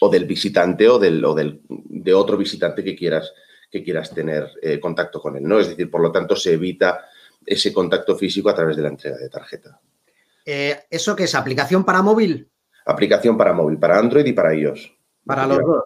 o 0.00 0.08
del 0.08 0.24
visitante 0.24 0.88
o, 0.88 0.98
del, 0.98 1.24
o 1.24 1.34
del, 1.34 1.60
de 1.68 2.14
otro 2.14 2.36
visitante 2.36 2.82
que 2.82 2.96
quieras, 2.96 3.32
que 3.70 3.82
quieras 3.82 4.12
tener 4.12 4.50
eh, 4.62 4.80
contacto 4.80 5.20
con 5.20 5.36
él. 5.36 5.44
¿no? 5.44 5.60
Es 5.60 5.68
decir, 5.68 5.90
por 5.90 6.02
lo 6.02 6.10
tanto, 6.10 6.34
se 6.34 6.54
evita 6.54 7.06
ese 7.44 7.72
contacto 7.72 8.16
físico 8.16 8.48
a 8.50 8.54
través 8.54 8.76
de 8.76 8.82
la 8.82 8.88
entrega 8.88 9.16
de 9.16 9.28
tarjeta. 9.28 9.80
Eh, 10.44 10.80
¿Eso 10.90 11.14
qué 11.14 11.24
es? 11.24 11.34
¿Aplicación 11.34 11.84
para 11.84 12.02
móvil? 12.02 12.48
Aplicación 12.86 13.36
para 13.36 13.52
móvil, 13.52 13.78
para 13.78 13.98
Android 13.98 14.26
y 14.26 14.32
para 14.32 14.54
iOS. 14.54 14.92
Para 15.24 15.46
los 15.46 15.58
dos. 15.58 15.84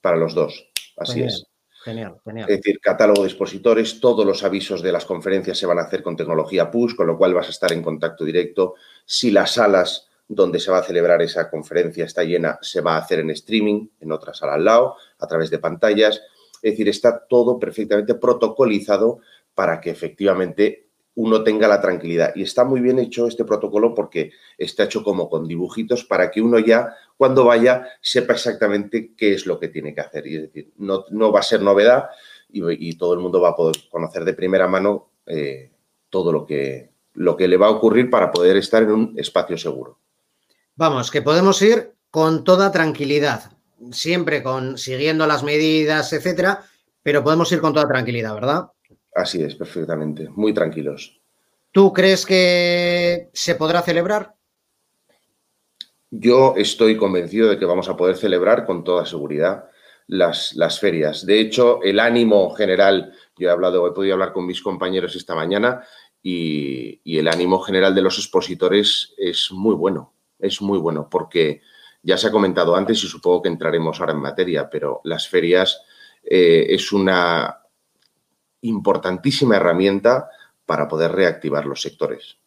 Para 0.00 0.16
los 0.16 0.34
dos, 0.34 0.70
así 0.96 1.22
es. 1.22 1.44
Genial, 1.82 2.20
genial. 2.24 2.48
Es 2.48 2.56
decir, 2.58 2.80
catálogo 2.80 3.22
de 3.22 3.28
expositores, 3.28 4.00
todos 4.00 4.24
los 4.24 4.42
avisos 4.44 4.82
de 4.82 4.92
las 4.92 5.04
conferencias 5.04 5.58
se 5.58 5.66
van 5.66 5.78
a 5.78 5.82
hacer 5.82 6.02
con 6.02 6.16
tecnología 6.16 6.70
push, 6.70 6.94
con 6.94 7.08
lo 7.08 7.18
cual 7.18 7.34
vas 7.34 7.48
a 7.48 7.50
estar 7.50 7.72
en 7.72 7.82
contacto 7.82 8.24
directo. 8.24 8.74
Si 9.04 9.30
las 9.30 9.54
salas 9.54 10.08
donde 10.28 10.58
se 10.58 10.70
va 10.70 10.78
a 10.78 10.82
celebrar 10.82 11.22
esa 11.22 11.48
conferencia 11.50 12.04
está 12.04 12.24
llena, 12.24 12.58
se 12.60 12.80
va 12.80 12.96
a 12.96 12.98
hacer 12.98 13.20
en 13.20 13.30
streaming, 13.30 13.88
en 14.00 14.12
otra 14.12 14.34
sala 14.34 14.54
al 14.54 14.64
lado, 14.64 14.96
a 15.18 15.26
través 15.26 15.50
de 15.50 15.58
pantallas. 15.58 16.20
Es 16.62 16.72
decir, 16.72 16.88
está 16.88 17.26
todo 17.26 17.58
perfectamente 17.58 18.14
protocolizado 18.14 19.20
para 19.54 19.80
que 19.80 19.90
efectivamente 19.90 20.86
uno 21.16 21.42
tenga 21.42 21.66
la 21.66 21.80
tranquilidad. 21.80 22.32
Y 22.34 22.42
está 22.42 22.64
muy 22.64 22.80
bien 22.80 22.98
hecho 22.98 23.26
este 23.26 23.44
protocolo 23.44 23.94
porque 23.94 24.32
está 24.58 24.84
hecho 24.84 25.02
como 25.02 25.30
con 25.30 25.48
dibujitos 25.48 26.04
para 26.04 26.30
que 26.30 26.42
uno 26.42 26.58
ya, 26.58 26.94
cuando 27.16 27.44
vaya, 27.44 27.88
sepa 28.00 28.34
exactamente 28.34 29.14
qué 29.16 29.32
es 29.32 29.46
lo 29.46 29.58
que 29.58 29.68
tiene 29.68 29.94
que 29.94 30.02
hacer. 30.02 30.26
Y 30.26 30.36
es 30.36 30.42
decir, 30.42 30.72
no, 30.76 31.32
va 31.32 31.40
a 31.40 31.42
ser 31.42 31.62
novedad 31.62 32.10
y, 32.50 32.96
todo 32.96 33.14
el 33.14 33.20
mundo 33.20 33.40
va 33.40 33.50
a 33.50 33.56
poder 33.56 33.76
conocer 33.90 34.24
de 34.24 34.34
primera 34.34 34.68
mano 34.68 35.08
eh, 35.26 35.70
todo 36.10 36.32
lo 36.32 36.46
que, 36.46 36.90
lo 37.14 37.36
que 37.36 37.48
le 37.48 37.56
va 37.56 37.66
a 37.66 37.70
ocurrir 37.70 38.10
para 38.10 38.30
poder 38.30 38.56
estar 38.56 38.82
en 38.82 38.90
un 38.90 39.14
espacio 39.16 39.56
seguro. 39.56 39.98
Vamos, 40.76 41.10
que 41.10 41.22
podemos 41.22 41.60
ir 41.62 41.94
con 42.10 42.44
toda 42.44 42.70
tranquilidad, 42.70 43.50
siempre 43.92 44.42
con 44.42 44.76
siguiendo 44.76 45.26
las 45.26 45.42
medidas, 45.42 46.12
etcétera, 46.12 46.64
pero 47.02 47.24
podemos 47.24 47.50
ir 47.50 47.62
con 47.62 47.72
toda 47.72 47.88
tranquilidad, 47.88 48.34
¿verdad? 48.34 48.66
Así 49.14 49.42
es, 49.42 49.54
perfectamente. 49.54 50.28
Muy 50.28 50.52
tranquilos. 50.52 51.18
¿Tú 51.72 51.94
crees 51.94 52.26
que 52.26 53.30
se 53.32 53.54
podrá 53.54 53.80
celebrar? 53.80 54.34
Yo 56.10 56.54
estoy 56.56 56.98
convencido 56.98 57.48
de 57.48 57.58
que 57.58 57.64
vamos 57.64 57.88
a 57.88 57.96
poder 57.96 58.16
celebrar 58.16 58.66
con 58.66 58.84
toda 58.84 59.06
seguridad 59.06 59.70
las, 60.06 60.54
las, 60.54 60.78
ferias. 60.78 61.24
De 61.24 61.40
hecho, 61.40 61.82
el 61.82 62.00
ánimo 62.00 62.50
general, 62.50 63.14
yo 63.36 63.48
he 63.48 63.50
hablado, 63.50 63.86
he 63.86 63.92
podido 63.92 64.14
hablar 64.14 64.34
con 64.34 64.46
mis 64.46 64.60
compañeros 64.60 65.16
esta 65.16 65.34
mañana 65.34 65.82
y, 66.22 67.00
y, 67.02 67.18
el 67.18 67.28
ánimo 67.28 67.60
general 67.60 67.94
de 67.94 68.02
los 68.02 68.18
expositores 68.18 69.14
es 69.16 69.50
muy 69.50 69.74
bueno, 69.74 70.15
es 70.38 70.60
muy 70.62 70.78
bueno, 70.78 71.08
porque 71.10 71.62
ya 72.02 72.16
se 72.16 72.28
ha 72.28 72.32
comentado 72.32 72.76
antes 72.76 73.02
y 73.04 73.08
supongo 73.08 73.42
que 73.42 73.48
entraremos 73.48 74.00
ahora 74.00 74.12
en 74.12 74.20
materia, 74.20 74.70
pero 74.70 75.00
las 75.04 75.28
ferias 75.28 75.82
eh, 76.22 76.66
es 76.70 76.92
una, 76.92 77.66
importantísima 78.66 79.56
herramienta 79.56 80.30
para 80.64 80.88
poder 80.88 81.12
reactivar 81.12 81.66
los 81.66 81.80
sectores. 81.80 82.38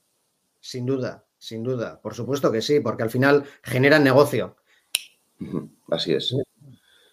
Sin 0.60 0.86
duda, 0.86 1.26
sin 1.38 1.64
duda. 1.64 2.02
Por 2.02 2.14
supuesto 2.14 2.52
que 2.52 2.62
sí, 2.62 2.80
porque 2.80 3.04
al 3.04 3.10
final 3.10 3.46
generan 3.64 4.04
negocio. 4.04 4.58
Así 5.90 6.14
es. 6.14 6.36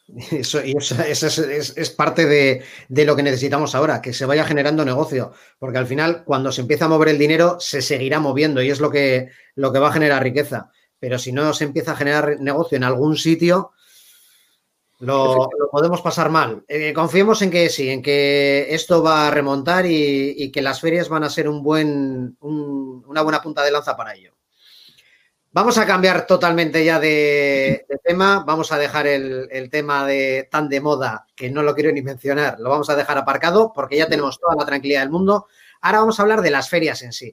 Eso, 0.30 0.64
y 0.64 0.72
eso, 0.76 0.94
es, 1.02 1.90
parte 1.90 2.26
de, 2.26 2.62
de, 2.88 3.04
lo 3.04 3.16
que 3.16 3.24
necesitamos 3.24 3.74
ahora, 3.74 4.00
que 4.00 4.12
se 4.12 4.24
vaya 4.24 4.44
generando 4.44 4.84
negocio, 4.84 5.32
porque 5.58 5.78
al 5.78 5.86
final 5.86 6.22
cuando 6.24 6.52
se 6.52 6.60
empieza 6.60 6.84
a 6.84 6.88
mover 6.88 7.08
el 7.08 7.18
dinero 7.18 7.58
se 7.58 7.82
seguirá 7.82 8.20
moviendo 8.20 8.62
y 8.62 8.70
es 8.70 8.78
lo 8.78 8.90
que, 8.90 9.30
lo 9.56 9.72
que 9.72 9.80
va 9.80 9.88
a 9.88 9.92
generar 9.92 10.22
riqueza. 10.22 10.70
Pero 11.00 11.18
si 11.18 11.32
no 11.32 11.52
se 11.52 11.64
empieza 11.64 11.92
a 11.92 11.96
generar 11.96 12.40
negocio 12.40 12.76
en 12.76 12.84
algún 12.84 13.16
sitio, 13.16 13.72
lo, 15.00 15.48
podemos 15.70 16.00
pasar 16.00 16.30
mal. 16.30 16.64
Eh, 16.68 16.92
confiemos 16.94 17.42
en 17.42 17.50
que 17.50 17.68
sí, 17.68 17.90
en 17.90 18.00
que 18.00 18.68
esto 18.70 19.02
va 19.02 19.26
a 19.26 19.30
remontar 19.30 19.84
y, 19.86 20.50
que 20.50 20.62
las 20.62 20.80
ferias 20.80 21.08
van 21.08 21.24
a 21.24 21.30
ser 21.30 21.48
un 21.48 21.62
buen, 21.62 22.36
una 22.40 23.22
buena 23.22 23.42
punta 23.42 23.62
de 23.62 23.72
lanza 23.72 23.96
para 23.96 24.14
ello. 24.14 24.35
Vamos 25.56 25.78
a 25.78 25.86
cambiar 25.86 26.26
totalmente 26.26 26.84
ya 26.84 27.00
de, 27.00 27.86
tema. 28.04 28.44
Vamos 28.46 28.72
a 28.72 28.76
dejar 28.76 29.06
el, 29.06 29.70
tema 29.70 30.06
de 30.06 30.46
tan 30.50 30.68
de 30.68 30.82
moda 30.82 31.26
que 31.34 31.48
no 31.48 31.62
lo 31.62 31.74
quiero 31.74 31.90
ni 31.92 32.02
mencionar. 32.02 32.60
Lo 32.60 32.68
vamos 32.68 32.90
a 32.90 32.94
dejar 32.94 33.16
aparcado 33.16 33.72
porque 33.74 33.96
ya 33.96 34.06
tenemos 34.06 34.38
toda 34.38 34.54
la 34.54 34.66
tranquilidad 34.66 35.00
del 35.00 35.08
mundo. 35.08 35.46
Ahora 35.80 36.00
vamos 36.00 36.20
a 36.20 36.24
hablar 36.24 36.42
de 36.42 36.50
las 36.50 36.68
ferias 36.68 37.00
en 37.00 37.14
sí. 37.14 37.30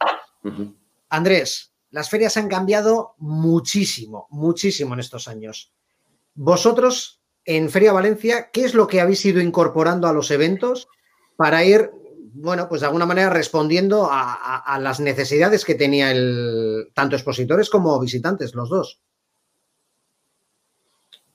Andrés, 1.09 1.73
las 1.91 2.09
ferias 2.09 2.37
han 2.37 2.47
cambiado 2.47 3.15
muchísimo, 3.17 4.27
muchísimo 4.29 4.93
en 4.93 5.01
estos 5.01 5.27
años. 5.27 5.73
Vosotros 6.33 7.19
en 7.43 7.69
Feria 7.69 7.91
Valencia, 7.91 8.51
¿qué 8.53 8.63
es 8.63 8.73
lo 8.73 8.87
que 8.87 9.01
habéis 9.01 9.25
ido 9.25 9.41
incorporando 9.41 10.07
a 10.07 10.13
los 10.13 10.31
eventos 10.31 10.87
para 11.35 11.65
ir 11.65 11.91
bueno, 12.35 12.67
pues 12.67 12.81
de 12.81 12.87
alguna 12.87 13.05
manera 13.05 13.29
respondiendo 13.29 14.07
a, 14.11 14.79
las 14.81 14.99
necesidades 14.99 15.65
que 15.65 15.75
tenía 15.75 16.11
el, 16.11 16.89
tanto 16.93 17.15
expositores 17.15 17.69
como 17.69 17.99
visitantes, 17.99 18.55
los 18.55 18.69
dos. 18.69 18.99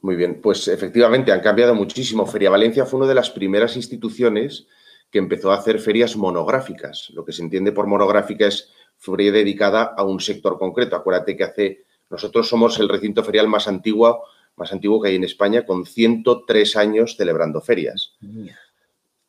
Muy 0.01 0.16
bien, 0.16 0.41
pues 0.41 0.69
efectivamente 0.69 1.33
han 1.33 1.41
cambiado 1.41 1.75
muchísimo. 1.75 2.27
Feria 2.27 2.51
Valencia 2.51 2.85
fue 2.85 2.99
una 2.99 3.09
de 3.09 3.15
las 3.15 3.31
primeras 3.31 3.77
instituciones 3.77 4.66
que 5.11 5.19
empezó 5.19 5.53
a 5.53 5.57
hacer 5.57 5.79
ferias 5.79 6.16
monográficas. 6.16 7.11
Lo 7.11 7.25
que 7.25 7.33
se 7.33 7.43
entiende 7.43 7.73
por 7.73 7.87
monográfica 7.87 8.47
es 8.47 8.70
feria 8.97 9.33
dedicada 9.33 9.95
a 9.97 10.03
un 10.05 10.20
sector 10.20 10.59
concreto. 10.59 10.97
Acuérdate 10.97 11.37
que 11.37 11.45
hace, 11.45 11.85
nosotros 12.11 12.49
somos 12.49 12.79
el 12.79 12.89
recinto 12.89 13.23
ferial 13.25 13.49
más 13.49 13.69
antiguo, 13.69 14.25
más 14.57 14.73
antiguo 14.73 15.01
que 15.01 15.11
hay 15.11 15.16
en 15.16 15.25
España, 15.25 15.65
con 15.65 15.87
103 15.87 16.77
años 16.77 17.16
celebrando 17.16 17.61
ferias. 17.61 18.15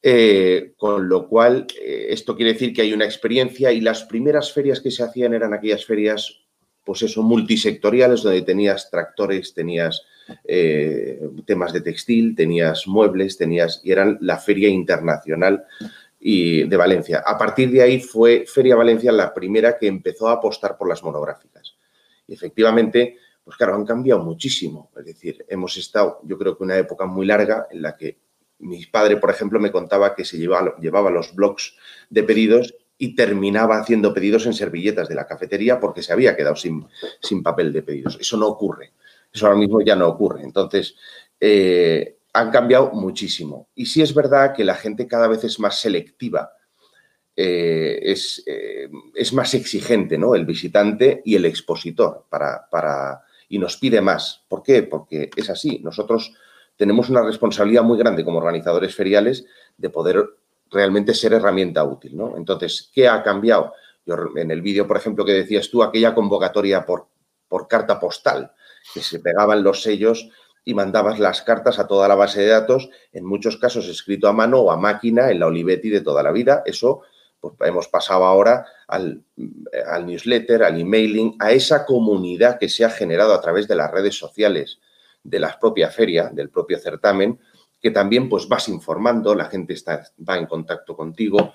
Eh, 0.02 0.74
con 0.78 1.10
lo 1.10 1.28
cual, 1.28 1.68
eh, 1.82 2.08
esto 2.10 2.36
quiere 2.36 2.54
decir 2.54 2.74
que 2.74 2.84
hay 2.84 2.94
una 2.94 3.04
experiencia 3.04 3.72
y 3.72 3.82
las 3.82 4.04
primeras 4.04 4.54
ferias 4.54 4.80
que 4.80 4.92
se 4.92 5.04
hacían 5.04 5.34
eran 5.34 5.54
aquellas 5.54 5.86
ferias, 5.86 6.42
pues 6.86 7.02
eso, 7.02 7.22
multisectoriales, 7.22 8.24
donde 8.24 8.42
tenías 8.44 8.90
tractores, 8.90 9.54
tenías 9.54 10.02
eh, 10.46 11.20
temas 11.46 11.74
de 11.74 11.82
textil, 11.82 12.34
tenías 12.34 12.88
muebles, 12.88 13.38
tenías, 13.38 13.82
y 13.84 13.92
eran 13.92 14.18
la 14.22 14.38
feria 14.38 14.70
internacional 14.70 15.66
y 16.18 16.64
de 16.64 16.78
Valencia. 16.78 17.22
A 17.26 17.38
partir 17.38 17.70
de 17.70 17.82
ahí 17.82 18.00
fue 18.00 18.46
Feria 18.48 18.76
Valencia 18.76 19.12
la 19.12 19.34
primera 19.34 19.78
que 19.78 19.88
empezó 19.88 20.30
a 20.30 20.34
apostar 20.34 20.78
por 20.78 20.88
las 20.88 21.04
monográficas. 21.04 21.76
Y 22.26 22.34
efectivamente, 22.34 23.18
pues 23.44 23.58
claro, 23.58 23.76
han 23.76 23.86
cambiado 23.86 24.24
muchísimo. 24.24 24.92
Es 24.98 25.06
decir, 25.06 25.46
hemos 25.50 25.76
estado, 25.76 26.20
yo 26.24 26.38
creo 26.38 26.58
que 26.58 26.64
una 26.64 26.78
época 26.78 27.06
muy 27.06 27.26
larga 27.26 27.68
en 27.70 27.82
la 27.82 27.98
que 27.98 28.18
mi 28.60 28.86
padre, 28.86 29.18
por 29.18 29.30
ejemplo, 29.30 29.60
me 29.60 29.72
contaba 29.72 30.15
que 30.15 30.26
se 30.26 30.38
llevaba, 30.38 31.10
los 31.10 31.34
blogs 31.34 31.76
de 32.10 32.23
pedidos 32.23 32.76
y 32.98 33.15
terminaba 33.15 33.80
haciendo 33.80 34.14
pedidos 34.14 34.45
en 34.45 34.53
servilletas 34.53 35.07
de 35.07 35.15
la 35.15 35.26
cafetería 35.26 35.80
porque 35.80 36.03
se 36.03 36.11
había 36.11 36.36
quedado 36.36 36.56
sin, 36.56 36.86
sin 37.22 37.41
papel 37.41 37.72
de 37.72 37.81
pedidos. 37.81 38.18
Eso 38.19 38.38
no 38.38 38.48
ocurre. 38.48 38.91
Eso 39.31 39.48
ahora 39.48 39.57
mismo 39.57 39.81
ya 39.81 39.95
no 39.95 40.07
ocurre. 40.07 40.44
Entonces, 40.44 40.95
eh, 41.40 42.18
han 42.34 42.52
cambiado 42.52 42.91
muchísimo. 42.91 43.69
Y 43.76 43.86
sí 43.86 44.02
es 44.02 44.14
verdad 44.14 44.53
que 44.53 44.65
la 44.65 44.76
gente 44.76 45.07
cada 45.07 45.27
vez 45.27 45.44
es 45.44 45.60
más 45.60 45.80
selectiva. 45.80 46.52
Eh, 47.36 47.99
es, 48.03 48.44
eh, 48.45 48.90
es, 49.15 49.31
más 49.31 49.53
exigente, 49.53 50.18
¿no? 50.18 50.36
El 50.36 50.45
visitante 50.45 51.22
y 51.23 51.36
el 51.36 51.45
expositor 51.45 52.26
para, 52.30 52.68
para, 52.69 53.23
y 53.48 53.57
nos 53.57 53.77
pide 53.77 54.02
más. 54.02 54.44
¿Por 54.49 54.61
qué? 54.61 54.84
Porque 54.84 55.30
es 55.34 55.49
así. 55.49 55.80
Nosotros 55.81 56.34
tenemos 56.80 57.10
una 57.10 57.22
responsabilidad 57.22 57.84
muy 57.84 57.97
grande 57.97 58.23
como 58.23 58.38
organizadores 58.38 58.95
feriales 58.95 59.45
de 59.77 59.89
poder 59.89 60.23
realmente 60.72 61.14
ser 61.14 61.34
herramienta 61.34 61.84
útil, 61.84 62.15
¿no? 62.15 62.38
Entonces, 62.38 62.89
¿qué 62.93 63.10
ha 63.10 63.22
cambiado? 63.22 63.73
En 64.38 64.49
el 64.49 64.61
vídeo, 64.61 64.88
por 64.88 64.95
ejemplo, 64.95 65.26
que 65.26 65.34
decías 65.34 65.69
tú, 65.69 65.84
aquella 65.84 66.15
convocatoria 66.15 66.85
por, 66.85 67.07
por 67.49 67.68
carta 67.68 67.99
postal, 67.99 68.53
que 68.93 69.01
se 69.01 69.19
pegaban 69.19 69.61
los 69.61 69.81
sellos 69.81 70.30
y 70.64 70.73
mandabas 70.73 71.19
las 71.19 71.41
cartas 71.41 71.80
a 71.80 71.88
toda 71.88 72.07
la 72.07 72.15
base 72.15 72.39
de 72.39 72.47
datos, 72.47 72.89
en 73.11 73.26
muchos 73.26 73.57
casos 73.57 73.85
escrito 73.89 74.30
a 74.30 74.34
mano 74.34 74.60
o 74.60 74.72
a 74.72 74.77
máquina 74.77 75.31
en 75.31 75.41
la 75.41 75.47
Olivetti 75.47 75.89
de 75.89 75.99
toda 75.99 76.23
la 76.23 76.31
vida. 76.31 76.64
Eso 76.65 77.01
pues, 77.41 77.56
hemos 77.60 77.89
pasado 77.89 78.23
ahora 78.23 78.65
al, 78.88 79.22
al 79.85 80.06
newsletter, 80.06 80.64
al 80.64 80.80
emailing, 80.80 81.35
a 81.39 81.51
esa 81.51 81.85
comunidad 81.85 82.57
que 82.57 82.69
se 82.69 82.85
ha 82.85 82.89
generado 82.89 83.34
a 83.34 83.41
través 83.41 83.68
de 83.68 83.76
las 83.76 83.91
redes 83.91 84.18
sociales, 84.18 84.80
de 85.30 85.39
la 85.39 85.57
propia 85.60 85.89
feria, 85.89 86.30
del 86.30 86.49
propio 86.49 86.80
certamen, 86.80 87.39
que 87.81 87.91
también 87.91 88.27
pues 88.27 88.47
vas 88.47 88.68
informando, 88.68 89.35
la 89.35 89.45
gente 89.45 89.73
está, 89.73 90.03
va 90.27 90.38
en 90.38 90.45
contacto 90.45 90.95
contigo. 90.95 91.53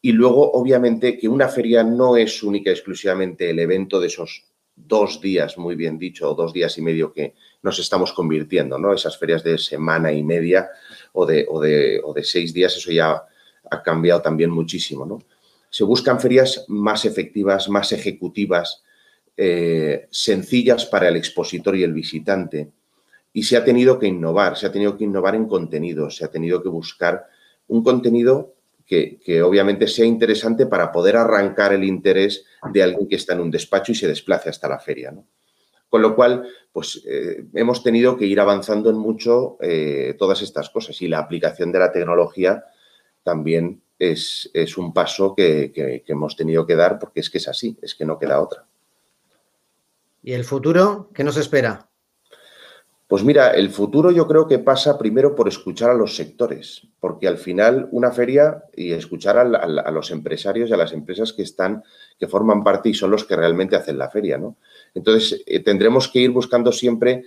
Y 0.00 0.12
luego, 0.12 0.52
obviamente, 0.52 1.16
que 1.16 1.28
una 1.28 1.48
feria 1.48 1.82
no 1.84 2.16
es 2.16 2.42
única 2.42 2.70
y 2.70 2.72
exclusivamente 2.72 3.48
el 3.48 3.58
evento 3.58 4.00
de 4.00 4.08
esos 4.08 4.44
dos 4.74 5.20
días, 5.20 5.58
muy 5.58 5.76
bien 5.76 5.98
dicho, 5.98 6.30
o 6.30 6.34
dos 6.34 6.52
días 6.52 6.76
y 6.78 6.82
medio 6.82 7.12
que 7.12 7.34
nos 7.62 7.78
estamos 7.78 8.12
convirtiendo, 8.12 8.78
¿no? 8.78 8.92
Esas 8.92 9.16
ferias 9.16 9.44
de 9.44 9.58
semana 9.58 10.12
y 10.12 10.22
media 10.22 10.68
o 11.12 11.24
de, 11.24 11.46
o 11.48 11.60
de, 11.60 12.24
seis 12.24 12.52
días, 12.52 12.76
eso 12.76 12.90
ya 12.90 13.22
ha 13.70 13.82
cambiado 13.82 14.20
también 14.22 14.50
muchísimo, 14.50 15.06
¿no? 15.06 15.20
Se 15.70 15.84
buscan 15.84 16.20
ferias 16.20 16.64
más 16.68 17.04
efectivas, 17.04 17.68
más 17.68 17.92
ejecutivas, 17.92 18.82
eh, 19.36 20.06
sencillas 20.10 20.84
para 20.84 21.08
el 21.08 21.16
expositor 21.16 21.76
y 21.76 21.82
el 21.82 21.92
visitante, 21.92 22.72
y 23.32 23.44
se 23.44 23.56
ha 23.56 23.64
tenido 23.64 23.98
que 23.98 24.06
innovar, 24.06 24.56
se 24.56 24.66
ha 24.66 24.72
tenido 24.72 24.96
que 24.96 25.04
innovar 25.04 25.34
en 25.34 25.46
contenido, 25.46 26.10
se 26.10 26.24
ha 26.24 26.28
tenido 26.28 26.62
que 26.62 26.68
buscar 26.68 27.26
un 27.68 27.82
contenido 27.82 28.54
que, 28.86 29.42
obviamente 29.42 29.88
sea 29.88 30.04
interesante 30.04 30.66
para 30.66 30.92
poder 30.92 31.16
arrancar 31.16 31.72
el 31.72 31.82
interés 31.82 32.44
de 32.74 32.82
alguien 32.82 33.08
que 33.08 33.16
está 33.16 33.32
en 33.32 33.40
un 33.40 33.50
despacho 33.50 33.92
y 33.92 33.94
se 33.94 34.06
desplace 34.06 34.50
hasta 34.50 34.68
la 34.68 34.78
feria. 34.78 35.14
Con 35.88 36.02
lo 36.02 36.14
cual, 36.14 36.46
pues 36.72 37.02
eh, 37.06 37.46
hemos 37.54 37.82
tenido 37.82 38.18
que 38.18 38.26
ir 38.26 38.38
avanzando 38.38 38.90
en 38.90 38.96
mucho 38.96 39.56
eh, 39.62 40.14
todas 40.18 40.42
estas 40.42 40.68
cosas 40.68 41.00
y 41.00 41.08
la 41.08 41.20
aplicación 41.20 41.72
de 41.72 41.78
la 41.78 41.90
tecnología 41.90 42.64
también 43.22 43.80
es, 43.98 44.50
es 44.52 44.76
un 44.76 44.92
paso 44.92 45.34
que, 45.34 45.72
que 45.72 46.02
hemos 46.06 46.36
tenido 46.36 46.66
que 46.66 46.76
dar 46.76 46.98
porque 46.98 47.20
es 47.20 47.30
que 47.30 47.38
es 47.38 47.48
así, 47.48 47.78
es 47.80 47.94
que 47.94 48.04
no 48.04 48.18
queda 48.18 48.42
otra. 48.42 48.66
¿Y 50.22 50.34
el 50.34 50.44
futuro 50.44 51.08
qué 51.14 51.24
nos 51.24 51.38
espera? 51.38 51.88
Pues 53.12 53.24
mira, 53.24 53.50
el 53.50 53.68
futuro 53.68 54.10
yo 54.10 54.26
creo 54.26 54.48
que 54.48 54.58
pasa 54.58 54.96
primero 54.96 55.34
por 55.34 55.46
escuchar 55.46 55.90
a 55.90 55.94
los 55.94 56.16
sectores, 56.16 56.88
porque 56.98 57.28
al 57.28 57.36
final 57.36 57.86
una 57.90 58.10
feria 58.10 58.64
y 58.74 58.92
escuchar 58.92 59.36
a, 59.36 59.90
los 59.90 60.10
empresarios 60.10 60.70
y 60.70 60.72
a 60.72 60.78
las 60.78 60.94
empresas 60.94 61.34
que 61.34 61.42
están, 61.42 61.82
que 62.18 62.26
forman 62.26 62.64
parte 62.64 62.88
y 62.88 62.94
son 62.94 63.10
los 63.10 63.26
que 63.26 63.36
realmente 63.36 63.76
hacen 63.76 63.98
la 63.98 64.08
feria, 64.08 64.38
¿no? 64.38 64.56
Entonces 64.94 65.42
eh, 65.46 65.60
tendremos 65.60 66.08
que 66.08 66.20
ir 66.20 66.30
buscando 66.30 66.72
siempre 66.72 67.26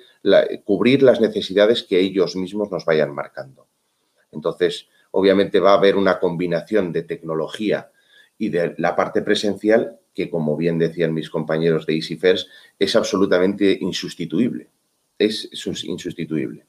cubrir 0.64 1.03
las 1.03 1.22
necesidades 1.22 1.84
que 1.84 1.99
ellos 1.99 2.36
mismos 2.36 2.72
nos 2.72 2.84
vayan 2.84 3.14
marcando. 3.14 3.68
Entonces, 4.32 4.88
obviamente 5.12 5.60
va 5.60 5.74
a 5.74 5.78
haber 5.78 5.98
una 5.98 6.18
combinación 6.18 6.94
de 6.94 7.03
tecnología 7.03 7.91
y 8.40 8.49
de 8.49 8.74
la 8.80 8.95
parte 8.95 9.22
presencial 9.22 9.99
que, 10.16 10.32
como 10.32 10.57
bien 10.57 10.80
decían 10.80 11.14
mis 11.14 11.30
compañeros 11.30 11.86
de 11.86 11.94
Easy 11.94 12.20
es 12.80 12.95
absolutamente 12.95 13.78
insustituible 13.80 14.70
es, 15.18 15.50
insustituible. 15.84 16.66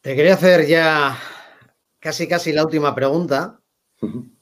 Te 0.00 0.14
quería 0.14 0.34
hacer 0.34 0.66
ya 0.66 1.18
casi 1.98 2.28
casi 2.28 2.52
la 2.52 2.64
última 2.64 2.94
pregunta 2.94 3.60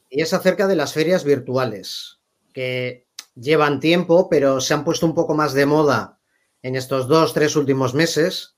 y 0.09 0.21
es 0.21 0.33
acerca 0.33 0.67
de 0.67 0.75
las 0.75 0.93
ferias 0.93 1.23
virtuales 1.23 2.19
que 2.53 3.07
llevan 3.35 3.79
tiempo 3.79 4.27
pero 4.29 4.59
se 4.59 4.73
han 4.73 4.83
puesto 4.83 5.05
un 5.05 5.15
poco 5.15 5.33
más 5.33 5.53
de 5.53 5.65
moda 5.65 6.19
en 6.61 6.75
estos 6.75 7.07
dos, 7.07 7.33
tres 7.33 7.55
últimos 7.55 7.93
meses. 7.93 8.55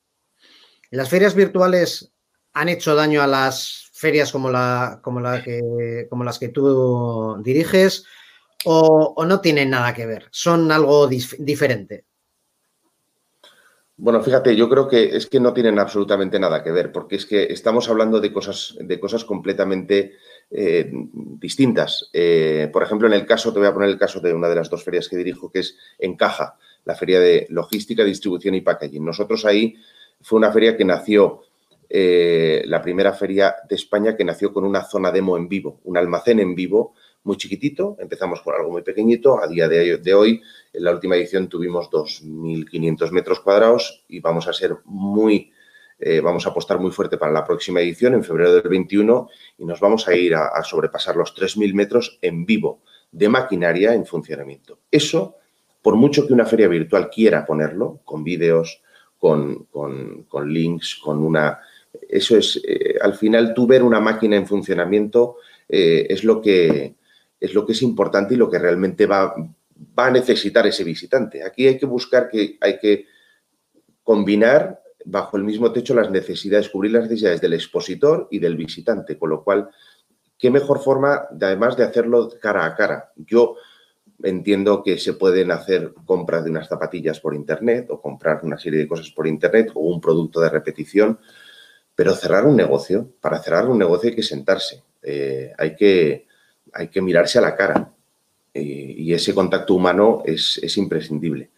Las 0.92 1.10
ferias 1.10 1.36
virtuales 1.36 2.12
han 2.54 2.70
hecho 2.70 2.96
daño 2.96 3.22
a 3.22 3.28
las 3.28 3.90
ferias 3.94 4.32
como, 4.32 4.50
la, 4.50 5.00
como, 5.02 5.20
la 5.20 5.44
que, 5.44 6.08
como 6.10 6.24
las 6.24 6.40
que 6.40 6.50
tú 6.50 7.42
diriges 7.44 8.06
o, 8.66 9.24
no 9.26 9.42
tienen 9.42 9.70
nada 9.70 9.94
que 9.94 10.06
ver, 10.06 10.28
son 10.32 10.72
algo 10.72 11.08
diferente. 11.08 12.06
Bueno, 13.98 14.22
fíjate, 14.22 14.58
yo 14.58 14.68
creo 14.68 14.90
que 14.90 15.16
es 15.16 15.28
que 15.28 15.40
no 15.40 15.54
tienen 15.54 15.80
absolutamente 15.80 16.38
nada 16.38 16.62
que 16.62 16.72
ver, 16.72 16.92
porque 16.92 17.16
es 17.16 17.26
que 17.26 17.44
estamos 17.44 17.88
hablando 17.88 18.20
de 18.20 18.34
cosas, 18.34 18.76
de 18.82 19.00
cosas 19.00 19.24
completamente 19.24 20.16
eh, 20.52 20.92
distintas. 20.92 22.10
Eh, 22.12 22.70
por 22.74 22.84
ejemplo, 22.84 23.08
en 23.08 23.14
el 23.14 23.26
caso, 23.26 23.54
te 23.54 23.60
voy 23.60 23.70
a 23.70 23.74
poner 23.74 23.90
el 23.90 23.98
caso 23.98 24.20
de 24.20 24.34
una 24.34 24.50
de 24.50 24.56
las 24.56 24.70
dos 24.70 24.84
ferias 24.84 25.08
que 25.08 25.16
dirijo, 25.16 25.50
que 25.50 25.60
es 25.60 25.78
Encaja, 25.98 26.58
la 26.84 26.96
feria 26.96 27.22
de 27.22 27.48
logística, 27.50 28.04
distribución 28.04 28.56
y 28.56 28.62
packaging. 28.62 29.04
Nosotros 29.04 29.46
ahí 29.46 29.76
fue 30.22 30.38
una 30.38 30.52
feria 30.52 30.76
que 30.76 30.84
nació, 30.84 31.44
eh, 31.90 32.64
la 32.66 32.82
primera 32.82 33.14
feria 33.14 33.56
de 33.70 33.76
España 33.76 34.18
que 34.18 34.26
nació 34.26 34.52
con 34.52 34.66
una 34.66 34.84
zona 34.84 35.10
demo 35.10 35.38
en 35.38 35.48
vivo, 35.48 35.80
un 35.86 35.96
almacén 35.96 36.42
en 36.42 36.54
vivo 36.54 36.96
muy 37.26 37.38
chiquitito, 37.38 37.98
empezamos 38.00 38.40
por 38.42 38.56
algo 38.56 38.72
muy 38.72 38.84
pequeñito, 38.84 39.42
a 39.42 39.48
día 39.48 39.68
de, 39.68 40.14
hoy, 40.14 40.42
en 40.76 40.84
la 40.84 40.92
última 40.92 41.16
edición 41.16 41.48
tuvimos 41.48 41.90
2.500 41.90 43.12
metros 43.12 43.40
cuadrados 43.40 44.04
y 44.08 44.20
vamos 44.20 44.48
a 44.48 44.54
ser 44.54 44.78
muy, 44.86 45.52
eh, 46.00 46.20
vamos 46.22 46.46
a 46.46 46.50
apostar 46.50 46.80
muy 46.80 46.92
fuerte 46.92 47.18
para 47.18 47.32
la 47.32 47.46
próxima 47.46 47.82
edición 47.82 48.14
en 48.14 48.24
febrero 48.24 48.56
del 48.56 48.70
21 48.70 49.30
y 49.58 49.66
nos 49.66 49.80
vamos 49.80 50.08
a 50.08 50.16
ir 50.16 50.36
a, 50.36 50.62
sobrepasar 50.64 51.16
los 51.16 51.36
3.000 51.36 51.74
metros 51.74 52.20
en 52.22 52.46
vivo 52.46 52.82
de 53.12 53.30
maquinaria 53.30 53.94
en 53.94 54.06
funcionamiento. 54.06 54.80
Eso 54.92 55.36
por 55.82 55.96
mucho 55.96 56.26
que 56.26 56.34
una 56.34 56.46
feria 56.46 56.68
virtual 56.68 57.12
quiera 57.12 57.46
ponerlo, 57.46 58.00
con 58.04 58.24
vídeos, 58.24 58.82
con, 59.20 59.68
links, 60.46 60.96
con 60.96 61.24
una... 61.24 61.60
Eso 62.10 62.36
es, 62.38 62.60
eh, 62.68 62.96
al 63.00 63.14
final 63.14 63.54
tú 63.54 63.68
ver 63.68 63.84
una 63.84 64.00
máquina 64.00 64.36
en 64.36 64.48
funcionamiento 64.48 65.38
eh, 65.70 66.08
es, 66.10 66.24
lo 66.24 66.42
que, 66.42 66.96
es 67.40 67.54
lo 67.54 67.68
que 67.68 67.74
es 67.74 67.84
importante 67.84 68.34
y 68.34 68.38
lo 68.38 68.50
que 68.50 68.58
realmente 68.58 69.06
va, 69.06 69.36
va 69.98 70.08
a 70.08 70.12
necesitar 70.12 70.66
ese 70.68 70.84
visitante. 70.84 71.44
Aquí 71.44 71.68
hay 71.68 71.78
que 71.78 71.86
buscar 71.86 72.30
que 72.30 72.58
hay 72.62 72.80
que 72.80 73.06
combinar 74.04 74.82
bajo 75.06 75.38
el 75.38 75.44
mismo 75.44 75.72
techo 75.72 75.94
las 75.94 76.10
necesidades, 76.10 76.70
cubrir 76.70 76.94
las 76.94 77.04
necesidades 77.04 77.42
del 77.42 77.54
expositor 77.54 78.28
y 78.32 78.40
del 78.40 78.56
visitante, 78.56 79.18
con 79.18 79.30
lo 79.30 79.44
cual, 79.44 79.70
¿qué 80.38 80.50
mejor 80.50 80.80
forma, 80.80 81.28
además 81.30 81.78
de 81.78 81.84
hacerlo 81.84 82.30
cara 82.42 82.66
a 82.66 82.76
cara? 82.76 83.12
Yo 83.16 83.56
entiendo 84.24 84.82
que 84.82 84.98
se 84.98 85.14
pueden 85.14 85.52
hacer 85.52 85.94
compras 86.06 86.44
de 86.44 86.50
unas 86.50 86.68
zapatillas 86.68 87.20
por 87.20 87.36
Internet 87.36 87.88
o 87.90 88.02
comprar 88.02 88.40
una 88.44 88.58
serie 88.58 88.80
de 88.80 88.88
cosas 88.88 89.12
por 89.12 89.28
Internet 89.28 89.72
o 89.76 89.82
un 89.82 90.02
producto 90.02 90.40
de 90.40 90.50
repetición, 90.50 91.20
pero 91.94 92.14
cerrar 92.14 92.46
un 92.46 92.56
negocio, 92.56 93.14
para 93.22 93.40
cerrar 93.40 93.68
un 93.68 93.78
negocio 93.78 94.10
hay 94.10 94.16
que 94.16 94.24
sentarse, 94.24 94.84
eh, 95.04 95.54
hay, 95.58 95.76
que, 95.76 96.28
hay 96.74 96.88
que 96.88 97.02
mirarse 97.02 97.38
a 97.38 97.42
la 97.42 97.56
cara 97.56 97.95
y 98.62 99.14
ese 99.14 99.36
contacto 99.36 99.74
humano 99.74 100.24
es, 100.26 100.60
es 100.64 100.78
imprescindible. 100.78 101.52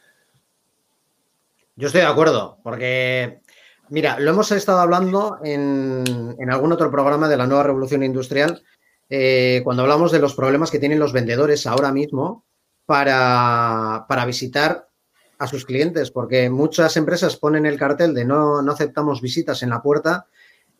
Yo 1.77 1.87
estoy 1.87 2.01
de 2.01 2.07
acuerdo, 2.07 2.57
porque, 2.63 3.41
mira, 3.89 4.19
lo 4.19 4.31
hemos 4.31 4.51
estado 4.51 4.79
hablando 4.79 5.37
en, 5.43 6.35
algún 6.49 6.71
otro 6.71 6.89
programa 6.89 7.29
de 7.29 7.37
la 7.37 7.45
nueva 7.45 7.61
revolución 7.61 8.01
industrial, 8.01 8.63
eh, 9.11 9.61
cuando 9.63 9.83
hablamos 9.83 10.11
de 10.11 10.17
los 10.17 10.33
problemas 10.33 10.71
que 10.71 10.79
tienen 10.79 10.97
los 10.97 11.13
vendedores 11.13 11.67
ahora 11.67 11.91
mismo 11.91 12.45
para, 12.87 14.07
visitar 14.25 14.89
a 15.37 15.45
sus 15.45 15.65
clientes, 15.65 16.09
porque 16.09 16.49
muchas 16.49 16.97
empresas 16.97 17.37
ponen 17.37 17.67
el 17.67 17.77
cartel 17.77 18.15
de 18.15 18.25
no, 18.25 18.63
no 18.63 18.71
aceptamos 18.71 19.21
visitas 19.21 19.61
en 19.61 19.69
la 19.69 19.83
puerta 19.83 20.25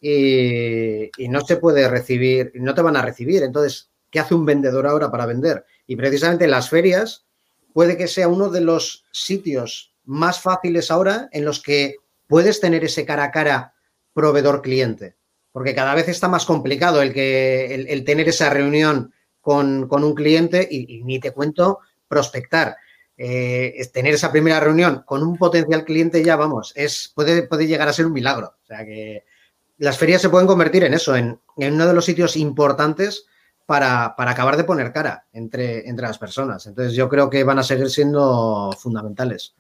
y, 0.02 1.12
no 1.30 1.42
se 1.42 1.58
puede 1.58 1.88
recibir, 1.88 2.54
no 2.56 2.74
te 2.74 2.82
van 2.82 2.98
a 2.98 3.04
recibir. 3.04 3.44
Entonces, 3.44 3.92
¿qué 4.10 4.20
hace 4.20 4.34
un 4.34 4.48
vendedor 4.48 4.88
ahora 4.88 5.12
para 5.12 5.28
vender? 5.28 5.64
Y 5.88 5.96
precisamente 5.96 6.48
las 6.48 6.70
ferias 6.70 7.26
puede 7.74 7.98
que 7.98 8.08
sea 8.08 8.28
uno 8.28 8.50
de 8.50 8.62
los 8.62 9.06
sitios 9.12 9.94
más 10.04 10.40
fáciles 10.42 10.92
ahora 10.92 11.30
en 11.32 11.46
los 11.46 11.62
que 11.62 11.96
puedes 12.28 12.60
tener 12.60 12.84
ese 12.84 13.06
cara 13.06 13.26
a 13.26 13.32
cara 13.32 13.74
proveedor-cliente. 14.14 15.16
Porque 15.52 15.74
cada 15.74 15.96
vez 15.96 16.08
está 16.08 16.28
más 16.28 16.46
complicado 16.46 17.02
el, 17.02 17.14
que, 17.14 17.74
el, 17.74 18.04
tener 18.04 18.28
esa 18.30 18.50
reunión 18.50 19.14
con, 19.42 19.88
un 19.90 20.14
cliente 20.14 20.68
y, 20.70 21.04
ni 21.04 21.20
te 21.20 21.32
cuento 21.32 21.80
prospectar. 22.08 22.76
Eh, 23.18 23.74
tener 23.92 24.14
esa 24.14 24.32
primera 24.32 24.60
reunión 24.60 25.04
con 25.06 25.24
un 25.24 25.38
potencial 25.38 25.84
cliente 25.84 26.24
ya, 26.24 26.36
vamos, 26.36 26.72
es, 26.76 27.12
puede, 27.16 27.44
puede 27.48 27.66
llegar 27.66 27.88
a 27.88 27.94
ser 27.94 28.06
un 28.06 28.14
milagro. 28.14 28.54
O 28.62 28.66
sea 28.68 28.86
que 28.86 29.24
las 29.78 29.98
ferias 29.98 30.22
se 30.22 30.30
pueden 30.30 30.48
convertir 30.48 30.84
en 30.84 30.94
eso, 30.94 31.16
en, 31.16 31.40
uno 31.56 31.88
de 31.88 31.94
los 31.94 32.06
sitios 32.06 32.36
importantes 32.36 33.26
para, 33.68 34.16
para, 34.16 34.32
acabar 34.32 34.58
de 34.58 34.64
poner 34.64 34.92
cara 34.92 35.28
entre, 35.34 35.88
entre 35.88 36.08
las 36.08 36.18
personas. 36.18 36.66
Entonces 36.66 36.96
yo 36.96 37.08
creo 37.08 37.30
que 37.30 37.44
van 37.44 37.60
a 37.60 37.64
seguir 37.64 37.90
siendo 37.90 38.72
fundamentales. 38.80 39.54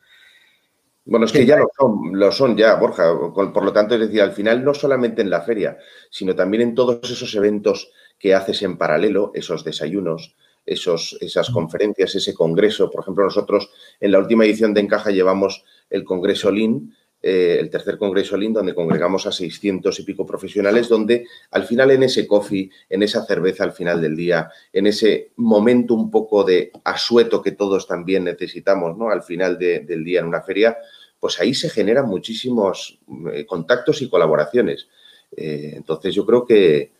Bueno, 1.05 1.25
es 1.25 1.31
que 1.31 1.45
ya 1.45 1.57
lo 1.57 1.69
son, 1.77 2.19
lo 2.19 2.31
son 2.31 2.57
ya, 2.57 2.75
Borja. 2.75 3.13
Por 3.33 3.63
lo 3.63 3.71
tanto, 3.71 3.95
es 3.95 4.01
decir, 4.01 4.21
al 4.21 4.31
final 4.31 4.63
no 4.63 4.73
solamente 4.73 5.21
en 5.21 5.29
la 5.29 5.41
feria, 5.41 5.77
sino 6.09 6.35
también 6.35 6.63
en 6.63 6.75
todos 6.75 6.99
esos 7.09 7.33
eventos 7.35 7.91
que 8.17 8.33
haces 8.33 8.61
en 8.61 8.77
paralelo, 8.77 9.31
esos 9.33 9.63
desayunos, 9.63 10.35
esos, 10.65 11.17
esas 11.21 11.49
conferencias, 11.49 12.15
ese 12.15 12.33
congreso. 12.33 12.89
Por 12.89 13.03
ejemplo, 13.03 13.25
nosotros 13.25 13.69
en 13.99 14.11
la 14.11 14.19
última 14.19 14.45
edición 14.45 14.73
de 14.73 14.81
Encaja 14.81 15.11
llevamos 15.11 15.63
el 15.89 16.03
Congreso 16.03 16.51
Lean, 16.51 16.93
eh, 17.21 17.57
el 17.59 17.69
tercer 17.69 17.97
Congreso 17.97 18.37
Lean, 18.37 18.53
donde 18.53 18.75
congregamos 18.75 19.25
a 19.25 19.31
600 19.31 19.99
y 19.99 20.03
pico 20.03 20.25
profesionales, 20.25 20.87
donde 20.87 21.25
al 21.51 21.63
final 21.63 21.91
en 21.91 22.03
ese 22.03 22.27
coffee, 22.27 22.69
en 22.89 23.01
esa 23.01 23.25
cerveza 23.25 23.63
al 23.63 23.71
final 23.71 24.01
del 24.01 24.15
día, 24.15 24.49
en 24.71 24.85
ese 24.85 25.31
momento 25.37 25.95
un 25.95 26.11
poco 26.11 26.43
de 26.43 26.71
asueto 26.83 27.41
que 27.41 27.53
todos 27.53 27.87
también 27.87 28.23
necesitamos, 28.25 28.97
¿no? 28.97 29.09
Al 29.09 29.23
final 29.23 29.57
del 29.57 30.03
día 30.03 30.19
en 30.19 30.27
una 30.27 30.41
feria, 30.41 30.77
pues 31.19 31.39
ahí 31.39 31.53
se 31.53 31.69
generan 31.69 32.07
muchísimos 32.07 32.99
eh, 33.33 33.45
contactos 33.45 34.01
y 34.01 34.09
colaboraciones. 34.09 34.87
Eh, 35.35 35.73
entonces 35.75 36.13
yo 36.13 36.25
creo 36.25 36.45
que, 36.45 36.95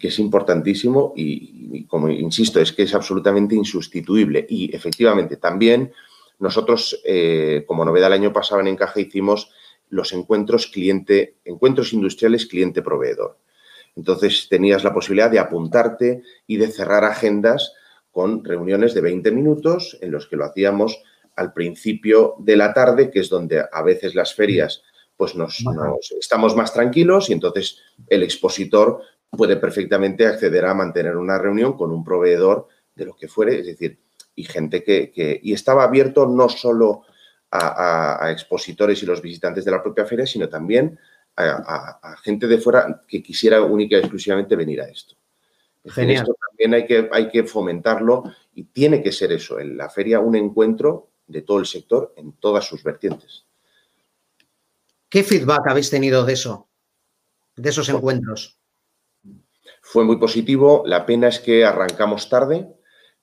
es 0.00 0.18
importantísimo 0.20 1.12
y, 1.16 1.84
como 1.86 2.08
insisto, 2.08 2.60
es 2.60 2.72
que 2.72 2.84
es 2.84 2.94
absolutamente 2.94 3.56
insustituible. 3.56 4.46
Y 4.48 4.74
efectivamente 4.74 5.38
también 5.38 5.92
nosotros, 6.42 7.00
eh, 7.04 7.64
como 7.68 7.84
novedad 7.84 8.08
el 8.08 8.14
año 8.14 8.32
pasado 8.32 8.60
en 8.60 8.66
Encaja, 8.66 8.98
hicimos 8.98 9.52
los 9.90 10.12
encuentros 10.12 10.66
cliente, 10.66 11.36
encuentros 11.44 11.92
industriales 11.92 12.46
cliente-proveedor. 12.46 13.38
Entonces 13.94 14.48
tenías 14.50 14.82
la 14.82 14.92
posibilidad 14.92 15.30
de 15.30 15.38
apuntarte 15.38 16.22
y 16.48 16.56
de 16.56 16.66
cerrar 16.66 17.04
agendas 17.04 17.74
con 18.10 18.44
reuniones 18.44 18.92
de 18.92 19.02
20 19.02 19.30
minutos 19.30 19.96
en 20.00 20.10
los 20.10 20.26
que 20.26 20.34
lo 20.34 20.44
hacíamos 20.44 21.00
al 21.36 21.52
principio 21.52 22.34
de 22.40 22.56
la 22.56 22.74
tarde, 22.74 23.12
que 23.12 23.20
es 23.20 23.28
donde 23.28 23.64
a 23.70 23.82
veces 23.82 24.16
las 24.16 24.34
ferias 24.34 24.82
pues 25.16 25.36
nos, 25.36 25.62
estamos 26.18 26.56
más 26.56 26.72
tranquilos 26.74 27.30
y 27.30 27.34
entonces 27.34 27.78
el 28.08 28.24
expositor 28.24 29.00
puede 29.30 29.56
perfectamente 29.58 30.26
acceder 30.26 30.64
a 30.64 30.74
mantener 30.74 31.16
una 31.16 31.38
reunión 31.38 31.74
con 31.74 31.92
un 31.92 32.02
proveedor 32.02 32.66
de 32.96 33.04
lo 33.04 33.14
que 33.14 33.28
fuere, 33.28 33.60
es 33.60 33.66
decir, 33.66 34.01
y 34.34 34.44
gente 34.44 34.82
que, 34.82 35.40
y 35.42 35.52
estaba 35.52 35.84
abierto 35.84 36.26
no 36.26 36.48
solo 36.48 37.02
a, 37.50 38.30
expositores 38.30 39.02
y 39.02 39.06
los 39.06 39.20
visitantes 39.20 39.64
de 39.64 39.70
la 39.70 39.82
propia 39.82 40.06
feria, 40.06 40.26
sino 40.26 40.48
también 40.48 40.98
a, 41.36 42.16
gente 42.22 42.46
de 42.46 42.58
fuera 42.58 43.02
que 43.06 43.22
quisiera 43.22 43.62
única 43.62 43.96
y 43.96 44.00
exclusivamente 44.00 44.56
venir 44.56 44.80
a 44.80 44.88
esto. 44.88 45.16
Genial. 45.84 46.22
Esto 46.22 46.36
también 46.48 46.74
hay 46.74 46.86
que, 46.86 47.08
hay 47.12 47.28
que 47.28 47.44
fomentarlo 47.44 48.24
y 48.54 48.64
tiene 48.64 49.02
que 49.02 49.12
ser 49.12 49.32
eso, 49.32 49.58
en 49.58 49.76
la 49.76 49.90
feria 49.90 50.20
un 50.20 50.36
encuentro 50.36 51.10
de 51.26 51.42
todo 51.42 51.58
el 51.58 51.66
sector 51.66 52.14
en 52.16 52.32
todas 52.34 52.66
sus 52.66 52.82
vertientes. 52.82 53.46
¿Qué 55.08 55.22
feedback 55.22 55.66
habéis 55.68 55.90
tenido 55.90 56.24
de 56.24 56.32
eso, 56.32 56.68
de 57.56 57.68
esos 57.68 57.88
encuentros? 57.88 58.58
Fue 59.82 60.04
muy 60.04 60.16
positivo. 60.16 60.84
La 60.86 61.04
pena 61.04 61.28
es 61.28 61.40
que 61.40 61.64
arrancamos 61.64 62.28
tarde, 62.28 62.68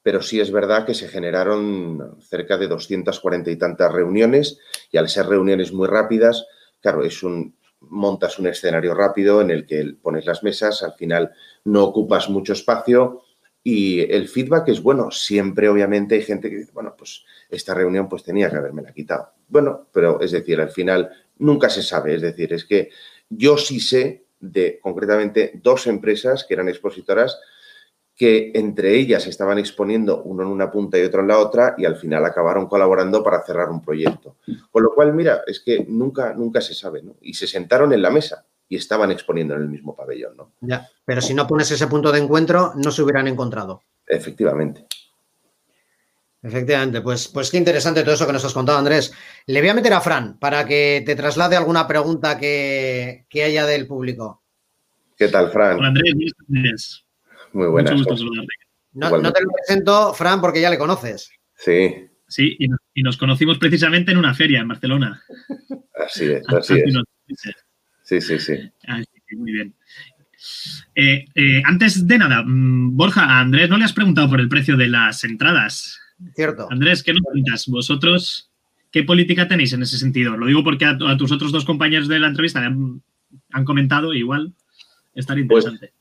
pero 0.10 0.24
sí 0.24 0.40
es 0.40 0.52
verdad 0.52 0.88
que 0.88 0.96
se 0.96 1.08
generaron 1.08 2.18
cerca 2.20 2.58
de 2.58 2.68
240 2.68 3.52
y 3.52 3.58
tantas 3.58 3.94
reuniones 3.94 4.58
y 4.92 4.98
al 4.98 5.08
ser 5.08 5.28
reuniones 5.28 5.72
muy 5.72 5.88
rápidas, 5.88 6.48
claro, 6.82 7.04
es 7.04 7.22
un 7.22 7.56
montas 7.82 8.40
un 8.40 8.48
escenario 8.48 8.96
rápido 8.96 9.40
en 9.40 9.52
el 9.52 9.68
que 9.68 9.98
pones 10.02 10.26
las 10.26 10.42
mesas, 10.42 10.82
al 10.82 10.94
final 10.94 11.32
no 11.64 11.84
ocupas 11.84 12.28
mucho 12.28 12.54
espacio 12.54 13.22
y 13.64 14.00
el 14.12 14.28
feedback 14.28 14.70
es 14.70 14.82
bueno. 14.82 15.12
Siempre, 15.12 15.70
obviamente, 15.70 16.16
hay 16.16 16.24
gente 16.24 16.50
que 16.50 16.58
dice, 16.58 16.72
bueno, 16.74 16.96
pues 16.98 17.24
esta 17.48 17.76
reunión 17.76 18.10
pues 18.10 18.24
tenía 18.24 18.50
que 18.50 18.56
haberme 18.56 18.82
la 18.82 18.92
quitado. 18.92 19.34
Bueno, 19.48 19.90
pero 19.94 20.20
es 20.22 20.32
decir, 20.32 20.60
al 20.60 20.72
final 20.72 21.08
nunca 21.38 21.70
se 21.70 21.84
sabe. 21.84 22.16
Es 22.16 22.24
decir, 22.24 22.52
es 22.52 22.66
que 22.66 22.90
yo 23.30 23.60
sí 23.60 23.80
sé 23.80 24.26
de 24.40 24.80
concretamente 24.82 25.52
dos 25.62 25.86
empresas 25.86 26.46
que 26.46 26.56
eran 26.56 26.68
expositoras 26.68 27.40
que 28.20 28.52
entre 28.54 28.98
ellas 28.98 29.26
estaban 29.28 29.60
exponiendo 29.60 30.22
uno 30.24 30.44
en 30.44 30.50
una 30.50 30.70
punta 30.70 30.98
y 30.98 31.04
otro 31.04 31.22
en 31.22 31.30
la 31.30 31.38
otra 31.38 31.76
y 31.78 31.86
al 31.86 31.96
final 31.96 32.26
acabaron 32.26 32.68
colaborando 32.68 33.24
para 33.24 33.42
cerrar 33.46 33.70
un 33.70 33.82
proyecto. 33.82 34.36
Con 34.70 34.84
lo 34.84 34.94
cual, 34.94 35.14
mira, 35.14 35.44
es 35.48 35.62
que 35.62 35.86
nunca, 35.88 36.34
nunca 36.34 36.60
se 36.60 36.74
sabe, 36.74 37.02
¿no? 37.02 37.16
Y 37.22 37.34
se 37.34 37.48
sentaron 37.48 37.94
en 37.94 38.02
la 38.02 38.10
mesa 38.10 38.46
y 38.68 38.76
estaban 38.76 39.10
exponiendo 39.12 39.56
en 39.56 39.62
el 39.62 39.70
mismo 39.70 39.96
pabellón, 39.96 40.36
¿no? 40.36 40.52
Ya, 40.60 40.86
pero 41.06 41.22
si 41.22 41.34
no 41.34 41.48
pones 41.48 41.72
ese 41.72 41.88
punto 41.88 42.12
de 42.12 42.20
encuentro, 42.20 42.74
no 42.76 42.92
se 42.92 43.04
hubieran 43.04 43.30
encontrado. 43.30 43.84
Efectivamente. 44.06 44.86
Efectivamente, 46.44 47.00
pues, 47.00 47.30
pues 47.30 47.50
qué 47.50 47.58
interesante 47.58 48.04
todo 48.04 48.16
eso 48.16 48.28
que 48.28 48.34
nos 48.34 48.44
has 48.44 48.54
contado, 48.54 48.80
Andrés. 48.80 49.14
Le 49.46 49.62
voy 49.62 49.70
a 49.70 49.74
meter 49.74 49.94
a 49.94 50.02
Fran 50.02 50.38
para 50.40 50.66
que 50.66 51.04
te 51.06 51.16
traslade 51.16 51.56
alguna 51.56 51.88
pregunta 51.88 52.38
que, 52.38 53.26
haya 53.34 53.66
del 53.66 53.88
público. 53.88 54.44
¿Qué 55.16 55.30
tal, 55.30 55.52
Fran? 55.52 55.78
Hola, 55.78 55.88
Andrés. 55.88 57.06
Muy 57.54 57.68
buenas. 57.68 58.00
No, 58.92 59.10
no, 59.22 59.32
te 59.32 59.42
lo 59.42 59.50
presento, 59.52 60.14
Fran, 60.14 60.42
porque 60.42 60.62
ya 60.62 60.70
le 60.70 60.78
conoces. 60.78 61.32
Sí. 61.56 62.08
Sí, 62.28 62.56
y, 62.60 63.02
nos 63.02 63.18
conocimos 63.18 63.58
precisamente 63.58 64.12
en 64.12 64.18
una 64.18 64.34
feria 64.34 64.60
en 64.60 64.68
Barcelona. 64.68 65.22
Así 65.96 66.26
es, 66.26 66.44
así 66.48 66.76
es. 66.76 67.56
Sí, 68.04 68.22
sí, 68.22 68.40
sí. 68.40 68.54
muy 69.36 69.52
bien. 69.52 69.76
Eh, 70.96 71.26
eh, 71.36 71.62
antes 71.66 72.08
de 72.08 72.18
nada, 72.18 72.44
mm, 72.46 72.96
Borja, 72.96 73.26
a 73.26 73.40
Andrés 73.40 73.70
no 73.70 73.78
le 73.78 73.86
has 73.86 73.94
preguntado 73.94 74.30
por 74.30 74.40
el 74.40 74.48
precio 74.48 74.78
de 74.78 74.88
las 74.88 75.24
entradas. 75.24 76.00
Cierto. 76.36 76.68
Andrés, 76.72 77.04
¿qué 77.04 77.14
nos 77.14 77.24
cuentas? 77.24 77.68
¿Vosotros 77.68 78.50
qué 78.92 79.04
política 79.04 79.48
tenéis 79.48 79.74
en 79.74 79.82
ese 79.82 79.98
sentido? 79.98 80.38
Lo 80.38 80.46
digo 80.46 80.64
porque 80.64 80.86
a, 80.86 80.98
tus 81.18 81.32
otros 81.32 81.52
dos 81.52 81.66
compañeros 81.66 82.08
de 82.08 82.20
la 82.20 82.28
entrevista 82.28 82.60
han, 82.66 83.02
han 83.52 83.66
comentado, 83.66 84.14
igual 84.14 84.54
estaría 85.14 85.46
pues, 85.48 85.66
interesante. 85.66 85.94
Pues, 85.96 85.99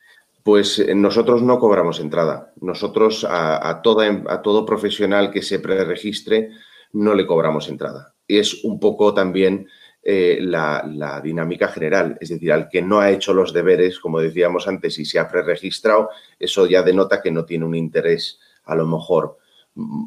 eh, 0.57 0.95
nosotros 0.95 1.43
no 1.43 1.59
cobramos 1.59 2.01
entrada. 2.01 2.53
Nosotros 2.61 3.27
a, 3.29 3.81
toda, 3.83 4.23
a 4.29 4.43
todo 4.43 4.65
profesional 4.65 5.31
que 5.31 5.43
se 5.43 5.59
preregistre 5.59 6.51
no 6.93 7.15
le 7.15 7.27
cobramos 7.27 7.69
entrada. 7.69 8.15
Y 8.27 8.39
es 8.39 8.65
un 8.65 8.81
poco 8.81 9.13
también 9.13 9.69
eh, 10.03 10.39
la, 10.41 11.21
dinámica 11.23 11.69
general. 11.69 12.17
Es 12.21 12.31
decir, 12.31 12.53
al 12.53 12.69
que 12.69 12.81
no 12.81 13.01
ha 13.01 13.11
hecho 13.11 13.35
los 13.35 13.53
deberes, 13.53 13.99
como 13.99 14.21
decíamos 14.21 14.67
antes, 14.69 14.99
y 14.99 15.05
se 15.05 15.19
ha 15.19 15.29
preregistrado, 15.29 16.11
eso 16.39 16.67
ya 16.67 16.83
denota 16.83 17.21
que 17.21 17.31
no 17.31 17.45
tiene 17.45 17.65
un 17.65 17.75
interés 17.75 18.39
a 18.65 18.75
lo 18.75 18.87
mejor 18.87 19.39
mm, 19.75 20.07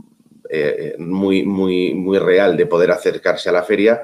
eh, 0.50 0.96
muy, 0.98 1.46
muy, 1.46 1.94
muy 1.94 2.18
real 2.18 2.58
de 2.58 2.66
poder 2.66 2.92
acercarse 2.92 3.50
a 3.50 3.54
la 3.54 3.64
feria. 3.64 4.02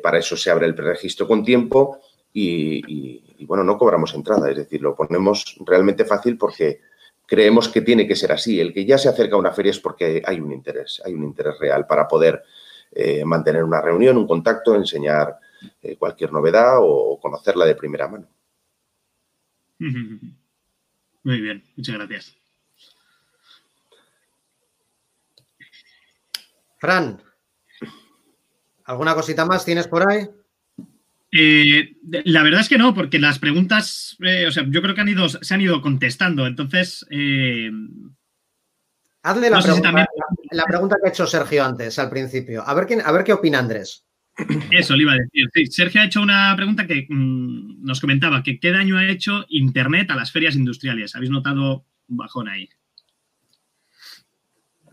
Para 0.00 0.18
eso 0.18 0.36
se 0.36 0.52
abre 0.52 0.66
el 0.66 0.74
preregistro 0.76 1.26
con 1.26 1.44
tiempo 1.44 1.98
y, 2.32 3.33
bueno, 3.46 3.64
no 3.64 3.78
cobramos 3.78 4.14
entrada. 4.14 4.50
Es 4.50 4.56
decir, 4.56 4.80
lo 4.82 4.94
ponemos 4.94 5.56
realmente 5.64 6.04
fácil 6.04 6.36
porque 6.36 6.80
creemos 7.26 7.68
que 7.68 7.82
tiene 7.82 8.06
que 8.06 8.16
ser 8.16 8.32
así. 8.32 8.60
El 8.60 8.72
que 8.72 8.84
ya 8.84 8.98
se 8.98 9.08
acerca 9.08 9.36
a 9.36 9.38
una 9.38 9.52
feria 9.52 9.70
es 9.70 9.80
porque 9.80 10.22
hay 10.24 10.40
un 10.40 10.52
interés, 10.52 11.02
hay 11.04 11.14
un 11.14 11.24
interés 11.24 11.58
real 11.58 11.86
para 11.86 12.06
poder 12.08 12.42
eh, 12.92 13.24
mantener 13.24 13.64
una 13.64 13.80
reunión, 13.80 14.16
un 14.16 14.26
contacto, 14.26 14.74
enseñar 14.74 15.38
eh, 15.82 15.96
cualquier 15.96 16.32
novedad 16.32 16.76
o 16.80 17.18
conocerla 17.20 17.64
de 17.64 17.74
primera 17.74 18.08
mano. 18.08 18.28
Muy 19.78 21.40
bien, 21.40 21.64
muchas 21.76 21.94
gracias. 21.96 22.36
Fran, 26.78 27.22
¿alguna 28.84 29.14
cosita 29.14 29.46
más 29.46 29.64
tienes 29.64 29.88
por 29.88 30.06
ahí? 30.06 30.28
Eh, 31.36 31.96
la 32.24 32.42
verdad 32.42 32.60
es 32.60 32.68
que 32.68 32.78
no, 32.78 32.94
porque 32.94 33.18
las 33.18 33.38
preguntas, 33.38 34.16
o 34.46 34.50
sea, 34.50 34.64
yo 34.68 34.82
creo 34.82 34.94
que 34.94 35.00
han 35.00 35.08
ido, 35.08 35.28
se 35.28 35.54
han 35.54 35.60
ido 35.60 35.82
contestando. 35.82 36.46
Entonces, 36.46 37.04
Hazle 39.24 39.48
la, 39.48 39.62
pregunta, 40.66 40.96
que 41.02 41.08
ha 41.08 41.10
hecho 41.10 41.26
Sergio 41.26 41.64
antes, 41.64 41.98
al 41.98 42.10
principio. 42.10 42.62
A 42.66 42.74
ver, 42.74 42.86
a 43.02 43.10
ver 43.10 43.24
qué 43.24 43.32
opina 43.32 43.58
Andrés. 43.58 44.04
Eso 44.70 44.94
le 44.94 45.04
iba 45.04 45.12
a 45.12 45.16
decir. 45.16 45.72
Sergio 45.72 46.02
ha 46.02 46.04
hecho 46.04 46.20
una 46.20 46.52
pregunta 46.54 46.86
que 46.86 47.06
mm, 47.08 47.82
nos 47.82 48.02
comentaba, 48.02 48.42
que 48.42 48.60
qué 48.60 48.70
daño 48.70 48.98
ha 48.98 49.08
hecho 49.08 49.46
Internet 49.48 50.10
a 50.10 50.16
las 50.16 50.30
ferias 50.30 50.56
industriales. 50.56 51.16
¿Habéis 51.16 51.30
notado 51.30 51.86
un 52.06 52.16
bajón 52.18 52.50
ahí? 52.50 52.68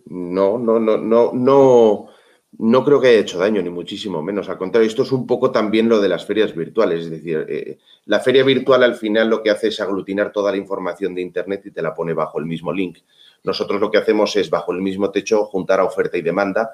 No, 0.05 0.57
no, 0.57 0.80
no, 0.80 0.97
no, 0.97 1.31
no, 1.34 2.07
no 2.57 2.83
creo 2.83 2.99
que 2.99 3.07
haya 3.07 3.19
hecho 3.19 3.39
daño, 3.39 3.61
ni 3.61 3.69
muchísimo 3.69 4.21
menos. 4.21 4.49
Al 4.49 4.57
contrario, 4.57 4.87
esto 4.87 5.03
es 5.03 5.11
un 5.11 5.25
poco 5.25 5.51
también 5.51 5.87
lo 5.87 5.99
de 6.01 6.09
las 6.09 6.25
ferias 6.25 6.55
virtuales. 6.55 7.05
Es 7.05 7.11
decir, 7.11 7.45
eh, 7.47 7.79
la 8.05 8.19
feria 8.19 8.43
virtual 8.43 8.83
al 8.83 8.95
final 8.95 9.29
lo 9.29 9.41
que 9.41 9.49
hace 9.49 9.69
es 9.69 9.79
aglutinar 9.79 10.31
toda 10.31 10.51
la 10.51 10.57
información 10.57 11.15
de 11.15 11.21
Internet 11.21 11.61
y 11.65 11.71
te 11.71 11.81
la 11.81 11.93
pone 11.93 12.13
bajo 12.13 12.39
el 12.39 12.45
mismo 12.45 12.73
link. 12.73 12.99
Nosotros 13.43 13.79
lo 13.79 13.89
que 13.89 13.97
hacemos 13.97 14.35
es, 14.35 14.49
bajo 14.49 14.71
el 14.73 14.81
mismo 14.81 15.11
techo, 15.11 15.45
juntar 15.45 15.79
a 15.79 15.85
oferta 15.85 16.17
y 16.17 16.21
demanda, 16.21 16.71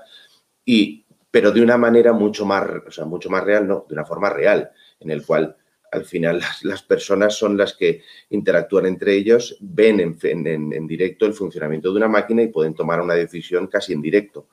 y, 0.66 1.06
pero 1.32 1.52
de 1.52 1.62
una 1.62 1.78
manera 1.78 2.12
mucho 2.12 2.46
más, 2.46 2.68
o 2.88 2.92
sea, 2.92 3.06
mucho 3.06 3.30
más 3.30 3.44
real, 3.44 3.68
no, 3.68 3.86
de 3.88 3.94
una 3.94 4.06
forma 4.06 4.30
real, 4.30 4.72
en 5.00 5.12
el 5.12 5.26
cual 5.26 5.56
al 5.92 6.06
final 6.06 6.42
las, 6.64 6.84
personas 6.84 7.36
son 7.36 7.58
las 7.58 7.74
que 7.74 8.02
interactúan 8.30 8.86
entre 8.86 9.16
ellos, 9.16 9.58
ven 9.62 10.18
en, 10.22 10.88
directo 10.88 11.26
el 11.26 11.34
funcionamiento 11.34 11.92
de 11.92 11.98
una 11.98 12.08
máquina 12.08 12.42
y 12.42 12.48
pueden 12.48 12.74
tomar 12.74 13.02
una 13.02 13.14
decisión 13.14 13.68
casi 13.68 13.94
en 13.94 14.02
directo. 14.02 14.48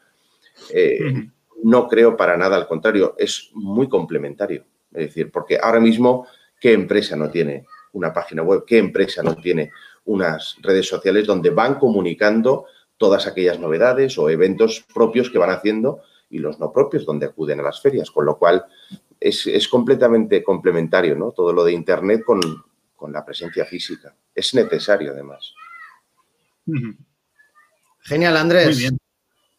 Eh, 0.73 1.28
no 1.62 1.89
creo 1.89 2.16
para 2.16 2.36
nada, 2.36 2.57
al 2.57 2.66
contrario, 2.66 3.15
es 3.19 3.51
muy 3.55 3.89
complementario. 3.89 4.65
Es 4.93 5.07
decir, 5.07 5.31
porque 5.31 5.59
ahora 5.61 5.81
mismo, 5.81 6.27
¿qué 6.61 6.73
empresa 6.73 7.16
no 7.16 7.31
tiene 7.31 7.66
una 7.93 8.12
página 8.12 8.43
web? 8.43 8.65
¿Qué 8.66 8.78
empresa 8.78 9.23
no 9.23 9.35
tiene 9.36 9.73
unas 10.05 10.57
redes 10.61 10.86
sociales 10.86 11.27
donde 11.27 11.51
van 11.51 11.77
comunicando 11.77 12.66
todas 12.97 13.27
aquellas 13.27 13.59
novedades 13.59 14.19
o 14.19 14.31
eventos 14.31 14.85
propios 14.95 15.31
que 15.31 15.39
van 15.39 15.51
haciendo 15.51 16.03
y 16.31 16.39
los 16.39 16.59
no 16.59 16.73
propios 16.73 17.05
donde 17.05 17.27
acuden 17.27 17.61
a 17.61 17.62
las 17.62 17.81
ferias, 17.81 18.11
con 18.11 18.24
lo 18.24 18.39
cual 18.39 18.65
es, 19.20 19.69
completamente 19.69 20.43
complementario, 20.43 21.16
¿no? 21.16 21.32
Todo 21.32 21.53
lo 21.53 21.65
de 21.65 21.73
Internet 21.73 22.23
con, 22.24 22.41
la 23.12 23.24
presencia 23.24 23.66
física. 23.66 24.15
Es 24.35 24.55
necesario, 24.55 25.12
además. 25.12 25.53
Genial, 28.01 28.36
Andrés. 28.39 28.69
Muy 28.69 28.78
bien. 28.78 28.99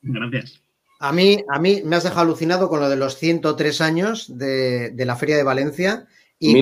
Gracias. 0.02 0.64
A 0.99 1.11
mí, 1.11 1.43
a 1.49 1.59
mí 1.59 1.81
me 1.84 1.95
has 1.95 2.03
dejado 2.03 2.22
alucinado 2.22 2.69
con 2.69 2.80
lo 2.80 2.89
de 2.89 2.95
los 2.95 3.17
103 3.17 3.81
años 3.81 4.38
de, 4.38 4.93
la 4.97 5.15
Feria 5.15 5.38
de 5.38 5.43
Valencia. 5.43 6.07
Y 6.39 6.61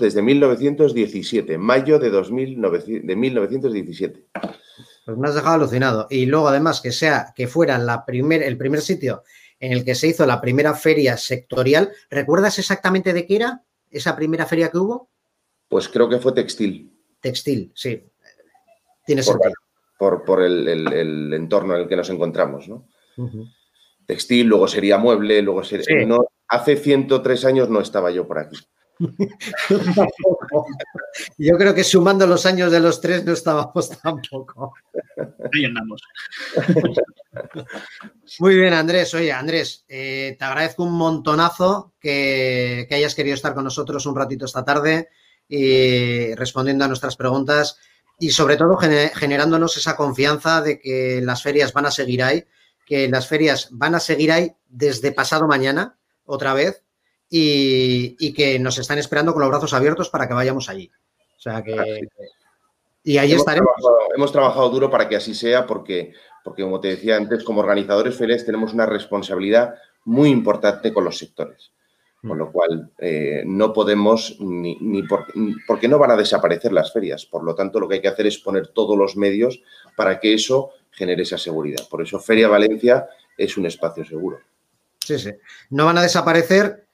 desde 0.00 0.22
1917, 0.22 1.58
mayo 1.58 1.98
de, 1.98 2.10
1917. 3.16 4.26
Pues 5.04 5.18
me 5.18 5.28
has 5.28 5.34
dejado 5.34 5.54
alucinado. 5.56 6.06
Y 6.10 6.26
luego, 6.26 6.48
además, 6.48 6.80
que 6.80 6.92
sea 6.92 7.32
que 7.34 7.48
fuera 7.48 7.78
la 7.78 8.04
primer, 8.04 8.42
el 8.42 8.56
primer 8.56 8.80
sitio 8.80 9.22
en 9.62 9.72
el 9.72 9.84
que 9.84 9.94
se 9.94 10.08
hizo 10.08 10.26
la 10.26 10.40
primera 10.40 10.74
feria 10.74 11.16
sectorial. 11.16 11.92
¿Recuerdas 12.10 12.58
exactamente 12.58 13.12
de 13.12 13.24
qué 13.26 13.36
era 13.36 13.62
esa 13.90 14.16
primera 14.16 14.44
feria 14.44 14.70
que 14.70 14.78
hubo? 14.78 15.08
Pues 15.68 15.88
creo 15.88 16.08
que 16.08 16.18
fue 16.18 16.32
textil. 16.32 16.92
Textil, 17.20 17.70
sí. 17.74 18.04
Tiene 19.06 19.22
por, 19.22 19.34
sentido. 19.40 20.24
Por, 20.26 20.42
el, 20.42 21.32
entorno 21.32 21.76
en 21.76 21.82
el 21.82 21.88
que 21.88 21.94
nos 21.94 22.10
encontramos, 22.10 22.68
¿no? 22.68 22.88
Textil, 24.06 24.46
luego 24.46 24.68
sería 24.68 24.98
mueble, 24.98 25.42
luego 25.42 25.64
sería. 25.64 26.06
No, 26.06 26.26
hace 26.48 26.76
103 26.76 27.44
años 27.44 27.68
no 27.68 27.80
estaba 27.80 28.10
yo 28.10 28.26
por 28.26 28.38
aquí. 28.38 28.56
Yo 31.38 31.56
creo 31.56 31.74
que 31.74 31.84
sumando 31.84 32.26
los 32.26 32.46
años 32.46 32.72
de 32.72 32.80
los 32.80 33.00
tres 33.00 33.24
no 33.24 33.32
estábamos 33.32 33.90
tampoco. 34.02 34.74
Ahí 35.52 35.64
andamos. 35.64 36.02
Muy 38.38 38.56
bien, 38.56 38.74
Andrés. 38.74 39.14
Oye, 39.14 39.32
Andrés, 39.32 39.84
eh, 39.88 40.36
te 40.38 40.44
agradezco 40.44 40.84
un 40.84 40.92
montonazo 40.92 41.94
que, 42.00 42.86
hayas 42.90 43.14
querido 43.14 43.34
estar 43.34 43.54
con 43.54 43.64
nosotros 43.64 44.04
un 44.06 44.16
ratito 44.16 44.44
esta 44.44 44.64
tarde 44.64 45.08
y 45.48 46.34
respondiendo 46.34 46.84
a 46.84 46.88
nuestras 46.88 47.16
preguntas 47.16 47.78
y 48.18 48.30
sobre 48.30 48.56
todo 48.56 48.76
generándonos 48.76 49.76
esa 49.76 49.96
confianza 49.96 50.62
de 50.62 50.78
que 50.78 51.20
las 51.22 51.42
ferias 51.42 51.72
van 51.72 51.86
a 51.86 51.90
seguir 51.90 52.22
ahí, 52.22 52.44
que 52.92 53.08
las 53.08 53.26
ferias 53.26 53.68
van 53.70 53.94
a 53.94 54.00
seguir 54.00 54.30
ahí 54.30 54.52
desde 54.68 55.12
pasado 55.12 55.48
mañana 55.48 55.96
otra 56.26 56.52
vez 56.52 56.84
y, 57.30 58.34
que 58.34 58.58
nos 58.58 58.76
están 58.76 58.98
esperando 58.98 59.32
con 59.32 59.40
los 59.40 59.50
brazos 59.50 59.72
abiertos 59.72 60.10
para 60.10 60.28
que 60.28 60.34
vayamos 60.34 60.68
allí. 60.68 60.90
O 61.38 61.40
sea 61.40 61.62
que... 61.62 62.02
Y 63.02 63.16
ahí 63.16 63.32
estaremos. 63.32 63.70
hemos 64.14 64.30
trabajado 64.30 64.68
duro 64.68 64.90
para 64.90 65.08
que 65.08 65.16
así 65.16 65.34
sea 65.34 65.66
porque, 65.66 66.12
porque, 66.44 66.64
como 66.64 66.80
te 66.80 66.88
decía 66.88 67.16
antes, 67.16 67.44
como 67.44 67.60
organizadores 67.60 68.14
ferias 68.14 68.44
tenemos 68.44 68.74
una 68.74 68.84
responsabilidad 68.84 69.74
muy 70.04 70.28
importante 70.28 70.92
con 70.92 71.04
los 71.04 71.16
sectores. 71.16 71.72
Con 72.20 72.36
lo 72.36 72.52
cual, 72.52 72.92
eh, 72.98 73.42
no 73.46 73.72
podemos 73.72 74.36
ni, 74.38 74.76
ni 74.80 75.02
porque 75.66 75.88
no 75.88 75.98
van 75.98 76.10
a 76.10 76.16
desaparecer 76.16 76.74
las 76.74 76.92
ferias. 76.92 77.24
Por 77.24 77.42
lo 77.42 77.54
tanto, 77.54 77.80
lo 77.80 77.88
que 77.88 77.94
hay 77.94 78.02
que 78.02 78.08
hacer 78.08 78.26
es 78.26 78.36
poner 78.36 78.68
todos 78.68 78.98
los 78.98 79.16
medios 79.16 79.62
para 79.96 80.20
que 80.20 80.34
eso 80.34 80.72
genere 80.92 81.22
esa 81.22 81.38
seguridad. 81.38 81.88
Por 81.88 82.02
eso, 82.02 82.20
Feria 82.20 82.48
Valencia 82.48 83.08
es 83.36 83.56
un 83.56 83.66
espacio 83.66 84.04
seguro. 84.04 84.40
Sí, 85.00 85.18
sí. 85.18 85.32
No 85.70 85.86
van 85.86 85.98
a 85.98 86.02
desaparecer 86.02 86.86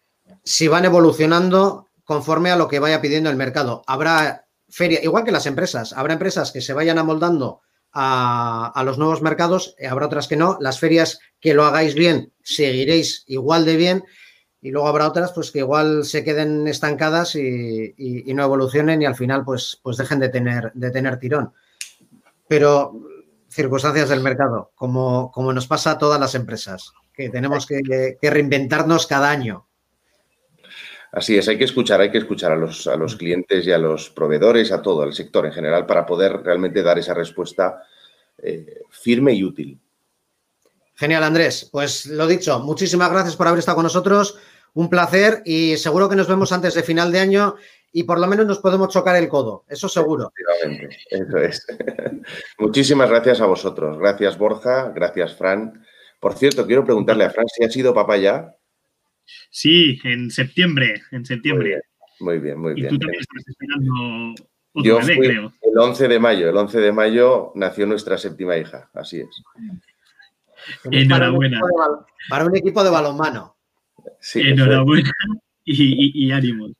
si 0.43 0.69
van 0.69 0.85
evolucionando 0.85 1.89
conforme 2.05 2.51
a 2.51 2.57
lo 2.57 2.69
que 2.69 2.79
vaya 2.79 3.03
pidiendo 3.03 3.29
el 3.29 3.37
mercado. 3.37 3.83
Habrá 3.87 4.47
feria, 4.69 5.01
igual 5.03 5.25
que 5.25 5.33
las 5.33 5.47
empresas, 5.47 5.93
habrá 5.93 6.15
empresas 6.15 6.53
que 6.53 6.62
se 6.62 6.73
vayan 6.73 6.99
amoldando 6.99 7.61
a, 7.93 8.83
los 8.85 8.99
nuevos 8.99 9.23
mercados, 9.23 9.75
habrá 9.89 10.07
otras 10.07 10.29
que 10.29 10.37
no. 10.37 10.57
Las 10.61 10.79
ferias 10.79 11.19
que 11.41 11.55
lo 11.55 11.65
hagáis 11.65 11.95
bien, 11.95 12.33
seguiréis 12.43 13.25
igual 13.27 13.65
de 13.65 13.77
bien. 13.77 14.05
Y 14.61 14.70
luego 14.70 14.89
habrá 14.89 15.07
otras 15.07 15.33
pues 15.33 15.53
que 15.53 15.61
igual 15.61 16.05
se 16.05 16.25
queden 16.25 16.66
estancadas 16.66 17.35
y, 17.37 17.95
no 18.35 18.43
evolucionen 18.43 19.03
y 19.03 19.07
al 19.07 19.15
final 19.15 19.45
pues, 19.45 19.79
pues 19.83 19.97
dejen 19.97 20.19
de 20.19 20.29
tener, 20.29 20.73
de 20.75 20.91
tener 20.91 21.19
tirón. 21.19 21.53
Pero 22.49 23.01
circunstancias 23.49 24.09
del 24.09 24.20
mercado, 24.20 24.73
como, 24.75 25.31
como 25.33 25.53
nos 25.53 25.66
pasa 25.66 25.93
a 25.93 25.99
todas 25.99 26.20
las 26.20 26.35
empresas, 26.35 26.93
que 27.12 27.29
tenemos 27.31 27.66
que 27.66 28.16
reinventarnos 28.23 29.07
cada 29.07 29.31
año. 29.31 29.69
Así 31.11 31.39
es, 31.39 31.49
hay 31.49 31.57
que 31.57 31.65
escuchar, 31.65 32.01
hay 32.01 32.11
que 32.11 32.19
escuchar 32.19 32.53
a 32.53 32.57
los, 32.57 32.87
a 32.87 32.97
los 32.97 33.16
clientes 33.16 33.66
y 33.66 33.73
a 33.73 33.79
los 33.79 34.11
proveedores, 34.11 34.70
a 34.73 34.83
todo, 34.83 35.03
al 35.03 35.15
sector 35.15 35.47
en 35.47 35.53
general, 35.53 35.87
para 35.87 36.05
poder 36.05 36.43
realmente 36.43 36.83
dar 36.83 36.99
esa 36.99 37.15
respuesta 37.15 37.83
eh, 38.43 38.83
firme 38.91 39.33
y 39.33 39.43
útil. 39.43 39.81
Genial, 40.95 41.25
Andrés. 41.25 41.69
Pues 41.73 42.07
lo 42.07 42.27
dicho, 42.27 42.61
muchísimas 42.61 43.11
gracias 43.11 43.37
por 43.37 43.47
haber 43.47 43.61
estado 43.61 43.77
con 43.77 43.85
nosotros. 43.85 44.37
Un 44.75 44.91
placer 44.91 45.43
y 45.47 45.77
seguro 45.79 46.09
que 46.09 46.16
nos 46.16 46.29
vemos 46.29 46.53
antes 46.53 46.75
de 46.75 46.83
final 46.83 47.11
de 47.11 47.20
año 47.20 47.57
y 47.93 48.05
por 48.05 48.20
lo 48.20 48.27
menos 48.27 48.47
nos 48.47 48.59
podemos 48.59 48.89
chocar 48.89 49.16
el 49.16 49.28
codo, 49.28 49.65
eso 49.69 49.89
seguro. 49.89 50.32
Eso 51.10 51.39
es. 51.39 51.66
Muchísimas 52.59 53.09
gracias 53.09 53.40
a 53.40 53.47
vosotros. 53.47 53.98
Gracias, 53.98 54.36
Borja. 54.39 54.93
Gracias, 54.94 55.36
Fran. 55.36 55.85
Por 56.20 56.35
cierto, 56.35 56.66
quiero 56.66 56.85
preguntarle 56.85 57.24
a 57.24 57.31
Fran 57.31 57.47
si 57.48 57.65
ha 57.65 57.70
sido 57.70 57.94
papá 57.94 58.16
ya. 58.16 58.55
Sí, 59.51 59.98
en 60.05 60.31
septiembre, 60.31 61.02
en 61.12 61.24
septiembre. 61.24 61.82
Muy 62.20 62.39
bien, 62.39 62.59
muy 62.59 62.74
bien. 62.74 62.86
Y 62.86 62.90
tú 62.90 62.98
también 62.98 63.20
estás 63.20 63.44
esperando 63.47 64.35
otro 64.73 64.82
Yo 64.82 64.98
creo. 65.01 65.52
El 65.62 65.78
11 65.78 66.09
de 66.09 66.19
mayo, 66.19 66.51
el 66.51 66.56
11 66.56 66.81
de 66.81 66.93
mayo 66.93 67.52
nació 67.55 67.86
nuestra 67.86 68.19
séptima 68.19 68.56
hija, 68.56 68.90
así 68.94 69.20
es. 69.20 69.43
Enhorabuena. 70.90 71.60
Para 72.28 72.47
un, 72.47 72.56
equipo 72.56 72.82
de 72.82 72.90
balonmano. 72.90 73.56
Enhorabuena 74.35 75.12
y, 75.65 76.31
ánimos. 76.31 76.73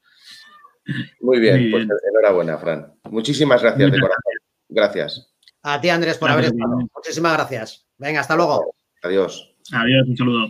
Muy 1.21 1.41
bien, 1.41 1.71
pues 1.71 1.87
enhorabuena, 2.11 2.59
Fran. 2.59 2.95
Muchísimas 3.11 3.63
gracias 3.63 3.93
de 3.93 4.01
corazón. 4.01 4.33
Gracias. 4.69 5.31
A 5.63 5.81
ti, 5.81 5.89
Andrés, 5.89 6.19
por 6.19 6.31
haber 6.31 6.47
estado. 6.47 6.79
Muchísimas 6.95 7.33
gracias. 7.35 7.87
Venga, 7.99 8.21
hasta 8.21 8.37
luego. 8.37 8.75
Adiós. 9.03 9.55
Adiós, 9.73 10.09
un 10.09 10.17
saludo. 10.17 10.49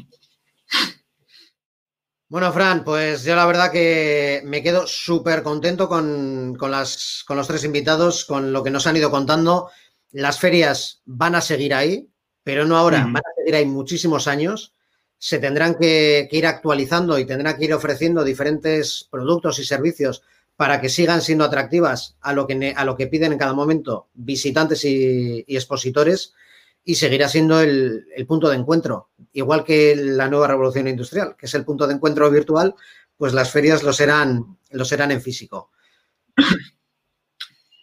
Bueno, 2.30 2.52
Fran, 2.52 2.84
pues 2.84 3.24
yo 3.24 3.34
la 3.34 3.46
verdad 3.46 3.72
que 3.72 4.42
me 4.44 4.62
quedo 4.62 4.86
súper 4.86 5.42
contento 5.42 5.88
con, 5.88 6.54
con, 6.56 6.72
con 7.26 7.36
los 7.36 7.48
tres 7.48 7.64
invitados, 7.64 8.26
con 8.26 8.52
lo 8.52 8.62
que 8.62 8.70
nos 8.70 8.86
han 8.86 8.98
ido 8.98 9.10
contando. 9.10 9.70
Las 10.10 10.38
ferias 10.38 11.02
van 11.06 11.34
a 11.34 11.40
seguir 11.40 11.72
ahí, 11.72 12.06
pero 12.42 12.66
no 12.66 12.76
ahora, 12.76 13.00
van 13.04 13.16
a 13.16 13.34
seguir 13.36 13.54
ahí 13.54 13.64
muchísimos 13.64 14.28
años. 14.28 14.74
Se 15.18 15.38
tendrán 15.38 15.74
que, 15.74 16.28
ir 16.30 16.46
actualizando 16.46 17.18
y 17.18 17.26
tendrán 17.26 17.56
que 17.56 17.64
ir 17.64 17.74
ofreciendo 17.74 18.24
diferentes 18.24 19.08
productos 19.10 19.58
y 19.58 19.64
servicios 19.64 20.22
para 20.56 20.80
que 20.80 20.88
sigan 20.88 21.22
siendo 21.22 21.44
atractivas 21.44 22.16
a 22.20 22.32
lo 22.32 22.46
que, 22.46 22.74
a 22.76 22.84
lo 22.84 22.96
que 22.96 23.06
piden 23.06 23.32
en 23.32 23.38
cada 23.38 23.52
momento 23.52 24.08
visitantes 24.14 24.84
y, 24.84 25.44
expositores 25.48 26.34
y 26.84 26.94
seguirá 26.94 27.28
siendo 27.28 27.60
el, 27.60 28.06
punto 28.26 28.48
de 28.48 28.56
encuentro. 28.56 29.10
Igual 29.32 29.64
que 29.64 29.94
la 29.96 30.28
nueva 30.28 30.48
revolución 30.48 30.88
industrial, 30.88 31.36
que 31.38 31.46
es 31.46 31.54
el 31.54 31.64
punto 31.64 31.86
de 31.86 31.94
encuentro 31.94 32.30
virtual, 32.30 32.74
pues 33.16 33.34
las 33.34 33.50
ferias 33.52 33.82
lo 33.82 33.92
serán, 33.92 34.58
lo 34.70 34.84
serán 34.84 35.10
en 35.10 35.20
físico. 35.20 35.70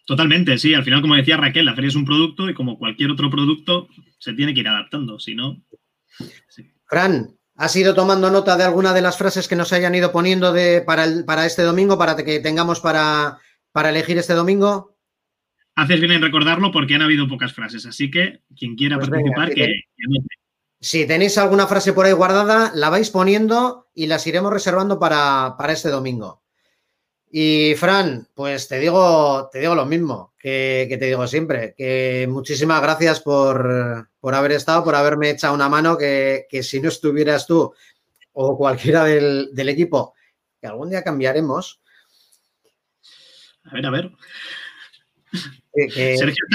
Totalmente, 0.05 0.57
sí. 0.57 0.73
Al 0.73 0.83
final, 0.83 1.01
como 1.01 1.15
decía 1.15 1.37
Raquel, 1.37 1.65
la 1.65 1.75
feria 1.75 1.89
es 1.89 1.95
un 1.95 2.05
producto 2.05 2.49
y 2.49 2.53
como 2.53 2.77
cualquier 2.77 3.09
otro 3.11 3.29
producto, 3.29 3.87
se 4.19 4.33
tiene 4.33 4.53
que 4.53 4.59
ir 4.59 4.67
adaptando. 4.67 5.19
Si 5.19 5.33
no. 5.33 5.61
Fran, 6.85 7.37
¿has 7.55 7.75
ido 7.75 7.93
tomando 7.93 8.29
nota 8.29 8.57
de 8.57 8.63
alguna 8.63 8.93
de 8.93 9.01
las 9.01 9.17
frases 9.17 9.47
que 9.47 9.55
nos 9.55 9.73
hayan 9.73 9.95
ido 9.95 10.11
poniendo 10.11 10.53
de, 10.53 10.81
para, 10.81 11.05
para 11.25 11.45
este 11.45 11.63
domingo, 11.63 11.97
para 11.97 12.15
que 12.15 12.39
tengamos 12.39 12.79
para, 12.79 13.39
para 13.71 13.89
elegir 13.89 14.17
este 14.17 14.33
domingo? 14.33 14.95
Haces 15.75 15.99
bien 15.99 16.13
en 16.13 16.21
recordarlo 16.21 16.71
porque 16.71 16.95
han 16.95 17.01
habido 17.01 17.27
pocas 17.27 17.53
frases, 17.53 17.85
así 17.85 18.09
que 18.09 18.43
quien 18.55 18.75
quiera 18.75 18.97
pues 18.97 19.09
participar, 19.09 19.53
que, 19.53 19.67
Si 20.79 21.05
tenéis 21.05 21.37
alguna 21.37 21.67
frase 21.67 21.91
por 21.91 22.05
ahí 22.05 22.13
guardada, 22.13 22.71
la 22.73 22.89
vais 22.89 23.09
poniendo 23.09 23.89
y 23.93 24.07
las 24.07 24.25
iremos 24.25 24.53
reservando 24.53 24.99
para, 24.99 25.55
para 25.57 25.73
este 25.73 25.89
domingo. 25.89 26.44
Y 27.37 27.75
Fran, 27.75 28.29
pues 28.33 28.69
te 28.69 28.79
digo, 28.79 29.49
te 29.51 29.59
digo 29.59 29.75
lo 29.75 29.85
mismo 29.85 30.33
que, 30.39 30.87
te 30.97 31.05
digo 31.05 31.27
siempre, 31.27 31.75
que 31.77 32.27
muchísimas 32.29 32.81
gracias 32.81 33.19
por, 33.19 34.07
haber 34.21 34.51
estado, 34.53 34.85
por 34.85 34.95
haberme 34.95 35.31
echado 35.31 35.53
una 35.53 35.67
mano, 35.67 35.97
que, 35.97 36.47
si 36.63 36.79
no 36.79 36.87
estuvieras 36.87 37.45
tú 37.45 37.73
o 38.31 38.57
cualquiera 38.57 39.03
del, 39.03 39.67
equipo, 39.67 40.13
que 40.61 40.67
algún 40.67 40.91
día 40.91 41.03
cambiaremos. 41.03 41.81
A 43.65 43.73
ver, 43.73 43.85
a 43.85 43.89
ver. 43.89 44.11
Sergio, 45.89 46.45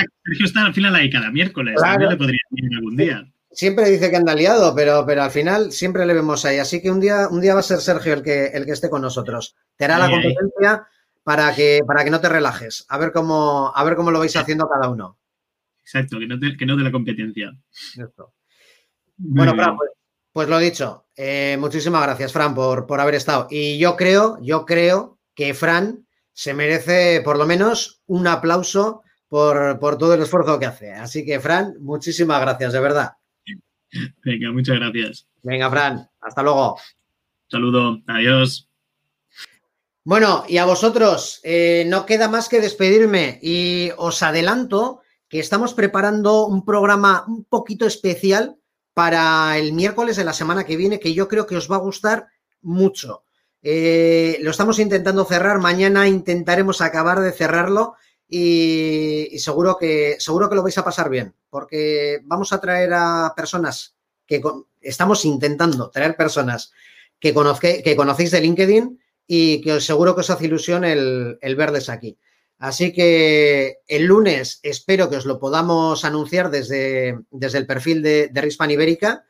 está, 0.47 0.65
al 0.65 0.73
final 0.73 0.95
ahí 0.95 1.11
cada 1.11 1.31
miércoles, 1.31 1.75
claro. 1.77 2.09
le 2.09 2.17
podría 2.17 2.41
ir 2.53 2.75
algún 2.75 2.97
día 2.97 3.31
siempre 3.51 3.89
dice 3.91 4.11
que 4.11 4.17
anda 4.17 4.35
liado, 4.35 4.75
pero, 4.75 5.05
pero 5.07 5.23
al 5.23 5.31
final 5.31 5.73
siempre 5.73 6.07
le 6.07 6.15
vemos 6.15 6.45
ahí. 6.45 6.59
Así 6.59 6.81
que 6.81 6.91
un 6.91 7.01
día, 7.01 7.29
un 7.29 7.41
día 7.41 7.55
va 7.55 7.61
a 7.61 7.65
ser 7.65 7.81
Sergio 7.81 8.15
el 8.15 8.23
que, 8.23 8.47
el 8.47 8.65
que 8.65 8.73
esté 8.73 8.89
con 8.89 9.03
nosotros. 9.03 9.57
Te 9.77 9.85
hará 9.85 9.99
la 9.99 10.11
competencia 10.11 10.87
para 11.23 11.55
que, 11.55 11.81
para 11.87 12.05
que 12.05 12.11
no 12.11 12.21
te 12.21 12.29
relajes. 12.29 12.87
A 12.89 12.99
ver 12.99 13.13
cómo, 13.13 13.73
a 13.75 13.85
ver 13.85 13.97
cómo 13.97 14.11
lo 14.11 14.19
vais 14.19 14.37
haciendo 14.37 14.69
cada 14.69 14.89
uno. 14.89 15.19
Exacto, 15.81 16.19
que 16.19 16.27
no 16.27 16.39
te, 16.39 16.57
que 16.57 16.67
la 16.67 16.93
competencia. 16.93 17.53
Bueno, 19.17 19.55
Fran, 19.55 19.77
pues, 19.77 19.91
pues, 20.33 20.49
lo 20.49 20.59
dicho. 20.59 21.07
Eh, 21.17 21.57
muchísimas 21.59 22.03
gracias, 22.03 22.33
Fran, 22.33 22.55
por, 22.55 22.87
por 22.87 23.01
haber 23.01 23.17
estado. 23.17 23.49
Y 23.51 23.79
yo 23.79 23.97
creo, 23.97 24.39
yo 24.41 24.65
creo 24.65 25.19
que 25.35 25.53
Fran 25.53 26.07
se 26.33 26.55
merece 26.55 27.21
por 27.25 27.37
lo 27.37 27.47
menos 27.47 28.03
un 28.07 28.27
aplauso 28.27 29.03
por, 29.29 29.79
por 29.79 29.99
todo 29.99 30.15
el 30.15 30.23
esfuerzo 30.23 30.59
que 30.59 30.67
hace. 30.67 30.93
Así 30.93 31.25
que, 31.25 31.41
Fran, 31.41 31.75
muchísimas 31.81 32.41
gracias, 32.41 32.73
de 32.73 32.81
verdad. 32.81 33.13
Venga, 34.25 34.53
muchas 34.53 34.77
gracias. 34.77 35.27
Venga, 35.43 35.71
Fran, 35.71 36.09
hasta 36.21 36.43
luego. 36.43 36.79
Saludo, 37.49 38.01
adiós. 38.07 38.69
Bueno, 40.05 40.45
y 40.49 40.57
a 40.57 40.65
vosotros, 40.65 41.41
eh, 41.43 41.85
no 41.87 42.07
queda 42.07 42.29
más 42.29 42.49
que 42.49 42.61
despedirme 42.61 43.39
y 43.43 43.91
os 43.99 44.23
adelanto 44.23 45.01
que 45.29 45.39
estamos 45.39 45.75
preparando 45.75 46.47
un 46.47 46.65
programa 46.65 47.25
un 47.29 47.45
poquito 47.45 47.87
especial 47.87 48.57
para 48.95 49.59
el 49.59 49.73
miércoles 49.73 50.17
de 50.17 50.25
la 50.25 50.33
semana 50.33 50.65
que 50.65 50.77
viene 50.77 51.01
que 51.01 51.15
yo 51.15 51.29
creo 51.29 51.47
que 51.47 51.57
os 51.57 51.71
va 51.71 51.77
a 51.77 51.81
gustar 51.81 52.29
mucho. 52.63 53.25
Eh, 53.63 54.39
lo 54.41 54.51
estamos 54.51 54.79
intentando 54.79 55.25
cerrar, 55.25 55.59
mañana 55.59 56.09
intentaremos 56.09 56.81
acabar 56.81 57.21
de 57.21 57.33
cerrarlo 57.33 57.95
y, 58.33 59.37
seguro, 59.41 59.77
que, 59.77 60.17
seguro 60.21 60.49
que 60.49 60.55
lo 60.55 60.63
vais 60.63 60.79
a 60.79 60.85
pasar 60.85 61.11
bien, 61.11 61.35
porque 61.51 62.21
vamos 62.23 62.53
a 62.53 62.61
traer 62.61 62.93
a 62.95 63.33
personas 63.35 63.97
que 64.25 64.41
estamos 64.81 65.25
intentando 65.25 65.91
traer 65.91 66.17
personas 66.17 66.73
que, 67.19 67.35
que 67.83 67.97
conocéis 67.97 68.31
de 68.31 68.41
LinkedIn 68.41 69.01
y 69.27 69.61
que 69.61 69.73
os 69.73 69.85
seguro 69.85 70.15
que 70.15 70.21
os 70.21 70.31
hace 70.31 70.47
ilusión 70.47 70.85
el, 70.85 71.39
verles 71.57 71.89
aquí. 71.89 72.19
Así 72.59 72.93
que 72.93 73.79
el 73.89 74.05
lunes 74.05 74.61
espero 74.63 75.11
que 75.11 75.17
os 75.17 75.27
lo 75.27 75.41
podamos 75.41 76.05
anunciar 76.05 76.51
desde, 76.51 77.19
desde 77.33 77.59
el 77.59 77.67
perfil 77.67 78.01
de, 78.01 78.29
de 78.29 78.41
Rispan 78.41 78.71
Ibérica. 78.71 79.25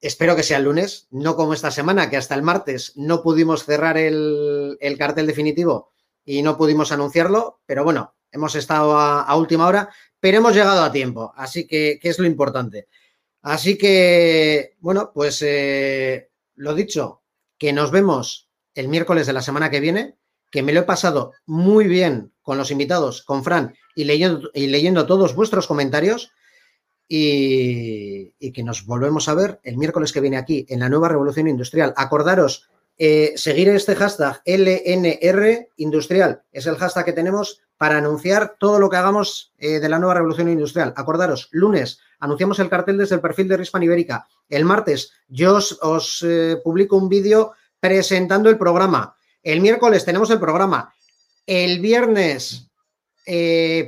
Espero 0.00 0.36
que 0.36 0.42
sea 0.44 0.58
el 0.58 0.64
lunes, 0.64 1.08
no 1.10 1.34
como 1.34 1.54
esta 1.54 1.72
semana, 1.72 2.10
que 2.10 2.16
hasta 2.16 2.34
el 2.36 2.42
martes 2.42 2.92
no 2.94 3.22
pudimos 3.22 3.64
cerrar 3.64 3.98
el 3.98 4.96
cartel 4.98 5.26
definitivo 5.26 5.93
y 6.24 6.42
no 6.42 6.56
pudimos 6.56 6.92
anunciarlo, 6.92 7.60
pero 7.66 7.84
bueno, 7.84 8.14
hemos 8.30 8.54
estado 8.54 8.98
a, 8.98 9.34
última 9.36 9.66
hora, 9.66 9.88
pero 10.20 10.38
hemos 10.38 10.54
llegado 10.54 10.82
a 10.82 10.92
tiempo, 10.92 11.32
así 11.36 11.66
que, 11.66 11.98
¿qué 12.00 12.08
es 12.08 12.18
lo 12.18 12.26
importante? 12.26 12.88
Así 13.42 13.76
que, 13.76 14.76
bueno, 14.80 15.12
pues 15.12 15.42
eh, 15.42 16.30
lo 16.54 16.74
dicho, 16.74 17.22
que 17.58 17.72
nos 17.72 17.90
vemos 17.90 18.48
el 18.74 18.88
miércoles 18.88 19.26
de 19.26 19.32
la 19.32 19.42
semana 19.42 19.70
que 19.70 19.80
viene, 19.80 20.16
que 20.50 20.62
me 20.62 20.72
lo 20.72 20.80
he 20.80 20.84
pasado 20.84 21.32
muy 21.46 21.86
bien 21.86 22.32
con 22.42 22.58
los 22.58 22.70
invitados, 22.70 23.22
con 23.22 23.44
Fran, 23.44 23.74
y 23.94 24.04
leyendo, 24.04 24.50
y 24.54 24.66
leyendo 24.68 25.06
todos 25.06 25.34
vuestros 25.34 25.66
comentarios. 25.66 26.30
Y, 27.06 28.32
que 28.52 28.62
nos 28.62 28.86
volvemos 28.86 29.28
a 29.28 29.34
ver 29.34 29.60
el 29.62 29.76
miércoles 29.76 30.12
que 30.12 30.20
viene 30.20 30.36
aquí 30.36 30.64
en 30.68 30.80
la 30.80 30.88
nueva 30.88 31.08
revolución 31.08 31.48
industrial. 31.48 31.92
Acordaros 31.96 32.70
eh, 32.96 33.32
seguir 33.36 33.68
este 33.70 33.96
hashtag 33.96 34.40
LNR 34.44 35.68
Industrial. 35.76 36.42
Es 36.52 36.66
el 36.66 36.76
hashtag 36.76 37.06
que 37.06 37.12
tenemos 37.12 37.60
para 37.76 37.98
anunciar 37.98 38.54
todo 38.58 38.78
lo 38.78 38.88
que 38.88 38.96
hagamos 38.96 39.52
eh, 39.58 39.80
de 39.80 39.88
la 39.88 39.98
nueva 39.98 40.14
revolución 40.14 40.48
industrial. 40.48 40.94
Acordaros, 40.96 41.48
lunes 41.50 41.98
anunciamos 42.20 42.58
el 42.60 42.70
cartel 42.70 42.98
desde 42.98 43.16
el 43.16 43.20
perfil 43.20 43.48
de 43.48 43.56
Rispan 43.56 43.82
Ibérica. 43.82 44.28
El 44.48 44.64
martes 44.64 45.12
yo 45.28 45.54
os, 45.56 46.24
eh, 46.24 46.58
publico 46.62 46.96
un 46.96 47.08
vídeo 47.08 47.52
presentando 47.80 48.48
el 48.48 48.56
programa. 48.56 49.16
El 49.42 49.60
miércoles 49.60 50.04
tenemos 50.04 50.30
el 50.30 50.38
programa. 50.38 50.94
El 51.46 51.80
viernes 51.80 52.70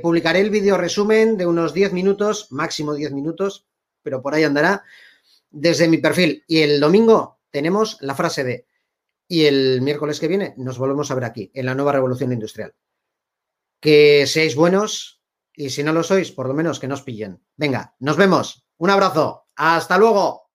publicaré 0.01 0.41
el 0.41 0.49
vídeo 0.49 0.77
resumen 0.77 1.37
de 1.37 1.45
unos 1.45 1.73
10 1.73 1.93
minutos, 1.93 2.47
máximo 2.51 2.93
10 2.93 3.11
minutos, 3.11 3.65
pero 4.03 4.21
por 4.21 4.33
ahí 4.33 4.43
andará, 4.43 4.83
desde 5.49 5.87
mi 5.87 5.97
perfil. 5.97 6.43
Y 6.47 6.59
el 6.59 6.79
domingo 6.79 7.39
tenemos 7.51 7.97
la 8.01 8.13
frase 8.13 8.43
de 8.43 8.66
y 9.27 9.45
el 9.45 9.81
miércoles 9.81 10.19
que 10.19 10.27
viene 10.27 10.53
nos 10.57 10.77
volvemos 10.77 11.11
a 11.11 11.15
ver 11.15 11.25
aquí, 11.25 11.51
en 11.53 11.65
la 11.65 11.75
nueva 11.75 11.91
revolución 11.91 12.31
industrial. 12.31 12.73
Que 13.79 14.25
seáis 14.27 14.55
buenos 14.55 15.21
y 15.53 15.69
si 15.69 15.83
no 15.83 15.91
lo 15.91 16.03
sois, 16.03 16.31
por 16.31 16.47
lo 16.47 16.53
menos 16.53 16.79
que 16.79 16.87
nos 16.87 17.01
pillen. 17.01 17.43
Venga, 17.55 17.95
nos 17.99 18.17
vemos. 18.17 18.65
Un 18.77 18.89
abrazo. 18.89 19.47
Hasta 19.55 19.97
luego. 19.97 20.46